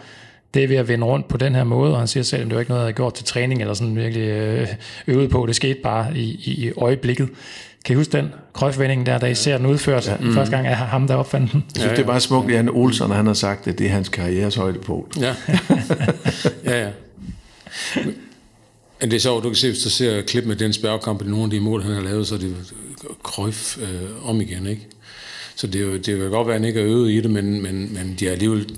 det 0.55 0.65
er 0.65 0.69
ved 0.69 0.77
at 0.77 0.89
vende 0.89 1.07
rundt 1.07 1.29
på 1.29 1.37
den 1.37 1.55
her 1.55 1.65
måde, 1.65 1.93
og 1.93 1.99
han 1.99 2.09
siger 2.09 2.25
selv, 2.25 2.43
at 2.43 2.47
det 2.47 2.55
var 2.55 2.61
ikke 2.61 2.71
noget, 2.71 2.81
jeg 2.81 2.85
havde 2.85 2.97
gjort 2.97 3.15
til 3.15 3.25
træning, 3.25 3.61
eller 3.61 3.75
sådan 3.75 3.97
virkelig 3.97 4.29
øh, 4.29 4.69
øvet 5.07 5.31
på, 5.31 5.47
det 5.47 5.57
skete 5.57 5.79
bare 5.83 6.17
i, 6.17 6.29
i 6.31 6.73
øjeblikket. 6.77 7.29
Kan 7.85 7.95
I 7.95 7.97
huske 7.97 8.13
den 8.13 8.33
krøjfvending 8.53 9.07
der, 9.07 9.19
da 9.19 9.27
I 9.27 9.35
ser 9.35 9.57
den 9.57 9.67
udført 9.67 10.09
ja. 10.09 10.17
mm. 10.21 10.35
første 10.35 10.57
gang 10.57 10.67
af 10.67 10.77
ham, 10.77 11.07
der 11.07 11.15
opfandt 11.15 11.53
den? 11.53 11.65
Jeg 11.75 11.81
synes, 11.81 11.97
det 11.97 12.03
er 12.03 12.07
bare 12.07 12.21
smukt, 12.21 12.51
Jan 12.51 12.69
Olsen, 12.69 13.11
han 13.11 13.27
har 13.27 13.35
sagt, 13.35 13.67
at 13.67 13.79
det 13.79 13.87
er 13.87 13.91
hans 13.91 14.09
karrieres 14.09 14.55
højdepunkt. 14.55 15.17
Ja, 15.21 15.35
ja, 16.65 16.83
ja. 16.83 16.91
Men 19.01 19.11
det 19.11 19.17
er 19.17 19.21
sjovt, 19.21 19.45
du 19.45 19.49
kan 19.49 19.57
se, 19.57 19.69
hvis 19.69 19.83
du 19.83 19.91
ser 19.91 20.23
klip 20.23 20.45
med 20.45 20.57
den 20.57 20.73
spærgekamp, 20.73 21.23
i 21.23 21.25
nogle 21.25 21.45
af 21.45 21.51
de 21.51 21.61
mål, 21.61 21.83
han 21.83 21.95
har 21.95 22.03
lavet, 22.03 22.27
så 22.27 22.35
er 22.35 22.39
det 22.39 22.75
krøjf 23.23 23.79
øh, 23.79 24.29
om 24.29 24.41
igen, 24.41 24.67
ikke? 24.67 24.87
Så 25.57 25.67
det, 25.67 25.81
er 25.81 25.85
jo, 25.85 25.95
det 25.95 26.05
kan 26.05 26.31
godt 26.31 26.47
være, 26.47 26.57
at 26.57 26.61
han 26.61 26.69
ikke 26.69 26.81
er 26.81 26.87
øvet 26.87 27.11
i 27.11 27.21
det, 27.21 27.31
men, 27.31 27.63
men, 27.63 27.95
men 27.95 28.17
de 28.21 28.29
er 28.29 28.33
alligevel... 28.33 28.75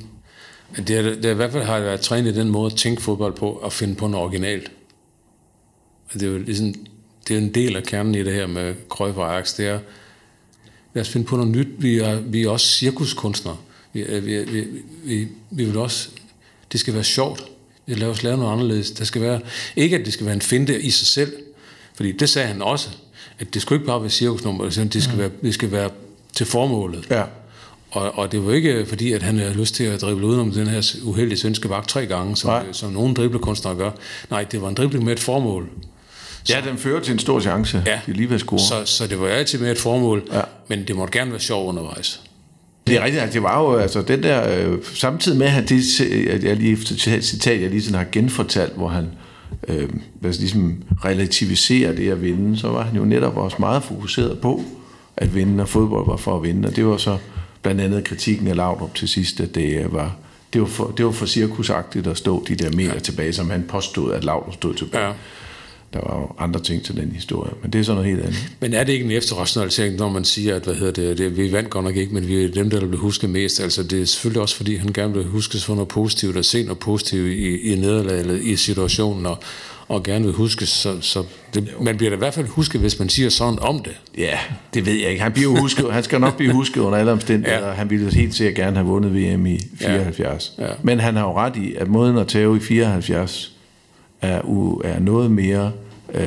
Det 0.76 0.90
er, 0.90 1.02
det 1.02 1.24
er 1.24 1.30
i 1.30 1.34
hvert 1.34 1.52
fald 1.52 1.62
har 1.62 1.76
jeg 1.76 1.84
været 1.84 2.00
trænet 2.00 2.36
i 2.36 2.38
den 2.38 2.48
måde 2.48 2.66
at 2.72 2.78
tænke 2.78 3.02
fodbold 3.02 3.32
på, 3.32 3.50
og 3.50 3.72
finde 3.72 3.94
på 3.94 4.06
noget 4.06 4.26
originalt. 4.26 4.70
Det 6.12 6.22
er 6.22 6.26
jo 6.26 6.38
ligesom, 6.38 6.74
det 7.28 7.34
er 7.34 7.38
en 7.38 7.54
del 7.54 7.76
af 7.76 7.82
kernen 7.82 8.14
i 8.14 8.22
det 8.22 8.32
her 8.32 8.46
med 8.46 8.74
Cruyff 8.88 9.16
og 9.16 9.32
Ajax, 9.32 9.56
det 9.56 9.66
er, 9.66 9.78
lad 10.94 11.00
os 11.00 11.08
finde 11.08 11.26
på 11.26 11.36
noget 11.36 11.50
nyt. 11.50 11.68
Vi 11.78 11.98
er, 11.98 12.20
vi 12.20 12.42
er 12.42 12.50
også 12.50 12.66
cirkuskunstnere. 12.66 13.56
Vi, 13.92 14.02
er, 14.02 14.20
vi, 14.20 14.44
vi, 14.44 14.64
vi, 15.04 15.28
vi 15.50 15.64
vil 15.64 15.76
også, 15.76 16.08
det 16.72 16.80
skal 16.80 16.94
være 16.94 17.04
sjovt. 17.04 17.44
Vil 17.90 18.04
også 18.04 18.22
lave 18.22 18.36
noget 18.36 18.52
anderledes. 18.52 18.90
Der 18.90 19.04
skal 19.04 19.22
være, 19.22 19.40
ikke 19.76 19.98
at 19.98 20.04
det 20.04 20.12
skal 20.12 20.26
være 20.26 20.34
en 20.34 20.40
finte 20.40 20.82
i 20.82 20.90
sig 20.90 21.06
selv, 21.06 21.32
fordi 21.96 22.12
det 22.12 22.28
sagde 22.28 22.48
han 22.48 22.62
også, 22.62 22.88
at 23.38 23.54
det 23.54 23.62
skulle 23.62 23.76
ikke 23.76 23.86
bare 23.86 24.00
være 24.00 24.10
cirkusnummer, 24.10 24.64
det 24.64 25.02
skal, 25.02 25.12
mm. 25.12 25.18
være, 25.18 25.30
det 25.42 25.54
skal 25.54 25.72
være 25.72 25.90
til 26.32 26.46
formålet. 26.46 27.06
Ja. 27.10 27.22
Og, 27.90 28.18
og 28.18 28.32
det 28.32 28.46
var 28.46 28.52
ikke 28.52 28.86
fordi, 28.88 29.12
at 29.12 29.22
han 29.22 29.38
havde 29.38 29.54
lyst 29.54 29.74
til 29.74 29.84
at 29.84 30.00
drible 30.00 30.26
udenom 30.26 30.52
den 30.52 30.66
her 30.66 30.96
uheldige 31.02 31.38
svenske 31.38 31.68
vagt 31.68 31.88
tre 31.88 32.06
gange, 32.06 32.36
som, 32.36 32.62
som 32.72 32.92
nogle 32.92 33.14
driblekunstnere 33.14 33.74
gør. 33.74 33.90
Nej, 34.30 34.44
det 34.44 34.62
var 34.62 34.68
en 34.68 34.74
dribling 34.74 35.04
med 35.04 35.12
et 35.12 35.20
formål. 35.20 35.68
Så, 36.44 36.54
ja, 36.54 36.70
den 36.70 36.78
fører 36.78 37.00
til 37.00 37.12
en 37.12 37.18
stor 37.18 37.40
chance. 37.40 37.82
Ja, 37.86 38.00
de 38.06 38.12
lige 38.12 38.30
ved 38.30 38.38
score. 38.38 38.58
Så, 38.58 38.82
så 38.84 39.06
det 39.06 39.20
var 39.20 39.28
altid 39.28 39.58
med 39.58 39.70
et 39.70 39.78
formål, 39.78 40.28
ja. 40.32 40.40
men 40.68 40.84
det 40.88 40.96
måtte 40.96 41.18
gerne 41.18 41.30
være 41.30 41.40
sjov 41.40 41.68
undervejs. 41.68 42.20
Det 42.86 42.96
er 42.96 43.04
rigtigt, 43.04 43.32
det 43.32 43.42
var 43.42 43.60
jo 43.60 43.76
altså 43.76 44.02
den 44.02 44.22
der, 44.22 44.68
øh, 44.70 44.78
samtidig 44.94 45.38
med 45.38 45.46
at 45.46 45.68
det 45.68 46.00
at 46.30 46.44
jeg 46.44 46.56
lige 46.56 46.76
citat, 47.22 47.60
jeg 47.60 47.70
lige 47.70 47.82
sådan 47.82 47.98
har 47.98 48.06
genfortalt, 48.12 48.72
hvor 48.76 48.88
han 48.88 49.06
øh, 49.68 49.88
ligesom 50.22 50.82
relativiserer 51.04 51.92
det 51.92 52.10
at 52.10 52.22
vinde, 52.22 52.58
så 52.58 52.68
var 52.68 52.82
han 52.82 52.96
jo 52.96 53.04
netop 53.04 53.36
også 53.36 53.56
meget 53.60 53.82
fokuseret 53.82 54.38
på 54.38 54.64
at 55.16 55.34
vinde, 55.34 55.62
og 55.62 55.68
fodbold 55.68 56.06
var 56.06 56.16
for 56.16 56.36
at 56.36 56.42
vinde, 56.42 56.68
og 56.68 56.76
det 56.76 56.86
var 56.86 56.96
så 56.96 57.18
blandt 57.62 57.80
andet 57.80 58.04
kritikken 58.04 58.46
af 58.48 58.56
Laudrup 58.56 58.94
til 58.94 59.08
sidst, 59.08 59.40
at 59.40 59.54
det 59.54 59.92
var, 59.92 60.16
det 60.52 60.60
var 60.60 60.66
for, 60.66 60.92
det 60.96 61.04
var 61.04 61.12
for 61.12 61.26
cirkusagtigt 61.26 62.06
at 62.06 62.18
stå 62.18 62.44
de 62.48 62.54
der 62.54 62.76
meter 62.76 62.94
ja. 62.94 62.98
tilbage, 62.98 63.32
som 63.32 63.50
han 63.50 63.64
påstod, 63.68 64.12
at 64.12 64.24
Laudrup 64.24 64.54
stod 64.54 64.74
tilbage. 64.74 65.06
Ja. 65.06 65.12
Der 65.92 66.00
var 66.00 66.20
jo 66.20 66.28
andre 66.38 66.60
ting 66.60 66.82
til 66.82 66.96
den 66.96 67.12
historie, 67.12 67.52
men 67.62 67.72
det 67.72 67.78
er 67.78 67.82
sådan 67.82 67.96
noget 67.96 68.10
helt 68.10 68.26
andet. 68.26 68.52
Men 68.60 68.74
er 68.74 68.84
det 68.84 68.92
ikke 68.92 69.04
en 69.04 69.10
efterrationalisering, 69.10 69.96
når 69.96 70.08
man 70.08 70.24
siger, 70.24 70.56
at 70.56 70.62
hvad 70.62 70.74
hedder 70.74 70.92
det, 70.92 71.18
det, 71.18 71.36
vi 71.36 71.52
vandt 71.52 71.70
godt 71.70 71.84
nok 71.84 71.96
ikke, 71.96 72.14
men 72.14 72.28
vi 72.28 72.44
er 72.44 72.48
dem, 72.48 72.70
der 72.70 72.86
bliver 72.86 73.00
husket 73.00 73.30
mest. 73.30 73.60
Altså 73.60 73.82
det 73.82 74.00
er 74.00 74.04
selvfølgelig 74.04 74.42
også, 74.42 74.56
fordi 74.56 74.76
han 74.76 74.92
gerne 74.92 75.14
vil 75.14 75.24
huskes 75.24 75.64
for 75.64 75.74
noget 75.74 75.88
positivt, 75.88 76.36
og 76.36 76.44
se 76.44 76.62
noget 76.62 76.78
positivt 76.78 77.28
i, 77.28 77.72
i 77.72 77.76
nederlaget 77.76 78.42
i 78.42 78.56
situationen, 78.56 79.26
og, 79.26 79.38
og 79.88 80.02
gerne 80.02 80.24
vil 80.24 80.34
huskes. 80.34 80.68
Så, 80.68 81.00
så 81.00 81.24
det, 81.54 81.68
man 81.80 81.96
bliver 81.96 82.10
da 82.10 82.16
i 82.16 82.18
hvert 82.18 82.34
fald 82.34 82.46
husket, 82.46 82.80
hvis 82.80 82.98
man 82.98 83.08
siger 83.08 83.28
sådan 83.28 83.58
om 83.58 83.78
det. 83.78 83.92
Ja, 84.18 84.38
det 84.74 84.86
ved 84.86 84.94
jeg 84.94 85.10
ikke. 85.10 85.22
Han, 85.22 85.32
bliver 85.32 85.60
husket, 85.60 85.92
han 85.92 86.02
skal 86.02 86.20
nok 86.20 86.36
blive 86.36 86.52
husket 86.52 86.80
under 86.80 86.98
alle 86.98 87.12
omstændigheder. 87.12 87.68
Ja. 87.68 87.72
Han 87.72 87.90
ville 87.90 88.14
helt 88.14 88.34
sikkert 88.34 88.54
gerne 88.54 88.76
have 88.76 88.86
vundet 88.86 89.14
VM 89.14 89.46
i 89.46 89.60
74. 89.80 90.52
Ja. 90.58 90.64
Ja. 90.64 90.70
Men 90.82 91.00
han 91.00 91.16
har 91.16 91.22
jo 91.22 91.36
ret 91.36 91.56
i, 91.56 91.74
at 91.74 91.88
måden 91.88 92.18
at 92.18 92.28
tage 92.28 92.56
i 92.56 92.60
74 92.60 93.52
er, 94.22 94.40
u, 94.44 94.80
er 94.84 95.00
noget 95.00 95.30
mere 95.30 95.72
øh, 96.14 96.24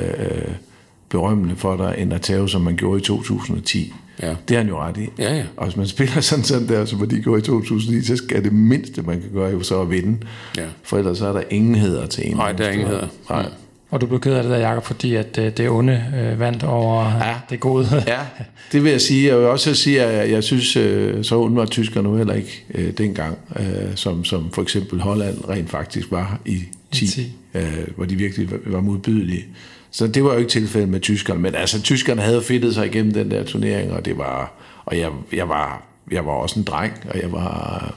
berømmende 1.09 1.55
for 1.55 1.77
dig, 1.77 1.95
end 1.97 2.13
at 2.13 2.21
tage, 2.21 2.49
som 2.49 2.61
man 2.61 2.75
gjorde 2.75 2.99
i 2.99 3.03
2010. 3.03 3.93
Ja. 4.21 4.35
Det 4.47 4.55
er 4.55 4.57
han 4.57 4.67
jo 4.67 4.79
ret 4.79 4.97
i. 4.97 5.09
Ja, 5.19 5.35
ja. 5.35 5.43
Og 5.57 5.65
hvis 5.65 5.77
man 5.77 5.87
spiller 5.87 6.21
sådan 6.21 6.43
sådan 6.43 6.67
der, 6.67 6.85
som 6.85 7.09
de 7.09 7.19
gjorde 7.21 7.39
i 7.39 7.43
2009, 7.43 8.01
så 8.01 8.15
skal 8.15 8.43
det 8.43 8.53
mindste, 8.53 9.01
man 9.01 9.21
kan 9.21 9.29
gøre, 9.33 9.51
jo 9.51 9.63
så 9.63 9.81
at 9.81 9.89
vinde. 9.89 10.17
Ja. 10.57 10.65
For 10.83 10.97
ellers 10.97 11.17
så 11.17 11.27
er 11.27 11.33
der 11.33 11.43
ingen 11.49 11.75
heder 11.75 12.05
til 12.05 12.29
en. 12.29 12.37
Nej, 12.37 12.51
der 12.51 12.65
er 12.65 12.71
ingen 12.71 12.87
heder. 12.87 13.07
Nej. 13.29 13.45
Og 13.93 14.01
du 14.01 14.05
blev 14.05 14.19
ked 14.19 14.33
af 14.33 14.43
det 14.43 14.51
der, 14.51 14.57
Jacob, 14.57 14.83
fordi 14.85 15.15
at 15.15 15.37
øh, 15.37 15.57
det 15.57 15.69
onde 15.69 16.03
øh, 16.17 16.39
vandt 16.39 16.63
over 16.63 17.03
ja. 17.03 17.35
det 17.49 17.59
gode. 17.59 18.03
ja, 18.07 18.19
det 18.71 18.83
vil 18.83 18.91
jeg 18.91 19.01
sige. 19.01 19.27
Jeg 19.27 19.37
vil 19.37 19.45
også 19.45 19.75
sige, 19.75 20.03
at 20.03 20.17
jeg, 20.17 20.31
jeg 20.31 20.43
synes, 20.43 20.75
øh, 20.75 21.23
så 21.23 21.39
ondt 21.39 21.55
var 21.55 21.65
tyskerne 21.65 22.09
nu 22.09 22.17
heller 22.17 22.33
ikke 22.33 22.65
øh, 22.75 22.91
dengang, 22.97 23.37
øh, 23.59 23.95
som, 23.95 24.23
som 24.23 24.51
for 24.51 24.61
eksempel 24.61 25.01
Holland 25.01 25.37
rent 25.49 25.69
faktisk 25.69 26.11
var 26.11 26.39
i 26.45 26.63
10, 26.93 27.07
10. 27.07 27.31
Øh, 27.53 27.87
hvor 27.95 28.05
de 28.05 28.15
virkelig 28.15 28.51
var, 28.51 28.57
var 28.65 28.81
modbydelige. 28.81 29.45
Så 29.91 30.07
det 30.07 30.23
var 30.23 30.33
jo 30.33 30.39
ikke 30.39 30.49
tilfældet 30.49 30.89
med 30.89 30.99
tyskerne, 30.99 31.41
men 31.41 31.55
altså 31.55 31.81
tyskerne 31.81 32.21
havde 32.21 32.41
fedtet 32.41 32.73
sig 32.73 32.85
igennem 32.85 33.13
den 33.13 33.31
der 33.31 33.43
turnering, 33.43 33.91
og 33.91 34.05
det 34.05 34.17
var, 34.17 34.53
og 34.85 34.97
jeg, 34.97 35.11
jeg 35.33 35.49
var, 35.49 35.83
jeg 36.11 36.25
var 36.25 36.31
også 36.31 36.59
en 36.59 36.65
dreng, 36.65 36.93
og 37.09 37.21
jeg 37.21 37.31
var 37.31 37.95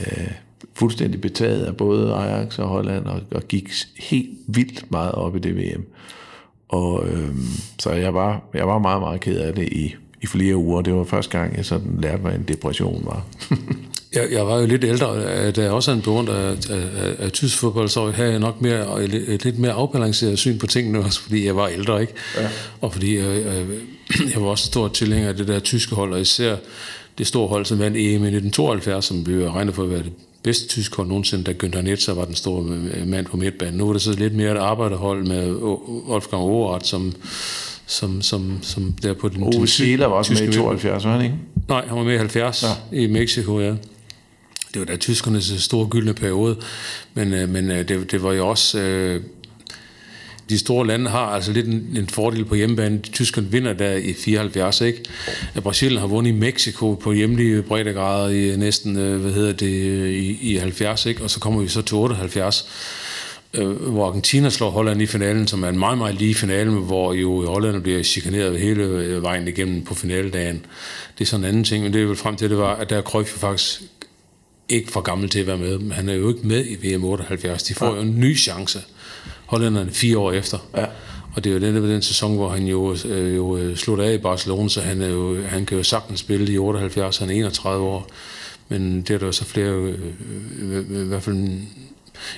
øh, 0.00 0.30
fuldstændig 0.74 1.20
betaget 1.20 1.64
af 1.64 1.76
både 1.76 2.14
Ajax 2.14 2.58
og 2.58 2.68
Holland, 2.68 3.04
og, 3.04 3.20
og 3.30 3.42
gik 3.48 3.70
helt 3.98 4.30
vildt 4.46 4.90
meget 4.90 5.12
op 5.12 5.36
i 5.36 5.38
det 5.38 5.56
VM. 5.56 5.84
Og 6.68 7.08
øh, 7.08 7.34
så 7.78 7.90
jeg 7.90 8.14
var, 8.14 8.42
jeg 8.54 8.68
var 8.68 8.78
meget, 8.78 9.00
meget 9.00 9.20
ked 9.20 9.38
af 9.38 9.54
det 9.54 9.68
i, 9.72 9.94
i 10.22 10.26
flere 10.26 10.56
uger. 10.56 10.82
Det 10.82 10.94
var 10.94 11.04
første 11.04 11.38
gang, 11.38 11.56
jeg 11.56 11.64
sådan 11.64 11.98
lærte, 11.98 12.22
hvad 12.22 12.32
en 12.32 12.44
depression 12.48 13.02
var. 13.04 13.24
Jeg, 14.14 14.32
jeg 14.32 14.46
var 14.46 14.60
jo 14.60 14.66
lidt 14.66 14.84
ældre, 14.84 15.50
da 15.50 15.62
jeg 15.62 15.70
også 15.70 15.90
er 15.90 15.94
en 15.94 16.02
beundrer 16.02 16.34
af, 16.34 16.56
af, 16.70 17.14
af 17.18 17.32
tysk 17.32 17.58
fodbold, 17.58 17.88
så 17.88 18.10
havde 18.10 18.30
jeg 18.30 18.38
nok 18.38 18.60
mere, 18.60 19.04
et 19.04 19.44
lidt 19.44 19.58
mere 19.58 19.72
afbalanceret 19.72 20.38
syn 20.38 20.58
på 20.58 20.66
tingene, 20.66 20.98
også 20.98 21.20
fordi 21.20 21.46
jeg 21.46 21.56
var 21.56 21.66
ældre, 21.66 22.00
ikke? 22.00 22.12
Ja. 22.36 22.48
Og 22.80 22.92
fordi 22.92 23.18
jeg, 23.18 23.26
jeg, 23.46 23.66
jeg 24.34 24.42
var 24.42 24.48
også 24.48 24.66
stor 24.66 24.88
tilhænger 24.88 25.28
af 25.28 25.36
det 25.36 25.48
der 25.48 25.58
tyske 25.58 25.94
hold, 25.94 26.12
og 26.12 26.20
især 26.20 26.56
det 27.18 27.26
store 27.26 27.48
hold, 27.48 27.66
som 27.66 27.78
vandt 27.78 27.96
EM 27.96 28.02
i 28.02 28.12
1972, 28.12 29.04
som 29.04 29.24
blev 29.24 29.48
regnet 29.48 29.74
for 29.74 29.82
at 29.82 29.90
være 29.90 30.02
det 30.02 30.12
bedste 30.42 30.68
tysk 30.68 30.96
hold 30.96 31.08
nogensinde, 31.08 31.44
da 31.44 31.66
Günther 31.66 31.80
Netzer 31.80 32.14
var 32.14 32.24
den 32.24 32.34
store 32.34 32.64
mand 33.06 33.26
på 33.26 33.36
midtbanen. 33.36 33.74
Nu 33.74 33.88
er 33.88 33.92
det 33.92 34.02
så 34.02 34.12
lidt 34.12 34.34
mere 34.34 34.52
et 34.52 34.58
arbejderhold 34.58 35.26
med 35.26 35.52
Wolfgang 36.08 36.42
Ohrat, 36.42 36.86
som, 36.86 37.14
som, 37.86 38.22
som, 38.22 38.58
som 38.62 38.94
der 39.02 39.14
på 39.14 39.28
den 39.28 39.42
Ove 39.42 39.68
Seeler 39.68 40.06
var 40.06 40.16
også 40.16 40.32
med 40.32 40.48
i 40.48 40.52
72, 40.52 41.04
var 41.04 41.12
han 41.12 41.22
ikke? 41.22 41.36
Nej, 41.68 41.86
han 41.86 41.96
var 41.96 42.04
med 42.04 42.14
i 42.14 42.18
70 42.18 42.64
ja. 42.92 42.96
i 42.96 43.06
Mexico, 43.06 43.60
ja 43.60 43.74
det 44.74 44.80
var 44.80 44.86
da 44.86 44.96
tyskernes 44.96 45.52
øh, 45.52 45.58
store 45.58 45.88
gyldne 45.88 46.14
periode, 46.14 46.56
men, 47.14 47.34
øh, 47.34 47.48
men 47.48 47.70
øh, 47.70 47.88
det, 47.88 48.12
det 48.12 48.22
var 48.22 48.32
jo 48.32 48.48
også... 48.48 48.78
Øh, 48.80 49.20
de 50.50 50.58
store 50.58 50.86
lande 50.86 51.10
har 51.10 51.26
altså 51.26 51.52
lidt 51.52 51.66
en, 51.66 51.96
en 51.96 52.08
fordel 52.08 52.44
på 52.44 52.54
hjemmebane. 52.54 52.98
Tyskerne 52.98 53.50
vinder 53.50 53.72
der 53.72 53.92
i 53.92 54.12
74, 54.12 54.80
ikke? 54.80 55.04
Øh, 55.56 55.62
Brasilien 55.62 56.00
har 56.00 56.06
vundet 56.06 56.30
i 56.30 56.34
Mexico 56.34 56.94
på 56.94 57.12
hjemlige 57.12 57.62
breddegrader 57.62 58.28
i 58.28 58.50
øh, 58.50 58.56
næsten, 58.56 58.94
hvad 58.94 59.32
hedder 59.32 59.52
det, 59.52 59.68
i, 60.08 60.38
i 60.52 60.56
70, 60.56 61.06
ikke? 61.06 61.22
Og 61.22 61.30
så 61.30 61.40
kommer 61.40 61.62
vi 61.62 61.68
så 61.68 61.82
til 61.82 61.96
78, 61.96 62.68
øh, 63.54 63.68
hvor 63.68 64.06
Argentina 64.06 64.50
slår 64.50 64.70
Holland 64.70 65.02
i 65.02 65.06
finalen, 65.06 65.46
som 65.46 65.64
er 65.64 65.68
en 65.68 65.78
meget, 65.78 65.98
meget 65.98 66.14
lige 66.14 66.34
finale, 66.34 66.70
hvor 66.70 67.12
jo 67.12 67.46
Holland 67.46 67.82
bliver 67.82 68.02
chikaneret 68.02 68.60
hele 68.60 69.22
vejen 69.22 69.48
igennem 69.48 69.84
på 69.84 69.94
finaledagen. 69.94 70.64
Det 71.18 71.24
er 71.24 71.28
sådan 71.28 71.44
en 71.44 71.48
anden 71.48 71.64
ting, 71.64 71.84
men 71.84 71.92
det 71.92 72.02
er 72.02 72.06
vel 72.06 72.16
frem 72.16 72.36
til, 72.36 72.50
det 72.50 72.58
var, 72.58 72.74
at 72.74 72.90
der 72.90 73.02
Cruyff 73.02 73.30
faktisk 73.30 73.82
ikke 74.72 74.92
for 74.92 75.00
gammel 75.00 75.28
til 75.28 75.40
at 75.40 75.46
være 75.46 75.58
med, 75.58 75.78
men 75.78 75.92
han 75.92 76.08
er 76.08 76.14
jo 76.14 76.28
ikke 76.28 76.46
med 76.46 76.64
i 76.66 76.94
VM 76.94 77.04
78. 77.04 77.62
De 77.62 77.74
får 77.74 77.86
ja. 77.86 77.94
jo 77.94 78.00
en 78.00 78.20
ny 78.20 78.38
chance. 78.38 78.80
Hollænderne 79.46 79.90
fire 79.90 80.18
år 80.18 80.32
efter. 80.32 80.58
Ja. 80.76 80.84
Og 81.34 81.44
det 81.44 81.50
er 81.50 81.54
jo 81.54 81.60
den, 81.60 81.90
den 81.90 82.02
sæson, 82.02 82.36
hvor 82.36 82.48
han 82.48 82.66
jo, 82.66 82.96
øh, 83.04 83.36
jo 83.36 83.56
øh, 83.56 83.76
slutter 83.76 84.04
af 84.04 84.12
i 84.12 84.18
Barcelona, 84.18 84.68
så 84.68 84.80
han, 84.80 85.02
er 85.02 85.08
jo, 85.08 85.42
han 85.42 85.66
kan 85.66 85.76
jo 85.76 85.82
sagtens 85.82 86.20
spille 86.20 86.52
i 86.52 86.58
78, 86.58 87.18
han 87.18 87.30
er 87.30 87.34
31 87.34 87.84
år. 87.84 88.08
Men 88.68 89.02
det 89.02 89.10
er 89.10 89.18
der 89.18 89.26
jo 89.26 89.32
så 89.32 89.44
flere, 89.44 89.70
øh, 89.70 89.98
øh, 90.60 91.04
i 91.04 91.08
hvert 91.08 91.22
fald 91.22 91.50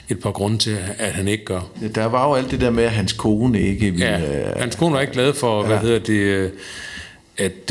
et 0.08 0.20
par 0.20 0.30
grunde 0.30 0.58
til, 0.58 0.78
at 0.98 1.12
han 1.12 1.28
ikke 1.28 1.44
gør. 1.44 1.60
Der 1.94 2.04
var 2.04 2.28
jo 2.28 2.34
alt 2.34 2.50
det 2.50 2.60
der 2.60 2.70
med, 2.70 2.84
at 2.84 2.90
hans 2.90 3.12
kone 3.12 3.60
ikke 3.60 3.90
ville... 3.90 4.06
Ja, 4.06 4.52
hans 4.56 4.76
kone 4.76 4.94
var 4.94 5.00
ikke 5.00 5.12
glad 5.12 5.32
for, 5.32 5.60
ja. 5.60 5.66
hvad 5.66 5.78
hedder 5.78 5.98
det, 5.98 6.52
at, 7.36 7.70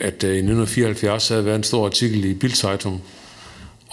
at 0.00 0.22
i 0.22 0.36
1974 0.36 1.28
havde 1.28 1.44
været 1.44 1.56
en 1.56 1.62
stor 1.62 1.86
artikel 1.86 2.24
i 2.24 2.34
Bildzeitung, 2.34 3.02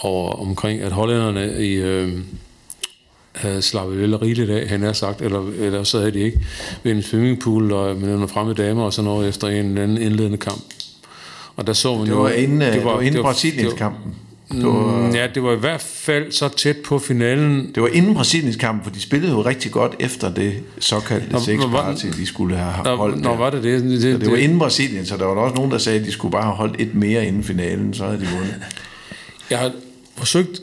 over, 0.05 0.31
omkring, 0.31 0.81
at 0.81 0.91
hollænderne 0.91 1.65
i, 1.65 1.73
øh, 1.73 2.11
havde 3.35 3.61
slappet 3.61 3.99
vel 3.99 4.17
rigeligt 4.17 4.49
af, 4.49 4.67
han 4.67 4.81
har 4.81 4.93
sagt, 4.93 5.21
eller, 5.21 5.51
eller 5.59 5.83
så 5.83 5.99
havde 5.99 6.11
de 6.11 6.19
ikke, 6.19 6.39
ved 6.83 6.91
en 6.91 7.01
swimmingpool 7.01 7.71
og 7.71 7.95
med 7.95 8.09
nogle 8.09 8.27
fremme 8.27 8.53
damer 8.53 8.83
og 8.83 8.93
sådan 8.93 9.05
noget 9.05 9.29
efter 9.29 9.47
en 9.47 9.77
anden 9.77 9.97
indledende 9.97 10.37
kamp. 10.37 10.61
Og 11.55 11.67
der 11.67 11.73
så 11.73 11.97
man 11.97 12.07
det 12.07 12.15
var 12.15 12.29
jo... 12.29 12.35
Inden, 12.35 12.61
det 12.61 12.85
var, 12.85 13.01
inden 13.01 13.21
Brasiliens 13.21 13.73
kampen. 13.73 14.15
Det 14.51 14.65
var, 14.65 15.11
ja, 15.13 15.27
det 15.35 15.43
var 15.43 15.53
i 15.53 15.59
hvert 15.59 15.81
fald 15.81 16.31
så 16.31 16.49
tæt 16.49 16.77
på 16.85 16.99
finalen. 16.99 17.71
Det 17.75 17.83
var 17.83 17.89
inden 17.89 18.13
Brasiliens 18.13 18.55
kamp, 18.55 18.83
for 18.83 18.91
de 18.91 19.01
spillede 19.01 19.31
jo 19.31 19.41
rigtig 19.41 19.71
godt 19.71 19.95
efter 19.99 20.33
det 20.33 20.53
såkaldte 20.79 21.41
sex 21.41 21.59
party, 21.71 22.05
de 22.05 22.25
skulle 22.25 22.57
have 22.57 22.97
holdt. 22.97 23.21
Nå, 23.21 23.35
var 23.35 23.49
det 23.49 23.63
det? 23.63 23.83
Det, 23.83 24.01
det, 24.01 24.21
det 24.21 24.31
var 24.31 24.37
inden 24.37 24.59
Brasilien, 24.59 25.05
så 25.05 25.17
der 25.17 25.25
var 25.25 25.33
der 25.33 25.41
også 25.41 25.55
nogen, 25.55 25.71
der 25.71 25.77
sagde, 25.77 25.99
at 25.99 26.05
de 26.05 26.11
skulle 26.11 26.31
bare 26.31 26.43
have 26.43 26.55
holdt 26.55 26.81
et 26.81 26.95
mere 26.95 27.25
inden 27.25 27.43
finalen, 27.43 27.93
så 27.93 28.05
havde 28.05 28.19
de 28.19 28.27
vundet. 28.35 28.55
Jeg 29.49 29.59
har 29.59 29.71
forsøgt 30.17 30.61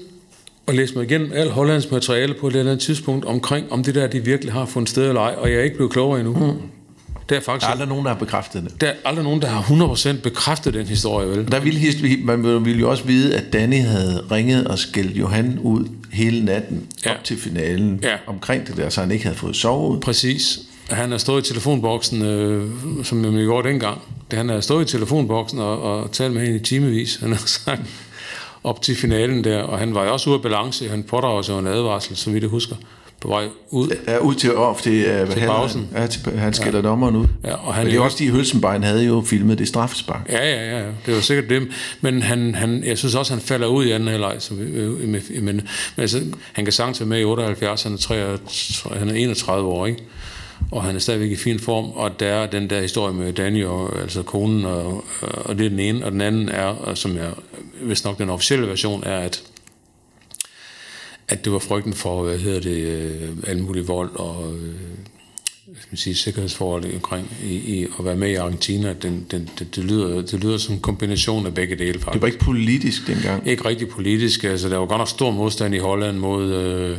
og 0.66 0.74
læst 0.74 0.96
mig 0.96 1.04
igennem 1.04 1.30
al 1.34 1.50
Hollands 1.50 1.90
materiale 1.90 2.34
på 2.40 2.46
et 2.46 2.56
eller 2.56 2.72
andet 2.72 2.84
tidspunkt 2.84 3.24
omkring, 3.24 3.72
om 3.72 3.82
det 3.84 3.94
der, 3.94 4.06
de 4.06 4.24
virkelig 4.24 4.52
har 4.52 4.66
fundet 4.66 4.88
sted 4.90 5.08
eller 5.08 5.20
ej, 5.20 5.34
og 5.38 5.50
jeg 5.50 5.58
er 5.58 5.62
ikke 5.62 5.76
blevet 5.76 5.92
klogere 5.92 6.20
endnu. 6.20 6.34
Mm. 6.34 6.60
Det 7.28 7.36
er 7.36 7.40
Der 7.40 7.44
faktisk 7.44 7.66
er 7.66 7.70
aldrig 7.72 7.88
nogen, 7.88 8.04
der 8.04 8.10
har 8.12 8.18
bekræftet 8.18 8.62
det. 8.64 8.80
der 8.80 8.86
er 8.86 8.92
aldrig 9.04 9.24
nogen, 9.24 9.42
der 9.42 9.48
har 9.48 9.62
100% 10.16 10.20
bekræftet 10.22 10.74
den 10.74 10.86
historie, 10.86 11.28
vel? 11.28 11.52
Der 11.52 11.60
ville, 11.60 11.80
man 12.24 12.64
ville 12.64 12.80
jo 12.80 12.90
også 12.90 13.04
vide, 13.04 13.36
at 13.36 13.52
Danny 13.52 13.80
havde 13.82 14.24
ringet 14.30 14.66
og 14.66 14.78
skældt 14.78 15.16
Johan 15.16 15.58
ud 15.62 15.86
hele 16.12 16.44
natten 16.44 16.86
Ja. 17.06 17.10
op 17.14 17.24
til 17.24 17.36
finalen 17.38 18.00
Ja. 18.02 18.16
omkring 18.26 18.66
det 18.66 18.76
der, 18.76 18.88
så 18.88 19.00
han 19.00 19.10
ikke 19.10 19.24
havde 19.24 19.36
fået 19.36 19.56
sovet. 19.56 20.00
Præcis. 20.00 20.58
Han 20.90 21.10
har 21.10 21.18
stået 21.18 21.46
i 21.46 21.48
telefonboksen, 21.48 22.22
øh, 22.22 22.68
som 23.04 23.24
jeg 23.24 23.32
gjorde 23.44 23.68
dengang. 23.68 23.98
Det, 24.30 24.36
han 24.36 24.48
har 24.48 24.60
stået 24.60 24.88
i 24.88 24.92
telefonboksen 24.92 25.58
og, 25.58 25.82
og 25.82 26.12
talt 26.12 26.34
med 26.34 26.42
hende 26.42 26.56
i 26.56 26.62
timevis, 26.62 27.16
han 27.16 27.28
har 27.32 27.42
sagt, 27.46 27.80
op 28.64 28.82
til 28.82 28.96
finalen 28.96 29.44
der. 29.44 29.62
Og 29.62 29.78
han 29.78 29.94
var 29.94 30.04
jo 30.04 30.12
også 30.12 30.30
ude 30.30 30.36
af 30.36 30.42
balance. 30.42 30.88
Han 30.88 31.02
pådrager 31.02 31.42
sig 31.42 31.58
en 31.58 31.66
advarsel, 31.66 32.16
så 32.16 32.30
vidt 32.30 32.42
jeg 32.42 32.50
husker, 32.50 32.76
på 33.20 33.28
vej 33.28 33.44
ud. 33.70 33.96
Ja, 34.06 34.18
ud 34.18 34.34
til, 34.34 34.56
oh, 34.56 34.76
til, 34.76 35.22
uh, 35.22 35.30
til 35.30 35.40
pausen. 35.40 35.88
Ja, 35.94 36.06
til, 36.06 36.38
han 36.38 36.54
skælder 36.54 36.78
ja. 36.78 36.88
dommeren 36.88 37.16
ud. 37.16 37.26
Ja, 37.44 37.54
og 37.54 37.74
han 37.74 37.84
Men 37.84 37.92
det 37.92 38.00
er 38.00 38.04
også 38.04 38.16
de, 38.18 38.30
Hølsenbein 38.30 38.82
havde 38.82 39.04
jo 39.04 39.22
filmet 39.26 39.58
det 39.58 39.68
straffespark. 39.68 40.28
Ja, 40.28 40.50
ja, 40.50 40.78
ja. 40.78 40.86
Det 41.06 41.14
var 41.14 41.20
sikkert 41.20 41.50
det. 41.50 41.68
Men 42.00 42.22
han, 42.22 42.54
han, 42.54 42.84
jeg 42.84 42.98
synes 42.98 43.14
også, 43.14 43.32
han 43.32 43.42
falder 43.42 43.66
ud 43.66 43.84
i 43.84 43.90
anden 43.90 44.08
halvleg. 44.08 44.38
Øh, 44.60 45.08
men, 45.08 45.22
men 45.40 45.62
altså, 45.96 46.20
han 46.52 46.64
kan 46.64 46.72
sagtens 46.72 47.00
være 47.00 47.08
med 47.08 47.20
i 47.20 47.24
78, 47.24 47.82
han 47.82 47.92
er, 47.92 47.96
33, 47.96 48.98
han 48.98 49.08
er 49.08 49.14
31 49.14 49.68
år, 49.68 49.86
ikke? 49.86 50.02
Og 50.70 50.84
han 50.84 50.94
er 50.94 50.98
stadigvæk 50.98 51.30
i 51.30 51.36
fin 51.36 51.58
form, 51.58 51.90
og 51.90 52.20
der 52.20 52.26
er 52.26 52.46
den 52.46 52.70
der 52.70 52.80
historie 52.80 53.14
med 53.14 53.64
og 53.64 54.00
altså 54.00 54.22
konen, 54.22 54.64
og, 54.64 55.04
og 55.20 55.58
det 55.58 55.66
er 55.66 55.70
den 55.70 55.80
ene, 55.80 56.04
og 56.04 56.12
den 56.12 56.20
anden 56.20 56.48
er, 56.48 56.64
og 56.64 56.98
som 56.98 57.16
jeg, 57.16 57.30
hvis 57.82 58.04
nok 58.04 58.18
den 58.18 58.30
officielle 58.30 58.66
version 58.66 59.02
er, 59.06 59.18
at 59.18 59.42
at 61.30 61.44
det 61.44 61.52
var 61.52 61.58
frygten 61.58 61.92
for, 61.92 62.22
hvad 62.24 62.38
hedder 62.38 62.60
det, 62.60 62.76
øh, 62.76 63.28
alle 63.46 63.62
mulige 63.62 63.86
vold 63.86 64.10
og 64.14 64.54
øh, 64.54 64.74
hvad 65.70 65.80
skal 65.80 65.90
man 65.90 65.96
sige, 65.96 66.14
sikkerhedsforhold 66.14 66.94
omkring 66.94 67.32
i, 67.44 67.54
i 67.54 67.86
at 67.98 68.04
være 68.04 68.16
med 68.16 68.28
i 68.30 68.34
Argentina. 68.34 68.92
Den, 68.92 69.26
den, 69.30 69.50
det, 69.58 69.76
det, 69.76 69.84
lyder, 69.84 70.22
det 70.22 70.44
lyder 70.44 70.58
som 70.58 70.74
en 70.74 70.80
kombination 70.80 71.46
af 71.46 71.54
begge 71.54 71.76
dele, 71.76 71.92
faktisk. 71.92 72.12
Det 72.12 72.22
var 72.22 72.26
ikke 72.26 72.38
politisk 72.38 73.06
dengang. 73.06 73.48
Ikke 73.48 73.64
rigtig 73.64 73.88
politisk. 73.88 74.44
Altså, 74.44 74.68
der 74.68 74.76
var 74.76 74.86
godt 74.86 74.98
nok 74.98 75.08
stor 75.08 75.30
modstand 75.30 75.74
i 75.74 75.78
Holland 75.78 76.18
mod 76.18 76.52
øh, 76.52 76.98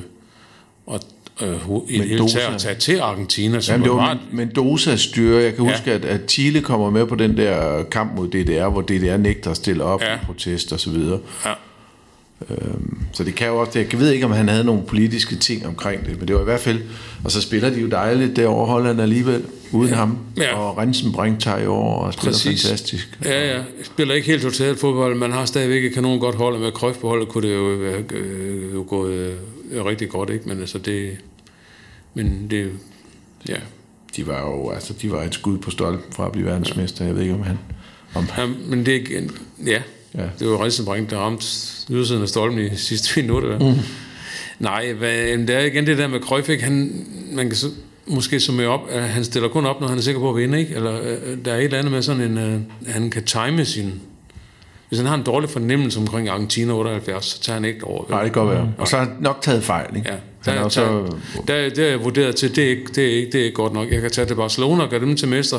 at, 0.91 1.05
øh, 1.41 1.49
Mendoza. 1.89 2.39
at 2.53 2.59
tage 2.61 2.75
til 2.75 2.99
Argentina, 2.99 3.59
som 3.59 3.73
Jamen, 3.73 3.83
det 3.83 3.91
var 3.91 3.97
var. 3.97 4.13
Men- 4.13 4.37
Mendozas 4.37 5.01
styre. 5.01 5.43
Jeg 5.43 5.55
kan 5.55 5.65
Ja. 5.65 5.71
huske, 5.71 5.91
at, 5.91 6.05
at 6.05 6.21
Chile 6.31 6.61
kommer 6.61 6.89
med 6.89 7.05
på 7.05 7.15
den 7.15 7.37
der 7.37 7.83
kamp 7.83 8.15
mod 8.15 8.27
DDR, 8.27 8.69
hvor 8.69 8.81
DDR 8.81 9.17
nægter 9.17 9.51
at 9.51 9.57
stille 9.57 9.83
op 9.83 10.01
Ja. 10.01 10.15
i 10.15 10.17
protest 10.25 10.73
og 10.73 10.79
så 10.79 10.89
videre. 10.89 11.19
Ja. 11.45 11.51
Så 13.13 13.23
det 13.23 13.35
kan 13.35 13.47
jo 13.47 13.57
også, 13.57 13.79
jeg 13.79 13.99
ved 13.99 14.11
ikke, 14.11 14.25
om 14.25 14.31
han 14.31 14.49
havde 14.49 14.63
nogle 14.63 14.81
politiske 14.87 15.35
ting 15.35 15.67
omkring 15.67 16.05
det, 16.05 16.19
men 16.19 16.27
det 16.27 16.35
var 16.35 16.41
i 16.41 16.43
hvert 16.43 16.59
fald, 16.59 16.79
og 17.23 17.31
så 17.31 17.41
spiller 17.41 17.69
de 17.69 17.79
jo 17.81 17.87
dejligt 17.87 18.35
derovre 18.35 18.65
Holland 18.65 19.01
alligevel, 19.01 19.43
uden 19.71 19.89
ja. 19.89 19.95
ham. 19.95 20.17
Ja. 20.37 20.55
Og 20.57 20.77
Rensenbrink 20.77 21.39
tager 21.39 21.57
i 21.57 21.65
år 21.67 21.95
og 21.99 22.13
spiller 22.13 22.31
Præcis. 22.31 22.65
fantastisk. 22.65 23.19
Ja, 23.25 23.47
ja. 23.47 23.53
Jeg 23.55 23.63
spiller 23.83 24.15
ikke 24.15 24.27
helt 24.27 24.41
totalt 24.41 24.79
fodbold. 24.79 25.15
Man 25.17 25.31
har 25.31 25.45
stadigvæk 25.45 25.83
et 25.85 25.93
kanon 25.93 26.19
godt 26.19 26.35
hold, 26.35 26.55
og 26.55 26.61
med 26.61 26.71
Cruyff 26.71 26.97
på 26.97 27.07
holdet 27.07 27.27
kunne 27.27 27.47
det 27.49 27.55
jo, 27.55 27.61
være, 27.63 28.03
øh, 28.13 28.73
jo 28.73 28.85
gået 28.89 29.13
øh, 29.13 29.33
rigtig 29.71 30.09
godt, 30.09 30.29
ikke? 30.29 30.49
Men 30.49 30.59
altså 30.59 30.77
det... 30.77 31.17
Men 32.13 32.47
det... 32.49 32.71
Ja. 33.49 33.57
De 34.15 34.27
var 34.27 34.41
jo, 34.41 34.69
altså, 34.69 34.93
de 35.01 35.11
var 35.11 35.23
et 35.23 35.33
skud 35.33 35.57
på 35.57 35.71
stolpen 35.71 36.13
fra 36.13 36.25
at 36.25 36.31
blive 36.31 36.47
verdensmester. 36.47 37.05
Jeg 37.05 37.15
ved 37.15 37.21
ikke, 37.21 37.33
om 37.33 37.43
han... 37.43 37.57
Om, 38.13 38.25
ja 38.37 38.45
men 38.45 38.85
det 38.85 38.95
er. 38.95 39.21
Ja. 39.65 39.81
Ja. 40.15 40.29
Det 40.39 40.47
var 40.47 40.63
Rinsenbrink, 40.63 41.09
der 41.09 41.17
ramte 41.17 41.45
ydersiden 41.89 42.21
af 42.21 42.29
stolpen 42.29 42.59
i 42.59 42.75
sidste 42.89 43.21
minut. 43.21 43.61
Mm. 43.61 43.73
Nej, 44.59 44.93
hvad, 44.93 45.37
det 45.37 45.49
er 45.49 45.59
igen 45.59 45.87
det 45.87 45.97
der 45.97 46.07
med 46.07 46.19
Cruyff, 46.19 46.49
ikke? 46.49 46.63
Han, 46.63 47.05
man 47.31 47.47
kan 47.47 47.55
så, 47.55 47.67
måske 48.07 48.39
summere 48.39 48.67
op, 48.67 48.89
at 48.89 49.03
han 49.09 49.23
stiller 49.23 49.49
kun 49.49 49.65
op, 49.65 49.81
når 49.81 49.87
han 49.87 49.97
er 49.97 50.01
sikker 50.01 50.21
på 50.21 50.29
at 50.29 50.35
vinde, 50.35 50.59
ikke? 50.59 50.75
Eller 50.75 51.01
øh, 51.01 51.37
der 51.45 51.53
er 51.53 51.57
et 51.57 51.63
eller 51.63 51.77
andet 51.77 51.91
med 51.91 52.01
sådan 52.01 52.21
en, 52.21 52.37
øh, 52.37 52.59
han 52.87 53.09
kan 53.09 53.23
time 53.23 53.65
sin... 53.65 54.01
Hvis 54.91 54.99
han 54.99 55.07
har 55.07 55.15
en 55.15 55.23
dårlig 55.23 55.49
fornemmelse 55.49 55.99
omkring 55.99 56.29
Argentina 56.29 56.73
78, 56.73 57.25
så 57.25 57.41
tager 57.41 57.53
han 57.59 57.65
ikke 57.65 57.87
over. 57.87 58.03
nej, 58.09 58.23
det 58.23 58.33
kan 58.33 58.43
godt 58.43 58.55
være. 58.55 58.73
Og 58.77 58.87
så 58.87 58.97
har 58.97 59.03
han 59.05 59.13
nok 59.19 59.41
taget 59.41 59.63
fejl, 59.63 59.95
ikke? 59.95 60.09
Ja, 60.09 60.15
Han 60.45 60.53
er 60.53 60.57
der, 60.57 60.63
jo 60.63 60.69
så, 60.69 60.81
der, 61.47 61.53
der, 61.63 61.69
der 61.69 61.85
er 61.85 61.89
jeg 61.89 62.03
vurderet 62.03 62.35
til, 62.35 62.55
det 62.55 62.63
er, 62.63 62.69
ikke, 62.69 62.83
det, 62.95 63.05
er 63.05 63.15
ikke, 63.17 63.31
det 63.31 63.41
er 63.41 63.45
ikke 63.45 63.55
godt 63.55 63.73
nok. 63.73 63.91
Jeg 63.91 64.01
kan 64.01 64.11
tage 64.11 64.27
til 64.27 64.35
Barcelona 64.35 64.83
og 64.83 64.89
gøre 64.89 64.99
dem 65.01 65.15
til 65.15 65.27
mester. 65.27 65.57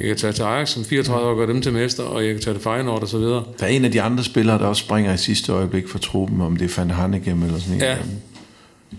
Jeg 0.00 0.06
kan 0.08 0.16
tage 0.16 0.32
til 0.32 0.42
Ajax 0.42 0.68
som 0.68 0.84
34 0.84 1.26
år 1.26 1.30
og 1.30 1.36
gøre 1.36 1.46
dem 1.46 1.62
til 1.62 1.72
mester, 1.72 2.02
og 2.02 2.24
jeg 2.24 2.32
kan 2.34 2.42
tage 2.42 2.54
til 2.54 2.62
Feyenoord 2.62 3.02
og 3.02 3.08
så 3.08 3.18
videre. 3.18 3.44
der 3.60 3.66
er 3.66 3.70
en 3.70 3.84
af 3.84 3.92
de 3.92 4.02
andre 4.02 4.24
spillere, 4.24 4.58
der 4.58 4.66
også 4.66 4.80
springer 4.84 5.14
i 5.14 5.16
sidste 5.16 5.52
øjeblik 5.52 5.88
for 5.88 5.98
truppen, 5.98 6.40
om 6.40 6.56
det 6.56 6.70
er 6.70 6.80
Van 6.80 6.90
Hanegem 6.90 7.42
eller 7.42 7.58
sådan 7.58 7.74
en, 7.74 7.80
Ja. 7.80 7.96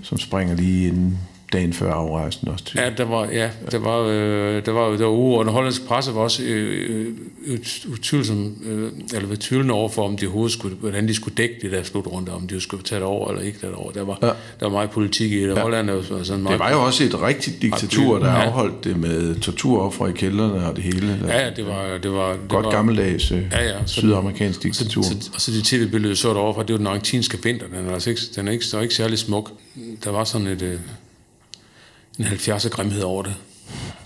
som 0.03 0.17
springer 0.17 0.55
lige 0.55 0.87
inden 0.87 1.19
dagen 1.53 1.73
før 1.73 1.93
afrejsen 1.93 2.47
også. 2.47 2.65
Til. 2.65 2.79
Ja, 2.83 2.89
der 2.97 3.03
var, 3.05 3.25
ja, 3.31 3.49
der 3.71 3.77
var, 3.79 3.99
øh, 3.99 4.65
der 4.65 4.71
var, 4.71 4.89
der 4.89 5.05
var 5.05 5.11
uge, 5.13 5.37
og 5.39 5.45
den 5.45 5.53
hollandske 5.53 5.85
presse 5.85 6.15
var 6.15 6.21
også 6.21 6.43
øh, 6.43 7.07
øh, 7.47 7.57
utvivlsom, 7.91 8.55
øh, 8.65 8.91
eller 9.13 9.27
var 9.29 9.35
tvivlende 9.39 9.73
over 9.73 9.89
for, 9.89 10.05
om 10.07 10.17
de 10.17 10.25
overhovedet 10.25 10.53
skulle, 10.53 10.75
hvordan 10.75 11.07
de 11.07 11.13
skulle 11.15 11.35
dække 11.35 11.55
det 11.61 11.71
der 11.71 11.83
slutrunde, 11.83 12.31
om 12.33 12.47
de 12.47 12.61
skulle 12.61 12.83
tage 12.83 12.99
det 12.99 13.07
over 13.07 13.29
eller 13.29 13.41
ikke 13.43 13.59
tage 13.59 13.69
det 13.71 13.79
over. 13.79 13.91
Der 13.91 14.03
var, 14.03 14.19
Ja. 14.21 14.27
der 14.27 14.33
var 14.61 14.69
meget 14.69 14.89
politik 14.91 15.31
i 15.31 15.41
det. 15.43 15.47
Ja. 15.55 15.59
Holland 15.61 15.89
jo 15.89 16.03
sådan 16.23 16.43
meget... 16.43 16.59
Det 16.59 16.59
var 16.65 16.71
jo 16.71 16.83
også 16.85 17.03
et 17.03 17.21
rigtigt 17.21 17.61
diktatur, 17.61 18.19
der 18.19 18.27
Ja. 18.27 18.41
afholdt 18.45 18.83
det 18.83 18.97
med 18.97 19.35
torturoffer 19.39 20.07
i 20.07 20.11
kældrene 20.11 20.67
og 20.69 20.75
det 20.75 20.83
hele. 20.83 21.19
Ja, 21.27 21.43
ja, 21.45 21.49
det 21.49 21.65
var... 21.65 21.97
Det 22.03 22.11
var 22.11 22.31
det 22.31 22.39
Godt 22.49 22.65
var, 22.65 22.71
gammeldags 22.71 23.31
øh, 23.31 23.41
Ja, 23.51 23.63
ja, 23.63 23.73
så- 23.85 23.93
sydamerikansk 23.93 24.63
diktatur. 24.63 25.01
Så, 25.01 25.29
og 25.33 25.41
så 25.41 25.51
de 25.51 25.61
tv-billeder 25.63 26.15
så 26.15 26.29
derovre 26.29 26.53
fra, 26.53 26.63
det 26.63 26.71
var 26.71 26.77
den 26.77 26.87
argentinske 26.87 27.43
vinter. 27.43 27.65
Den 27.67 27.87
er, 27.89 27.93
altså 27.93 28.09
ikke, 28.09 28.21
den 28.35 28.47
er 28.47 28.51
ikke, 28.51 28.65
den 28.71 28.77
er 28.79 28.83
ikke 28.83 28.95
særlig 28.95 29.19
smuk. 29.19 29.51
Der 30.03 30.11
var 30.11 30.23
sådan 30.23 30.47
et, 30.47 30.61
øh, 30.61 30.79
en 32.19 32.25
70'er 32.25 32.69
grimhed 32.69 33.01
over 33.01 33.23
det. 33.23 33.33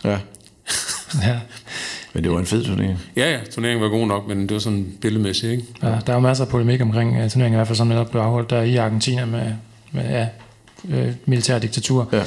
Ja, 0.03 0.18
Ja. 1.27 1.40
men 2.14 2.23
det 2.23 2.31
var 2.31 2.40
en 2.40 2.45
fed 2.45 2.64
turnering. 2.65 2.99
Ja, 3.15 3.31
ja, 3.31 3.40
turneringen 3.52 3.84
var 3.84 3.90
god 3.90 4.07
nok, 4.07 4.27
men 4.27 4.41
det 4.41 4.52
var 4.52 4.60
sådan 4.60 4.88
billedmæssigt, 5.02 5.52
ikke? 5.52 5.64
Ja, 5.84 5.88
der 5.88 5.95
er 6.07 6.14
jo 6.14 6.19
masser 6.19 6.44
af 6.45 6.49
polemik 6.52 6.81
omkring 6.81 7.10
uh, 7.23 7.30
turneringen, 7.30 7.53
i 7.53 7.56
hvert 7.57 7.68
fald 7.68 7.77
som 7.77 7.88
netop 7.88 8.10
blev 8.11 8.22
afholdt 8.22 8.49
der 8.49 8.61
i 8.61 8.76
Argentina 8.76 9.26
med, 9.26 9.52
med 9.91 10.03
ja, 10.10 10.27
øh, 10.90 11.14
militær 11.26 11.60
diktatur 11.60 12.10
Ja. 12.11 12.23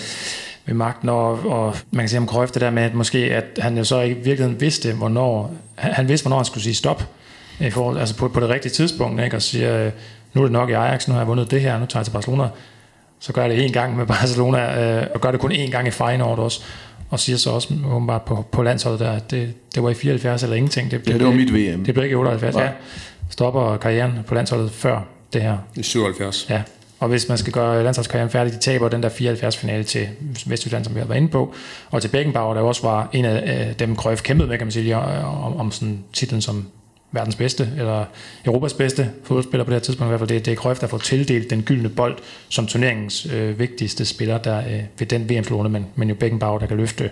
ved 0.66 0.74
magten, 0.74 1.08
og, 1.08 1.30
og 1.46 1.76
man 1.90 2.02
kan 2.02 2.08
sige 2.08 2.18
om 2.20 2.28
Cruyff 2.28 2.52
det 2.52 2.60
der 2.60 2.70
med, 2.70 2.82
at 2.82 2.94
måske 2.94 3.18
at 3.18 3.44
han 3.58 3.78
jo 3.78 3.84
så 3.84 4.00
ikke 4.00 4.20
i 4.20 4.24
virkeligheden 4.24 4.60
vidste, 4.60 4.92
hvornår, 4.92 5.54
han, 5.74 5.92
han 5.92 6.08
vidste, 6.08 6.22
hvornår 6.24 6.36
han 6.36 6.44
skulle 6.46 6.64
sige 6.64 6.74
stop, 6.74 7.04
i 7.60 7.70
forhold, 7.70 7.98
altså 7.98 8.16
på, 8.16 8.28
på 8.28 8.40
det 8.40 8.48
rigtige 8.48 8.72
tidspunkt, 8.72 9.22
ikke? 9.22 9.36
og 9.36 9.42
siger, 9.42 9.86
øh, 9.86 9.92
nu 10.34 10.40
er 10.40 10.44
det 10.44 10.52
nok 10.52 10.70
i 10.70 10.72
Ajax, 10.72 11.08
nu 11.08 11.12
har 11.14 11.20
jeg 11.20 11.26
vundet 11.28 11.50
det 11.50 11.60
her, 11.60 11.78
nu 11.78 11.86
tager 11.86 12.00
jeg 12.00 12.06
til 12.06 12.12
Barcelona, 12.12 12.48
så 13.22 13.32
gør 13.32 13.42
jeg 13.42 13.50
det 13.50 13.64
en 13.64 13.72
gang 13.72 13.96
med 13.96 14.06
Barcelona, 14.06 15.00
øh, 15.00 15.06
og 15.14 15.20
gør 15.20 15.30
det 15.30 15.40
kun 15.40 15.52
én 15.52 15.70
gang 15.70 15.88
i 15.88 15.90
Feyenoord 15.90 16.38
også, 16.38 16.60
og 17.10 17.20
siger 17.20 17.36
så 17.36 17.50
også 17.50 17.74
åbenbart 17.92 18.22
på, 18.22 18.44
på 18.52 18.62
landsholdet 18.62 19.00
der, 19.00 19.10
at 19.12 19.30
det, 19.30 19.54
det 19.74 19.82
var 19.82 19.90
i 19.90 19.94
74 19.94 20.42
eller 20.42 20.56
ingenting. 20.56 20.90
Det, 20.90 21.08
Ja, 21.08 21.12
det 21.12 21.24
var 21.24 21.32
mit 21.32 21.54
VM. 21.54 21.84
Det 21.84 21.94
blev 21.94 22.04
ikke 22.04 22.12
i 22.12 22.16
78, 22.16 22.54
Nej. 22.54 22.64
ja. 22.64 22.70
Stopper 23.30 23.76
karrieren 23.76 24.18
på 24.26 24.34
landsholdet 24.34 24.70
før 24.70 25.00
det 25.32 25.42
her. 25.42 25.58
I 25.76 25.82
77. 25.82 26.46
Ja, 26.50 26.62
og 27.00 27.08
hvis 27.08 27.28
man 27.28 27.38
skal 27.38 27.52
gøre 27.52 27.84
landsholdskarrieren 27.84 28.30
færdig, 28.30 28.52
de 28.52 28.58
taber 28.58 28.88
den 28.88 29.02
der 29.02 29.08
74-finale 29.08 29.84
til 29.84 30.08
Vestjylland, 30.46 30.84
som 30.84 30.94
vi 30.94 31.00
har 31.00 31.06
været 31.06 31.18
inde 31.18 31.28
på, 31.28 31.54
og 31.90 32.02
til 32.02 32.08
Beckenbauer, 32.08 32.54
der 32.54 32.60
også 32.60 32.82
var 32.82 33.08
en 33.12 33.24
af 33.24 33.68
øh, 33.68 33.78
dem, 33.78 33.96
Cruyff 33.96 34.22
kæmpede 34.22 34.48
med, 34.48 34.58
kan 34.58 34.66
man 34.66 34.72
sige, 34.72 34.96
om, 34.96 35.56
om 35.56 35.70
sådan 35.70 36.04
titlen 36.12 36.42
som 36.42 36.66
verdens 37.12 37.36
bedste, 37.36 37.70
eller 37.78 38.04
Europas 38.44 38.74
bedste 38.74 39.10
fodboldspiller 39.24 39.64
på 39.64 39.70
det 39.70 39.74
her 39.74 39.80
tidspunkt 39.80 40.08
i 40.08 40.10
hvert 40.16 40.28
fald. 40.28 40.40
Det, 40.40 40.48
er 40.48 40.56
Cruyff, 40.56 40.80
der 40.80 40.86
får 40.86 40.98
tildelt 40.98 41.50
den 41.50 41.62
gyldne 41.62 41.88
bold 41.88 42.18
som 42.48 42.66
turneringens 42.66 43.26
øh, 43.26 43.58
vigtigste 43.58 44.04
spiller 44.04 44.38
der, 44.38 44.58
øh, 44.58 44.82
ved 44.98 45.06
den 45.06 45.30
VM-slående, 45.30 45.70
men, 45.70 45.86
men 45.94 46.08
jo 46.08 46.14
Beckenbauer, 46.14 46.58
der 46.58 46.66
kan 46.66 46.76
løfte 46.76 47.10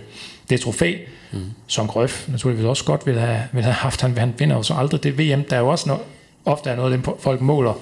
det 0.49 0.61
trofæ, 0.61 0.95
mm. 1.31 1.39
som 1.67 1.87
Cruyff 1.87 2.27
naturligvis 2.27 2.65
også 2.65 2.85
godt 2.85 3.05
ville 3.05 3.21
have, 3.21 3.41
ville 3.51 3.63
have 3.63 3.73
haft. 3.73 4.01
Han, 4.01 4.17
han 4.17 4.33
vinder 4.37 4.55
jo 4.55 4.63
så 4.63 4.73
aldrig 4.73 5.03
det 5.03 5.19
VM. 5.19 5.43
Der 5.43 5.55
er 5.55 5.59
jo 5.59 5.67
også 5.67 5.89
no, 5.89 5.97
ofte 6.45 6.69
er 6.69 6.75
noget 6.75 6.93
af 6.93 6.97
det, 6.97 7.13
folk 7.19 7.41
måler 7.41 7.73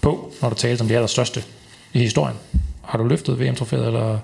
på, 0.00 0.32
når 0.42 0.48
du 0.48 0.54
taler 0.54 0.80
om 0.80 0.88
det 0.88 0.94
allerstørste 0.94 1.42
i 1.92 1.98
historien. 1.98 2.36
Har 2.82 2.98
du 2.98 3.04
løftet 3.04 3.40
VM-trofæet, 3.40 3.86
eller... 3.86 4.18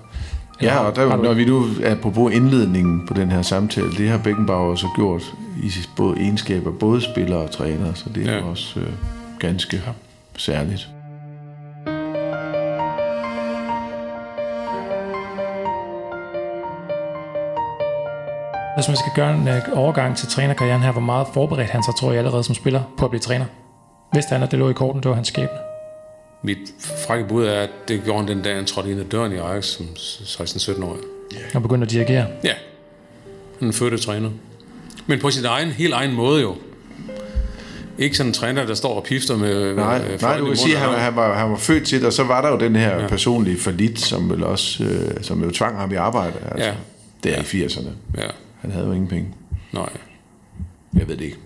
Ja, 0.61 0.77
og 0.77 0.95
der, 0.95 1.15
du- 1.15 1.23
når 1.23 1.33
vi 1.33 1.45
nu 1.45 1.63
er 1.83 1.95
på 1.95 2.27
indledningen 2.29 3.07
på 3.07 3.13
den 3.13 3.31
her 3.31 3.41
samtale, 3.41 3.91
det 3.91 4.09
har 4.09 4.17
Beckenbauer 4.17 4.75
så 4.75 4.87
gjort 4.95 5.33
i 5.63 5.71
både 5.97 6.17
egenskaber, 6.19 6.71
både 6.71 7.01
spiller 7.01 7.35
og 7.35 7.51
træner, 7.51 7.93
så 7.93 8.05
det 8.15 8.27
er 8.29 8.33
Ja. 8.35 8.43
også 8.43 8.79
øh, 8.79 8.87
ganske 9.39 9.77
ja. 9.77 9.91
særligt. 10.37 10.89
Hvis 18.75 18.87
man 18.87 18.97
skal 18.97 19.11
gøre 19.15 19.33
en 19.35 19.47
øh, 19.47 19.61
overgang 19.73 20.17
til 20.17 20.27
trænerkarrieren 20.27 20.81
her, 20.81 20.91
hvor 20.91 21.01
meget 21.01 21.27
forberedt 21.33 21.69
han 21.69 21.83
så, 21.83 21.91
tror 21.99 22.09
jeg 22.11 22.17
allerede 22.17 22.43
som 22.43 22.55
spiller, 22.55 22.81
på 22.97 23.05
at 23.05 23.11
blive 23.11 23.19
træner? 23.21 23.45
Vidste 24.13 24.31
han, 24.33 24.43
at 24.43 24.51
det 24.51 24.59
lå 24.59 24.69
i 24.69 24.73
korten, 24.73 25.01
det 25.03 25.09
var 25.09 25.15
hans 25.15 25.27
skæbne? 25.27 25.57
Mit 26.43 26.57
frække 27.07 27.25
bud 27.27 27.45
er, 27.45 27.61
at 27.61 27.69
det 27.87 28.01
gjorde 28.03 28.19
han 28.19 28.27
den 28.27 28.43
dag, 28.43 28.55
han 28.55 28.65
trådte 28.65 28.91
ind 28.91 28.99
ad 28.99 29.05
døren 29.05 29.31
i 29.31 29.35
Ajax 29.35 29.65
som 29.65 29.85
16-17 29.95 30.83
år. 30.83 30.97
Og 31.53 31.61
begyndte 31.61 31.85
at 31.85 31.91
dirigere. 31.91 32.27
Ja, 32.43 32.53
han 33.59 33.67
er 33.67 33.71
født 33.71 34.01
træner. 34.01 34.29
Men 35.07 35.19
på 35.19 35.31
sin 35.31 35.45
egen, 35.45 35.69
helt 35.69 35.93
egen 35.93 36.13
måde 36.13 36.41
jo. 36.41 36.55
ikke 37.97 38.17
sådan 38.17 38.29
en 38.29 38.33
træner, 38.33 38.65
der 38.65 38.73
står 38.73 38.95
og 38.95 39.03
pifter 39.03 39.37
med... 39.37 39.75
Nej, 39.75 39.99
med 39.99 40.19
nej 40.21 40.37
du 40.37 40.45
kan 40.45 40.55
sige, 40.55 40.75
at 40.75 40.81
han, 40.81 40.99
han, 40.99 41.15
var, 41.15 41.37
han 41.37 41.51
var 41.51 41.57
født 41.57 41.87
til 41.87 41.99
det, 41.99 42.07
og 42.07 42.13
så 42.13 42.23
var 42.23 42.41
der 42.41 42.49
jo 42.49 42.57
den 42.57 42.75
her 42.75 43.01
ja. 43.01 43.07
personlige 43.07 43.57
forlit, 43.57 43.99
som 43.99 44.29
vel 44.29 44.43
også, 44.43 44.83
øh, 44.83 45.23
som 45.23 45.43
jo 45.43 45.51
tvang 45.51 45.77
ham 45.77 45.91
i 45.91 45.95
arbejde. 45.95 46.33
Altså. 46.51 46.67
Ja. 46.67 46.73
Det 47.23 47.37
er 47.37 47.41
i 47.41 47.65
80'erne. 47.65 47.89
Ja, 48.17 48.27
Han 48.61 48.71
havde 48.71 48.85
jo 48.85 48.91
ingen 48.91 49.07
penge. 49.07 49.27
nej. 49.73 49.89
Jeg 50.93 51.07
ved 51.07 51.17
det 51.17 51.25
ikke. 51.25 51.37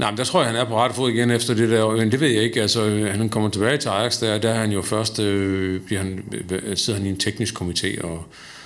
Nej, 0.00 0.10
men 0.10 0.18
der 0.18 0.24
tror 0.24 0.40
jeg, 0.40 0.50
han 0.50 0.60
er 0.60 0.64
på 0.64 0.76
rette 0.76 0.96
fod 0.96 1.10
igen 1.10 1.30
efter 1.30 1.54
det 1.54 1.70
der. 1.70 1.90
Men 1.90 2.12
det 2.12 2.20
ved 2.20 2.28
jeg 2.28 2.42
ikke. 2.42 2.62
Altså, 2.62 2.84
øh, 2.84 3.10
han 3.10 3.28
kommer 3.28 3.50
tilbage 3.50 3.76
til 3.76 3.88
Ajax, 3.88 4.20
der, 4.20 4.38
der 4.38 4.50
er 4.50 4.60
han 4.60 4.72
jo 4.72 4.82
først, 4.82 5.18
øh, 5.18 5.80
bliver 5.80 6.00
han, 6.00 6.24
øh, 6.50 6.76
sidder 6.76 6.98
han 6.98 7.06
i 7.06 7.10
en 7.10 7.16
teknisk 7.16 7.60
komité, 7.60 8.04
og 8.04 8.24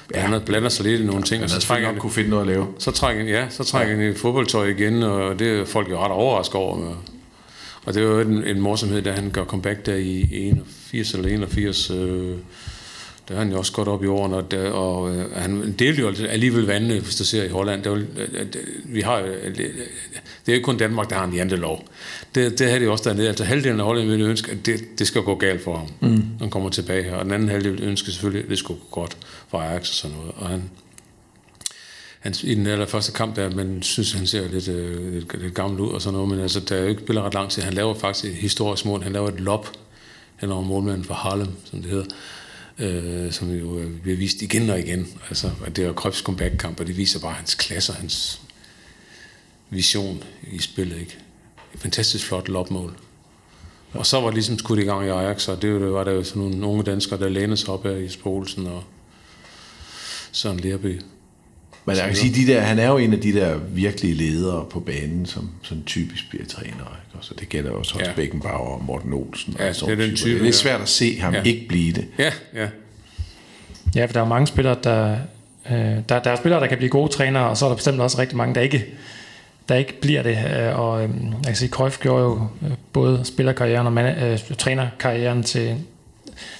blander, 0.08 0.38
blander 0.38 0.68
sig 0.68 0.84
lidt 0.86 1.00
i 1.00 1.04
nogle 1.04 1.22
ting, 1.22 1.42
og 1.44 1.50
Han 1.50 1.60
så 1.60 1.66
trækker 1.66 1.88
han, 1.88 1.98
kunne 1.98 2.12
finde 2.12 2.30
noget 2.30 2.42
at 2.42 2.48
lave. 2.48 2.66
så 2.78 2.90
trækker 2.90 3.22
han, 3.22 3.32
ja, 3.32 3.46
så 3.50 3.64
trækker 3.64 3.94
ja. 3.94 4.00
han 4.00 4.10
i 4.12 4.14
fodboldtøj 4.14 4.66
igen, 4.66 5.02
og 5.02 5.38
det 5.38 5.60
er 5.60 5.64
folk 5.64 5.90
jo 5.90 5.98
ret 5.98 6.12
overrasket 6.12 6.54
over. 6.54 6.96
Og 7.84 7.94
det 7.94 8.02
er 8.02 8.06
jo 8.06 8.20
en, 8.20 8.44
en 8.44 8.60
morsomhed, 8.60 9.02
da 9.02 9.12
han 9.12 9.30
gør 9.30 9.44
comeback 9.44 9.86
der 9.86 9.94
i 9.94 10.28
81 10.32 11.14
eller 11.14 11.28
81, 11.28 11.90
øh, 11.90 12.36
der 13.28 13.34
er 13.34 13.38
han 13.38 13.50
jo 13.50 13.58
også 13.58 13.72
godt 13.72 13.88
op 13.88 14.04
i 14.04 14.06
årene, 14.06 14.36
og, 14.36 14.50
der, 14.50 14.70
og 14.70 15.14
øh, 15.14 15.32
han 15.32 15.72
delte 15.72 16.00
jo 16.00 16.12
alligevel 16.28 16.66
vandene, 16.66 17.00
hvis 17.00 17.16
du 17.16 17.24
ser 17.24 17.44
i 17.44 17.48
Holland. 17.48 17.82
Det 17.82 17.92
er, 17.92 17.96
jo, 17.96 18.02
øh, 18.16 18.46
det, 18.52 18.60
vi 18.84 19.00
har, 19.00 19.18
jo- 19.18 19.26
det, 19.26 19.68
er 20.48 20.52
ikke 20.52 20.64
kun 20.64 20.76
Danmark, 20.76 21.10
der 21.10 21.16
har 21.16 21.24
en 21.24 21.34
jantelov. 21.34 21.88
Det, 22.34 22.58
det 22.58 22.68
havde 22.68 22.84
de 22.84 22.90
også 22.90 23.10
dernede. 23.10 23.28
Altså 23.28 23.44
halvdelen 23.44 23.80
af 23.80 23.86
Holland 23.86 24.08
ville 24.08 24.26
ønske, 24.26 24.52
at 24.52 24.66
det, 24.66 24.98
det 24.98 25.06
skal 25.06 25.22
gå 25.22 25.34
galt 25.34 25.64
for 25.64 25.76
ham, 25.76 25.86
mm. 26.00 26.08
når 26.08 26.38
han 26.40 26.50
kommer 26.50 26.70
tilbage 26.70 27.02
her. 27.02 27.14
Og 27.14 27.24
den 27.24 27.32
anden 27.32 27.48
halvdel 27.48 27.82
ønsker 27.82 28.12
selvfølgelig, 28.12 28.44
at 28.44 28.50
det 28.50 28.58
skulle 28.58 28.80
gå 28.80 29.00
godt 29.00 29.16
for 29.48 29.58
Ajax 29.58 29.88
og 29.88 29.94
sådan 29.94 30.16
noget. 30.16 30.32
Og 30.36 30.48
han, 30.48 30.62
han, 32.20 32.34
i 32.42 32.54
den 32.54 32.66
allerførste 32.66 33.12
kamp 33.12 33.36
der, 33.36 33.50
man 33.50 33.82
synes, 33.82 34.12
han 34.12 34.26
ser 34.26 34.48
lidt, 34.48 34.68
øh, 34.68 35.14
lidt, 35.14 35.40
lidt 35.42 35.54
gammel 35.54 35.80
ud 35.80 35.88
og 35.90 36.02
sådan 36.02 36.14
noget, 36.14 36.28
men 36.28 36.40
altså, 36.40 36.60
der 36.60 36.76
er 36.76 36.80
jo 36.80 36.88
ikke 36.88 37.02
spiller 37.02 37.22
ret 37.22 37.34
lang 37.34 37.50
tid. 37.50 37.62
Han 37.62 37.74
laver 37.74 37.94
faktisk 37.94 38.24
et 38.24 38.34
historisk 38.34 38.84
mål. 38.84 39.02
Han 39.02 39.12
laver 39.12 39.28
et 39.28 39.40
lop 39.40 39.72
hen 40.36 40.50
over 40.50 40.62
målmanden 40.62 41.04
for 41.04 41.14
Harlem, 41.14 41.48
som 41.64 41.82
det 41.82 41.90
hedder, 41.90 42.04
øh, 42.78 43.32
som 43.32 43.50
jo 43.50 43.78
øh, 43.78 44.00
bliver 44.00 44.16
vist 44.16 44.42
igen 44.42 44.70
og 44.70 44.78
igen. 44.78 45.20
Altså, 45.28 45.50
og 45.60 45.76
det 45.76 45.82
er 45.82 45.86
jo 45.86 45.92
Krøbs 45.92 46.18
comeback-kamp, 46.18 46.80
og 46.80 46.86
det 46.86 46.96
viser 46.96 47.20
bare 47.20 47.32
hans 47.32 47.54
klasse 47.54 47.92
og 47.92 47.96
hans 47.96 48.40
vision 49.70 50.24
i 50.52 50.58
spillet, 50.58 51.00
ikke? 51.00 51.18
Et 51.74 51.80
fantastisk 51.80 52.26
flot 52.26 52.48
lopmål. 52.48 52.96
Og 53.92 54.06
så 54.06 54.20
var 54.20 54.26
det 54.26 54.34
ligesom 54.34 54.58
skudt 54.58 54.78
i 54.78 54.82
gang 54.82 55.06
i 55.06 55.08
Ajax, 55.08 55.48
og 55.48 55.62
det 55.62 55.92
var 55.92 56.04
der 56.04 56.12
jo 56.12 56.24
sådan 56.24 56.42
nogle 56.42 56.66
unge 56.66 56.82
danskere, 56.82 57.20
der 57.20 57.28
lænede 57.28 57.56
sig 57.56 57.68
op 57.68 57.84
her 57.84 57.96
i 57.96 58.08
Spolsen 58.08 58.66
og 58.66 58.84
Søren 60.32 60.60
Lerby. 60.60 61.00
Men 61.86 61.96
jeg 61.96 62.04
kan 62.06 62.16
sige, 62.16 62.34
de 62.46 62.52
der, 62.52 62.60
han 62.60 62.78
er 62.78 62.88
jo 62.88 62.96
en 62.98 63.12
af 63.12 63.20
de 63.20 63.32
der 63.32 63.56
virkelige 63.56 64.14
ledere 64.14 64.64
på 64.70 64.80
banen, 64.80 65.26
som 65.26 65.50
sådan 65.62 65.84
typisk 65.84 66.28
bliver 66.30 66.44
træner. 66.46 66.70
Ikke? 66.70 67.18
Og 67.18 67.24
så 67.24 67.34
det 67.40 67.48
gælder 67.48 67.70
også 67.70 67.92
Hans 67.94 68.02
Ja. 68.04 68.10
ja. 68.10 68.14
Beckenbauer 68.16 68.74
og 68.78 68.84
Morten 68.84 69.12
Olsen. 69.12 69.56
Ja, 69.58 69.68
og 69.68 69.74
sådan 69.74 69.98
det 69.98 70.04
er 70.04 70.06
den 70.06 70.10
nogle 70.10 70.16
type. 70.16 70.34
Det 70.34 70.40
er 70.40 70.44
ja. 70.44 70.50
svært 70.52 70.80
at 70.80 70.88
se 70.88 71.18
ham 71.20 71.32
Ja. 71.32 71.38
ja. 71.38 71.44
ikke 71.44 71.68
blive 71.68 71.92
det. 71.92 72.06
Ja, 72.18 72.32
ja. 72.54 72.68
Ja, 73.94 74.04
for 74.06 74.12
der 74.12 74.20
er 74.20 74.24
mange 74.28 74.46
spillere, 74.46 74.76
der, 74.84 75.16
øh, 75.70 75.76
der, 76.08 76.18
der 76.18 76.30
er 76.30 76.36
spillere, 76.36 76.60
der 76.60 76.66
kan 76.66 76.78
blive 76.78 76.90
gode 76.90 77.12
trænere, 77.12 77.48
og 77.48 77.56
så 77.56 77.64
er 77.64 77.68
der 77.68 77.76
bestemt 77.76 78.00
også 78.00 78.18
rigtig 78.18 78.36
mange, 78.36 78.54
der 78.54 78.60
ikke, 78.60 78.84
der 79.68 79.74
ikke 79.74 80.00
bliver 80.00 80.22
det. 80.22 80.38
Øh, 80.58 80.78
Og 80.78 81.04
øh, 81.04 81.10
jeg 81.32 81.46
kan 81.46 81.56
sige, 81.56 81.68
Cruyff 81.68 81.98
gjorde 82.00 82.22
jo 82.24 82.46
øh, 82.66 82.72
både 82.92 83.20
spillerkarrieren 83.24 83.86
og 83.86 83.92
man, 83.92 84.18
øh, 84.24 84.38
trænerkarrieren 84.58 85.42
til, 85.42 85.76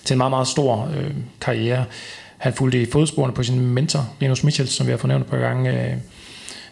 til 0.04 0.14
en 0.14 0.18
meget, 0.18 0.30
meget 0.30 0.48
stor 0.48 0.90
øh, 0.96 1.10
karriere. 1.40 1.84
Han 2.38 2.52
fulgte 2.52 2.82
i 2.82 2.86
fodsporene 2.90 3.34
på 3.34 3.42
sin 3.42 3.60
mentor, 3.60 4.08
Linus 4.20 4.44
Michels, 4.44 4.70
som 4.70 4.86
vi 4.86 4.90
har 4.90 4.98
fornævnt 4.98 5.24
et 5.24 5.30
par 5.30 5.38
gange, 5.38 5.90
øh, 5.90 5.96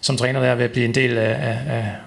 som 0.01 0.17
træner 0.17 0.41
der 0.41 0.55
ved 0.55 0.65
at 0.65 0.73
blive 0.73 0.85
en 0.85 0.95
del 0.95 1.19
af, 1.19 1.37
af, 1.49 1.59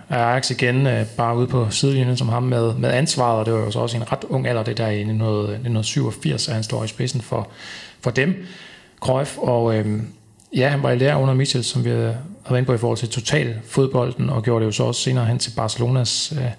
af 0.10 0.18
Ajax 0.18 0.52
igen, 0.52 0.88
øh, 0.88 1.06
bare 1.06 1.38
ude 1.38 1.48
på 1.48 1.70
sidelinjen 1.70 2.18
som 2.18 2.30
ham 2.30 2.44
med, 2.44 2.74
med 2.74 2.90
ansvaret, 2.90 3.40
og 3.40 3.46
det 3.46 3.54
var 3.54 3.60
jo 3.60 3.72
så 3.72 3.80
også 3.80 3.98
en 3.98 4.12
ret 4.12 4.24
ung 4.30 4.48
alder, 4.48 4.64
det 4.64 4.78
der 4.78 4.88
i 4.88 5.00
1987, 5.00 6.48
at 6.48 6.54
han 6.54 6.64
står 6.64 6.84
i 6.84 6.88
spidsen 6.88 7.22
for, 7.22 7.50
for 8.02 8.12
dem, 8.12 8.46
Cruyff, 9.00 9.38
og 9.38 9.76
øh, 9.76 10.02
ja, 10.56 10.70
han 10.70 10.84
var 10.84 10.92
i 10.92 10.98
lære 10.98 11.18
under 11.18 11.34
Michel, 11.34 11.64
som 11.64 11.86
vi 11.86 11.90
havde 11.90 12.18
været 12.50 12.58
inde 12.58 12.68
på 12.68 12.74
i 12.74 12.78
forhold 12.78 12.98
til 12.98 13.10
total 13.10 13.56
fodbolden, 13.68 14.30
og 14.30 14.44
gjorde 14.44 14.60
det 14.60 14.68
jo 14.68 14.72
så 14.72 14.84
også 14.84 15.02
senere 15.02 15.26
hen 15.26 15.40
til 15.40 15.52
Barcelonas 15.56 16.34
øh, 16.38 16.52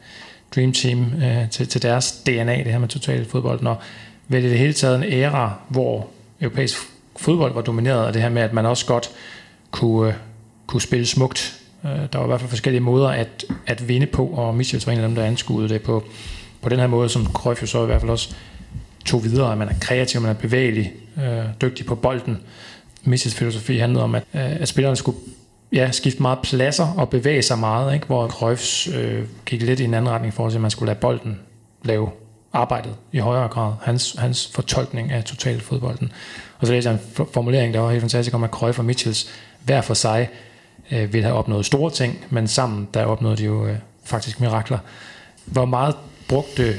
Dream 0.54 0.72
Team, 0.72 1.12
øh, 1.22 1.50
til, 1.50 1.68
til 1.68 1.82
deres 1.82 2.12
DNA, 2.12 2.56
det 2.56 2.72
her 2.72 2.78
med 2.78 2.88
total 2.88 3.24
fodbold, 3.24 3.66
og 3.66 3.76
vel 4.28 4.44
i 4.44 4.50
det 4.50 4.58
hele 4.58 4.72
taget 4.72 4.96
en 4.96 5.04
æra, 5.12 5.54
hvor 5.68 6.08
europæisk 6.40 6.76
fodbold 7.16 7.54
var 7.54 7.60
domineret 7.60 8.06
af 8.06 8.12
det 8.12 8.22
her 8.22 8.28
med, 8.28 8.42
at 8.42 8.52
man 8.52 8.66
også 8.66 8.86
godt 8.86 9.10
kunne, 9.70 10.08
øh, 10.08 10.14
kunne 10.66 10.80
spille 10.80 11.06
smukt. 11.06 11.60
Øh, 11.84 11.90
der 11.90 12.18
var 12.18 12.24
i 12.24 12.26
hvert 12.26 12.40
fald 12.40 12.50
forskellige 12.50 12.80
måder 12.80 13.08
at, 13.08 13.44
at 13.66 13.88
vinde 13.88 14.06
på, 14.06 14.26
og 14.26 14.54
Michels 14.54 14.86
var 14.86 14.92
en 14.92 14.98
af 14.98 15.08
dem, 15.08 15.14
der 15.14 15.24
anskuede 15.24 15.68
det 15.68 15.82
på, 15.82 16.04
på 16.62 16.68
den 16.68 16.78
her 16.78 16.86
måde, 16.86 17.08
som 17.08 17.26
Cruyff 17.26 17.62
jo 17.62 17.66
så 17.66 17.82
i 17.82 17.86
hvert 17.86 18.00
fald 18.00 18.10
også 18.10 18.34
tog 19.04 19.24
videre, 19.24 19.52
at 19.52 19.58
man 19.58 19.68
er 19.68 19.74
kreativ, 19.80 20.20
man 20.20 20.30
er 20.30 20.34
bevægelig, 20.34 20.92
øh, 21.18 21.44
dygtig 21.60 21.86
på 21.86 21.94
bolden. 21.94 22.38
Michels 23.04 23.34
filosofi 23.34 23.78
handlede 23.78 24.04
om, 24.04 24.14
at, 24.14 24.22
øh, 24.34 24.60
at 24.60 24.68
spillerne 24.68 24.96
skulle 24.96 25.18
ja, 25.72 25.90
skifte 25.90 26.22
meget 26.22 26.38
pladser 26.42 26.94
og 26.96 27.10
bevæge 27.10 27.42
sig 27.42 27.58
meget, 27.58 27.94
ikke? 27.94 28.06
hvor 28.06 28.28
Cruyffs 28.28 28.88
øh, 28.88 29.24
gik 29.46 29.62
lidt 29.62 29.80
i 29.80 29.84
en 29.84 29.94
anden 29.94 30.10
retning 30.10 30.34
for 30.34 30.46
at 30.46 30.60
man 30.60 30.70
skulle 30.70 30.86
lade 30.86 30.98
bolden 30.98 31.40
lave 31.84 32.10
arbejdet 32.56 32.94
i 33.12 33.18
højere 33.18 33.48
grad. 33.48 33.72
Hans, 33.82 34.16
hans 34.18 34.50
fortolkning 34.54 35.12
af 35.12 35.24
totalfodbolden. 35.24 36.12
Og 36.58 36.66
så 36.66 36.72
læser 36.72 36.90
jeg 36.90 37.00
en 37.18 37.26
formulering, 37.32 37.74
der 37.74 37.80
var 37.80 37.90
helt 37.90 38.00
fantastisk 38.00 38.34
om, 38.34 38.44
at 38.44 38.50
Cruyff 38.50 38.78
og 38.78 38.84
Mitchells 38.84 39.28
hver 39.64 39.80
for 39.80 39.94
sig 39.94 40.28
øh, 40.90 41.12
ville 41.12 41.24
have 41.24 41.36
opnået 41.36 41.66
store 41.66 41.90
ting, 41.90 42.24
men 42.30 42.48
sammen 42.48 42.88
der 42.94 43.04
opnåede 43.04 43.36
de 43.36 43.44
jo 43.44 43.66
øh, 43.66 43.76
faktisk 44.04 44.40
mirakler. 44.40 44.78
Hvor 45.44 45.64
meget 45.64 45.94
brugte 46.28 46.74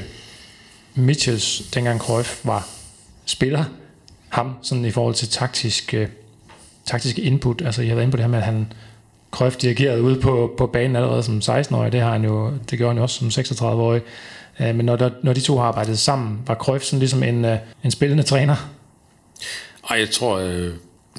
Mitchells, 0.94 1.62
dengang 1.74 2.00
Cruyff 2.00 2.40
var 2.44 2.68
spiller, 3.24 3.64
ham 4.28 4.54
sådan 4.62 4.84
i 4.84 4.90
forhold 4.90 5.14
til 5.14 5.28
taktisk, 5.28 5.94
øh, 5.94 6.08
taktisk 6.84 7.18
input. 7.18 7.62
Altså, 7.62 7.82
jeg 7.82 7.90
har 7.90 7.94
været 7.94 8.04
inde 8.04 8.10
på 8.10 8.16
det 8.16 8.24
her 8.24 8.30
med, 8.30 8.38
at 8.38 8.44
han 8.44 8.72
Cruyff 9.30 9.56
dirigerede 9.56 10.02
ude 10.02 10.20
på, 10.20 10.54
på 10.58 10.66
banen 10.66 10.96
allerede 10.96 11.22
som 11.22 11.38
16-årig. 11.38 11.92
Det, 11.92 12.00
har 12.00 12.12
han 12.12 12.24
jo, 12.24 12.52
det 12.70 12.78
gjorde 12.78 12.90
han 12.90 12.96
jo 12.96 13.02
også 13.02 13.30
som 13.30 13.42
36-årig. 13.42 14.02
Øh, 14.60 14.74
men 14.74 14.86
når, 14.86 14.96
der, 14.96 15.10
når 15.22 15.32
de 15.32 15.40
to 15.40 15.56
har 15.56 15.64
arbejdet 15.64 15.98
sammen, 15.98 16.38
var 16.46 16.54
Cruyff 16.54 16.84
sådan 16.84 16.98
ligesom 16.98 17.22
en, 17.22 17.44
øh, 17.44 17.58
en 17.84 17.90
spillende 17.90 18.22
træner. 18.22 18.56
Ej, 19.90 19.98
jeg 19.98 20.10
tror, 20.10 20.38
øh, 20.38 20.72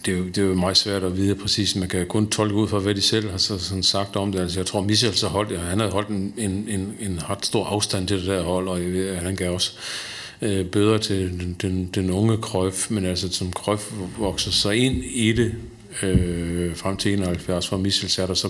det 0.05 0.13
er, 0.13 0.17
jo, 0.17 0.25
det 0.25 0.37
er 0.37 0.41
jo 0.41 0.53
meget 0.53 0.77
svært 0.77 1.03
at 1.03 1.17
vide 1.17 1.35
præcis. 1.35 1.75
Man 1.75 1.89
kan 1.89 2.05
kun 2.07 2.29
tolke 2.29 2.55
ud 2.55 2.67
fra, 2.67 2.79
hvad 2.79 2.95
de 2.95 3.01
selv 3.01 3.31
har 3.31 3.37
så, 3.37 3.59
sådan 3.59 3.83
sagt 3.83 4.15
om 4.15 4.31
det. 4.31 4.39
Altså, 4.39 4.59
jeg 4.59 4.65
tror, 4.65 4.81
Michel 4.81 5.15
så 5.15 5.27
holdt, 5.27 5.59
han 5.59 5.79
havde 5.79 5.91
holdt 5.91 6.09
en, 6.09 6.33
en, 6.37 6.65
en, 6.67 6.95
en 6.99 7.29
ret 7.29 7.45
stor 7.45 7.65
afstand 7.65 8.07
til 8.07 8.19
det 8.19 8.27
der 8.27 8.43
hold, 8.43 8.67
og 8.67 8.83
jeg 8.83 8.93
ved, 8.93 9.07
at 9.07 9.23
han 9.23 9.35
gav 9.35 9.53
også 9.53 9.71
øh, 10.41 10.65
bøder 10.65 10.97
til 10.97 11.29
den, 11.29 11.55
den, 11.61 11.85
den 11.85 12.11
unge 12.11 12.37
Krøf, 12.37 12.91
men 12.91 13.05
altså 13.05 13.29
som 13.31 13.51
Krøf 13.51 13.91
vokser 14.17 14.51
sig 14.51 14.75
ind 14.75 15.03
i 15.03 15.33
det, 15.33 15.55
øh, 16.03 16.75
frem 16.75 16.97
til 16.97 17.13
71, 17.13 17.67
for 17.67 17.77
Misselsatter, 17.77 18.35
så 18.35 18.49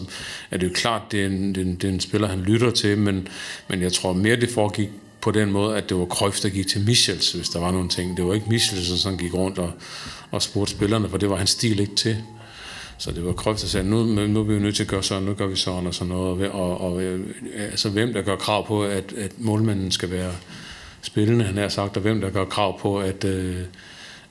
er 0.51 0.57
det 0.57 0.67
jo 0.67 0.71
klart, 0.73 1.01
det 1.11 1.21
er 1.21 1.25
en, 1.25 1.55
det 1.55 1.61
er 1.61 1.65
en, 1.65 1.75
det 1.75 1.83
er 1.83 1.93
en 1.93 1.99
spiller, 1.99 2.27
han 2.27 2.39
lytter 2.39 2.71
til, 2.71 2.97
men, 2.97 3.27
men 3.67 3.81
jeg 3.81 3.93
tror 3.93 4.13
mere, 4.13 4.35
det 4.35 4.49
foregik 4.49 4.89
på 5.21 5.31
den 5.31 5.51
måde, 5.51 5.77
at 5.77 5.89
det 5.89 5.97
var 5.97 6.05
Cruyff, 6.05 6.39
der 6.41 6.49
gik 6.49 6.67
til 6.67 6.85
Michels, 6.85 7.31
hvis 7.31 7.49
der 7.49 7.59
var 7.59 7.71
nogle 7.71 7.89
ting. 7.89 8.17
Det 8.17 8.25
var 8.25 8.33
ikke 8.33 8.49
Michels, 8.49 8.89
der 8.89 8.95
sådan 8.95 9.17
gik 9.17 9.33
rundt 9.33 9.59
og, 9.59 9.71
og 10.31 10.41
spurgte 10.41 10.71
spillerne, 10.71 11.09
for 11.09 11.17
det 11.17 11.29
var 11.29 11.35
hans 11.35 11.49
stil 11.49 11.79
ikke 11.79 11.95
til. 11.95 12.17
Så 12.97 13.11
det 13.11 13.25
var 13.25 13.33
Cruyff, 13.33 13.61
der 13.61 13.67
sagde, 13.67 13.89
nu, 13.89 14.03
nu 14.03 14.39
er 14.39 14.43
vi 14.43 14.53
jo 14.53 14.59
nødt 14.59 14.75
til 14.75 14.83
at 14.83 14.89
gøre 14.89 15.03
sådan, 15.03 15.23
nu 15.23 15.33
gør 15.33 15.47
vi 15.47 15.55
sådan 15.55 15.87
og 15.87 15.93
sådan 15.93 16.13
noget. 16.13 16.49
Og, 16.49 16.61
og, 16.61 16.81
og 16.81 17.01
øh, 17.01 17.27
altså, 17.57 17.89
hvem 17.89 18.13
der 18.13 18.21
gør 18.21 18.35
krav 18.35 18.67
på, 18.67 18.83
at, 18.83 19.13
at 19.17 19.31
målmanden 19.37 19.91
skal 19.91 20.11
være 20.11 20.31
spillende, 21.01 21.45
han 21.45 21.57
har 21.57 21.69
sagt, 21.69 21.97
og 21.97 22.01
hvem 22.01 22.21
der 22.21 22.29
gør 22.29 22.45
krav 22.45 22.79
på, 22.79 22.99
at, 22.99 23.23
øh, 23.23 23.61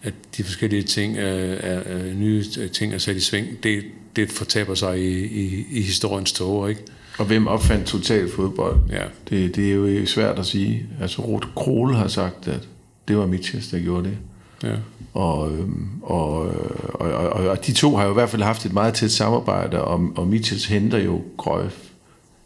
at 0.02 0.14
de 0.36 0.44
forskellige 0.44 0.82
ting, 0.82 1.18
er, 1.18 1.24
er, 1.24 1.80
er 1.80 2.14
nye 2.14 2.44
ting 2.72 2.94
er 2.94 2.98
sat 2.98 3.16
i 3.16 3.20
sving, 3.20 3.46
det, 3.62 3.84
det 4.16 4.30
fortaber 4.30 4.74
sig 4.74 4.98
i, 4.98 5.24
i, 5.26 5.66
i 5.70 5.82
historiens 5.82 6.32
tog, 6.32 6.70
ikke? 6.70 6.82
Og 7.18 7.26
hvem 7.26 7.46
opfandt 7.46 7.86
total 7.86 8.30
fodbold? 8.30 8.76
Ja. 8.90 9.04
Det, 9.30 9.56
det 9.56 9.70
er 9.70 9.74
jo 9.74 10.06
svært 10.06 10.38
at 10.38 10.46
sige. 10.46 10.86
Altså, 11.00 11.22
Ruth 11.22 11.48
Krohl 11.56 11.94
har 11.94 12.08
sagt, 12.08 12.48
at 12.48 12.68
det 13.08 13.16
var 13.16 13.26
Mitchell, 13.26 13.64
der 13.70 13.78
gjorde 13.78 14.04
det. 14.04 14.18
Ja. 14.62 14.74
Og, 15.14 15.52
øhm, 15.52 15.88
og, 16.02 16.32
og, 16.38 17.12
og, 17.12 17.28
og, 17.28 17.48
og 17.48 17.66
de 17.66 17.72
to 17.72 17.96
har 17.96 18.04
jo 18.04 18.10
i 18.10 18.14
hvert 18.14 18.30
fald 18.30 18.42
haft 18.42 18.66
et 18.66 18.72
meget 18.72 18.94
tæt 18.94 19.10
samarbejde, 19.10 19.84
og, 19.84 20.10
og 20.16 20.26
Mitchell 20.26 20.60
henter 20.68 20.98
jo 20.98 21.22
Cruyff 21.38 21.74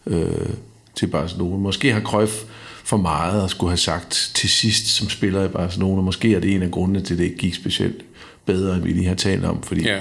øh, 0.07 0.49
til 0.95 1.07
Barcelona. 1.07 1.57
Måske 1.57 1.93
har 1.93 2.01
Cruyff 2.01 2.33
for 2.85 2.97
meget 2.97 3.45
at 3.45 3.51
skulle 3.51 3.71
have 3.71 3.77
sagt 3.77 4.31
til 4.35 4.49
sidst 4.49 4.87
som 4.87 5.09
spiller 5.09 5.45
i 5.45 5.49
Barcelona. 5.49 6.03
Måske 6.03 6.35
er 6.35 6.41
det 6.41 6.55
en 6.55 6.63
af 6.63 6.71
grundene 6.71 7.01
til, 7.01 7.15
at 7.15 7.19
det 7.19 7.25
ikke 7.25 7.37
gik 7.37 7.55
specielt 7.55 8.05
bedre, 8.47 8.75
end 8.75 8.83
vi 8.83 8.93
lige 8.93 9.09
har 9.09 9.15
talt 9.15 9.45
om. 9.45 9.63
Fordi 9.63 9.83
ja, 9.83 10.01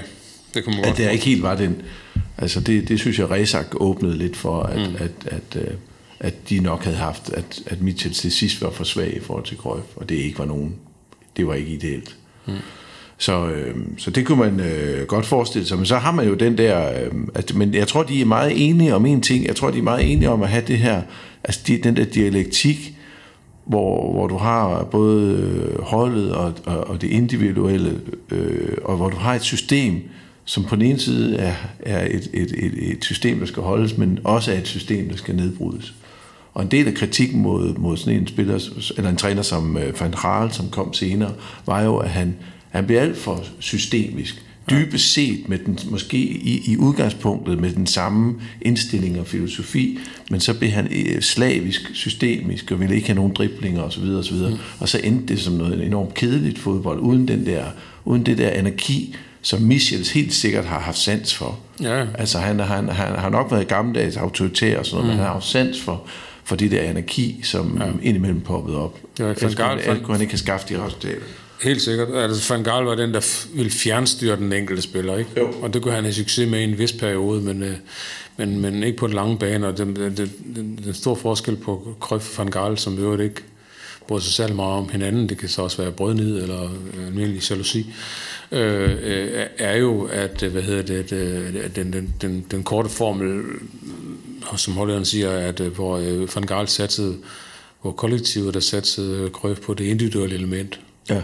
det 0.54 0.64
kunne 0.64 0.76
man 0.76 0.84
at 0.84 0.96
det 0.96 1.12
ikke 1.12 1.24
helt 1.24 1.42
var 1.42 1.56
den... 1.56 1.82
Altså 2.38 2.60
det, 2.60 2.88
det 2.88 3.00
synes 3.00 3.18
jeg, 3.18 3.30
Resak 3.30 3.66
åbnede 3.74 4.18
lidt 4.18 4.36
for, 4.36 4.62
at, 4.62 4.90
mm. 4.90 4.96
at, 4.98 5.12
at, 5.26 5.56
at, 5.56 5.76
at 6.20 6.48
de 6.48 6.60
nok 6.60 6.84
havde 6.84 6.96
haft, 6.96 7.30
at, 7.30 7.62
at 7.66 7.82
Mitchell 7.82 8.14
til 8.14 8.32
sidst 8.32 8.62
var 8.62 8.70
for 8.70 8.84
svag 8.84 9.16
i 9.16 9.20
forhold 9.20 9.44
til 9.44 9.56
Cruyff, 9.56 9.86
og 9.96 10.08
det 10.08 10.14
ikke 10.14 10.38
var 10.38 10.44
nogen... 10.44 10.74
Det 11.36 11.46
var 11.46 11.54
ikke 11.54 11.70
ideelt. 11.70 12.16
Mm. 12.46 12.52
Så, 13.18 13.46
øh, 13.48 13.74
så 13.98 14.10
det 14.10 14.26
kunne 14.26 14.38
man 14.38 14.60
øh, 14.60 15.06
godt 15.06 15.26
forestille 15.26 15.66
sig. 15.66 15.76
Men 15.76 15.86
så 15.86 15.96
har 15.96 16.12
man 16.12 16.28
jo 16.28 16.34
den 16.34 16.58
der... 16.58 17.02
Øh, 17.04 17.12
at, 17.34 17.54
men 17.54 17.74
jeg 17.74 17.88
tror, 17.88 18.02
de 18.02 18.20
er 18.20 18.24
meget 18.24 18.68
enige 18.68 18.94
om 18.94 19.06
en 19.06 19.20
ting. 19.20 19.46
Jeg 19.46 19.56
tror, 19.56 19.70
de 19.70 19.78
er 19.78 19.82
meget 19.82 20.12
enige 20.12 20.30
om 20.30 20.42
at 20.42 20.48
have 20.48 20.64
det 20.66 20.78
her 20.78 21.02
Altså 21.44 21.60
de, 21.66 21.78
den 21.78 21.96
der 21.96 22.04
dialektik, 22.04 22.98
hvor, 23.64 24.12
hvor 24.12 24.26
du 24.26 24.36
har 24.36 24.84
både 24.84 25.32
øh, 25.32 25.82
holdet 25.82 26.32
og, 26.32 26.54
og, 26.64 26.86
og 26.86 27.02
det 27.02 27.10
individuelle, 27.10 28.00
øh, 28.30 28.76
og 28.84 28.96
hvor 28.96 29.08
du 29.08 29.16
har 29.16 29.34
et 29.34 29.42
system, 29.42 30.00
som 30.44 30.64
på 30.64 30.76
den 30.76 30.84
ene 30.84 30.98
side 30.98 31.36
er, 31.36 31.54
er 31.80 32.06
et, 32.06 32.30
et, 32.32 32.52
et, 32.52 32.90
et 32.92 33.04
system, 33.04 33.38
der 33.38 33.46
skal 33.46 33.62
holdes, 33.62 33.98
men 33.98 34.18
også 34.24 34.52
er 34.52 34.58
et 34.58 34.66
system, 34.66 35.08
der 35.08 35.16
skal 35.16 35.36
nedbrydes. 35.36 35.94
Og 36.54 36.62
en 36.62 36.70
del 36.70 36.88
af 36.88 36.94
kritikken 36.94 37.40
mod, 37.42 37.74
mod 37.74 37.96
sådan 37.96 38.20
en 38.20 38.26
spiller, 38.26 38.68
eller 38.96 39.10
en 39.10 39.16
træner 39.16 39.42
som 39.42 39.76
øh, 39.76 40.00
Van 40.00 40.24
Raal, 40.24 40.52
som 40.52 40.70
kom 40.70 40.92
senere, 40.92 41.32
var 41.66 41.82
jo, 41.82 41.96
at 41.96 42.10
han, 42.10 42.36
han 42.70 42.86
blev 42.86 42.98
alt 42.98 43.16
for 43.16 43.44
systemisk. 43.58 44.44
Dybest 44.70 45.12
set 45.12 45.48
med 45.48 45.58
den, 45.58 45.78
måske 45.90 46.18
i, 46.18 46.72
i 46.72 46.76
udgangspunktet 46.76 47.58
med 47.58 47.72
den 47.72 47.86
samme 47.86 48.34
indstilling 48.60 49.20
og 49.20 49.26
filosofi, 49.26 49.98
men 50.30 50.40
så 50.40 50.54
blev 50.54 50.70
han 50.70 50.88
øh, 50.90 51.22
slavisk, 51.22 51.90
systemisk, 51.94 52.70
og 52.70 52.80
ville 52.80 52.94
ikke 52.94 53.06
have 53.06 53.16
nogen 53.16 53.32
driblinger 53.32 53.82
osv. 53.82 54.04
osv. 54.04 54.36
Mm. 54.36 54.58
Og 54.78 54.88
så 54.88 55.00
endte 55.04 55.34
det 55.34 55.40
som 55.40 55.54
noget 55.54 55.86
enormt 55.86 56.14
kedeligt 56.14 56.58
fodbold, 56.58 57.00
uden, 57.00 57.28
den 57.28 57.46
der, 57.46 57.64
uden 58.04 58.26
det 58.26 58.38
der 58.38 58.50
energi, 58.50 59.16
som 59.42 59.60
Michels 59.60 60.10
helt 60.10 60.34
sikkert 60.34 60.64
har 60.64 60.80
haft 60.80 60.98
sans 60.98 61.34
for. 61.34 61.58
Ja. 61.82 62.06
Altså 62.14 62.38
han, 62.38 62.60
han, 62.60 62.88
han 62.88 63.18
har 63.18 63.30
nok 63.30 63.50
været 63.50 63.68
gammeldags 63.68 64.16
autoritær 64.16 64.78
og 64.78 64.86
sådan 64.86 64.96
noget, 64.96 65.04
mm. 65.04 65.08
men 65.08 65.16
han 65.16 65.26
har 65.26 65.32
haft 65.32 65.46
sans 65.46 65.80
for, 65.80 66.06
for 66.44 66.56
det 66.56 66.70
der 66.70 66.90
energi, 66.90 67.40
som 67.42 67.80
ja. 67.80 67.86
indimellem 68.02 68.40
poppede 68.40 68.78
op. 68.78 68.98
Ja, 69.18 69.24
ellers 69.24 69.54
kunne 69.54 70.14
han 70.14 70.20
ikke 70.20 70.32
have 70.32 70.38
skaffet 70.38 70.68
de 70.68 70.84
resultater. 70.84 71.22
Helt 71.62 71.82
sikkert. 71.82 72.08
Altså, 72.14 72.54
Van 72.54 72.64
Gaal 72.64 72.84
var 72.84 72.94
den, 72.94 73.14
der 73.14 73.46
ville 73.54 73.70
fjernstyre 73.70 74.36
den 74.36 74.52
enkelte 74.52 74.82
spiller, 74.82 75.18
ikke? 75.18 75.30
Jo. 75.36 75.52
Og 75.62 75.74
det 75.74 75.82
kunne 75.82 75.94
han 75.94 76.04
have 76.04 76.14
succes 76.14 76.50
med 76.50 76.60
i 76.60 76.64
en 76.64 76.78
vis 76.78 76.92
periode, 76.92 77.40
men, 77.40 77.62
øh, 77.62 77.76
men, 78.36 78.60
men 78.60 78.82
ikke 78.82 78.98
på 78.98 79.06
den 79.06 79.14
lange 79.14 79.38
bane. 79.38 79.66
Og 79.66 79.78
den, 79.78 79.96
den, 79.96 80.16
den, 80.56 80.80
den 80.84 80.94
store 80.94 81.16
forskel 81.16 81.56
på 81.56 81.96
Cruyff 82.00 82.38
og 82.38 82.44
Van 82.44 82.50
Gaal, 82.50 82.78
som 82.78 82.98
øvrigt 82.98 83.22
ikke 83.22 83.42
bryder 84.08 84.22
sig 84.22 84.32
særlig 84.32 84.56
meget 84.56 84.72
om 84.72 84.88
hinanden, 84.88 85.28
det 85.28 85.38
kan 85.38 85.48
så 85.48 85.62
også 85.62 85.82
være 85.82 85.92
brødnid 85.92 86.42
eller 86.42 86.70
almindelig 87.06 87.50
jalousi, 87.50 87.86
øh, 88.52 88.90
øh, 89.02 89.46
er 89.58 89.76
jo, 89.76 90.08
at 90.12 90.42
hvad 90.42 90.62
hedder 90.62 90.82
det, 90.82 91.10
det 91.10 91.76
den, 91.76 91.92
den, 91.92 92.14
den, 92.20 92.46
den 92.50 92.62
korte 92.62 92.88
formel, 92.88 93.42
som 94.56 94.74
Holland 94.74 95.04
siger, 95.04 95.30
at 95.30 95.60
hvor 95.60 95.98
Van 96.34 96.46
Gaal 96.46 96.68
satsede, 96.68 97.16
hvor 97.82 97.92
kollektivet 97.92 98.54
der 98.54 98.60
satsede 98.60 99.30
Cruyff 99.32 99.60
på 99.60 99.74
det 99.74 99.84
individuelle 99.84 100.34
element. 100.34 100.80
Ja. 101.10 101.22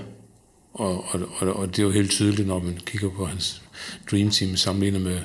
Og, 0.74 1.04
og, 1.08 1.20
og, 1.38 1.56
og 1.56 1.68
det 1.68 1.78
er 1.78 1.82
jo 1.82 1.90
helt 1.90 2.10
tydeligt, 2.10 2.48
når 2.48 2.58
man 2.58 2.78
kigger 2.86 3.10
på 3.10 3.26
hans 3.26 3.62
Dream 4.10 4.30
Team 4.30 4.56
sammenlignet 4.56 5.00
med, 5.00 5.18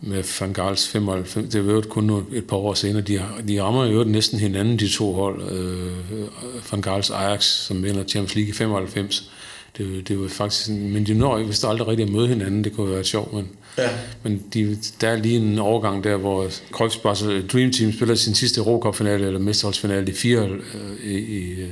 med 0.00 0.24
Van 0.40 0.52
Gaals 0.52 0.88
95. 0.88 1.52
Det 1.52 1.68
er 1.68 1.72
jo 1.72 1.82
kun 1.88 2.26
et 2.32 2.46
par 2.46 2.56
år 2.56 2.74
senere. 2.74 3.02
De, 3.02 3.22
de 3.48 3.62
rammer 3.62 3.84
jo 3.84 4.04
næsten 4.04 4.38
hinanden, 4.38 4.78
de 4.78 4.88
to 4.88 5.12
hold. 5.12 5.52
Øh, 5.52 5.92
Van 6.70 6.82
Gaals 6.82 7.10
Ajax, 7.10 7.44
som 7.44 7.82
vinder 7.82 8.04
Champions 8.04 8.34
League 8.34 8.50
i 8.50 8.52
95. 8.52 9.30
Det, 9.78 10.08
det 10.08 10.20
var 10.20 10.28
faktisk, 10.28 10.68
men 10.68 11.06
de 11.06 11.14
når 11.14 11.38
vist 11.38 11.64
aldrig 11.64 11.88
rigtig 11.88 12.06
at 12.06 12.12
møde 12.12 12.28
hinanden. 12.28 12.64
Det 12.64 12.72
kunne 12.72 12.90
være 12.90 13.04
sjovt, 13.04 13.32
men, 13.32 13.48
ja. 13.78 13.88
men 14.22 14.42
de, 14.54 14.78
der 15.00 15.08
er 15.08 15.16
lige 15.16 15.36
en 15.36 15.58
overgang 15.58 16.04
der, 16.04 16.16
hvor 16.16 16.50
Cruyffs 16.70 16.98
Dream 17.52 17.72
Team 17.72 17.92
spiller 17.92 18.14
sin 18.14 18.34
sidste 18.34 18.60
Eurocup-finale, 18.60 19.26
eller 19.26 19.40
mesterholdsfinale 19.40 20.10
i, 20.10 20.14
fire, 20.14 20.48
i, 21.04 21.16
i, 21.18 21.66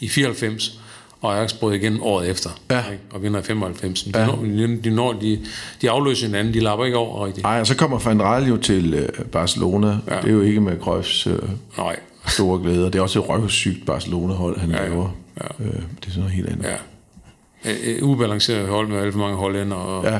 i 0.00 0.08
94 0.08 0.81
og 1.22 1.36
Ajax 1.36 1.52
brød 1.52 1.74
igen 1.74 1.98
året 2.00 2.30
efter, 2.30 2.50
ja. 2.70 2.84
ikke? 2.92 3.02
og 3.10 3.22
vinder 3.22 3.40
i 3.40 3.42
95. 3.42 4.02
De, 4.02 4.12
ja. 4.14 4.26
når, 4.26 4.36
de, 4.44 4.80
de, 4.84 4.90
når, 4.90 5.12
de, 5.12 5.40
de 5.82 5.90
afløser 5.90 6.26
hinanden, 6.26 6.54
de 6.54 6.60
lapper 6.60 6.84
ikke 6.84 6.96
over 6.98 7.26
rigtigt. 7.26 7.44
Nej, 7.44 7.60
og 7.60 7.66
så 7.66 7.76
kommer 7.76 7.98
Van 7.98 8.22
Raal 8.22 8.44
jo 8.44 8.56
til 8.56 8.94
øh, 8.94 9.08
Barcelona. 9.24 9.88
Ja. 10.10 10.16
Det 10.16 10.28
er 10.28 10.32
jo 10.32 10.40
ikke 10.40 10.60
med 10.60 10.78
Cruyffs 10.80 11.26
øh, 11.26 11.38
Nej. 11.78 11.96
store 12.26 12.62
glæder. 12.62 12.84
Det 12.90 12.98
er 12.98 13.02
også 13.02 13.18
et 13.22 13.28
røvsygt 13.28 13.86
Barcelona-hold, 13.86 14.58
han 14.60 14.70
Ja, 14.70 14.88
laver. 14.88 15.08
Ja. 15.40 15.64
Øh, 15.64 15.72
det 15.72 15.76
er 16.06 16.08
sådan 16.08 16.20
noget 16.20 16.32
helt 16.34 16.48
andet. 16.48 16.64
Ja. 16.64 17.70
Et 17.84 18.02
ubalanceret 18.02 18.68
hold 18.68 18.88
med 18.88 18.98
alt 18.98 19.12
for 19.12 19.20
mange 19.20 19.36
hollænder. 19.36 19.76
Og, 19.76 20.04
Ja. 20.04 20.18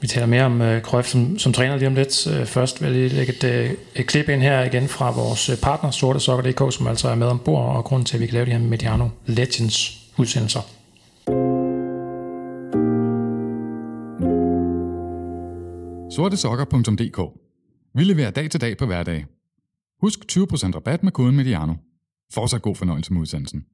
Vi 0.00 0.06
taler 0.06 0.26
mere 0.26 0.44
om 0.44 0.60
uh, 0.60 0.80
Cruyff 0.80 1.08
som, 1.08 1.38
som 1.38 1.52
træner 1.52 1.76
lige 1.76 1.88
om 1.88 1.94
lidt. 1.94 2.26
Uh, 2.26 2.46
først 2.46 2.82
vil 2.82 2.90
jeg 2.90 2.96
lige 2.96 3.08
lægge 3.08 3.32
et, 3.32 3.70
uh, 3.70 3.76
et 3.94 4.06
klip 4.06 4.28
ind 4.28 4.42
her 4.42 4.64
igen 4.64 4.88
fra 4.88 5.10
vores 5.10 5.50
partner, 5.62 5.90
sortesokker.dk, 5.90 6.74
som 6.74 6.86
altså 6.86 7.08
er 7.08 7.14
med 7.14 7.26
ombord, 7.26 7.76
og 7.76 7.84
grunden 7.84 8.06
til, 8.06 8.16
at 8.16 8.20
vi 8.20 8.26
kan 8.26 8.34
lave 8.34 8.46
de 8.46 8.50
her 8.50 8.58
Mediano 8.58 9.08
Legends 9.26 9.98
udsendelser. 10.16 10.60
sortesokker.dk 16.16 17.20
Vi 17.94 18.04
leverer 18.04 18.30
dag 18.30 18.50
til 18.50 18.60
dag 18.60 18.76
på 18.76 18.86
hverdag. 18.86 19.26
Husk 20.00 20.18
20% 20.32 20.36
rabat 20.76 21.02
med 21.02 21.12
koden 21.12 21.36
Mediano. 21.36 21.74
Fortsat 22.32 22.62
god 22.62 22.76
fornøjelse 22.76 23.12
med 23.12 23.20
udsendelsen. 23.20 23.64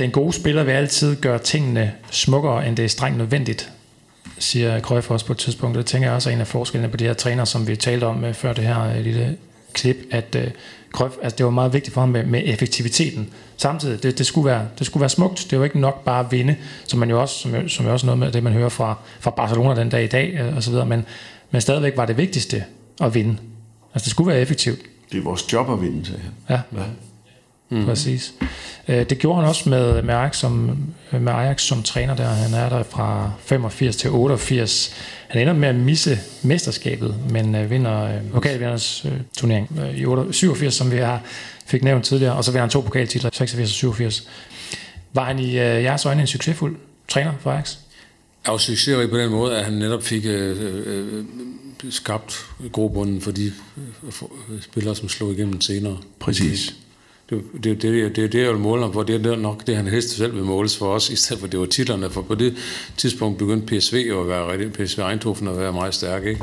Den 0.00 0.10
gode 0.10 0.32
spiller 0.32 0.62
vil 0.62 0.72
altid 0.72 1.16
gøre 1.16 1.38
tingene 1.38 1.92
smukkere, 2.10 2.68
end 2.68 2.76
det 2.76 2.84
er 2.84 2.88
strengt 2.88 3.18
nødvendigt, 3.18 3.72
siger 4.38 4.80
Cruyff 4.80 5.10
også 5.10 5.26
på 5.26 5.32
et 5.32 5.38
tidspunkt. 5.38 5.78
Det 5.78 5.86
tænker 5.86 6.08
jeg 6.08 6.14
også 6.14 6.30
er 6.30 6.34
en 6.34 6.40
af 6.40 6.46
forskellene 6.46 6.90
på 6.90 6.96
de 6.96 7.04
her 7.04 7.12
træner, 7.12 7.44
som 7.44 7.66
vi 7.68 7.76
talte 7.76 8.04
om 8.04 8.24
øh, 8.24 8.34
før 8.34 8.52
det 8.52 8.64
her 8.64 8.82
øh, 8.82 9.04
lille 9.04 9.36
klip, 9.72 9.96
at 10.10 10.36
uh, 10.38 10.42
Cruyff, 10.92 11.14
altså 11.22 11.36
det 11.36 11.44
var 11.44 11.50
meget 11.50 11.72
vigtigt 11.72 11.94
for 11.94 12.00
ham 12.00 12.08
med, 12.08 12.24
med 12.24 12.42
effektiviteten. 12.44 13.28
Samtidig, 13.56 14.02
det, 14.02 14.18
det, 14.18 14.26
skulle 14.26 14.46
være, 14.46 14.68
det 14.78 14.86
skulle 14.86 15.00
være 15.00 15.10
smukt. 15.10 15.46
Det 15.50 15.58
var 15.58 15.64
ikke 15.64 15.80
nok 15.80 16.04
bare 16.04 16.24
at 16.24 16.32
vinde, 16.32 16.56
som 16.86 16.98
man 16.98 17.10
jo 17.10 17.20
også, 17.20 17.34
som, 17.34 17.68
som 17.68 17.86
jo 17.86 17.92
også 17.92 18.06
noget 18.06 18.18
med 18.18 18.32
det, 18.32 18.42
man 18.42 18.52
hører 18.52 18.68
fra, 18.68 18.94
fra 19.20 19.30
Barcelona 19.30 19.80
den 19.80 19.88
dag 19.88 20.04
i 20.04 20.06
dag, 20.06 20.38
øh, 20.40 20.56
og 20.56 20.62
så 20.62 20.70
videre. 20.70 20.86
Men, 20.86 21.04
men 21.50 21.60
stadigvæk 21.60 21.96
var 21.96 22.06
det 22.06 22.16
vigtigste 22.16 22.64
at 23.00 23.14
vinde. 23.14 23.36
Altså 23.94 24.04
det 24.04 24.10
skulle 24.10 24.28
være 24.28 24.40
effektivt. 24.40 24.78
Det 25.12 25.18
er 25.18 25.22
vores 25.22 25.52
job 25.52 25.70
at 25.70 25.82
vinde, 25.82 26.06
sagde 26.06 26.20
han. 26.20 26.32
Ja. 26.56 26.80
Ja. 26.80 26.86
Mm. 27.70 27.84
Præcis. 27.84 28.34
Øh, 28.88 29.10
Det 29.10 29.18
gjorde 29.18 29.40
han 29.40 29.48
også 29.48 29.68
med, 29.68 30.02
med, 30.02 30.14
Ajax 30.14 30.36
som, 30.36 30.78
med 31.12 31.32
Ajax 31.32 31.62
som 31.62 31.82
træner 31.82 32.16
der. 32.16 32.26
Han 32.28 32.54
er 32.54 32.68
der 32.68 32.82
fra 32.82 33.32
85 33.40 33.96
til 33.96 34.10
88. 34.10 34.94
Han 35.28 35.42
ender 35.42 35.52
med 35.52 35.68
at 35.68 35.74
misse 35.74 36.18
mesterskabet, 36.42 37.14
men 37.30 37.54
øh, 37.54 37.70
vinder 37.70 38.02
øh, 38.02 38.30
pokalvindernes 38.32 39.04
øh, 39.04 39.12
turnering 39.36 39.78
øh, 39.80 39.98
i 39.98 40.04
88, 40.04 40.36
87, 40.36 40.74
som 40.74 40.90
vi 40.90 40.96
har, 40.96 41.22
fik 41.66 41.84
nævnt 41.84 42.04
tidligere. 42.04 42.34
Og 42.34 42.44
så 42.44 42.50
vinder 42.50 42.62
han 42.62 42.70
to 42.70 42.80
pokaltitler, 42.80 43.30
86 43.32 43.70
og 43.70 43.74
87. 43.74 44.28
Var 45.12 45.24
han 45.24 45.38
i 45.38 45.48
øh, 45.48 45.82
jeres 45.82 46.06
øjne 46.06 46.20
en 46.20 46.26
succesfuld 46.26 46.76
træner 47.08 47.32
for 47.40 47.50
Ajax? 47.50 47.76
er 48.44 48.52
jo 48.52 48.58
succesrig 48.58 49.10
på 49.10 49.18
den 49.18 49.30
måde, 49.30 49.58
at 49.58 49.64
han 49.64 49.72
netop 49.72 50.02
fik 50.02 50.24
øh, 50.24 50.56
øh, 50.86 51.24
skabt 51.90 52.46
grobunden 52.72 53.20
for 53.20 53.30
de 53.30 53.52
øh, 53.76 54.62
spillere, 54.62 54.96
som 54.96 55.08
slog 55.08 55.32
igennem 55.32 55.60
senere. 55.60 55.98
Præcis. 56.20 56.74
Det, 57.30 57.42
det, 57.64 57.82
det, 57.82 58.16
det 58.16 58.24
er 58.24 58.28
det, 58.28 58.40
jeg 58.40 58.50
vil 58.50 58.58
måle 58.58 58.82
ham 58.82 58.92
for. 58.92 59.02
Det 59.02 59.26
er 59.26 59.36
nok 59.36 59.66
det, 59.66 59.76
han 59.76 59.86
helst 59.86 60.16
selv 60.16 60.34
vil 60.34 60.44
måles 60.44 60.76
for 60.76 60.86
os, 60.94 61.10
i 61.14 61.16
stedet 61.16 61.40
for 61.40 61.46
det 61.46 61.60
var 61.60 61.66
titlerne. 61.66 62.10
For 62.10 62.22
på 62.22 62.34
det 62.34 62.54
tidspunkt 62.96 63.38
begyndte 63.38 63.66
PSV 63.78 63.94
at 63.94 64.28
være 64.28 64.52
rigtig, 64.52 64.72
PSV 64.72 65.00
Eindhoven 65.00 65.48
at 65.48 65.58
være 65.58 65.72
meget 65.72 65.94
stærk, 65.94 66.26
ikke? 66.26 66.42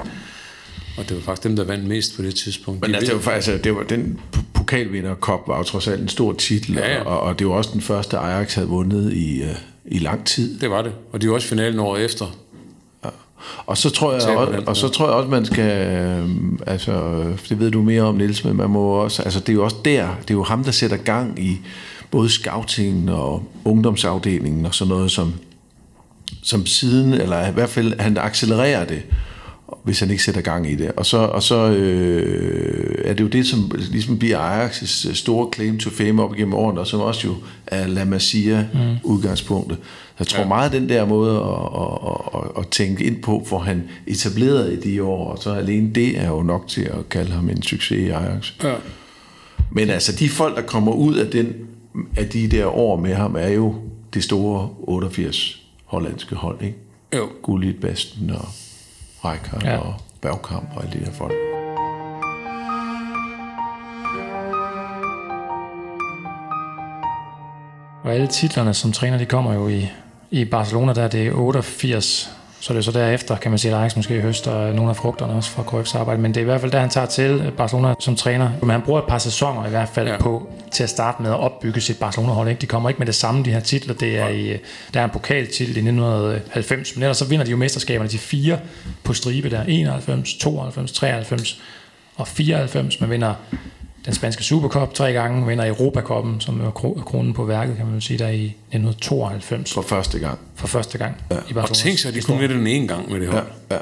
Og 0.97 1.09
det 1.09 1.15
var 1.17 1.21
faktisk 1.23 1.43
dem, 1.43 1.55
der 1.55 1.63
vandt 1.63 1.87
mest 1.87 2.15
på 2.15 2.21
det 2.21 2.35
tidspunkt. 2.35 2.81
Men 2.81 2.89
De 2.89 2.95
altså, 2.95 3.09
det 3.13 3.15
var 3.15 3.31
faktisk, 3.31 3.51
altså, 3.51 3.63
det 3.63 3.75
var, 3.75 3.83
den 3.83 4.19
p- 4.35 4.39
pokalvinder 4.53 5.15
Cup 5.15 5.39
var 5.47 5.57
jo 5.57 5.63
trods 5.63 5.87
alt 5.87 6.01
en 6.01 6.07
stor 6.09 6.33
titel, 6.33 6.75
Ja, 6.75 6.93
ja. 6.93 7.01
Og, 7.03 7.19
og 7.19 7.39
det 7.39 7.47
var 7.47 7.53
også 7.53 7.69
den 7.73 7.81
første 7.81 8.17
Ajax 8.17 8.53
havde 8.53 8.67
vundet 8.67 9.13
i, 9.13 9.41
uh, 9.41 9.47
i 9.85 9.99
lang 9.99 10.25
tid. 10.25 10.59
Det 10.59 10.69
var 10.69 10.81
det. 10.81 10.91
Og 11.11 11.21
de 11.21 11.27
var 11.27 11.33
også 11.33 11.47
finalen 11.47 11.79
året 11.79 12.05
efter. 12.05 12.35
Og 13.65 13.77
så 13.77 13.89
tror 13.89 14.13
jeg, 14.13 14.47
den, 14.57 14.67
og 14.67 14.77
så 14.77 14.87
tror 14.87 15.05
jeg 15.05 15.15
også, 15.15 15.29
man 15.29 15.45
skal, 15.45 15.87
øh, 15.87 16.29
altså, 16.67 16.91
øh, 16.91 17.39
det 17.49 17.59
ved 17.59 17.71
du 17.71 17.81
mere 17.81 18.01
om, 18.01 18.15
Niels, 18.15 18.43
men 18.43 18.55
man 18.55 18.69
må 18.69 18.89
også, 18.89 19.23
altså, 19.23 19.39
det 19.39 19.49
er 19.49 19.53
jo 19.53 19.63
også 19.63 19.77
der, 19.85 20.07
det 20.21 20.29
er 20.29 20.33
jo 20.33 20.43
ham, 20.43 20.63
der 20.63 20.71
sætter 20.71 20.97
gang 20.97 21.39
i 21.39 21.59
både 22.11 22.29
scoutingen 22.29 23.09
og 23.09 23.43
ungdomsafdelingen 23.65 24.65
og 24.65 24.75
sådan 24.75 24.89
noget, 24.89 25.11
som, 25.11 25.33
som 26.43 26.65
siden, 26.65 27.13
eller 27.13 27.47
i 27.47 27.51
hvert 27.51 27.69
fald, 27.69 27.99
han 27.99 28.17
accelererer 28.17 28.85
det, 28.85 29.01
hvis 29.83 29.99
han 29.99 30.11
ikke 30.11 30.23
sætter 30.23 30.41
gang 30.41 30.71
i 30.71 30.75
det. 30.75 30.91
Og 30.91 31.05
så, 31.05 31.17
og 31.17 31.43
så 31.43 31.69
øh, 31.69 32.95
er 33.05 33.13
det 33.13 33.23
jo 33.23 33.27
det, 33.27 33.47
som 33.47 33.71
ligesom 33.77 34.17
bliver 34.19 34.67
Ajax' 34.67 35.13
store 35.13 35.49
claim 35.55 35.79
to 35.79 35.89
fame 35.89 36.23
op 36.23 36.35
igennem 36.35 36.53
årene, 36.53 36.79
og 36.79 36.87
som 36.87 36.99
også 36.99 37.27
jo 37.27 37.35
er 37.67 37.87
La 37.87 38.05
Masia 38.05 38.65
mm. 38.73 38.95
Jeg 40.19 40.27
tror 40.27 40.41
ja. 40.41 40.47
meget 40.47 40.71
den 40.71 40.89
der 40.89 41.05
måde 41.05 41.35
at, 41.35 41.43
at, 41.81 42.41
at, 42.41 42.61
at 42.61 42.67
tænke 42.67 43.03
ind 43.03 43.21
på, 43.21 43.43
for 43.45 43.59
han 43.59 43.89
etableret 44.07 44.73
i 44.73 44.93
de 44.93 45.03
år, 45.03 45.31
og 45.31 45.37
så 45.37 45.53
alene 45.53 45.93
det 45.93 46.19
er 46.19 46.27
jo 46.27 46.43
nok 46.43 46.67
til 46.67 46.81
at 46.81 47.09
kalde 47.09 47.31
ham 47.31 47.49
en 47.49 47.61
succes 47.61 47.97
i 47.97 48.09
Ajax. 48.09 48.53
Ja. 48.63 48.75
Men 49.71 49.89
altså, 49.89 50.15
de 50.15 50.29
folk, 50.29 50.55
der 50.55 50.61
kommer 50.61 50.91
ud 50.91 51.15
af, 51.15 51.31
den, 51.31 51.53
af 52.17 52.29
de 52.29 52.47
der 52.47 52.65
år 52.65 52.95
med 52.95 53.13
ham, 53.13 53.35
er 53.35 53.47
jo 53.47 53.75
det 54.13 54.23
store 54.23 54.69
88 54.77 55.61
hollandske 55.85 56.35
hold, 56.35 56.61
ikke? 56.61 56.77
Jo. 57.15 57.29
Gullit, 57.41 57.79
Basten 57.81 58.29
og 58.29 58.47
Rijkaard 59.25 59.63
ja. 59.63 59.77
og 59.77 59.93
Bergkamp 60.21 60.69
og 60.75 60.83
alle 60.83 60.99
de 60.99 61.05
der 61.05 61.11
folk. 61.11 61.33
Og 68.03 68.13
alle 68.13 68.27
titlerne 68.27 68.73
som 68.73 68.91
træner, 68.91 69.17
de 69.17 69.25
kommer 69.25 69.53
jo 69.53 69.67
i, 69.67 69.87
i 70.31 70.45
Barcelona, 70.45 70.93
der 70.93 71.03
er 71.03 71.07
det 71.07 71.33
88 71.33 72.37
så 72.59 72.73
det 72.73 72.79
er 72.79 72.83
så 72.83 72.91
derefter, 72.91 73.37
kan 73.37 73.51
man 73.51 73.57
sige, 73.57 73.73
at 73.73 73.79
Ajax 73.79 73.95
måske 73.95 74.21
høster 74.21 74.73
nogle 74.73 74.89
af 74.89 74.95
frugterne 74.95 75.33
også 75.33 75.49
fra 75.49 75.63
Cruyffs 75.63 75.95
arbejde. 75.95 76.21
Men 76.21 76.33
det 76.33 76.37
er 76.37 76.41
i 76.41 76.45
hvert 76.45 76.61
fald 76.61 76.71
der, 76.71 76.79
han 76.79 76.89
tager 76.89 77.07
til 77.07 77.51
Barcelona 77.57 77.93
som 77.99 78.15
træner. 78.15 78.49
Men 78.61 78.69
han 78.69 78.81
bruger 78.81 79.01
et 79.01 79.07
par 79.07 79.17
sæsoner 79.17 79.65
i 79.65 79.69
hvert 79.69 79.89
fald 79.89 80.07
ja. 80.07 80.17
på 80.17 80.49
til 80.71 80.83
at 80.83 80.89
starte 80.89 81.21
med 81.21 81.31
at 81.31 81.39
opbygge 81.39 81.81
sit 81.81 81.99
Barcelona-hold. 81.99 82.49
Ikke? 82.49 82.61
De 82.61 82.65
kommer 82.65 82.89
ikke 82.89 82.99
med 82.99 83.07
det 83.07 83.15
samme, 83.15 83.43
de 83.43 83.51
her 83.51 83.59
titler. 83.59 83.93
Det 83.93 84.17
er 84.17 84.27
i, 84.27 84.57
der 84.93 84.99
er 84.99 85.03
en 85.03 85.09
pokaltitel 85.09 85.75
i 85.75 85.79
1990, 85.79 86.95
men 86.95 87.03
ellers 87.03 87.17
så 87.17 87.25
vinder 87.25 87.45
de 87.45 87.51
jo 87.51 87.57
mesterskaberne, 87.57 88.09
de 88.09 88.17
fire 88.17 88.59
på 89.03 89.13
stribe 89.13 89.49
der. 89.49 89.63
91, 89.63 90.33
92, 90.33 90.91
93 90.91 91.61
og 92.15 92.27
94. 92.27 93.01
Man 93.01 93.09
vinder 93.09 93.33
den 94.07 94.15
spanske 94.15 94.43
Supercup 94.43 94.93
tre 94.93 95.13
gange, 95.13 95.47
vinder 95.47 95.67
Europacupen, 95.67 96.41
som 96.41 96.61
er 96.61 96.71
kronen 97.05 97.33
på 97.33 97.45
værket, 97.45 97.77
kan 97.77 97.85
man 97.85 98.01
sige, 98.01 98.19
der 98.19 98.27
i 98.27 98.45
1992. 98.45 99.73
For 99.73 99.81
første 99.81 100.19
gang. 100.19 100.39
For 100.55 100.67
første 100.67 100.97
gang 100.97 101.15
ja. 101.31 101.35
i 101.35 101.39
Barcelona. 101.39 101.61
Og 101.61 101.75
tænk 101.75 101.97
sig, 101.97 102.09
at 102.09 102.15
de 102.15 102.21
kun 102.21 102.39
vinde 102.39 102.55
den 102.55 102.67
ene 102.67 102.87
gang 102.87 103.11
med 103.11 103.19
det 103.19 103.29
hold. 103.29 103.45
Ja, 103.71 103.75
ja. 103.75 103.81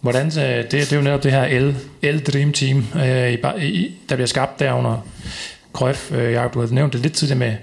Hvordan, 0.00 0.26
øh, 0.26 0.32
det, 0.32 0.72
det 0.72 0.92
er 0.92 0.96
jo 0.96 1.02
netop 1.02 1.22
det 1.22 1.32
her 1.32 1.60
L, 1.60 1.76
L 2.02 2.18
Dream 2.18 2.52
Team, 2.52 2.86
øh, 2.96 3.62
i, 3.62 3.94
der 4.08 4.14
bliver 4.14 4.26
skabt 4.26 4.58
der 4.58 4.72
under 4.72 5.06
Cruyff. 5.72 6.12
Øh, 6.12 6.32
Jacob, 6.32 6.54
du 6.54 6.60
havde 6.60 6.74
nævnt 6.74 6.92
det 6.92 7.00
lidt 7.00 7.12
tidligere 7.12 7.38
med 7.38 7.54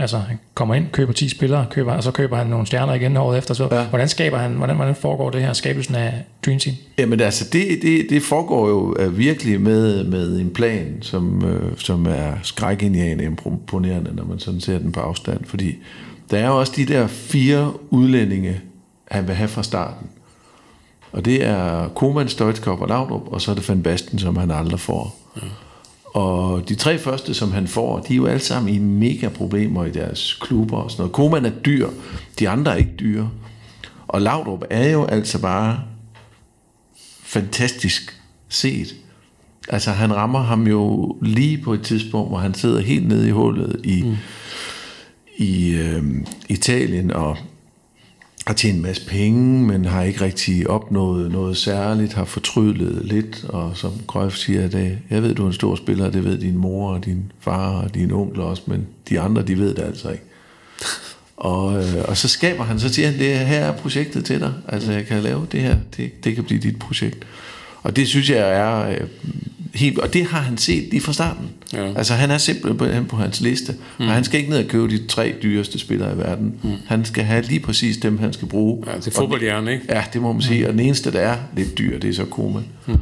Altså, 0.00 0.18
han 0.18 0.38
kommer 0.54 0.74
ind, 0.74 0.86
køber 0.92 1.12
10 1.12 1.28
spillere, 1.28 1.66
køber, 1.70 1.92
og 1.92 2.02
så 2.02 2.10
køber 2.10 2.36
han 2.36 2.46
nogle 2.46 2.66
stjerner 2.66 2.94
igen 2.94 3.16
året 3.16 3.38
efter. 3.38 3.54
Så 3.54 3.68
ja. 3.72 3.84
hvordan 3.84 4.08
skaber 4.08 4.38
han, 4.38 4.52
hvordan, 4.52 4.76
hvordan 4.76 4.94
foregår 4.94 5.30
det 5.30 5.42
her, 5.42 5.52
skabelsen 5.52 5.94
af 5.94 6.24
Dream 6.46 6.58
Team? 6.58 6.76
Jamen 6.98 7.20
altså, 7.20 7.44
det, 7.52 7.78
det, 7.82 8.06
det 8.10 8.22
foregår 8.22 8.68
jo 8.68 8.96
uh, 9.06 9.18
virkelig 9.18 9.60
med, 9.60 10.04
med 10.04 10.40
en 10.40 10.50
plan, 10.50 10.98
som, 11.00 11.44
uh, 11.44 11.78
som 11.78 12.06
er 12.06 12.32
skrækindjagende 12.42 13.24
imponerende, 13.24 14.10
når 14.14 14.24
man 14.24 14.38
sådan 14.38 14.60
ser 14.60 14.78
den 14.78 14.92
på 14.92 15.00
afstand. 15.00 15.44
Fordi 15.44 15.76
der 16.30 16.38
er 16.38 16.46
jo 16.46 16.58
også 16.58 16.72
de 16.76 16.84
der 16.84 17.06
fire 17.06 17.72
udlændinge, 17.90 18.60
han 19.10 19.26
vil 19.26 19.34
have 19.34 19.48
fra 19.48 19.62
starten. 19.62 20.06
Og 21.12 21.24
det 21.24 21.44
er 21.44 21.88
Koman, 21.88 22.28
Stoichkov 22.28 22.80
og 22.80 22.88
Laudrup, 22.88 23.32
og 23.32 23.40
så 23.40 23.50
er 23.50 23.54
det 23.54 23.68
Van 23.68 23.82
Basten, 23.82 24.18
som 24.18 24.36
han 24.36 24.50
aldrig 24.50 24.80
får. 24.80 25.16
Ja. 25.36 25.42
Og 26.14 26.68
de 26.68 26.74
tre 26.74 26.98
første, 26.98 27.34
som 27.34 27.52
han 27.52 27.68
får, 27.68 27.98
de 27.98 28.12
er 28.12 28.16
jo 28.16 28.26
alle 28.26 28.40
sammen 28.40 28.74
i 28.74 28.78
mega 28.78 29.28
problemer 29.28 29.84
i 29.84 29.90
deres 29.90 30.38
klubber 30.40 30.76
og 30.76 30.90
sådan 30.90 31.02
noget. 31.02 31.12
Koman 31.12 31.44
er 31.44 31.50
dyr, 31.50 31.88
de 32.38 32.48
andre 32.48 32.72
er 32.72 32.76
ikke 32.76 32.94
dyre. 33.00 33.30
Og 34.08 34.22
Laudrup 34.22 34.64
er 34.70 34.90
jo 34.90 35.04
altså 35.04 35.40
bare 35.40 35.80
fantastisk 37.22 38.20
set. 38.48 38.94
Altså 39.68 39.90
han 39.90 40.14
rammer 40.14 40.42
ham 40.42 40.66
jo 40.66 41.16
lige 41.22 41.58
på 41.58 41.74
et 41.74 41.82
tidspunkt, 41.82 42.30
hvor 42.30 42.38
han 42.38 42.54
sidder 42.54 42.80
helt 42.80 43.08
nede 43.08 43.28
i 43.28 43.30
hullet 43.30 43.80
i, 43.84 44.02
mm. 44.02 44.16
i 45.36 45.70
øh, 45.70 46.02
Italien 46.48 47.10
og 47.10 47.36
har 48.50 48.54
tjent 48.54 48.76
en 48.76 48.82
masse 48.82 49.06
penge, 49.06 49.66
men 49.66 49.84
har 49.84 50.02
ikke 50.02 50.20
rigtig 50.20 50.70
opnået 50.70 51.32
noget 51.32 51.56
særligt, 51.56 52.12
har 52.12 52.24
fortrydet 52.24 53.04
lidt, 53.04 53.44
og 53.44 53.76
som 53.76 53.92
Grøf 54.06 54.36
siger, 54.36 54.68
det, 54.68 54.98
jeg 55.10 55.22
ved, 55.22 55.34
du 55.34 55.42
er 55.42 55.46
en 55.46 55.52
stor 55.52 55.74
spiller, 55.74 56.10
det 56.10 56.24
ved 56.24 56.38
din 56.38 56.56
mor 56.56 56.92
og 56.92 57.04
din 57.04 57.32
far 57.40 57.70
og 57.70 57.94
din 57.94 58.10
onkel 58.12 58.40
også, 58.40 58.62
men 58.66 58.86
de 59.08 59.20
andre, 59.20 59.42
de 59.42 59.58
ved 59.58 59.74
det 59.74 59.82
altså 59.82 60.10
ikke. 60.10 60.24
Og, 61.36 61.78
øh, 61.78 62.04
og 62.08 62.16
så 62.16 62.28
skaber 62.28 62.64
han, 62.64 62.80
så 62.80 62.88
siger 62.88 63.10
han, 63.10 63.18
det 63.18 63.38
her 63.38 63.64
er 63.64 63.76
projektet 63.76 64.24
til 64.24 64.40
dig, 64.40 64.52
altså 64.68 64.92
jeg 64.92 65.06
kan 65.06 65.22
lave 65.22 65.46
det 65.52 65.60
her, 65.60 65.76
det, 65.96 66.24
det 66.24 66.34
kan 66.34 66.44
blive 66.44 66.60
dit 66.60 66.78
projekt. 66.78 67.26
Og 67.82 67.96
det 67.96 68.08
synes 68.08 68.30
jeg 68.30 68.52
er 68.56 68.88
øh, 68.88 69.08
helt, 69.74 69.98
og 69.98 70.12
det 70.12 70.24
har 70.24 70.40
han 70.40 70.58
set 70.58 70.88
lige 70.90 71.00
fra 71.00 71.12
starten. 71.12 71.48
Ja. 71.72 71.92
Altså 71.94 72.14
han 72.14 72.30
er 72.30 72.38
simpelthen 72.38 73.04
på, 73.04 73.16
på 73.16 73.16
hans 73.16 73.40
liste, 73.40 73.74
mm. 73.98 74.06
og 74.06 74.12
han 74.12 74.24
skal 74.24 74.40
ikke 74.40 74.50
ned 74.50 74.64
og 74.64 74.68
købe 74.68 74.88
de 74.88 75.06
tre 75.06 75.34
dyreste 75.42 75.78
spillere 75.78 76.14
i 76.14 76.18
verden. 76.18 76.54
Mm. 76.62 76.70
Han 76.86 77.04
skal 77.04 77.24
have 77.24 77.42
lige 77.42 77.60
præcis 77.60 77.96
dem, 77.96 78.18
han 78.18 78.32
skal 78.32 78.48
bruge. 78.48 78.84
Ja, 78.86 78.96
det 78.96 79.06
er 79.06 79.10
fodboldhjerne, 79.10 79.72
ikke? 79.72 79.84
Ja, 79.88 80.04
det 80.12 80.22
må 80.22 80.32
man 80.32 80.42
sige. 80.42 80.60
Mm. 80.60 80.66
Og 80.66 80.72
den 80.72 80.80
eneste, 80.80 81.12
der 81.12 81.20
er 81.20 81.36
lidt 81.56 81.78
dyr, 81.78 81.98
det 81.98 82.10
er 82.10 82.14
så 82.14 82.24
Koeman. 82.24 82.64
Mm. 82.86 82.96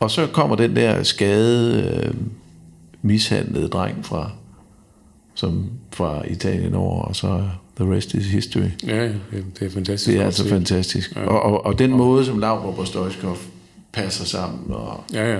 Og 0.00 0.10
så 0.10 0.26
kommer 0.26 0.56
den 0.56 0.76
der 0.76 1.02
skade, 1.02 1.82
øh, 1.82 2.14
mishandlede 3.02 3.68
dreng 3.68 4.04
fra, 4.04 4.30
som 5.34 5.70
fra 5.92 6.22
Italien 6.28 6.74
over, 6.74 7.02
og 7.02 7.16
så 7.16 7.42
the 7.80 7.94
rest 7.94 8.14
is 8.14 8.26
history. 8.26 8.70
Ja, 8.86 9.02
det 9.04 9.12
er 9.60 9.70
fantastisk. 9.70 10.12
Det 10.12 10.20
er 10.20 10.24
altså 10.24 10.48
fantastisk. 10.48 11.16
Ja. 11.16 11.26
Og, 11.26 11.42
og, 11.42 11.66
og 11.66 11.78
den 11.78 11.90
måde, 11.90 12.24
som 12.24 12.38
Laura 12.38 12.78
og 12.80 12.86
Stoichkov 12.86 13.38
passer 13.92 14.24
sammen. 14.24 14.74
Og, 14.74 15.04
ja, 15.12 15.32
ja. 15.32 15.38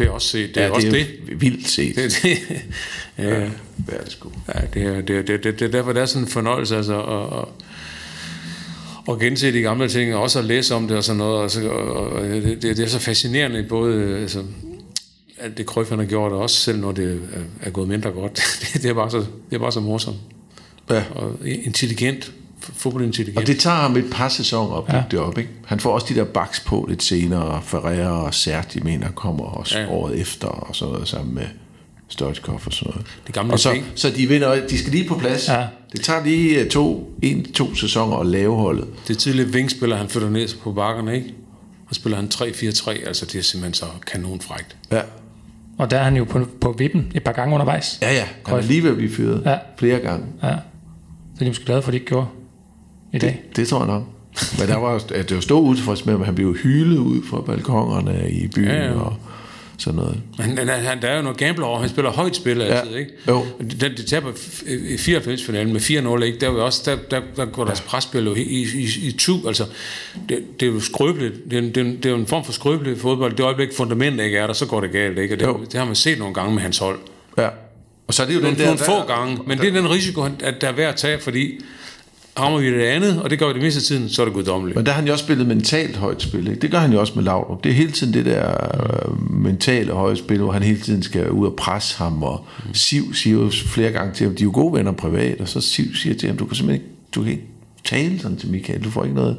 Det 0.00 0.08
er 0.08 0.10
også 0.10 0.28
set. 0.28 0.54
Det 0.54 0.62
er, 0.62 0.66
ja, 0.66 0.72
også 0.72 0.88
det. 0.88 1.00
Er 1.00 1.04
det. 1.26 1.40
vildt 1.40 1.68
set. 1.68 1.96
Det, 1.96 2.18
det, 2.22 2.38
ja, 3.18 3.28
ja, 3.28 3.40
det 3.40 3.50
er 3.88 4.02
det 4.04 4.12
sgu. 4.12 4.32
Ja, 4.54 4.60
det 4.74 4.82
er, 4.82 5.00
det, 5.00 5.28
det, 5.28 5.44
det, 5.44 5.58
det 5.58 5.62
er 5.62 5.70
derfor, 5.70 5.92
det 5.92 6.02
er 6.02 6.06
sådan 6.06 6.22
en 6.22 6.28
fornøjelse, 6.28 6.76
altså, 6.76 6.94
og, 6.94 7.28
og, 7.28 7.52
og 9.06 9.20
gense 9.20 9.52
de 9.52 9.60
gamle 9.60 9.88
ting, 9.88 10.14
og 10.14 10.22
også 10.22 10.38
at 10.38 10.44
læse 10.44 10.74
om 10.74 10.88
det 10.88 10.96
og 10.96 11.04
sådan 11.04 11.18
noget, 11.18 11.42
altså, 11.42 11.68
og, 11.68 12.08
og 12.08 12.22
det, 12.22 12.62
det, 12.62 12.78
er 12.78 12.86
så 12.86 12.98
fascinerende, 12.98 13.66
både 13.68 14.18
altså, 14.18 14.44
alt 15.38 15.58
det 15.58 15.66
Krøf, 15.66 15.88
han 15.88 15.98
har 15.98 16.06
gjort, 16.06 16.32
også 16.32 16.56
selv 16.56 16.80
når 16.80 16.92
det 16.92 17.12
er, 17.12 17.66
er 17.66 17.70
gået 17.70 17.88
mindre 17.88 18.10
godt. 18.10 18.34
det, 18.60 18.82
det, 18.82 18.90
er 18.90 18.94
bare 18.94 19.10
så, 19.10 19.18
det 19.18 19.56
er 19.56 19.58
bare 19.58 19.72
så 19.72 19.80
morsomt. 19.80 20.18
Ja. 20.90 21.04
Og 21.14 21.36
intelligent 21.44 22.32
fodboldintelligent. 22.62 23.38
Og 23.38 23.46
det 23.46 23.58
tager 23.58 23.76
ham 23.76 23.96
et 23.96 24.04
par 24.12 24.28
sæsoner 24.28 24.76
at 24.76 24.84
bygge 24.84 24.96
ja. 24.96 25.04
det 25.10 25.18
op. 25.18 25.38
Ikke? 25.38 25.50
Han 25.66 25.80
får 25.80 25.92
også 25.94 26.06
de 26.08 26.14
der 26.14 26.24
baks 26.24 26.60
på 26.60 26.86
lidt 26.88 27.02
senere. 27.02 27.62
Ferreira 27.62 28.24
og 28.24 28.34
Serti 28.34 28.80
mener 28.80 29.10
kommer 29.10 29.44
også 29.44 29.78
ja. 29.78 29.88
året 29.88 30.20
efter 30.20 30.48
og 30.48 30.76
sådan 30.76 30.92
noget 30.92 31.08
sammen 31.08 31.34
med 31.34 31.46
Stoichkov 32.08 32.60
og 32.66 32.72
sådan 32.72 32.92
noget. 32.94 33.06
Det 33.26 33.34
gamle 33.34 33.52
og 33.52 33.58
så, 33.58 33.80
så 33.94 34.10
de, 34.10 34.26
vinder, 34.26 34.66
de 34.66 34.78
skal 34.78 34.92
lige 34.92 35.08
på 35.08 35.14
plads. 35.14 35.48
Ja. 35.48 35.66
Det 35.92 36.00
tager 36.00 36.24
lige 36.24 36.60
øh, 36.60 36.70
to, 36.70 37.14
en, 37.22 37.52
to 37.52 37.74
sæsoner 37.74 38.16
at 38.16 38.26
lave 38.26 38.56
holdet. 38.56 38.88
Det 39.08 39.16
er 39.16 39.18
tidligere 39.18 39.48
vingspiller, 39.48 39.96
han 39.96 40.08
flytter 40.08 40.30
ned 40.30 40.48
på 40.62 40.72
bakkerne, 40.72 41.14
ikke? 41.14 41.34
Og 41.88 41.94
spiller 41.94 42.16
han 42.16 42.28
3-4-3, 42.34 43.06
altså 43.06 43.26
det 43.26 43.38
er 43.38 43.42
simpelthen 43.42 43.74
så 43.74 43.84
kanonfrægt. 44.06 44.76
Ja. 44.92 45.00
Og 45.78 45.90
der 45.90 45.98
er 45.98 46.04
han 46.04 46.16
jo 46.16 46.24
på, 46.24 46.46
på 46.60 46.74
vippen 46.78 47.12
et 47.14 47.24
par 47.24 47.32
gange 47.32 47.54
undervejs. 47.54 47.98
Ja, 48.02 48.12
ja. 48.12 48.24
Han 48.46 48.56
er 48.56 48.62
lige 48.62 48.82
ved 48.82 48.90
at 48.90 48.96
blive 48.96 49.10
fyret 49.10 49.42
ja. 49.46 49.58
flere 49.78 49.98
gange. 49.98 50.26
Ja. 50.42 50.54
Så 51.34 51.40
de 51.40 51.44
er 51.44 51.48
måske 51.48 51.64
glade 51.64 51.82
for, 51.82 51.88
at 51.88 51.92
de 51.92 51.96
ikke 51.96 52.06
gjorde 52.06 52.26
i 53.12 53.18
dag? 53.18 53.42
Det, 53.48 53.56
det 53.56 53.68
tror 53.68 53.78
jeg 53.78 53.86
nok. 53.86 54.04
Men 54.58 54.68
der 54.68 54.76
var, 54.76 54.98
det 54.98 55.34
var 55.34 55.40
stor 55.40 55.60
utilfreds 55.60 56.06
med, 56.06 56.14
at 56.14 56.24
han 56.24 56.34
blev 56.34 56.54
hyldet 56.54 56.98
ud 56.98 57.22
fra 57.30 57.40
balkongerne 57.40 58.30
i 58.30 58.48
byen. 58.48 58.68
Ja, 58.68 58.84
ja. 58.84 58.92
Og, 58.92 59.16
sådan 59.80 59.96
noget. 59.96 60.20
Han, 60.38 60.68
han, 60.68 61.02
der 61.02 61.08
er 61.08 61.16
jo 61.16 61.22
noget 61.22 61.38
gambler 61.38 61.66
over, 61.66 61.80
han 61.80 61.88
spiller 61.88 62.10
højt 62.10 62.36
spil 62.36 62.62
altid, 62.62 62.92
ja. 62.92 62.98
ikke? 62.98 63.12
Jo. 63.28 63.44
Den, 63.80 63.96
de 63.96 64.02
taber 64.02 64.30
i 64.66 64.94
94-finalen 64.94 65.72
med 65.72 65.80
4-0, 65.80 66.22
ikke? 66.22 66.38
Der, 66.38 66.48
er 66.48 66.52
jo 66.52 66.64
også, 66.64 66.82
der, 66.84 66.96
der, 67.10 67.20
der 67.36 67.44
går 67.44 67.64
deres 67.64 67.80
ja. 67.80 67.88
presspil 67.88 68.24
jo 68.24 68.34
i, 68.34 68.42
i, 68.42 68.62
i, 68.62 69.08
i 69.08 69.12
tu, 69.18 69.46
altså, 69.46 69.64
det, 70.28 70.60
det, 70.60 70.68
er 70.68 70.72
jo 70.72 70.80
skrøbeligt, 70.80 71.34
det 71.50 71.58
er, 71.58 71.60
det, 71.60 71.76
er, 71.76 71.84
det 71.84 72.06
er 72.06 72.10
jo 72.10 72.16
en 72.16 72.26
form 72.26 72.44
for 72.44 72.52
skrøbelig 72.52 72.98
fodbold, 72.98 73.32
det 73.32 73.40
øjeblik 73.40 73.68
fundament 73.76 74.20
ikke 74.20 74.38
er 74.38 74.46
der, 74.46 74.54
så 74.54 74.66
går 74.66 74.80
det 74.80 74.92
galt, 74.92 75.18
ikke? 75.18 75.34
Og 75.34 75.60
det, 75.60 75.72
det 75.72 75.78
har 75.78 75.86
man 75.86 75.94
set 75.94 76.18
nogle 76.18 76.34
gange 76.34 76.54
med 76.54 76.62
hans 76.62 76.78
hold. 76.78 76.98
Ja. 77.38 77.48
Og 78.06 78.14
så 78.14 78.22
er 78.22 78.26
det 78.26 78.34
jo 78.34 78.40
nogle, 78.40 78.56
den 78.56 78.60
der... 78.60 78.66
Nogle 78.66 78.84
få 78.84 79.06
gange, 79.06 79.38
men 79.46 79.58
der, 79.58 79.64
det 79.64 79.76
er 79.76 79.80
den 79.80 79.90
risiko, 79.90 80.22
at 80.42 80.60
der 80.60 80.68
er 80.68 80.72
værd 80.72 80.88
at 80.88 80.96
tage, 80.96 81.20
fordi 81.20 81.60
rammer 82.38 82.58
vi 82.58 82.66
det 82.66 82.82
andet, 82.82 83.22
og 83.22 83.30
det 83.30 83.38
gør 83.38 83.46
vi 83.46 83.52
det 83.52 83.62
meste 83.62 83.78
af 83.78 83.82
tiden, 83.82 84.08
så 84.08 84.22
er 84.22 84.26
det 84.26 84.34
guddommeligt. 84.34 84.76
Men 84.76 84.86
der 84.86 84.92
har 84.92 84.98
han 84.98 85.06
jo 85.06 85.12
også 85.12 85.24
spillet 85.24 85.46
mentalt 85.46 85.96
højt 85.96 86.22
spil. 86.22 86.48
Ikke? 86.48 86.60
Det 86.60 86.70
gør 86.70 86.78
han 86.78 86.92
jo 86.92 87.00
også 87.00 87.12
med 87.16 87.24
Laudrup. 87.24 87.64
Det 87.64 87.70
er 87.70 87.74
hele 87.74 87.90
tiden 87.90 88.14
det 88.14 88.24
der 88.24 88.50
øh, 88.74 89.32
mentale 89.32 89.92
høje 89.92 90.16
spil, 90.16 90.38
hvor 90.38 90.52
han 90.52 90.62
hele 90.62 90.80
tiden 90.80 91.02
skal 91.02 91.30
ud 91.30 91.46
og 91.46 91.56
presse 91.56 91.98
ham, 91.98 92.22
og. 92.22 92.44
Siv 92.72 93.14
siger 93.14 93.36
jo 93.36 93.50
flere 93.50 93.90
gange 93.90 94.14
til 94.14 94.26
ham, 94.26 94.36
de 94.36 94.42
er 94.42 94.44
jo 94.44 94.50
gode 94.54 94.74
venner 94.74 94.92
privat, 94.92 95.40
og 95.40 95.48
så 95.48 95.60
Siv 95.60 95.94
siger 95.94 96.14
til 96.14 96.28
ham, 96.28 96.36
du 96.36 96.46
kan 96.46 96.56
simpelthen 96.56 96.82
ikke, 96.84 96.96
du 97.14 97.22
kan 97.22 97.32
ikke 97.32 97.44
tale 97.84 98.20
sådan 98.20 98.36
til 98.36 98.50
Michael, 98.50 98.84
du 98.84 98.90
får 98.90 99.04
ikke 99.04 99.16
noget... 99.16 99.36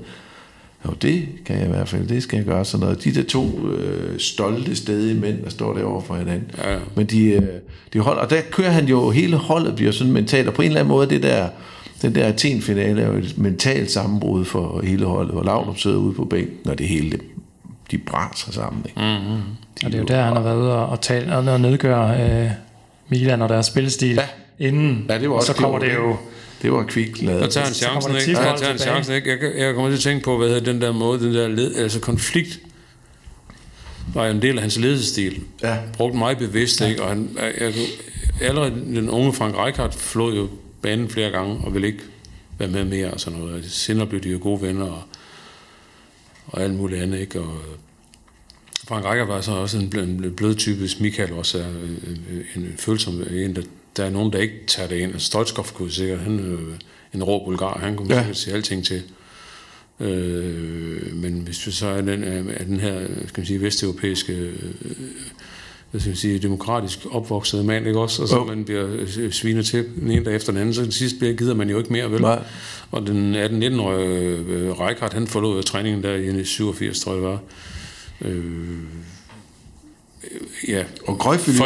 Jo, 0.86 0.94
det 1.02 1.28
kan 1.46 1.58
jeg 1.58 1.66
i 1.66 1.70
hvert 1.70 1.90
fald, 1.90 2.08
det 2.08 2.24
skal 2.24 2.38
jeg 2.38 2.46
gøre 2.46 2.66
sådan 2.66 2.84
noget. 2.84 3.04
De 3.04 3.12
der 3.12 3.24
to 3.24 3.68
øh, 3.68 4.20
stolte 4.20 4.76
stedige 4.76 5.20
mænd, 5.20 5.44
der 5.44 5.50
står 5.50 5.74
derovre 5.74 6.02
for 6.08 6.16
hinanden. 6.16 6.52
Ja, 6.58 6.74
ja. 6.74 6.80
Men 6.96 7.06
de, 7.06 7.24
øh, 7.24 7.42
de 7.94 8.00
holder, 8.00 8.22
og 8.22 8.30
der 8.30 8.42
kører 8.52 8.70
han 8.70 8.88
jo, 8.88 9.10
hele 9.10 9.36
holdet 9.36 9.76
bliver 9.76 9.92
sådan 9.92 10.14
mentalt, 10.14 10.48
og 10.48 10.54
på 10.54 10.62
en 10.62 10.68
eller 10.68 10.80
anden 10.80 10.92
måde, 10.92 11.10
det 11.10 11.24
der 11.24 11.48
den 12.02 12.16
der 12.16 12.28
Athen-finale 12.28 13.02
er 13.02 13.08
jo 13.08 13.14
et 13.14 13.38
mentalt 13.38 13.92
sammenbrud 13.92 14.46
for 14.46 14.82
hele 14.84 15.06
holdet, 15.06 15.34
hvor 15.34 15.44
Laudrup 15.44 15.78
sidder 15.78 15.98
ude 15.98 16.14
på 16.14 16.26
bænken, 16.26 16.58
når 16.66 16.74
det 16.74 16.88
hele 16.88 17.20
de 17.92 17.98
brænder 17.98 18.48
sammen. 18.52 18.86
Ikke? 18.86 19.02
Mm-hmm. 19.02 19.42
De 19.82 19.86
og 19.86 19.92
det 19.92 19.94
er 19.94 20.00
jo 20.00 20.06
der, 20.06 20.24
han 20.24 20.34
har 20.34 20.44
været 20.44 20.58
ude 20.58 20.74
og, 20.74 21.02
tale, 21.02 21.38
og 21.38 21.62
nedgøre 21.62 22.22
øh, 22.22 22.50
Milan 23.10 23.42
og 23.42 23.50
deres 23.50 23.66
spilstil 23.66 24.16
ja. 24.16 24.28
inden, 24.68 25.06
ja, 25.10 25.20
det 25.20 25.30
var 25.30 25.36
også, 25.36 25.52
og 25.52 25.56
så 25.56 25.62
kommer 25.62 25.80
det, 25.80 25.96
jo... 25.96 26.18
Det 26.62 26.72
var 26.72 26.84
kvikt 26.84 27.22
lavet. 27.22 27.42
Der 27.42 27.48
tager 27.48 27.66
han 27.66 27.74
chancen, 27.74 28.16
ikke? 28.16 28.34
Der 28.34 28.58
tager 28.58 28.70
han 28.70 28.80
chancen, 28.80 29.16
ikke? 29.16 29.30
Jeg, 29.30 29.40
jeg 29.58 29.74
kommer 29.74 29.90
til 29.90 29.98
at 29.98 30.02
tænke 30.02 30.24
på, 30.24 30.38
hvad 30.38 30.48
hedder 30.48 30.72
den 30.72 30.82
der 30.82 30.92
måde, 30.92 31.20
den 31.20 31.34
der 31.34 31.48
led, 31.48 31.76
altså 31.76 32.00
konflikt, 32.00 32.60
var 34.14 34.28
en 34.28 34.42
del 34.42 34.56
af 34.56 34.62
hans 34.62 34.80
ledelsestil. 34.80 35.40
Ja. 35.64 35.78
Brugte 35.94 36.18
meget 36.18 36.38
bevidst, 36.38 36.82
ikke? 36.82 37.04
Og 37.04 37.10
han, 37.10 37.30
jeg, 37.60 37.74
allerede 38.42 38.72
den 38.72 39.10
unge 39.10 39.34
Frank 39.34 39.58
Rijkaard 39.58 39.94
flod 39.94 40.36
jo 40.36 40.48
banen 40.82 41.10
flere 41.10 41.30
gange, 41.30 41.58
og 41.66 41.74
ville 41.74 41.88
ikke 41.88 42.04
være 42.58 42.70
med 42.70 42.86
mere 42.86 43.12
og 43.12 43.20
sådan 43.20 43.40
noget. 43.40 43.72
Senere 43.72 44.08
blev 44.08 44.22
de 44.22 44.30
jo 44.30 44.40
gode 44.42 44.62
venner, 44.62 44.86
og, 44.86 45.04
og 46.48 46.62
alt 46.62 46.74
muligt 46.74 47.02
andet, 47.02 47.20
ikke? 47.20 47.42
Og 47.42 47.58
Frank 48.88 49.06
Rækker 49.06 49.26
var 49.26 49.42
så 49.42 49.52
også 49.52 49.78
en, 49.78 50.00
en 50.00 50.34
blød 50.36 50.56
type, 50.56 50.90
Michael 51.00 51.34
også 51.34 51.60
er 51.60 51.68
en, 51.68 52.46
en 52.56 52.74
følsom 52.78 53.24
en, 53.32 53.56
der, 53.56 53.62
der 53.98 54.06
er 54.06 54.10
nogen, 54.10 54.34
der 54.34 54.40
ikke 54.40 54.60
tager 54.68 54.90
det 54.90 54.96
ind. 54.96 55.20
Stolskov 55.20 55.66
kunne 55.74 55.92
sikkert, 55.92 56.20
han 56.20 56.40
er 56.40 56.58
en 57.14 57.24
rå 57.24 57.46
bulgar, 57.46 57.80
han 57.80 57.96
kunne 57.96 58.14
ja. 58.14 58.20
sikkert 58.20 58.38
sige 58.38 58.54
alting 58.54 58.86
til. 58.86 59.04
Øh, 60.00 61.16
men 61.16 61.34
hvis 61.34 61.68
vi 61.68 61.72
så 61.72 61.88
er 61.88 62.02
den, 62.02 62.24
er 62.24 62.64
den 62.64 62.80
her 62.80 63.08
skal 63.28 63.42
man 63.42 63.46
sige, 63.46 63.62
vesteuropæiske 63.62 64.34
øh, 64.34 64.54
hvad 65.92 66.02
skal 66.02 66.10
man 66.10 66.18
sige, 66.18 66.40
demokratisk 66.40 67.00
opvokset 67.12 67.66
mand, 67.66 67.88
ikke 67.88 68.00
også? 68.00 68.22
Og 68.22 68.28
så 68.28 68.36
Jo. 68.36 68.44
man 68.46 68.66
bliver 68.66 68.88
øh, 69.20 69.32
svinet 69.32 69.66
til 69.66 69.86
den 70.02 70.12
ene 70.12 70.26
dag 70.26 70.36
efter 70.36 70.52
den 70.52 70.62
anden, 70.62 70.74
så 70.74 70.84
til 70.84 70.94
sidst 70.94 71.20
bliver, 71.20 71.34
gider 71.34 71.56
man 71.56 71.70
jo 71.70 71.78
ikke 71.78 71.94
mere, 71.94 72.12
vel? 72.12 72.22
Nej. 72.22 72.40
Og 72.92 73.08
den 73.08 73.36
18-19-årige 73.36 74.08
øh, 74.48 74.80
Rijkaard, 74.80 75.14
han 75.14 75.28
forlod 75.28 75.64
træningen 75.64 76.04
der 76.04 76.16
i 76.16 76.44
87, 76.44 77.00
tror 77.00 77.12
jeg 77.14 77.22
det 77.22 77.30
var. 77.30 77.40
Øh, 78.22 78.44
ja, 80.68 80.84
Og 81.08 81.16
Cruyff 81.16 81.48
ville 81.48 81.58
jo 81.60 81.64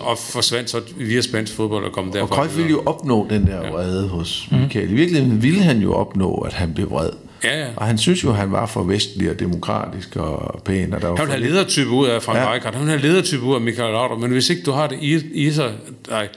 op- 0.00 0.06
og 0.10 0.18
forsvandt 0.18 0.70
så 0.70 0.80
via 0.96 1.20
spansk 1.20 1.52
fodbold 1.52 1.84
og 1.84 1.92
kom 1.92 2.12
derfra. 2.12 2.22
Og 2.22 2.28
Cruyff 2.28 2.56
ville 2.56 2.70
jo 2.70 2.82
opnå 2.86 3.26
den 3.30 3.46
der 3.46 3.70
vrede 3.70 4.08
hos 4.08 4.48
Michael. 4.52 4.90
I 4.90 4.94
virkeligheden 4.94 5.42
ville 5.42 5.60
han 5.62 5.78
jo 5.80 5.92
opnå, 5.94 6.34
at 6.34 6.52
han 6.52 6.74
blev 6.74 6.90
vred. 6.90 7.10
Ja, 7.44 7.60
ja. 7.60 7.66
Og 7.76 7.86
han 7.86 7.98
synes 7.98 8.24
jo, 8.24 8.30
at 8.30 8.36
han 8.36 8.52
var 8.52 8.66
for 8.66 8.82
vestlig 8.82 9.30
og 9.30 9.40
demokratisk 9.40 10.16
og 10.16 10.62
pæn. 10.64 10.94
Og 10.94 11.02
der 11.02 11.08
var 11.08 11.16
Han 11.16 11.26
vil 11.26 11.32
for 11.34 11.38
have 11.40 11.50
ledertype 11.50 11.90
ud 11.90 12.06
af 12.06 12.22
Frank 12.22 12.38
Ja. 12.38 12.50
Rijkaard, 12.50 12.74
han 12.74 12.82
vil 12.82 12.90
have 12.90 13.02
ledertype 13.02 13.42
ud 13.42 13.54
af 13.54 13.60
Michael 13.60 13.92
Laudrup, 13.92 14.20
men 14.20 14.30
hvis 14.30 14.50
ikke 14.50 14.62
du 14.62 14.70
har 14.72 14.86
det 14.86 14.98
i, 15.00 15.14
i 15.46 15.50
sig, 15.50 15.72
nej, 16.08 16.28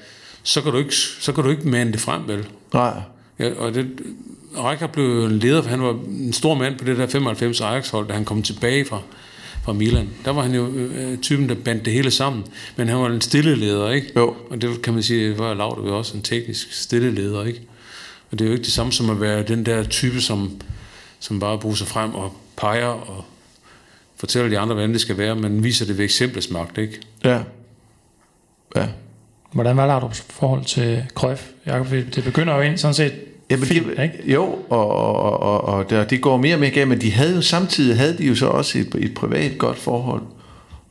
så 0.43 0.61
kan 0.61 0.71
du 0.71 0.77
ikke, 0.77 0.95
så 0.95 1.31
kan 1.31 1.43
du 1.43 1.49
ikke 1.49 1.67
mande 1.69 1.91
det 1.91 2.01
frem, 2.01 2.21
vel? 2.27 2.45
Nej. 2.73 2.93
Ja, 3.39 3.49
og 3.57 3.73
det, 3.73 3.87
Rijkaard 4.57 4.93
blev 4.93 5.27
leder, 5.29 5.61
for 5.61 5.69
han 5.69 5.81
var 5.81 5.95
en 6.07 6.33
stor 6.33 6.53
mand 6.55 6.77
på 6.77 6.85
det 6.85 6.97
der 6.97 7.07
95 7.07 7.61
Ajax-hold, 7.61 8.07
da 8.07 8.13
han 8.13 8.25
kom 8.25 8.41
tilbage 8.41 8.85
fra, 8.85 8.99
fra 9.63 9.73
Milan. 9.73 10.09
Der 10.25 10.31
var 10.31 10.41
han 10.41 10.55
jo 10.55 10.67
øh, 10.67 11.17
typen, 11.17 11.49
der 11.49 11.55
bandt 11.55 11.85
det 11.85 11.93
hele 11.93 12.11
sammen, 12.11 12.43
men 12.75 12.87
han 12.87 12.97
var 12.97 13.09
en 13.09 13.21
stille 13.21 13.55
leder, 13.55 13.91
ikke? 13.91 14.11
Jo. 14.15 14.35
Og 14.49 14.61
det 14.61 14.81
kan 14.81 14.93
man 14.93 15.03
sige, 15.03 15.37
var 15.39 15.53
Laudrup 15.53 15.85
jo 15.85 15.97
også 15.97 16.17
en 16.17 16.21
teknisk 16.23 16.73
stille 16.73 17.11
leder, 17.11 17.43
ikke? 17.43 17.61
Og 18.31 18.39
det 18.39 18.45
er 18.45 18.49
jo 18.49 18.53
ikke 18.53 18.65
det 18.65 18.73
samme 18.73 18.91
som 18.91 19.09
at 19.09 19.21
være 19.21 19.43
den 19.43 19.65
der 19.65 19.83
type, 19.83 20.21
som, 20.21 20.51
som 21.19 21.39
bare 21.39 21.59
bruger 21.59 21.75
sig 21.75 21.87
frem 21.87 22.15
og 22.15 22.33
peger 22.57 22.87
og 22.87 23.25
fortæller 24.15 24.49
de 24.49 24.59
andre, 24.59 24.73
hvordan 24.73 24.93
det 24.93 25.01
skal 25.01 25.17
være, 25.17 25.35
men 25.35 25.63
viser 25.63 25.85
det 25.85 25.97
ved 25.97 26.05
eksemplets 26.05 26.49
magt, 26.49 26.77
ikke? 26.77 27.01
Ja. 27.23 27.41
Ja. 28.75 28.87
Hvordan 29.51 29.77
var 29.77 29.99
Laudrup's 29.99 30.23
forhold 30.29 30.65
til 30.65 31.05
Cruyff? 31.15 31.41
Jacob, 31.65 31.89
det 31.89 32.23
begynder 32.23 32.55
jo 32.55 32.61
ind 32.61 32.77
sådan 32.77 32.93
set 32.93 33.13
Jamen, 33.49 33.65
fint, 33.65 33.85
det, 33.85 34.03
ikke? 34.03 34.31
Jo, 34.33 34.43
og, 34.69 34.87
og, 34.87 35.39
og, 35.39 35.61
og 35.61 35.89
der, 35.89 36.03
det 36.03 36.21
går 36.21 36.37
mere 36.37 36.55
og 36.55 36.59
mere 36.59 36.69
galt, 36.69 36.87
men 36.87 37.01
de 37.01 37.11
havde 37.11 37.35
jo 37.35 37.41
samtidig 37.41 37.97
havde 37.97 38.17
de 38.17 38.25
jo 38.25 38.35
så 38.35 38.47
også 38.47 38.79
et, 38.79 38.95
et 38.97 39.13
privat 39.13 39.57
godt 39.57 39.77
forhold. 39.77 40.21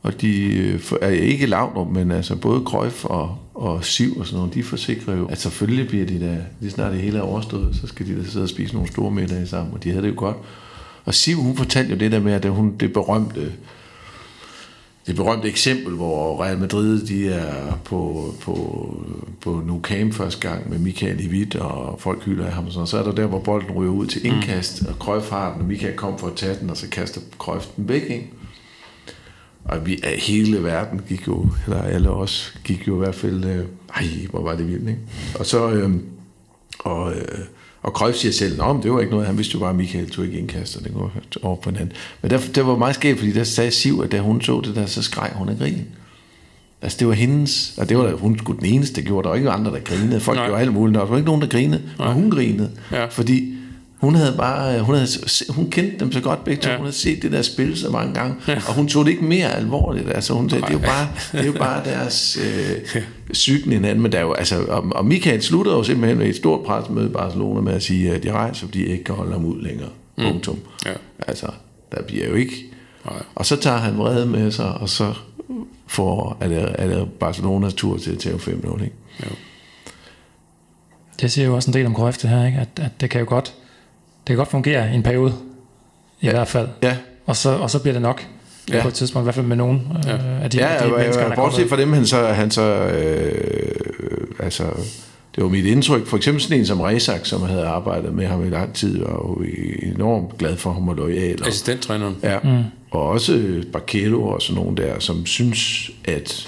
Og 0.01 0.21
de 0.21 0.57
øh, 0.57 0.81
er 1.01 1.09
ikke 1.09 1.45
Laudrup, 1.45 1.87
men 1.87 2.11
altså 2.11 2.35
både 2.35 2.61
Cruyff 2.65 3.05
og, 3.05 3.37
og 3.55 3.85
Siv 3.85 4.17
og 4.17 4.25
sådan 4.25 4.39
noget, 4.39 4.53
de 4.53 4.63
forsikrer 4.63 5.17
jo, 5.17 5.25
at 5.25 5.41
selvfølgelig 5.41 5.87
bliver 5.87 6.05
de 6.05 6.19
da, 6.19 6.37
lige 6.59 6.71
snart 6.71 6.93
det 6.93 7.01
hele 7.01 7.17
er 7.17 7.21
overstået, 7.21 7.75
så 7.75 7.87
skal 7.87 8.07
de 8.07 8.17
da 8.17 8.29
sidde 8.29 8.43
og 8.43 8.49
spise 8.49 8.73
nogle 8.73 8.89
store 8.91 9.11
middage 9.11 9.47
sammen, 9.47 9.73
og 9.73 9.83
de 9.83 9.89
havde 9.89 10.03
det 10.03 10.09
jo 10.09 10.19
godt. 10.19 10.37
Og 11.05 11.13
Siv, 11.13 11.37
hun 11.37 11.57
fortalte 11.57 11.91
jo 11.93 11.97
det 11.97 12.11
der 12.11 12.19
med, 12.19 12.33
at 12.33 12.45
hun, 12.45 12.75
det 12.79 12.93
berømte, 12.93 13.51
det 15.07 15.15
berømte 15.15 15.47
eksempel, 15.47 15.93
hvor 15.93 16.43
Real 16.43 16.57
Madrid 16.57 17.01
de 17.01 17.29
er 17.29 17.79
på, 17.83 18.33
på, 18.41 18.55
på 19.41 19.63
Nou 19.65 19.81
Camp 19.81 20.13
første 20.13 20.49
gang 20.49 20.69
med 20.69 20.79
Michael 20.79 21.25
i 21.25 21.27
hvidt, 21.27 21.55
og 21.55 22.01
folk 22.01 22.23
hylder 22.23 22.45
af 22.45 22.51
ham 22.51 22.65
og 22.65 22.71
sådan. 22.71 22.87
Så 22.87 22.97
er 22.97 23.03
der 23.03 23.11
der, 23.11 23.25
hvor 23.25 23.39
bolden 23.39 23.71
ryger 23.71 23.91
ud 23.91 24.05
til 24.05 24.25
indkast, 24.25 24.83
og 24.85 24.95
Cruyff 24.99 25.29
har 25.29 25.51
den, 25.53 25.61
og 25.61 25.67
Michael 25.67 25.95
kom 25.95 26.19
for 26.19 26.27
at 26.27 26.35
tage 26.35 26.57
den, 26.61 26.69
og 26.69 26.77
så 26.77 26.89
kaster 26.89 27.21
Cruyff 27.37 27.65
den 27.77 27.89
væk, 27.89 28.03
ikke? 28.03 28.31
Og 29.65 29.85
vi, 29.85 30.03
hele 30.17 30.63
verden 30.63 31.01
gik 31.09 31.27
jo, 31.27 31.49
eller 31.65 31.81
alle 31.81 32.09
os, 32.09 32.57
gik 32.63 32.87
jo 32.87 32.95
i 32.95 32.97
hvert 32.97 33.15
fald, 33.15 33.45
øh, 33.45 33.65
ej, 33.95 34.05
hvor 34.29 34.41
var 34.41 34.55
det 34.55 34.67
vildt, 34.67 34.89
ikke? 34.89 35.01
Og 35.39 35.45
så, 35.45 35.69
øh, 35.69 35.89
og, 36.79 37.13
øh, 37.15 37.39
og 37.81 37.91
Cruyff 37.91 38.17
siger 38.17 38.31
selv, 38.31 38.61
at 38.63 38.83
det 38.83 38.91
var 38.91 38.99
ikke 38.99 39.11
noget, 39.11 39.27
han 39.27 39.37
vidste 39.37 39.53
jo 39.53 39.59
bare, 39.59 39.69
at 39.69 39.75
Michael 39.75 40.09
tog 40.09 40.25
ikke 40.25 40.39
indkast, 40.39 40.77
og 40.77 40.83
det 40.83 40.93
går 40.93 41.11
over 41.41 41.55
på 41.55 41.69
hinanden. 41.69 41.91
Men 42.21 42.31
der, 42.31 42.39
det 42.55 42.65
var 42.65 42.77
meget 42.77 42.95
skægt, 42.95 43.19
fordi 43.19 43.31
der 43.31 43.43
sagde 43.43 43.71
Siv, 43.71 44.01
at 44.03 44.11
da 44.11 44.19
hun 44.19 44.41
så 44.41 44.61
det 44.65 44.75
der, 44.75 44.85
så 44.85 45.01
skreg 45.01 45.31
hun 45.35 45.49
af 45.49 45.57
grin. 45.57 45.81
Altså 46.81 46.97
det 46.99 47.07
var 47.07 47.13
hendes, 47.13 47.73
og 47.77 47.89
det 47.89 47.97
var 47.97 48.11
hun 48.11 48.37
skulle 48.39 48.59
den 48.59 48.73
eneste, 48.73 48.95
der 48.95 49.07
gjorde. 49.07 49.23
Der 49.23 49.29
var 49.29 49.35
ikke 49.35 49.49
andre, 49.49 49.71
der 49.71 49.79
grinede. 49.79 50.19
Folk 50.19 50.37
Nej. 50.37 50.47
gjorde 50.47 50.61
alt 50.61 50.73
muligt. 50.73 50.95
Der 50.95 51.05
var 51.05 51.17
ikke 51.17 51.25
nogen, 51.25 51.41
der 51.41 51.47
grinede, 51.47 51.81
men 51.97 52.07
hun 52.07 52.31
grinede. 52.31 52.71
Ja. 52.91 53.05
Fordi 53.05 53.53
hun 53.97 54.15
havde 54.15 54.33
bare, 54.37 54.79
hun, 54.79 54.95
havde, 54.95 55.07
hun 55.49 55.69
kendte 55.69 55.99
dem 55.99 56.11
så 56.11 56.21
godt 56.21 56.43
begge 56.43 56.61
to. 56.61 56.69
Ja. 56.69 56.75
Hun 56.75 56.85
havde 56.85 56.95
set 56.95 57.21
det 57.21 57.31
der 57.31 57.41
spil 57.41 57.77
så 57.77 57.89
mange 57.89 58.13
gange, 58.13 58.35
og 58.67 58.73
hun 58.73 58.87
tog 58.87 59.05
det 59.05 59.11
ikke 59.11 59.23
mere 59.23 59.55
alvorligt. 59.55 60.11
Altså 60.11 60.33
hun 60.33 60.49
sagde, 60.49 60.61
det 60.61 60.69
er 60.69 60.73
jo 60.73 60.79
bare, 60.79 61.07
det 61.31 61.39
er 61.39 61.45
jo 61.45 61.53
bare 61.53 61.83
deres 61.83 62.37
øh, 62.37 63.01
psyken 63.31 63.71
hinanden. 63.71 64.01
Men 64.01 64.11
der 64.11 64.17
er 64.17 64.21
jo, 64.21 64.33
altså, 64.33 64.63
og, 64.65 64.83
og 64.95 65.05
Michael 65.05 65.41
slutter 65.41 65.71
jo 65.71 65.83
simpelthen 65.83 66.17
med 66.17 66.27
et 66.27 66.35
stort 66.35 66.65
presmøde 66.65 67.05
i 67.05 67.11
Barcelona 67.11 67.61
med 67.61 67.73
at 67.73 67.83
sige, 67.83 68.11
at 68.11 68.23
de 68.23 68.31
rejser, 68.31 68.65
fordi 68.65 68.79
de 68.79 68.85
ikke 68.85 69.03
kan 69.03 69.15
holde 69.15 69.31
ham 69.31 69.45
ud 69.45 69.61
længere. 69.61 69.89
Mm. 70.17 70.23
Punktum. 70.23 70.59
Ja. 70.85 70.93
Altså, 71.27 71.47
der 71.91 72.03
bliver 72.03 72.27
jo 72.27 72.33
ikke... 72.33 72.55
Nej. 73.05 73.21
Og 73.35 73.45
så 73.45 73.55
tager 73.55 73.77
han 73.77 73.97
vrede 73.97 74.25
med 74.25 74.51
sig, 74.51 74.73
og 74.73 74.89
så 74.89 75.13
får, 75.87 76.37
er 76.41 76.47
det, 76.47 76.75
er 76.77 76.87
det 76.87 77.11
Barcelonas 77.19 77.73
tur 77.73 77.97
til 77.97 78.11
at 78.11 78.19
tage 78.19 78.35
5-0, 78.35 78.83
ikke? 78.83 78.95
Det 81.21 81.31
siger 81.31 81.45
jo 81.45 81.55
også 81.55 81.69
en 81.69 81.73
del 81.73 81.85
om 81.85 81.95
Cruyff 81.95 82.17
det 82.17 82.29
her, 82.29 82.45
ikke? 82.45 82.57
At, 82.57 82.69
at 82.81 83.01
det 83.01 83.09
kan 83.09 83.19
jo 83.19 83.25
godt, 83.29 83.53
det 84.27 84.33
kan 84.33 84.37
godt 84.37 84.51
fungere 84.51 84.91
i 84.91 84.95
en 84.95 85.03
periode, 85.03 85.33
i 86.21 86.25
ja. 86.25 86.31
hvert 86.31 86.47
fald. 86.47 86.67
Ja, 86.83 86.97
Og 87.25 87.35
så, 87.35 87.49
og 87.49 87.69
så 87.69 87.79
bliver 87.79 87.93
det 87.93 88.01
nok 88.01 88.25
ja. 88.73 88.81
På 88.81 88.87
et 88.87 88.93
tidspunkt, 88.93 89.23
i 89.23 89.25
hvert 89.25 89.35
fald 89.35 89.45
med 89.45 89.55
nogen 89.55 89.87
ja. 90.05 90.13
øh, 90.13 90.43
af 90.43 90.49
de, 90.49 90.57
ja, 90.57 90.79
de 90.79 90.83
ja, 90.83 90.97
mennesker, 90.97 91.23
ja, 91.23 91.29
der 91.29 91.35
bortset 91.35 91.69
fra 91.69 91.77
dem, 91.77 91.93
han 91.93 92.05
så, 92.05 92.27
han 92.27 92.51
så 92.51 92.61
øh, 92.61 94.25
altså, 94.39 94.63
det 95.35 95.43
var 95.43 95.49
mit 95.49 95.65
indtryk, 95.65 96.07
for 96.07 96.17
eksempel 96.17 96.41
sådan 96.41 96.59
en 96.59 96.65
som 96.65 96.81
Resak, 96.81 97.25
som 97.25 97.41
havde 97.41 97.65
arbejdet 97.65 98.13
med 98.13 98.27
ham 98.27 98.47
i 98.47 98.49
lang 98.49 98.73
tid, 98.73 99.01
og 99.01 99.39
var 99.39 99.45
jo 99.45 99.51
enormt 99.95 100.37
glad 100.37 100.57
for 100.57 100.73
ham 100.73 100.87
og 100.87 100.95
lojal. 100.95 101.41
Og, 101.41 101.47
Assistenttræneren. 101.47 102.17
ja, 102.23 102.39
mm. 102.43 102.63
og 102.91 103.01
også 103.03 103.63
Barquero 103.73 104.27
og 104.27 104.41
sådan 104.41 104.61
nogen 104.61 104.77
der, 104.77 104.99
som 104.99 105.25
synes, 105.25 105.91
at 106.05 106.47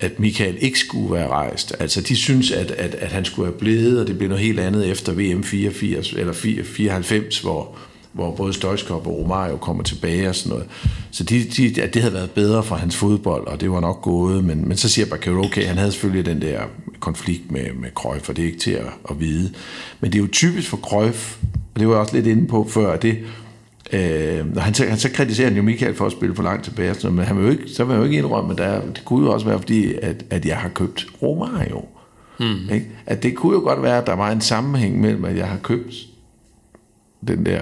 at 0.00 0.20
Michael 0.20 0.56
ikke 0.60 0.78
skulle 0.78 1.14
være 1.14 1.28
rejst. 1.28 1.74
Altså, 1.80 2.00
de 2.00 2.16
synes, 2.16 2.50
at, 2.50 2.70
at, 2.70 2.94
at 2.94 3.12
han 3.12 3.24
skulle 3.24 3.46
have 3.46 3.58
blevet, 3.58 4.00
og 4.00 4.06
det 4.06 4.18
blev 4.18 4.28
noget 4.28 4.44
helt 4.44 4.60
andet 4.60 4.90
efter 4.90 5.12
VM 5.12 5.42
84, 5.42 6.12
eller 6.12 6.32
94, 6.32 7.40
hvor, 7.40 7.76
hvor 8.12 8.30
både 8.30 8.52
Stoichkov 8.52 9.06
og 9.06 9.18
Romario 9.18 9.56
kommer 9.56 9.82
tilbage 9.82 10.28
og 10.28 10.34
sådan 10.34 10.50
noget. 10.50 10.66
Så 11.10 11.24
de, 11.24 11.44
de, 11.44 11.82
at 11.82 11.94
det 11.94 12.02
havde 12.02 12.14
været 12.14 12.30
bedre 12.30 12.62
for 12.62 12.74
hans 12.74 12.96
fodbold, 12.96 13.46
og 13.46 13.60
det 13.60 13.70
var 13.70 13.80
nok 13.80 14.02
gået, 14.02 14.44
men, 14.44 14.68
men 14.68 14.76
så 14.76 14.88
siger 14.88 15.06
Bakero, 15.06 15.44
okay, 15.44 15.66
han 15.66 15.78
havde 15.78 15.92
selvfølgelig 15.92 16.26
den 16.26 16.42
der 16.42 16.60
konflikt 17.00 17.50
med, 17.50 17.64
med 17.80 17.90
Cruyff, 17.94 18.28
og 18.28 18.36
det 18.36 18.42
er 18.42 18.46
ikke 18.46 18.58
til 18.58 18.70
at, 18.70 18.86
at 19.10 19.20
vide. 19.20 19.52
Men 20.00 20.12
det 20.12 20.18
er 20.18 20.22
jo 20.22 20.28
typisk 20.32 20.68
for 20.68 20.76
Cruyff, 20.76 21.36
og 21.74 21.80
det 21.80 21.88
var 21.88 21.94
jeg 21.94 22.00
også 22.00 22.14
lidt 22.14 22.26
inde 22.26 22.46
på 22.46 22.68
før, 22.70 22.92
at 22.92 23.02
det, 23.02 23.18
Øh, 23.94 24.56
han, 24.56 24.74
så, 24.74 24.84
han 24.88 24.98
så 24.98 25.10
kritiserer 25.10 25.48
han 25.48 25.56
jo 25.56 25.62
Michael 25.62 25.94
for 25.94 26.06
at 26.06 26.12
spille 26.12 26.34
for 26.34 26.42
langt 26.42 26.64
tilbage, 26.64 26.94
sådan 26.94 27.00
noget, 27.12 27.16
men 27.16 27.24
han 27.24 27.36
vil 27.36 27.44
jo 27.44 27.50
ikke, 27.50 27.68
så 27.74 27.84
vil 27.84 27.92
han 27.92 28.00
jo 28.00 28.04
ikke 28.04 28.18
indrømme, 28.18 28.52
at 28.52 28.58
der, 28.58 28.64
er- 28.64 28.80
det 28.86 29.02
kunne 29.04 29.26
jo 29.26 29.32
også 29.32 29.46
være 29.46 29.58
fordi, 29.58 29.94
at, 30.02 30.24
at 30.30 30.44
jeg 30.46 30.56
har 30.56 30.68
købt 30.68 31.06
Romario. 31.22 31.84
Mm. 32.40 32.74
Ikke? 32.74 32.86
At 33.06 33.22
det 33.22 33.34
kunne 33.34 33.52
jo 33.54 33.60
godt 33.60 33.82
være, 33.82 33.98
at 33.98 34.06
der 34.06 34.14
var 34.16 34.30
en 34.32 34.40
sammenhæng 34.40 35.00
mellem, 35.00 35.24
at 35.24 35.36
jeg 35.36 35.46
har 35.46 35.58
købt 35.62 35.94
den 37.28 37.46
der 37.46 37.60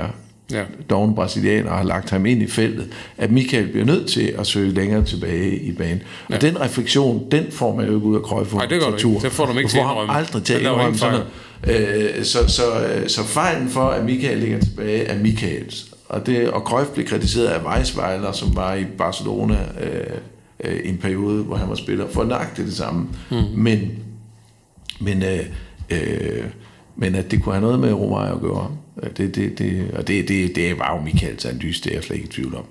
Ja. 0.52 0.62
dogne 0.90 1.14
brasilianer 1.14 1.70
og 1.70 1.76
har 1.76 1.84
lagt 1.84 2.10
ham 2.10 2.26
ind 2.26 2.42
i 2.42 2.46
feltet, 2.46 2.88
at 3.18 3.30
Michael 3.30 3.68
bliver 3.68 3.84
nødt 3.86 4.06
til 4.08 4.34
at 4.38 4.46
søge 4.46 4.70
længere 4.70 5.04
tilbage 5.04 5.56
i 5.58 5.72
banen. 5.72 6.02
Og 6.28 6.40
den 6.40 6.60
refleksion, 6.60 7.24
den 7.30 7.44
får 7.50 7.76
man 7.76 7.86
jo 7.86 7.94
ikke 7.94 8.06
ud 8.06 8.16
af 8.16 8.20
Cruyff 8.22 8.54
Nej, 8.54 8.66
det 8.66 8.80
gør 8.80 8.90
du 8.90 8.96
ikke. 9.08 9.20
Det 9.22 9.32
får 9.32 9.46
du 9.46 9.58
ikke 9.58 9.70
til 9.70 9.78
at 9.78 9.82
indrømme. 9.84 10.12
aldrig 10.14 10.42
til 10.44 10.54
at 10.54 10.60
indrømme 10.60 10.98
sådan 10.98 11.20
noget. 11.66 12.08
Øh, 12.18 12.24
så, 12.24 12.38
så, 12.48 12.62
øh, 12.86 13.08
så 13.08 13.22
fejlen 13.24 13.68
for, 13.68 13.80
at 13.84 14.04
Michael 14.04 14.38
ligger 14.38 14.60
tilbage, 14.60 15.04
er 15.04 15.18
Michaels. 15.22 15.91
Og, 16.12 16.26
det, 16.26 16.50
og 16.50 16.60
Cruyff 16.60 16.90
blev 16.90 17.06
kritiseret 17.06 17.46
af 17.46 17.64
Weisweiler, 17.64 18.32
som 18.32 18.56
var 18.56 18.74
i 18.74 18.84
Barcelona 18.84 19.66
øh, 19.80 20.16
øh, 20.60 20.80
i 20.84 20.88
en 20.88 20.98
periode, 20.98 21.42
hvor 21.42 21.56
han 21.56 21.68
var 21.68 21.74
spiller, 21.74 22.08
for 22.08 22.24
nøjagtigt 22.24 22.66
det 22.66 22.76
samme. 22.76 23.08
Mm. 23.30 23.36
Men, 23.54 23.90
men, 25.00 25.22
øh, 25.22 25.46
øh, 25.90 26.44
men 26.96 27.14
at 27.14 27.30
det 27.30 27.42
kunne 27.42 27.54
have 27.54 27.62
noget 27.62 27.80
med 27.80 27.92
Romario 27.92 28.34
at 28.34 28.40
gøre. 28.40 28.70
Det, 29.16 29.34
det, 29.34 29.58
det, 29.58 29.90
og 29.94 30.08
det, 30.08 30.28
det, 30.28 30.56
det 30.56 30.78
var 30.78 30.96
jo 30.96 31.02
Michaels 31.02 31.44
analyse, 31.44 31.82
det 31.84 31.90
er 31.90 31.94
jeg 31.94 32.04
slet 32.04 32.16
ikke 32.16 32.28
i 32.28 32.32
tvivl 32.32 32.54
om. 32.54 32.64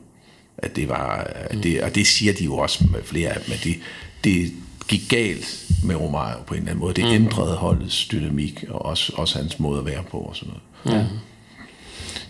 At 0.58 0.76
det 0.76 0.90
var, 0.90 1.28
at 1.36 1.64
det, 1.64 1.82
og 1.82 1.96
det 1.96 2.08
siger 2.08 2.34
de 2.34 2.44
jo 2.44 2.58
også 2.58 2.88
med 2.92 3.04
flere 3.04 3.30
af 3.30 3.42
dem, 3.46 3.54
at 3.54 3.64
det, 3.64 3.76
det 4.24 4.54
gik 4.88 5.10
galt 5.10 5.66
med 5.84 5.96
Romario 5.96 6.38
på 6.48 6.54
en 6.54 6.60
eller 6.60 6.72
anden 6.72 6.82
måde. 6.82 6.94
Det 6.94 7.06
ændrede 7.14 7.56
holdets 7.56 8.08
dynamik, 8.08 8.66
og 8.70 8.86
også, 8.86 9.14
også 9.16 9.38
hans 9.38 9.60
måde 9.60 9.80
at 9.80 9.86
være 9.86 10.04
på 10.12 10.18
og 10.18 10.36
sådan 10.36 10.54
noget. 10.86 11.00
Ja, 11.00 11.06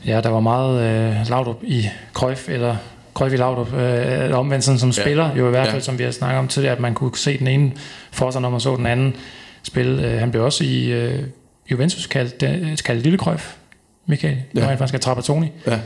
der 0.06 0.30
var 0.30 0.40
meget 0.40 0.82
øh, 0.82 1.30
Laudrup 1.30 1.64
i 1.64 1.86
Cruyff, 2.14 2.50
eller 2.50 2.76
Cruyff 3.14 3.34
i 3.34 3.38
Laudrup, 3.38 3.74
øh, 3.74 4.38
omvendt 4.38 4.64
sådan 4.66 4.80
som 4.80 4.90
ja. 4.90 5.02
spiller, 5.02 5.36
jo 5.36 5.48
i 5.48 5.50
hvert 5.50 5.66
fald, 5.68 5.76
Ja. 5.78 5.82
som 5.86 6.00
vi 6.00 6.04
har 6.04 6.12
snakket 6.12 6.40
om 6.40 6.48
tidligere, 6.48 6.76
at 6.76 6.82
man 6.82 6.94
kunne 6.94 7.18
se 7.18 7.38
den 7.38 7.48
ene 7.48 7.72
for 8.12 8.32
sig, 8.32 8.42
når 8.42 8.50
man 8.50 8.60
så 8.60 8.76
den 8.76 8.86
anden 8.86 9.16
spille. 9.64 10.08
Øh, 10.08 10.20
han 10.20 10.32
blev 10.32 10.44
også 10.44 10.64
i 10.64 10.86
øh, 10.92 11.20
Juventus 11.72 12.08
kaldt, 12.08 12.44
øh, 12.44 12.78
kaldt 12.86 13.04
Lille 13.04 13.18
Cruyff, 13.18 13.54
Michael. 14.06 14.38
Ja. 14.56 14.60
var 14.60 14.68
han 14.68 14.78
faktisk 14.78 14.94
af 14.94 15.00
Trapattoni. 15.00 15.52
Ja. 15.68 15.80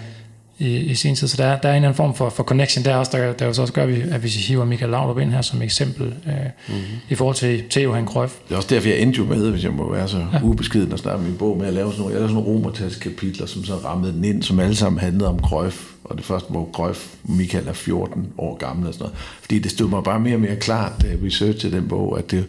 I, 0.59 0.75
i 0.77 0.95
sin 0.95 1.15
tid. 1.15 1.27
Så 1.27 1.37
der, 1.37 1.45
er- 1.45 1.59
der 1.59 1.69
er 1.69 1.73
en 1.73 1.75
eller 1.75 1.87
anden 1.89 1.97
form 1.97 2.15
for, 2.15 2.29
for 2.29 2.43
connection 2.43 2.85
der 2.85 2.95
også, 2.95 3.11
der, 3.17 3.33
der 3.33 3.45
jo 3.45 3.53
så 3.53 3.61
også 3.61 3.73
gør, 3.73 3.83
at 3.83 3.89
vi, 3.89 4.01
at 4.11 4.23
vi 4.23 4.27
hiver 4.29 4.65
Michael 4.65 4.91
Laudrup 4.91 5.19
ind 5.19 5.31
her 5.31 5.41
som 5.41 5.61
eksempel 5.61 6.05
øh, 6.05 6.33
mm-hmm. 6.67 6.81
i 7.09 7.15
forhold 7.15 7.35
til, 7.35 7.63
til 7.69 7.81
Johan 7.81 8.05
Cruyff. 8.07 8.33
Det 8.47 8.53
er 8.53 8.57
også 8.57 8.69
derfor, 8.75 8.89
jeg 8.89 8.99
endte 8.99 9.17
jo 9.17 9.25
med, 9.25 9.51
hvis 9.51 9.63
jeg 9.63 9.71
må 9.73 9.91
være 9.93 10.07
så 10.07 10.17
ja. 10.17 10.39
ubeskeden 10.43 10.91
og 10.91 10.99
starte 10.99 11.23
min 11.23 11.35
bog 11.37 11.57
med 11.57 11.67
at 11.67 11.73
lave 11.73 11.91
sådan 11.91 12.01
nogle, 12.01 12.13
jeg 12.15 12.21
sådan 12.29 12.33
nogle 12.43 12.49
romertalskapitler, 12.49 13.45
som 13.45 13.63
så 13.63 13.73
rammede 13.75 14.13
den 14.13 14.23
ind, 14.25 14.43
som 14.43 14.59
alle 14.59 14.75
sammen 14.75 14.99
handlede 14.99 15.29
om 15.29 15.39
Cruyff. 15.39 15.81
Og 16.03 16.17
det 16.17 16.25
første, 16.25 16.51
hvor 16.51 16.69
Cruyff, 16.73 17.07
Michael 17.23 17.67
er 17.67 17.73
14 17.73 18.27
år 18.37 18.57
gammel 18.57 18.87
og 18.87 18.93
sådan 18.93 19.03
noget. 19.03 19.17
Fordi 19.41 19.59
det 19.59 19.71
stod 19.71 19.89
mig 19.89 20.03
bare 20.03 20.19
mere 20.19 20.35
og 20.35 20.39
mere 20.41 20.55
klart, 20.55 20.91
da 21.01 21.07
jeg 21.07 21.17
researchede 21.25 21.75
den 21.75 21.87
bog, 21.87 22.17
at 22.19 22.31
det 22.31 22.45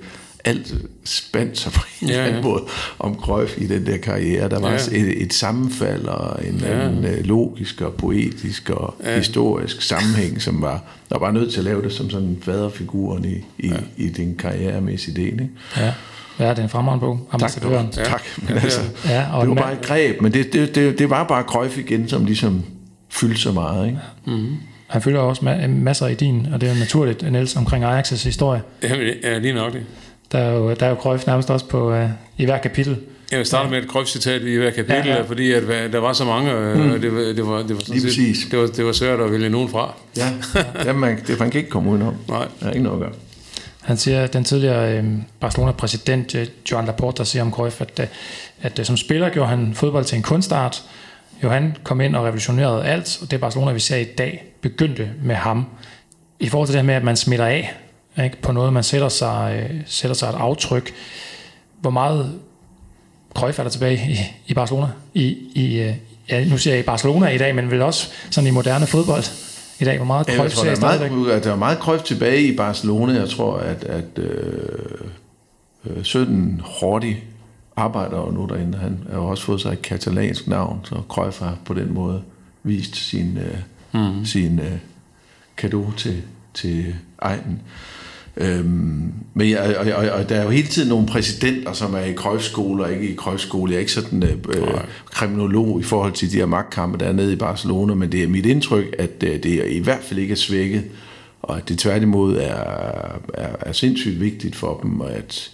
alt 0.47 0.75
spændt 1.05 1.59
sig 1.59 1.73
på 1.73 1.81
en 2.03 2.09
Ja, 2.09 2.13
eller 2.15 2.25
anden 2.27 2.43
ja. 2.45 2.49
måde 2.49 2.63
om 2.99 3.15
Cruyff 3.15 3.59
i 3.59 3.67
den 3.67 3.87
der 3.87 3.97
karriere. 3.97 4.49
Der 4.49 4.61
var 4.61 4.71
Ja. 4.71 4.77
et, 4.99 5.23
et 5.23 5.35
sammenfald 5.35 6.05
og 6.05 6.47
en 6.49 6.57
Ja. 6.61 6.81
anden 6.87 7.05
øh, 7.05 7.25
logisk 7.25 7.81
og 7.81 7.95
poetisk 7.95 8.71
og 8.71 8.95
Ja. 9.05 9.17
historisk 9.17 9.83
sammenhæng, 9.83 10.43
som 10.43 10.63
var, 10.63 10.83
der 11.11 11.19
var 11.19 11.31
nødt 11.31 11.51
til 11.53 11.59
at 11.59 11.65
lave 11.65 11.83
det 11.83 11.93
som 11.93 12.11
sådan 12.11 12.39
faderfiguren 12.43 13.25
i, 13.25 13.35
i, 13.59 13.69
ja. 13.69 13.77
i 13.97 14.09
den 14.09 14.37
karrieremæssige 14.39 15.17
del. 15.17 15.33
Ikke? 15.33 15.49
Ja, 15.77 15.93
ja 16.39 16.51
det 16.51 16.59
er 16.59 16.63
en 16.63 16.69
fremragende 16.69 17.01
bog. 17.01 17.29
Ambassadøren. 17.33 17.89
Ja. 17.97 18.05
Tak. 18.05 18.23
Men 18.39 18.49
Ja, 18.57 18.61
altså, 18.63 18.81
Ja, 19.09 19.27
og 19.33 19.41
det 19.41 19.49
var 19.49 19.57
en 19.57 19.63
bare 19.63 19.73
et 19.73 19.83
greb, 19.83 20.21
men 20.21 20.33
det, 20.33 20.53
det, 20.53 20.75
det, 20.75 20.99
det 20.99 21.11
var 21.11 21.25
bare 21.25 21.43
Cruyff 21.43 21.79
igen, 21.79 22.09
som 22.09 22.25
ligesom 22.25 22.63
fyldte 23.11 23.41
så 23.41 23.53
meget. 23.53 23.87
Ikke? 23.87 23.99
Han 24.87 25.03
følger 25.03 25.21
også 25.21 25.43
ma- 25.43 25.67
masser 25.67 26.07
i 26.07 26.15
din, 26.15 26.47
og 26.53 26.61
det 26.61 26.69
er 26.71 26.75
naturligt, 26.75 27.33
Niels, 27.33 27.57
omkring 27.57 27.85
Ajax' 27.85 28.25
historie. 28.25 28.63
Jamen, 28.83 29.07
ja, 29.23 29.39
lige 29.39 29.55
nok 29.55 29.73
det. 29.73 29.83
Der 30.33 30.39
er 30.39 30.53
jo, 30.53 30.75
der 30.75 30.87
er 30.87 30.91
jo 30.91 30.97
Cruyff 30.97 31.27
nærmest 31.27 31.51
også 31.51 31.67
på, 31.67 31.93
øh, 31.93 32.09
i 32.39 32.45
hver 32.45 32.59
kapitel. 32.59 32.97
Jeg 33.31 33.39
vil 33.39 33.47
starte 33.47 33.71
med 33.71 33.79
et 33.79 33.89
Cruyff-citat 33.89 34.43
i 34.43 34.57
hver 34.57 34.71
kapitel, 34.71 35.07
Ja, 35.07 35.15
ja, 35.17 35.23
fordi 35.23 35.53
at, 35.53 35.63
hvad- 35.63 35.89
der 35.89 35.99
var 35.99 36.13
så 36.13 36.25
mange, 36.25 36.53
mm. 36.75 36.91
og 36.91 37.03
det, 37.03 37.15
var- 37.15 37.21
det, 37.21 37.47
var, 37.47 37.59
det, 37.63 37.75
var 37.75 37.81
sådan 37.81 37.95
Lige 37.95 38.01
set- 38.01 38.09
præcis. 38.09 38.47
det, 38.51 38.59
var, 38.59 38.67
det 38.67 38.85
var 38.85 38.93
svært 38.93 39.21
at 39.21 39.33
vælge 39.33 39.49
nogen 39.49 39.69
fra. 39.69 39.95
Ja, 40.17 40.29
ja 40.85 40.93
man, 40.93 41.19
det, 41.27 41.39
man 41.41 41.51
kan 41.51 41.59
ikke 41.59 41.71
komme 41.71 41.91
udenom. 41.91 42.15
Nej. 42.29 42.49
Der 42.61 42.67
er 42.67 42.71
ikke 42.71 42.83
noget 42.83 42.97
at 42.97 43.01
gøre. 43.03 43.13
Han 43.83 43.97
siger, 43.97 44.23
at 44.25 44.33
den 44.33 44.45
tidligere 44.45 44.99
øh, 44.99 45.05
Barcelona-præsident 45.41 46.35
øh, 46.35 46.47
Joan 46.73 46.87
Laporta 46.87 47.25
siger 47.25 47.43
om 47.43 47.53
Cruyff, 47.53 47.81
at, 47.81 48.01
øh, 48.01 48.07
at 48.63 48.79
øh, 48.79 48.85
som 48.85 48.97
spiller 48.97 49.29
gjorde 49.29 49.49
han 49.49 49.75
fodbold 49.75 50.05
til 50.05 50.17
en 50.17 50.23
kunstart. 50.23 50.83
Johan 51.43 51.77
kom 51.85 52.01
ind 52.01 52.17
og 52.17 52.25
revolutionerede 52.25 52.85
alt, 52.85 53.19
og 53.23 53.31
det 53.31 53.41
Barcelona, 53.41 53.73
vi 53.73 53.81
ser 53.81 53.97
i 53.97 54.05
dag, 54.05 54.45
begyndte 54.61 55.11
med 55.23 55.35
ham. 55.35 55.67
I 56.41 56.49
forhold 56.49 56.69
til 56.69 56.73
det 56.75 56.81
her 56.81 56.87
med, 56.87 56.95
at 56.95 57.05
man 57.05 57.17
smitter 57.17 57.47
af 57.47 57.75
ikke, 58.25 58.43
på 58.43 58.53
noget, 58.53 58.73
man 58.73 58.83
sætter 58.83 59.09
sig, 59.09 59.69
øh, 59.71 59.81
sætter 59.87 60.15
sig 60.15 60.29
et 60.29 60.35
aftryk. 60.35 60.95
Hvor 61.81 61.91
meget 61.91 62.41
Cruyff 63.35 63.59
er 63.59 63.63
der 63.63 63.71
tilbage 63.71 64.11
i, 64.11 64.17
i 64.47 64.55
Barcelona? 64.55 64.89
I, 65.15 65.37
i, 65.55 65.81
øh, 65.81 65.95
ja, 66.31 66.45
nu 66.45 66.59
siger 66.59 66.75
jeg 66.75 66.83
i 66.83 66.87
Barcelona 66.87 67.29
i 67.29 67.39
dag, 67.39 67.55
men 67.55 67.71
vel 67.71 67.83
også 67.83 68.09
sådan 68.31 68.49
i 68.49 68.51
moderne 68.51 68.87
fodbold 68.87 69.25
i 69.81 69.85
dag. 69.85 69.97
Hvor 69.97 70.07
meget 70.07 70.27
Cruyff 70.27 70.55
tror, 70.55 70.65
ser 70.65 70.65
der, 70.65 70.71
I 70.71 70.77
er 70.77 70.81
meget, 70.81 71.01
stadigvæk? 71.01 71.35
at 71.35 71.45
der 71.45 71.53
er 71.53 71.57
meget 71.57 71.79
Cruyff 71.79 72.03
tilbage 72.03 72.43
i 72.43 72.57
Barcelona. 72.57 73.13
Jeg 73.13 73.29
tror, 73.29 73.57
at, 73.57 73.85
at 73.85 74.19
øh, 74.19 75.01
øh, 75.85 76.05
17 76.05 76.61
Horti 76.65 77.17
arbejder 77.77 78.17
jo 78.17 78.31
nu 78.31 78.47
derinde. 78.47 78.79
Han 78.79 78.99
har 79.11 79.19
jo 79.19 79.27
også 79.27 79.45
fået 79.45 79.61
sig 79.61 79.73
et 79.73 79.83
katalansk 79.83 80.47
navn, 80.47 80.81
så 80.85 81.03
Cruyff 81.09 81.41
har 81.41 81.57
på 81.65 81.75
den 81.75 81.95
måde 81.95 82.23
vist 82.63 82.97
sin, 82.97 83.39
øh, 83.39 83.59
mm. 83.93 84.25
sin 84.25 84.59
øh, 84.59 84.79
kado 85.57 85.91
til, 85.97 86.23
til 86.55 86.95
egnen. 87.19 87.63
Øhm, 88.37 89.13
men 89.35 89.51
jeg, 89.51 89.77
og, 89.79 89.87
og, 89.93 90.11
og 90.11 90.29
der 90.29 90.37
er 90.37 90.45
jo 90.45 90.51
hele 90.51 90.69
tiden 90.69 90.89
nogle 90.89 91.07
præsidenter, 91.07 91.73
som 91.73 91.95
er 91.95 92.01
i 92.01 92.15
Cruyff-skole 92.15 92.85
og 92.85 92.93
ikke 92.93 93.09
i 93.09 93.17
Cruyff-skole. 93.17 93.73
Jeg 93.73 93.77
er 93.77 93.81
ikke 93.81 93.93
sådan 93.93 94.23
øh, 94.23 94.33
øh, 94.49 94.81
kriminolog 95.11 95.81
i 95.81 95.83
forhold 95.83 96.13
til 96.13 96.33
de 96.33 96.37
her 96.37 96.47
magtkampe, 96.47 96.99
der 96.99 97.05
er 97.07 97.13
nede 97.13 97.33
i 97.33 97.37
Barcelona, 97.37 97.95
men 97.95 98.13
det 98.13 98.23
er 98.23 98.29
mit 98.29 98.47
indtryk, 98.47 98.95
at 98.99 99.23
øh, 99.25 99.43
det 99.43 99.55
er 99.55 99.65
i 99.65 99.79
hvert 99.79 100.03
fald 100.03 100.21
ikke 100.21 100.33
er 100.33 100.37
svækket, 100.37 100.85
og 101.43 101.57
at 101.57 101.69
det 101.69 101.79
tværtimod 101.79 102.37
er, 102.37 102.65
er, 103.35 103.57
er 103.61 103.73
sindssygt 103.73 104.21
vigtigt 104.21 104.57
for 104.57 104.81
dem, 104.83 105.01
og 105.01 105.13
at, 105.13 105.51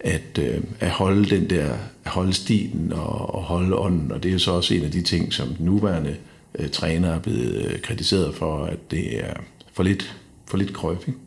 at, 0.00 0.38
øh, 0.38 0.60
at 0.80 0.90
holde 0.90 1.36
den 1.36 1.50
der, 1.50 1.68
at 2.04 2.10
holde 2.10 2.32
stilen 2.32 2.92
og, 2.92 3.34
og 3.34 3.42
holde 3.42 3.76
ånden, 3.76 4.12
og 4.12 4.22
det 4.22 4.28
er 4.28 4.32
jo 4.32 4.38
så 4.38 4.50
også 4.50 4.74
en 4.74 4.84
af 4.84 4.90
de 4.90 5.02
ting, 5.02 5.32
som 5.32 5.48
den 5.48 5.66
nuværende 5.66 6.16
øh, 6.58 6.68
træner 6.68 7.08
er 7.14 7.18
blevet 7.18 7.66
øh, 7.66 7.80
kritiseret 7.80 8.34
for, 8.34 8.64
at 8.64 8.90
det 8.90 9.18
er 9.18 9.34
for 9.72 9.82
lidt, 9.82 10.16
for 10.46 10.56
lidt 10.56 10.70
Cruyff, 10.70 11.08
ikke? 11.08 11.18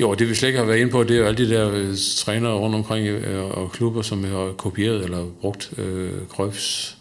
Jo, 0.00 0.14
det 0.14 0.28
vi 0.28 0.34
slet 0.34 0.48
ikke 0.48 0.58
har 0.58 0.66
været 0.66 0.78
inde 0.78 0.90
på, 0.90 1.02
det 1.02 1.10
er 1.10 1.20
jo 1.20 1.26
alle 1.26 1.46
de 1.46 1.54
der 1.54 1.70
øh, 1.74 1.96
trænere 2.16 2.54
rundt 2.54 2.74
omkring 2.76 3.06
øh, 3.06 3.44
og 3.44 3.72
klubber, 3.72 4.02
som 4.02 4.24
har 4.24 4.52
kopieret 4.52 5.04
eller 5.04 5.26
brugt 5.40 5.70
øh, 5.78 6.12
Cruyffs 6.28 6.96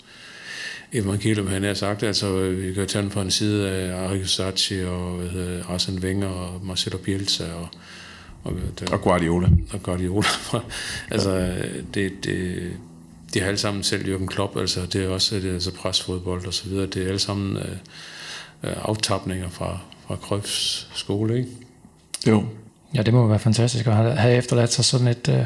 evangelium, 0.94 1.48
han 1.48 1.64
har 1.64 1.74
sagt. 1.74 2.04
Altså, 2.04 2.28
øh, 2.28 2.68
vi 2.68 2.74
kan 2.74 2.88
tage 2.88 3.04
den 3.04 3.12
fra 3.12 3.22
en 3.22 3.32
side 3.32 3.70
af 3.70 4.06
Arrigo 4.06 4.26
Sacchi 4.26 4.84
og 4.84 5.12
hvad 5.12 5.30
hedder, 5.30 5.64
Arsene 5.70 6.02
Wenger 6.02 6.28
og 6.28 6.66
Marcelo 6.66 6.98
Bielsa 6.98 7.44
og, 7.44 7.68
og, 8.44 8.54
der, 8.80 8.92
Og 8.92 9.02
Guardiola. 9.02 9.48
og 9.74 9.84
Guardiola. 9.84 10.28
altså, 11.12 11.54
det, 11.94 12.12
det, 12.24 12.72
de 13.34 13.40
har 13.40 13.48
alle 13.48 13.58
sammen 13.58 13.84
selv 13.84 14.16
Jürgen 14.16 14.26
Klopp, 14.26 14.58
altså 14.58 14.86
det 14.94 15.04
er 15.04 15.10
også 15.10 15.36
det 15.36 15.50
er 15.50 15.54
altså 15.54 15.74
presfodbold 15.74 16.46
og 16.46 16.54
så 16.54 16.70
videre. 16.70 16.86
Det 16.86 17.04
er 17.04 17.08
alle 17.08 17.20
sammen 17.20 17.58
øh, 17.58 17.72
øh, 18.64 18.74
aftapninger 18.82 19.50
fra, 19.50 19.80
fra 20.08 20.16
Cruyffs 20.16 20.88
skole, 20.94 21.38
ikke? 21.38 21.50
Jo. 22.28 22.44
Ja, 22.96 23.02
det 23.02 23.14
må 23.14 23.28
være 23.28 23.40
fantastisk 23.40 23.88
at 23.88 23.94
have, 24.20 24.36
efterladt 24.36 24.74
sig 24.74 24.86
sådan 24.86 25.08
et, 25.08 25.30
øh, 25.30 25.46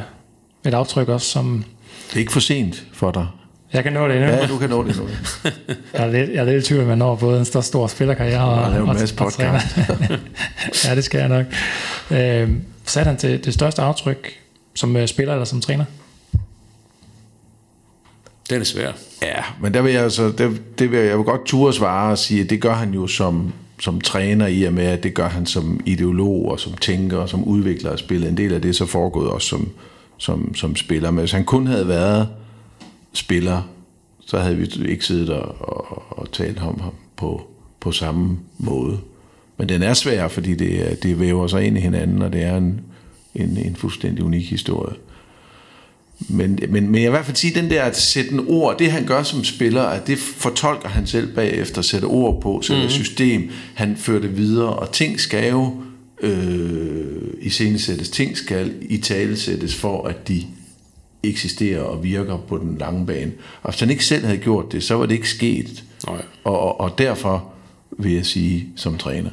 et 0.66 0.74
aftryk 0.74 1.10
også, 1.10 1.28
som 1.28 1.64
Det 2.10 2.16
er 2.16 2.20
ikke 2.20 2.32
for 2.32 2.40
sent 2.40 2.84
for 2.94 3.12
dig. 3.12 3.28
jeg 3.74 3.84
kan 3.84 3.94
nå 3.94 4.08
det 4.08 4.16
endnu. 4.16 4.30
Ja, 4.32 4.48
du 4.48 4.58
kan 4.58 4.70
nå 4.70 4.84
det 4.88 4.98
nu. 4.98 5.04
Jeg 5.94 6.04
er 6.08 6.12
lidt, 6.12 6.30
jeg 6.30 6.38
er 6.38 6.44
lidt 6.44 6.64
i 6.64 6.68
tvivl, 6.68 6.82
om 6.84 6.88
jeg 6.88 6.96
når 6.96 7.16
både 7.16 7.40
en 7.40 7.46
stor, 7.46 7.62
stor 7.62 7.88
spillerkarriere 7.88 8.42
og, 8.44 8.64
Og 8.64 8.72
lave 8.72 8.84
en 8.84 8.90
og, 8.90 8.96
masse 8.96 9.16
og 9.20 9.34
træner. 9.34 9.60
ja, 10.86 10.96
det 10.96 11.04
skal 11.04 11.20
jeg 11.20 11.30
nok. 11.30 11.46
Øh, 12.12 12.50
satte 12.86 13.10
han 13.10 13.18
til 13.18 13.46
det 13.46 13.54
største 13.54 13.82
aftryk 13.82 14.28
som 14.76 14.96
øh, 14.98 15.08
spiller 15.08 15.34
eller 15.34 15.46
som 15.46 15.62
træner? 15.62 15.86
Den 18.50 18.62
er 18.62 18.66
svær. 18.66 18.92
Ja, 19.22 19.44
men 19.62 19.74
der 19.74 19.82
vil 19.82 19.94
jeg 19.94 20.04
altså, 20.04 20.32
det, 20.32 20.62
det 20.80 20.92
vil 20.92 21.00
jeg, 21.00 21.08
jeg 21.08 21.18
vil 21.18 21.26
godt 21.26 21.46
ture 21.46 21.74
svare 21.74 22.12
og 22.12 22.18
sige, 22.18 22.42
at 22.44 22.50
det 22.50 22.62
gør 22.62 22.74
han 22.74 22.94
jo 22.94 23.08
som, 23.08 23.54
som 23.80 24.02
træner 24.02 24.48
i 24.48 24.64
og 24.64 24.74
med, 24.74 24.86
at 24.86 25.04
det 25.04 25.14
gør 25.14 25.30
han 25.30 25.46
som 25.46 25.80
ideolog 25.86 26.52
og 26.52 26.60
som 26.60 26.74
tænker 26.74 27.18
og 27.18 27.30
som 27.30 27.44
udvikler 27.44 27.92
af 27.92 28.00
spillet. 28.00 28.30
En 28.30 28.38
del 28.38 28.54
af 28.54 28.62
det 28.62 28.76
så 28.76 28.86
foregået 28.86 29.30
også 29.30 29.48
som, 29.48 29.70
som, 30.18 30.56
som 30.56 30.76
spiller. 30.76 31.12
Men 31.12 31.20
hvis 31.20 31.32
han 31.32 31.46
kun 31.46 31.68
havde 31.68 31.88
været 31.88 32.30
spiller, 33.14 33.62
så 34.26 34.40
havde 34.40 34.58
vi 34.58 34.90
ikke 34.90 35.06
siddet 35.06 35.30
og, 35.30 35.56
og, 35.60 36.04
og 36.10 36.32
talt 36.32 36.62
om 36.62 36.80
ham 36.80 36.94
på, 37.16 37.48
på 37.80 37.92
samme 37.92 38.40
måde. 38.58 39.00
Men 39.58 39.70
den 39.70 39.84
er 39.84 39.94
svær, 39.94 40.28
fordi 40.28 40.56
det, 40.56 41.04
det 41.04 41.20
væver 41.20 41.48
sig 41.48 41.64
ind 41.64 41.78
i 41.78 41.82
hinanden, 41.82 42.22
og 42.22 42.34
det 42.34 42.44
er 42.44 42.58
en, 42.58 42.82
en, 43.36 43.58
en 43.58 43.76
fuldstændig 43.76 44.24
unik 44.24 44.50
historie. 44.50 44.96
Men, 46.20 46.60
men, 46.70 46.92
men 46.92 46.96
jeg 46.96 47.02
vil 47.02 47.08
i 47.08 47.10
hvert 47.10 47.26
fald 47.26 47.38
sige, 47.38 47.62
den 47.62 47.70
der 47.70 47.84
at 47.84 47.98
sætte 47.98 48.32
en 48.32 48.46
ord, 48.48 48.78
det 48.80 48.92
han 48.92 49.06
gør 49.06 49.24
som 49.24 49.44
spiller, 49.44 49.84
at 49.84 50.08
det 50.08 50.18
fortolker 50.20 50.90
han 50.90 51.08
selv 51.08 51.36
bagefter, 51.36 51.82
sætter 51.82 52.08
ord 52.08 52.42
på, 52.42 52.62
sætter 52.62 52.84
mm. 52.84 52.90
system, 52.90 53.52
han 53.74 53.98
fører 53.98 54.22
det 54.22 54.38
videre, 54.38 54.74
og 54.74 54.92
ting 54.92 55.20
skal 55.20 55.50
jo 55.50 55.76
øh, 56.22 57.18
iscenesættes, 57.42 58.10
ting 58.10 58.38
skal 58.38 58.74
i 58.82 58.98
tale 58.98 59.38
sættes 59.38 59.76
for, 59.76 60.08
at 60.08 60.28
de 60.28 60.44
eksisterer 61.24 61.82
og 61.82 62.04
virker 62.04 62.38
på 62.38 62.58
den 62.58 62.78
lange 62.78 63.06
bane. 63.06 63.32
Og 63.64 63.72
hvis 63.72 63.80
han 63.80 63.90
ikke 63.90 64.06
selv 64.06 64.26
havde 64.26 64.38
gjort 64.38 64.72
det, 64.72 64.84
så 64.84 64.96
var 64.96 65.06
det 65.06 65.16
ikke 65.16 65.30
sket. 65.30 65.84
Nej. 66.08 66.22
Og, 66.44 66.60
og, 66.60 66.80
og 66.80 66.98
derfor 66.98 67.50
vil 67.98 68.14
jeg 68.14 68.26
sige 68.26 68.68
som 68.76 68.98
træner. 68.98 69.30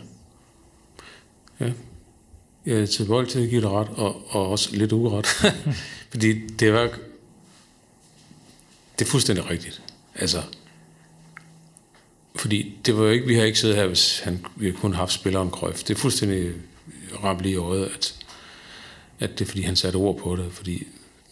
Øh, 2.66 2.74
Jeg 2.74 2.82
er 2.82 2.86
tilbøjelig 2.86 3.32
til 3.32 3.40
at 3.40 3.50
give 3.50 3.60
det 3.60 3.70
ret, 3.70 3.88
og, 3.88 4.22
og 4.28 4.48
også 4.48 4.76
lidt 4.76 4.92
uret. 4.92 5.26
Fordi 6.10 6.46
det 6.46 6.68
er, 6.68 6.88
det 8.98 9.04
er 9.04 9.10
fuldstændig 9.10 9.50
rigtigt. 9.50 9.82
Altså, 10.14 10.42
fordi 12.36 12.74
det 12.86 12.96
var 12.96 13.04
jo 13.04 13.10
ikke, 13.10 13.26
vi 13.26 13.34
har 13.34 13.44
ikke 13.44 13.58
siddet 13.58 13.76
her, 13.76 13.86
hvis 13.86 14.18
han, 14.18 14.46
vi 14.56 14.72
kun 14.72 14.94
haft 14.94 15.12
spilleren 15.12 15.50
Krøf. 15.50 15.82
Det 15.82 15.94
er 15.94 15.98
fuldstændig 15.98 16.52
ramt 17.24 17.40
lige 17.40 17.52
i 17.52 17.56
øjet, 17.56 17.86
at, 17.86 18.14
at 19.20 19.38
det 19.38 19.44
er, 19.44 19.48
fordi 19.48 19.62
han 19.62 19.76
satte 19.76 19.96
ord 19.96 20.18
på 20.18 20.36
det. 20.36 20.46
Fordi, 20.52 20.86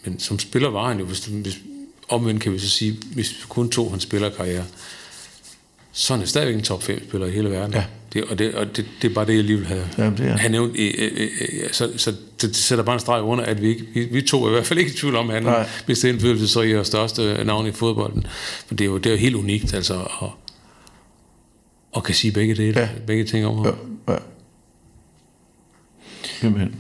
men 0.05 0.21
som 0.21 0.39
spiller 0.39 0.71
var 0.71 0.89
han 0.89 0.99
jo, 0.99 1.05
hvis, 1.05 1.27
hvis, 1.27 1.59
omvendt 2.09 2.43
kan 2.43 2.53
vi 2.53 2.59
så 2.59 2.69
sige, 2.69 2.99
hvis 3.15 3.31
vi 3.31 3.45
kun 3.49 3.71
tog 3.71 3.91
hans 3.91 4.03
spillerkarriere, 4.03 4.65
så 5.93 6.15
er 6.15 6.19
han 6.19 6.27
stadigvæk 6.27 6.55
en 6.55 6.63
top 6.63 6.83
5 6.83 7.09
spiller 7.09 7.27
i 7.27 7.31
hele 7.31 7.51
verden. 7.51 7.75
Ja. 7.75 7.85
Det, 8.13 8.25
og 8.25 8.39
det, 8.39 8.55
og 8.55 8.77
det, 8.77 8.87
det 9.03 9.11
er 9.11 9.15
bare 9.15 9.27
det, 9.27 9.35
jeg 9.37 9.45
lige 9.45 9.59
vil 9.59 9.67
have, 9.67 9.89
Jamen, 9.99 10.19
det 10.19 10.27
er- 10.29 10.37
have 10.37 10.53
nævnt. 10.53 10.77
Øh, 10.79 10.93
øh, 10.99 11.11
øh, 11.41 11.73
så, 11.73 11.91
så 11.97 12.11
det, 12.11 12.19
det 12.41 12.57
sætter 12.57 12.85
bare 12.85 12.95
en 12.95 13.01
streg 13.01 13.23
under, 13.23 13.45
at 13.45 13.63
vi, 13.63 13.69
ikke, 13.69 13.85
vi, 13.95 14.05
vi 14.05 14.23
to 14.23 14.45
er 14.45 14.49
i 14.49 14.51
hvert 14.53 14.67
fald 14.67 14.79
ikke 14.79 14.91
i 14.93 14.95
tvivl 14.97 15.17
om, 15.17 15.29
at 15.31 15.35
han 15.35 15.43
Nej. 15.43 15.69
hvis 15.87 15.99
det 15.99 16.09
er 16.09 16.13
indflydelsesrige 16.13 16.81
og 16.81 16.87
største 16.87 17.45
navn 17.45 17.67
i 17.67 17.73
fodbolden. 17.73 18.27
For 18.67 18.75
det 18.75 18.85
er 18.85 18.89
jo, 18.89 18.97
det 18.99 19.07
er 19.07 19.11
jo 19.11 19.17
helt 19.19 19.35
unikt, 19.37 19.75
altså, 19.75 19.95
at, 20.23 20.29
at 21.97 22.05
kan 22.05 22.15
sige 22.15 22.33
begge, 22.33 22.55
dele, 22.55 22.81
Ja. 22.81 22.89
begge 23.07 23.25
ting 23.25 23.47
om 23.47 23.57
ham. 23.57 23.67
Ja, 24.09 24.13
ja. 24.13 24.19
Simpelthen. 26.41 26.75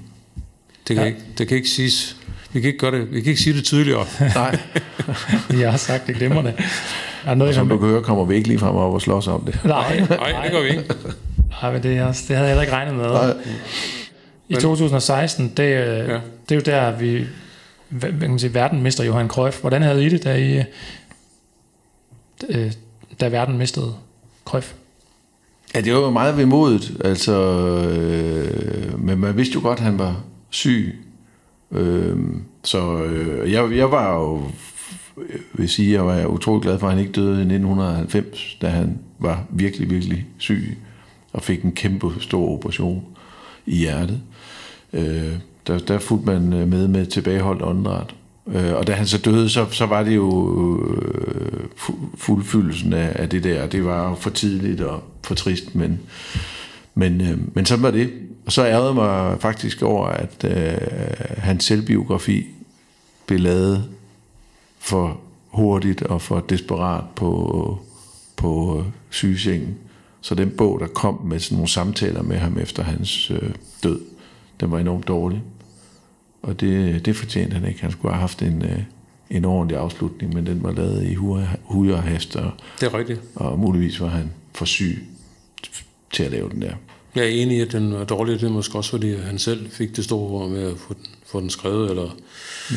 Det, 0.88 0.96
kan 0.96 1.04
ja. 1.04 1.04
ikke, 1.04 1.20
det 1.38 1.48
kan 1.48 1.56
ikke 1.56 1.68
siges. 1.70 2.16
Vi 2.52 2.60
kan 2.60 2.68
ikke, 2.68 2.78
gøre 2.78 2.98
det, 2.98 3.12
vi 3.14 3.20
kan 3.20 3.30
ikke 3.30 3.42
sige 3.42 3.56
det 3.56 3.64
tydeligere. 3.64 4.06
Nej. 4.20 4.58
Jeg 5.60 5.70
har 5.70 5.78
sagt 5.78 6.06
det 6.06 6.14
glimrende. 6.16 6.54
Er 7.26 7.34
noget, 7.34 7.48
Og 7.48 7.54
som 7.54 7.68
du 7.68 7.78
kan 7.78 7.88
høre, 7.88 8.02
kommer 8.02 8.24
vi 8.24 8.34
ikke 8.34 8.48
lige 8.48 8.58
frem 8.58 8.76
op 8.76 8.94
og 8.94 9.02
slås 9.02 9.28
om 9.28 9.40
det. 9.44 9.60
Nej, 9.64 10.00
Nej, 10.10 10.42
det 10.42 10.52
gør 10.52 10.62
vi 10.62 10.68
ikke. 10.68 10.84
nej, 11.62 11.72
men 11.72 11.82
det, 11.82 11.96
er 11.96 12.04
også, 12.04 12.24
det 12.28 12.36
havde 12.36 12.48
jeg 12.48 12.56
heller 12.56 12.62
ikke 12.62 12.74
regnet 12.74 12.94
med. 12.94 13.04
Nej. 13.10 13.34
I 14.48 14.54
2016, 14.54 15.52
det, 15.56 15.62
ja. 15.62 16.04
Ja. 16.12 16.20
det 16.48 16.50
er 16.50 16.54
jo 16.54 16.60
der, 16.60 16.98
vi 16.98 17.26
hvad 17.88 18.10
kan 18.10 18.30
man 18.30 18.38
sige, 18.38 18.54
verden 18.54 18.82
mister 18.82 19.04
Johan 19.04 19.28
Cruyff. 19.28 19.60
Hvordan 19.60 19.82
havde 19.82 20.04
I 20.04 20.08
det, 20.08 20.24
da, 20.24 20.36
I, 20.36 20.62
øh, 22.48 22.72
da 23.20 23.28
verden 23.28 23.58
mistede 23.58 23.94
Cruyff? 24.44 24.72
Ja, 25.74 25.80
det 25.80 25.92
var 25.94 26.00
jo 26.00 26.10
meget 26.10 26.36
vemodigt, 26.36 26.92
altså, 27.04 27.32
øh, 27.32 29.04
men 29.04 29.18
man 29.18 29.36
vidste 29.36 29.54
jo 29.54 29.60
godt, 29.60 29.78
at 29.78 29.84
han 29.84 29.98
var 29.98 30.20
syg. 30.50 31.04
Øh, 31.72 32.16
så 32.64 33.02
øh, 33.02 33.52
jeg, 33.52 33.76
jeg 33.76 33.90
var 33.90 34.14
jo, 34.14 34.42
vil 35.54 35.68
sige, 35.68 35.92
jeg 35.92 36.06
var 36.06 36.26
utrolig 36.26 36.62
glad 36.62 36.78
for, 36.78 36.86
at 36.86 36.92
han 36.92 37.00
ikke 37.00 37.12
døde 37.12 37.38
i 37.38 37.40
1990, 37.40 38.56
da 38.62 38.68
han 38.68 38.98
var 39.18 39.44
virkelig, 39.50 39.90
virkelig 39.90 40.26
syg 40.38 40.78
og 41.32 41.42
fik 41.42 41.62
en 41.62 41.72
kæmpe 41.72 42.12
stor 42.20 42.48
operation 42.48 43.04
i 43.66 43.76
hjertet. 43.76 44.20
Øh, 44.92 45.32
der, 45.66 45.78
der 45.78 45.98
fulgte 45.98 46.26
man 46.26 46.52
øh, 46.52 46.68
med 46.68 46.88
med 46.88 47.06
tilbageholdt 47.06 47.62
åndedræt. 47.62 48.14
Øh, 48.46 48.74
og 48.74 48.86
da 48.86 48.92
han 48.92 49.06
så 49.06 49.18
døde, 49.18 49.48
så, 49.48 49.66
så 49.70 49.86
var 49.86 50.02
det 50.02 50.16
jo 50.16 50.48
øh, 50.56 51.64
fu- 51.76 52.16
fuldfyldelsen 52.16 52.92
af, 52.92 53.12
af 53.14 53.28
det 53.28 53.44
der. 53.44 53.66
Det 53.66 53.84
var 53.84 54.14
for 54.14 54.30
tidligt 54.30 54.80
og 54.80 55.02
for 55.24 55.34
trist, 55.34 55.74
men, 55.74 56.00
men, 56.94 57.20
øh, 57.20 57.38
men 57.54 57.66
sådan 57.66 57.82
var 57.82 57.90
det. 57.90 58.10
Og 58.46 58.52
så 58.52 58.64
ærede 58.64 58.94
mig 58.94 59.40
faktisk 59.40 59.82
over, 59.82 60.06
at 60.06 60.44
øh, 60.44 60.78
hans 61.38 61.64
selvbiografi 61.64 62.46
blev 63.26 63.40
lavet 63.40 63.84
for 64.82 65.20
hurtigt 65.48 66.02
og 66.02 66.22
for 66.22 66.40
desperat 66.40 67.04
på, 67.16 67.78
på 68.36 68.84
sygesengen. 69.10 69.74
Så 70.20 70.34
den 70.34 70.50
bog, 70.50 70.80
der 70.80 70.86
kom 70.86 71.20
med 71.24 71.38
sådan 71.38 71.56
nogle 71.56 71.68
samtaler 71.68 72.22
med 72.22 72.36
ham 72.36 72.58
efter 72.58 72.82
hans 72.82 73.30
øh, 73.30 73.50
død, 73.82 74.00
den 74.60 74.70
var 74.70 74.78
enormt 74.78 75.08
dårlig. 75.08 75.42
Og 76.42 76.60
det, 76.60 77.04
det 77.04 77.16
fortjente 77.16 77.54
han 77.54 77.68
ikke. 77.68 77.80
Han 77.80 77.92
skulle 77.92 78.12
have 78.12 78.20
haft 78.20 78.42
en, 78.42 78.62
øh, 78.62 78.82
en 79.30 79.44
ordentlig 79.44 79.78
afslutning, 79.78 80.34
men 80.34 80.46
den 80.46 80.62
var 80.62 80.72
lavet 80.72 81.04
i 81.04 81.14
hui 81.64 81.92
og 81.92 82.02
hast, 82.02 82.36
og, 82.36 82.50
Det 82.80 82.86
er 82.86 82.98
rigtigt. 82.98 83.20
og 83.34 83.58
muligvis 83.58 84.00
var 84.00 84.08
han 84.08 84.30
for 84.52 84.64
syg 84.64 85.04
til 86.12 86.22
at 86.24 86.30
lave 86.30 86.48
den 86.50 86.62
der. 86.62 86.72
Jeg 87.14 87.24
er 87.24 87.28
enig 87.28 87.56
i, 87.56 87.60
at 87.60 87.72
den 87.72 87.92
var 87.92 88.04
dårlig. 88.04 88.40
Det 88.40 88.46
er 88.46 88.52
måske 88.52 88.78
også, 88.78 88.90
fordi 88.90 89.16
han 89.16 89.38
selv 89.38 89.70
fik 89.70 89.96
det 89.96 90.04
store 90.04 90.48
med 90.48 90.70
at 90.70 90.78
få 90.78 90.94
den, 90.94 91.06
få 91.26 91.40
den 91.40 91.50
skrevet. 91.50 91.90
Eller 91.90 92.16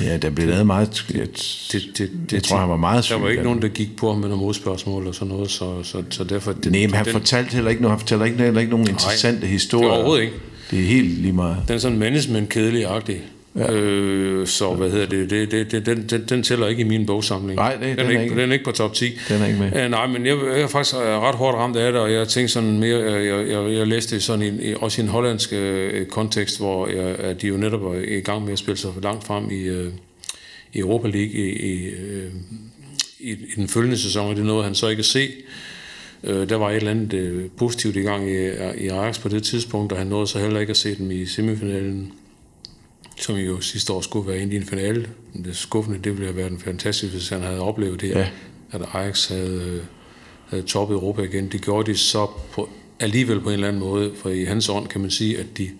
Ja, 0.04 0.18
der 0.18 0.30
blev 0.30 0.48
lavet 0.48 0.66
meget... 0.68 1.06
Jeg, 1.14 1.28
det, 1.72 1.84
det, 1.98 1.98
det, 1.98 2.34
jeg 2.34 2.44
tror, 2.44 2.58
han 2.58 2.70
var 2.70 2.78
meget 2.78 3.04
syg. 3.04 3.14
Der 3.14 3.22
var 3.22 3.30
ikke 3.30 3.44
nogen, 3.44 3.62
der 3.62 3.68
gik 3.68 3.96
på 3.98 4.12
ham 4.12 4.22
med 4.22 4.30
nogle 4.30 4.44
modspørgsmål 4.44 5.08
og 5.08 5.16
sådan 5.16 5.28
noget, 5.28 5.52
så, 5.52 5.84
så, 5.84 6.04
så 6.10 6.24
derfor... 6.24 6.54
Det, 6.54 6.72
Nej, 6.72 6.82
men 6.82 6.94
han 6.94 7.06
den, 7.06 7.14
fortalte 7.14 7.52
heller 7.52 7.72
ikke. 7.72 7.90
Han 7.90 8.00
fortæller 8.00 8.26
ikke, 8.26 8.38
heller 8.38 8.60
ikke 8.62 8.72
nogen 8.72 8.88
interessante 8.88 9.48
historier. 9.48 9.88
det 9.88 9.98
overhovedet 9.98 10.24
ikke. 10.24 10.36
Det 10.72 10.80
er 10.80 10.84
helt 10.84 11.10
lige 11.10 11.34
meget. 11.34 11.58
Den 11.68 11.76
er 11.76 11.80
sådan 11.80 11.98
management 11.98 12.50
kedelig-agtig. 12.50 13.22
Ja. 13.58 13.74
Øh, 13.74 14.48
så 14.48 14.74
hvad 14.74 14.90
hedder 14.92 15.06
det, 15.06 15.30
det, 15.30 15.52
det, 15.52 15.72
det 15.72 15.86
den, 15.86 16.06
den, 16.10 16.26
den 16.30 16.44
tæller 16.44 16.68
ikke 16.68 16.82
i 16.82 16.84
min 16.86 17.06
bogsamling. 17.06 17.56
Nej, 17.56 17.72
det- 17.76 17.82
den, 17.82 17.98
den 17.98 18.06
er 18.06 18.10
ikke, 18.10 18.24
ikke- 18.24 18.42
den 18.42 18.50
er 18.50 18.54
ikke 18.54 18.66
på 18.66 18.72
top 18.72 18.94
10. 18.94 19.06
Den 19.30 19.42
er 19.42 19.46
ikke 19.48 19.60
med. 19.60 19.86
Uh, 19.86 19.92
nej, 19.92 20.08
men 20.08 20.26
jeg, 20.26 20.38
jeg 20.54 20.62
er 20.62 20.68
faktisk 20.68 20.96
øh, 20.96 21.02
ret 21.02 21.36
hårdt 21.36 21.58
ramt 21.58 21.76
af 21.78 21.92
det, 21.92 22.02
og 22.02 22.12
jeg 22.14 22.28
tænkte 22.28 22.54
sådan 22.54 22.80
mere, 22.80 22.98
øh, 23.02 23.26
jeg, 23.26 23.48
jeg, 23.50 23.74
jeg 23.78 23.88
læste 23.88 24.16
det 24.16 24.24
sådan 24.24 24.60
i, 24.62 24.74
også 24.74 25.02
i 25.02 25.04
en 25.04 25.10
hollandsk 25.10 25.50
øh, 25.54 26.06
kontekst, 26.06 26.60
hvor 26.60 26.88
jeg, 26.88 27.16
at 27.20 27.42
de 27.42 27.48
jo 27.48 27.58
netop 27.58 27.82
var 27.84 27.96
i 28.08 28.20
gang 28.20 28.44
med 28.44 28.54
at 28.54 28.60
spille 28.60 28.78
sig 28.78 28.92
langt 29.04 29.24
frem 29.24 29.52
i, 29.52 29.62
øh, 29.64 29.88
i 30.74 30.80
Europa 30.80 31.08
League 31.08 31.32
i, 31.34 31.50
i, 31.74 31.86
øh, 31.86 32.32
i, 33.20 33.32
i 33.32 33.36
den 33.56 33.68
følgende 33.68 33.98
sæson, 33.98 34.30
og 34.30 34.36
det 34.36 34.42
er 34.42 34.46
noget, 34.46 34.64
han 34.66 34.76
så 34.76 34.88
ikke 34.88 35.00
at 35.00 35.06
se. 35.06 35.28
Øh, 36.24 36.50
der 36.50 36.56
var 36.56 36.70
et 36.70 36.76
eller 36.76 36.92
andet 36.92 37.14
øh, 37.14 37.44
positivt 37.58 37.96
i 37.96 38.00
gang 38.02 38.30
i, 38.32 38.46
i 38.78 38.88
Ajax 38.88 39.20
på 39.22 39.30
det 39.30 39.44
tidspunkt, 39.44 39.92
og 39.92 39.98
han 39.98 40.08
nåede 40.08 40.28
så 40.28 40.40
heller 40.40 40.60
ikke 40.60 40.72
at 40.72 40.78
se 40.78 40.96
dem 40.98 41.12
i 41.12 41.26
semifinalen, 41.26 42.12
som 43.22 43.36
jo 43.36 43.62
sidste 43.62 43.94
år 43.94 44.02
skulle 44.02 44.28
være 44.28 44.40
ind 44.42 44.54
i 44.54 44.56
en 44.56 44.66
finale. 44.66 45.10
Det 45.46 45.56
skuffende, 45.58 46.00
det 46.00 46.12
ville 46.12 46.26
have 46.26 46.36
været 46.38 46.52
en 46.52 46.60
fantastisk, 46.60 47.14
hvis 47.14 47.30
han 47.30 47.42
havde 47.42 47.60
oplevet 47.60 48.02
det, 48.02 48.10
Ja. 48.10 48.30
at 48.72 48.82
Ajax 48.94 49.28
havde, 49.28 49.62
øh, 49.64 49.84
havde 50.50 50.64
toppet 50.64 50.96
Europa 50.96 51.22
igen. 51.22 51.48
Det 51.52 51.62
gjorde 51.62 51.92
de 51.92 51.98
så 51.98 52.28
på, 52.52 52.70
alligevel 53.00 53.42
på 53.42 53.50
en 53.50 53.54
eller 53.54 53.68
anden 53.68 53.80
måde, 53.80 54.14
for 54.16 54.30
i 54.30 54.44
hans 54.44 54.70
ånd 54.70 54.88
kan 54.88 55.02
man 55.02 55.12
sige, 55.12 55.40
at 55.40 55.46
de 55.58 55.72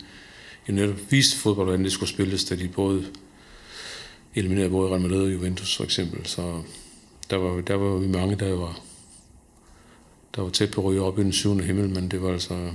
jo 0.68 0.72
netop 0.74 0.96
viste 1.10 1.36
fodbold, 1.38 1.66
hvordan 1.66 1.84
det 1.84 1.92
skulle 1.92 2.10
spilles, 2.10 2.44
da 2.44 2.54
de 2.56 2.68
både 2.68 3.06
eliminerede 4.34 4.70
både 4.70 4.90
Real 4.90 5.00
Madrid 5.00 5.22
og 5.22 5.32
Juventus 5.32 5.76
for 5.76 5.84
eksempel. 5.84 6.26
Så 6.26 6.62
der 7.30 7.36
var, 7.36 7.60
der 7.60 7.74
var 7.74 7.96
vi 7.98 8.06
mange, 8.08 8.36
der 8.36 8.54
var, 8.54 8.80
der 10.36 10.42
var 10.42 10.50
tæt 10.50 10.70
på 10.70 10.80
at 10.80 10.84
ryge 10.84 11.00
op 11.02 11.18
i 11.18 11.22
den 11.22 11.32
syvende 11.32 11.64
himmel, 11.64 11.88
men 11.88 12.08
det 12.08 12.22
var 12.22 12.32
altså 12.32 12.70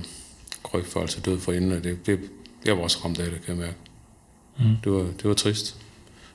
Krøg 0.62 0.86
for 0.86 1.00
altså 1.00 1.20
død 1.20 1.38
for 1.38 1.52
inden, 1.52 1.72
og 1.72 1.84
det, 1.84 2.06
det, 2.06 2.20
jeg 2.64 2.76
var 2.76 2.82
også 2.82 2.98
ramt 3.04 3.18
af 3.18 3.30
det, 3.30 3.40
kan 3.46 3.54
jeg 3.56 3.64
mærke. 3.64 3.76
Mm. 4.58 4.76
Det, 4.84 4.92
var, 4.92 4.98
det 4.98 5.24
var 5.24 5.34
trist, 5.34 5.76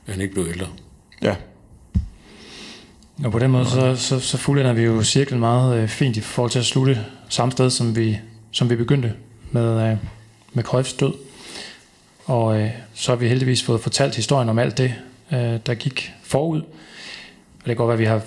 at 0.06 0.14
han 0.14 0.22
ikke 0.22 0.34
blev 0.34 0.48
ældre. 0.48 0.68
Ja. 1.22 1.36
Og 3.24 3.32
på 3.32 3.40
den 3.40 3.52
måde, 3.52 3.66
så, 3.66 3.96
så, 3.96 4.20
så 4.20 4.38
fuldender 4.38 4.74
vi 4.74 4.82
jo 4.82 5.04
cirklen 5.04 5.40
meget 5.40 5.78
øh, 5.78 5.88
fint 5.88 6.18
i 6.18 6.22
forhold 6.22 6.52
til 6.52 6.60
at 6.60 6.66
slutte 6.66 7.06
samme 7.30 7.52
sted, 7.52 7.70
som 7.70 7.96
vi, 7.96 8.18
som 8.52 8.70
vi 8.70 8.76
begyndte 8.76 9.14
med, 9.52 9.92
øh, 9.92 9.98
med 10.54 10.64
Cruyffs 10.64 10.94
død. 10.94 11.14
Og 12.26 12.60
øh, 12.60 12.70
så 12.94 13.12
har 13.12 13.18
vi 13.18 13.28
heldigvis 13.28 13.64
fået 13.64 13.82
fortalt 13.82 14.16
historien 14.16 14.50
om 14.50 14.60
alt 14.60 14.78
det, 14.78 14.94
øh, 15.32 15.60
der 15.66 15.74
gik 15.74 16.14
forud. 16.24 16.62
Og 16.62 16.68
det 17.58 17.66
kan 17.66 17.76
godt 17.76 17.88
være, 17.88 17.94
at 17.94 18.00
vi 18.00 18.06
har... 18.06 18.22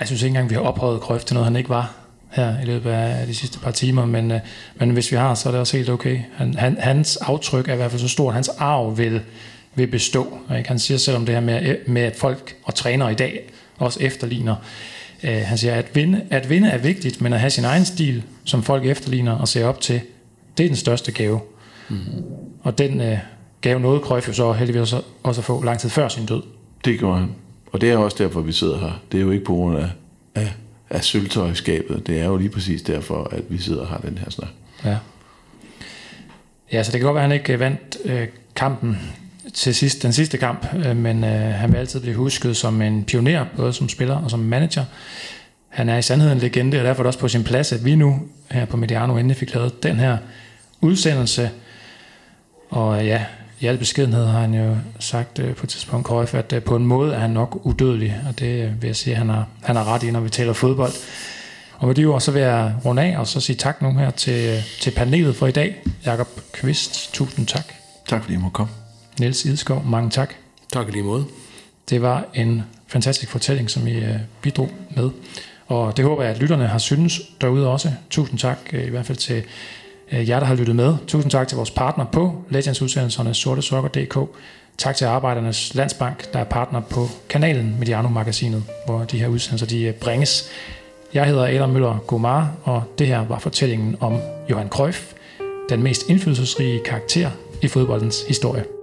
Jeg 0.00 0.06
synes 0.06 0.22
ikke 0.22 0.28
engang, 0.28 0.50
vi 0.50 0.54
har 0.54 0.62
ophøjet 0.62 1.00
Cruyff 1.00 1.24
til 1.24 1.34
noget, 1.34 1.46
han 1.46 1.56
ikke 1.56 1.68
var 1.68 1.94
her 2.36 2.60
i 2.62 2.64
løbet 2.64 2.90
af 2.90 3.26
de 3.26 3.34
sidste 3.34 3.58
par 3.58 3.70
timer, 3.70 4.06
men, 4.06 4.30
øh, 4.30 4.40
men 4.76 4.90
hvis 4.90 5.12
vi 5.12 5.16
har, 5.16 5.34
så 5.34 5.48
er 5.48 5.50
det 5.50 5.60
også 5.60 5.76
helt 5.76 5.90
okay. 5.90 6.20
Han, 6.34 6.54
han, 6.54 6.76
hans 6.80 7.16
aftryk 7.16 7.68
er 7.68 7.72
i 7.72 7.76
hvert 7.76 7.90
fald 7.90 8.00
så 8.00 8.08
stort, 8.08 8.34
hans 8.34 8.48
arv 8.48 8.98
vil, 8.98 9.20
vil 9.74 9.86
bestå. 9.86 10.38
Ikke? 10.58 10.68
Han 10.68 10.78
siger 10.78 10.98
selv 10.98 11.16
om 11.16 11.26
det 11.26 11.34
her 11.34 11.40
med, 11.40 11.76
med, 11.86 12.02
at 12.02 12.16
folk 12.16 12.56
og 12.64 12.74
trænere 12.74 13.12
i 13.12 13.14
dag 13.14 13.50
også 13.78 14.00
efterligner. 14.02 14.56
Øh, 15.22 15.42
han 15.44 15.58
siger, 15.58 15.74
at 15.74 15.86
vinde, 15.94 16.22
at 16.30 16.50
vinde 16.50 16.68
er 16.68 16.78
vigtigt, 16.78 17.20
men 17.20 17.32
at 17.32 17.40
have 17.40 17.50
sin 17.50 17.64
egen 17.64 17.84
stil, 17.84 18.22
som 18.44 18.62
folk 18.62 18.86
efterligner 18.86 19.32
og 19.32 19.48
ser 19.48 19.66
op 19.66 19.80
til, 19.80 20.00
det 20.58 20.64
er 20.64 20.68
den 20.68 20.76
største 20.76 21.12
gave. 21.12 21.40
Mm. 21.88 21.96
Og 22.62 22.78
den 22.78 23.00
øh, 23.00 23.18
gave 23.60 23.80
nåede 23.80 24.00
Cruyff 24.00 24.28
jo 24.28 24.32
så 24.32 24.52
heldigvis 24.52 24.80
også, 24.80 25.02
også 25.22 25.40
at 25.40 25.44
få 25.44 25.64
lang 25.64 25.78
tid 25.78 25.90
før 25.90 26.08
sin 26.08 26.26
død. 26.26 26.42
Det 26.84 26.98
gjorde 26.98 27.18
han. 27.18 27.28
Og 27.72 27.80
det 27.80 27.90
er 27.90 27.96
også 27.96 28.16
derfor, 28.20 28.40
vi 28.40 28.52
sidder 28.52 28.78
her. 28.78 29.00
Det 29.12 29.18
er 29.18 29.22
jo 29.22 29.30
ikke 29.30 29.44
på 29.44 29.52
grund 29.52 29.78
af, 29.78 29.88
af, 30.34 30.52
af 30.90 31.04
sølvtøjskabet. 31.04 32.06
Det 32.06 32.20
er 32.20 32.24
jo 32.24 32.36
lige 32.36 32.50
præcis 32.50 32.82
derfor, 32.82 33.28
at 33.32 33.42
vi 33.48 33.58
sidder 33.58 33.80
og 33.80 33.88
har 33.88 33.98
den 33.98 34.18
her 34.18 34.30
snak. 34.30 34.48
Ja. 34.84 34.96
Ja, 36.72 36.82
så 36.82 36.92
det 36.92 37.00
kan 37.00 37.06
godt 37.06 37.14
være, 37.14 37.24
at 37.24 37.30
han 37.30 37.38
ikke 37.38 37.52
øh, 37.52 37.60
vandt 37.60 37.96
øh, 38.04 38.28
kampen 38.56 38.98
til 39.54 39.74
sidst, 39.74 40.02
den 40.02 40.12
sidste 40.12 40.38
kamp, 40.38 40.66
øh, 40.86 40.96
men 40.96 41.24
øh, 41.24 41.30
han 41.30 41.72
vil 41.72 41.78
altid 41.78 42.00
blive 42.00 42.16
husket 42.16 42.56
som 42.56 42.82
en 42.82 43.04
pioner, 43.04 43.44
både 43.56 43.72
som 43.72 43.88
spiller 43.88 44.16
og 44.16 44.30
som 44.30 44.40
manager. 44.40 44.84
Han 45.68 45.88
er 45.88 45.98
i 45.98 46.02
sandhed 46.02 46.32
en 46.32 46.38
legende, 46.38 46.78
og 46.78 46.84
derfor 46.84 47.00
er 47.00 47.02
det 47.02 47.06
også 47.06 47.18
på 47.18 47.28
sin 47.28 47.44
plads, 47.44 47.72
at 47.72 47.84
vi 47.84 47.94
nu 47.94 48.20
her 48.50 48.64
på 48.64 48.76
Mediano 48.76 49.16
endelig 49.16 49.36
fik 49.36 49.54
lavet 49.54 49.82
den 49.82 49.96
her 49.96 50.18
udsendelse. 50.80 51.50
Og 52.70 53.00
øh, 53.00 53.06
ja, 53.06 53.24
i 53.60 53.66
al 53.66 53.78
beskedenhed 53.78 54.26
har 54.26 54.40
han 54.40 54.54
jo 54.54 54.76
sagt 54.98 55.38
øh, 55.38 55.54
på 55.54 55.66
et 55.66 55.68
tidspunkt, 55.68 56.06
Cruyff, 56.06 56.34
at 56.34 56.52
øh, 56.52 56.62
på 56.62 56.76
en 56.76 56.86
måde 56.86 57.14
er 57.14 57.18
han 57.18 57.30
nok 57.30 57.60
udødelig, 57.62 58.16
og 58.28 58.38
det 58.38 58.64
øh, 58.64 58.82
vil 58.82 58.88
jeg 58.88 58.96
sige, 58.96 59.14
at 59.14 59.18
han 59.18 59.28
har, 59.28 59.48
han 59.62 59.76
har 59.76 59.84
ret 59.84 60.02
i, 60.02 60.10
når 60.10 60.20
vi 60.20 60.28
taler 60.28 60.52
fodbold. 60.52 60.92
Og 61.78 61.86
med 61.86 61.94
de 61.94 62.04
ord, 62.04 62.20
så 62.20 62.32
vil 62.32 62.42
jeg 62.42 62.74
runde 62.84 63.02
af 63.02 63.18
og 63.18 63.26
så 63.26 63.40
sige 63.40 63.56
tak 63.56 63.82
nu 63.82 63.92
her 63.92 64.10
til, 64.10 64.62
til 64.80 64.90
panelet 64.90 65.36
for 65.36 65.46
i 65.46 65.50
dag. 65.50 65.82
Jakob 66.04 66.28
Kvist, 66.52 67.14
tusind 67.14 67.46
tak. 67.46 67.72
Tak 68.08 68.22
fordi 68.22 68.34
I 68.34 68.36
må 68.36 68.48
komme. 68.48 68.72
Niels 69.20 69.44
Idskov, 69.44 69.84
mange 69.84 70.10
tak. 70.10 70.34
Tak 70.72 70.88
i 70.88 70.90
lige 70.90 71.02
måde. 71.02 71.24
Det 71.90 72.02
var 72.02 72.24
en 72.34 72.62
fantastisk 72.86 73.30
fortælling, 73.30 73.70
som 73.70 73.86
I 73.86 74.02
bidrog 74.42 74.70
med. 74.96 75.10
Og 75.66 75.96
det 75.96 76.04
håber 76.04 76.22
jeg, 76.22 76.32
at 76.32 76.38
lytterne 76.38 76.66
har 76.66 76.78
synes 76.78 77.20
derude 77.40 77.68
også. 77.68 77.92
Tusind 78.10 78.38
tak 78.38 78.58
i 78.72 78.90
hvert 78.90 79.06
fald 79.06 79.18
til 79.18 79.42
Øh, 80.12 80.28
jer, 80.28 80.38
der 80.38 80.46
har 80.46 80.54
lyttet 80.54 80.76
med. 80.76 80.94
Tusind 81.06 81.30
tak 81.30 81.48
til 81.48 81.56
vores 81.56 81.70
partner 81.70 82.04
på 82.04 82.42
Legends-udsendelserne 82.50 83.34
sortesokker.dk. 83.34 84.18
Tak 84.78 84.96
til 84.96 85.04
Arbejdernes 85.04 85.74
Landsbank, 85.74 86.32
der 86.32 86.38
er 86.38 86.44
partner 86.44 86.80
på 86.80 87.06
kanalen 87.28 87.76
Mediano-magasinet, 87.78 88.62
hvor 88.86 89.04
de 89.04 89.18
her 89.18 89.28
udsendelser 89.28 89.66
de 89.66 89.82
øh, 89.82 89.94
bringes. 89.94 90.50
Jeg 91.14 91.24
hedder 91.26 91.46
Adam 91.46 91.70
Møller 91.70 91.98
Gomar, 92.06 92.52
og 92.62 92.82
det 92.98 93.06
her 93.06 93.26
var 93.26 93.38
fortællingen 93.38 93.96
om 94.00 94.18
Johan 94.50 94.68
Cruyff, 94.68 95.12
den 95.68 95.82
mest 95.82 96.08
indflydelsesrige 96.08 96.80
karakter 96.84 97.30
i 97.62 97.68
fodboldens 97.68 98.22
historie. 98.28 98.75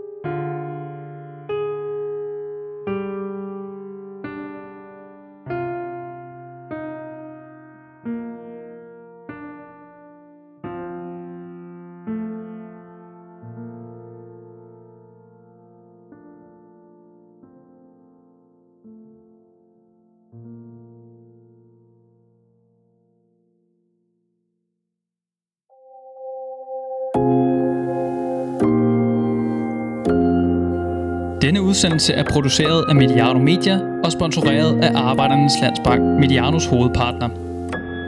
Udsendelse 31.73 32.13
er 32.13 32.23
produceret 32.23 32.85
af 32.89 32.95
Mediano 32.95 33.39
Media 33.39 33.79
og 34.03 34.11
sponsoreret 34.11 34.83
af 34.83 34.91
Arbejdernes 34.95 35.53
Landsbank, 35.61 36.01
Medianos 36.19 36.65
hovedpartner. 36.65 37.29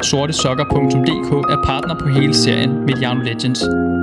Sortesokker.dk 0.01 1.31
er 1.33 1.63
partner 1.65 1.95
på 1.99 2.07
hele 2.07 2.33
serien 2.33 2.85
Mediano 2.85 3.21
Legends– 3.21 3.63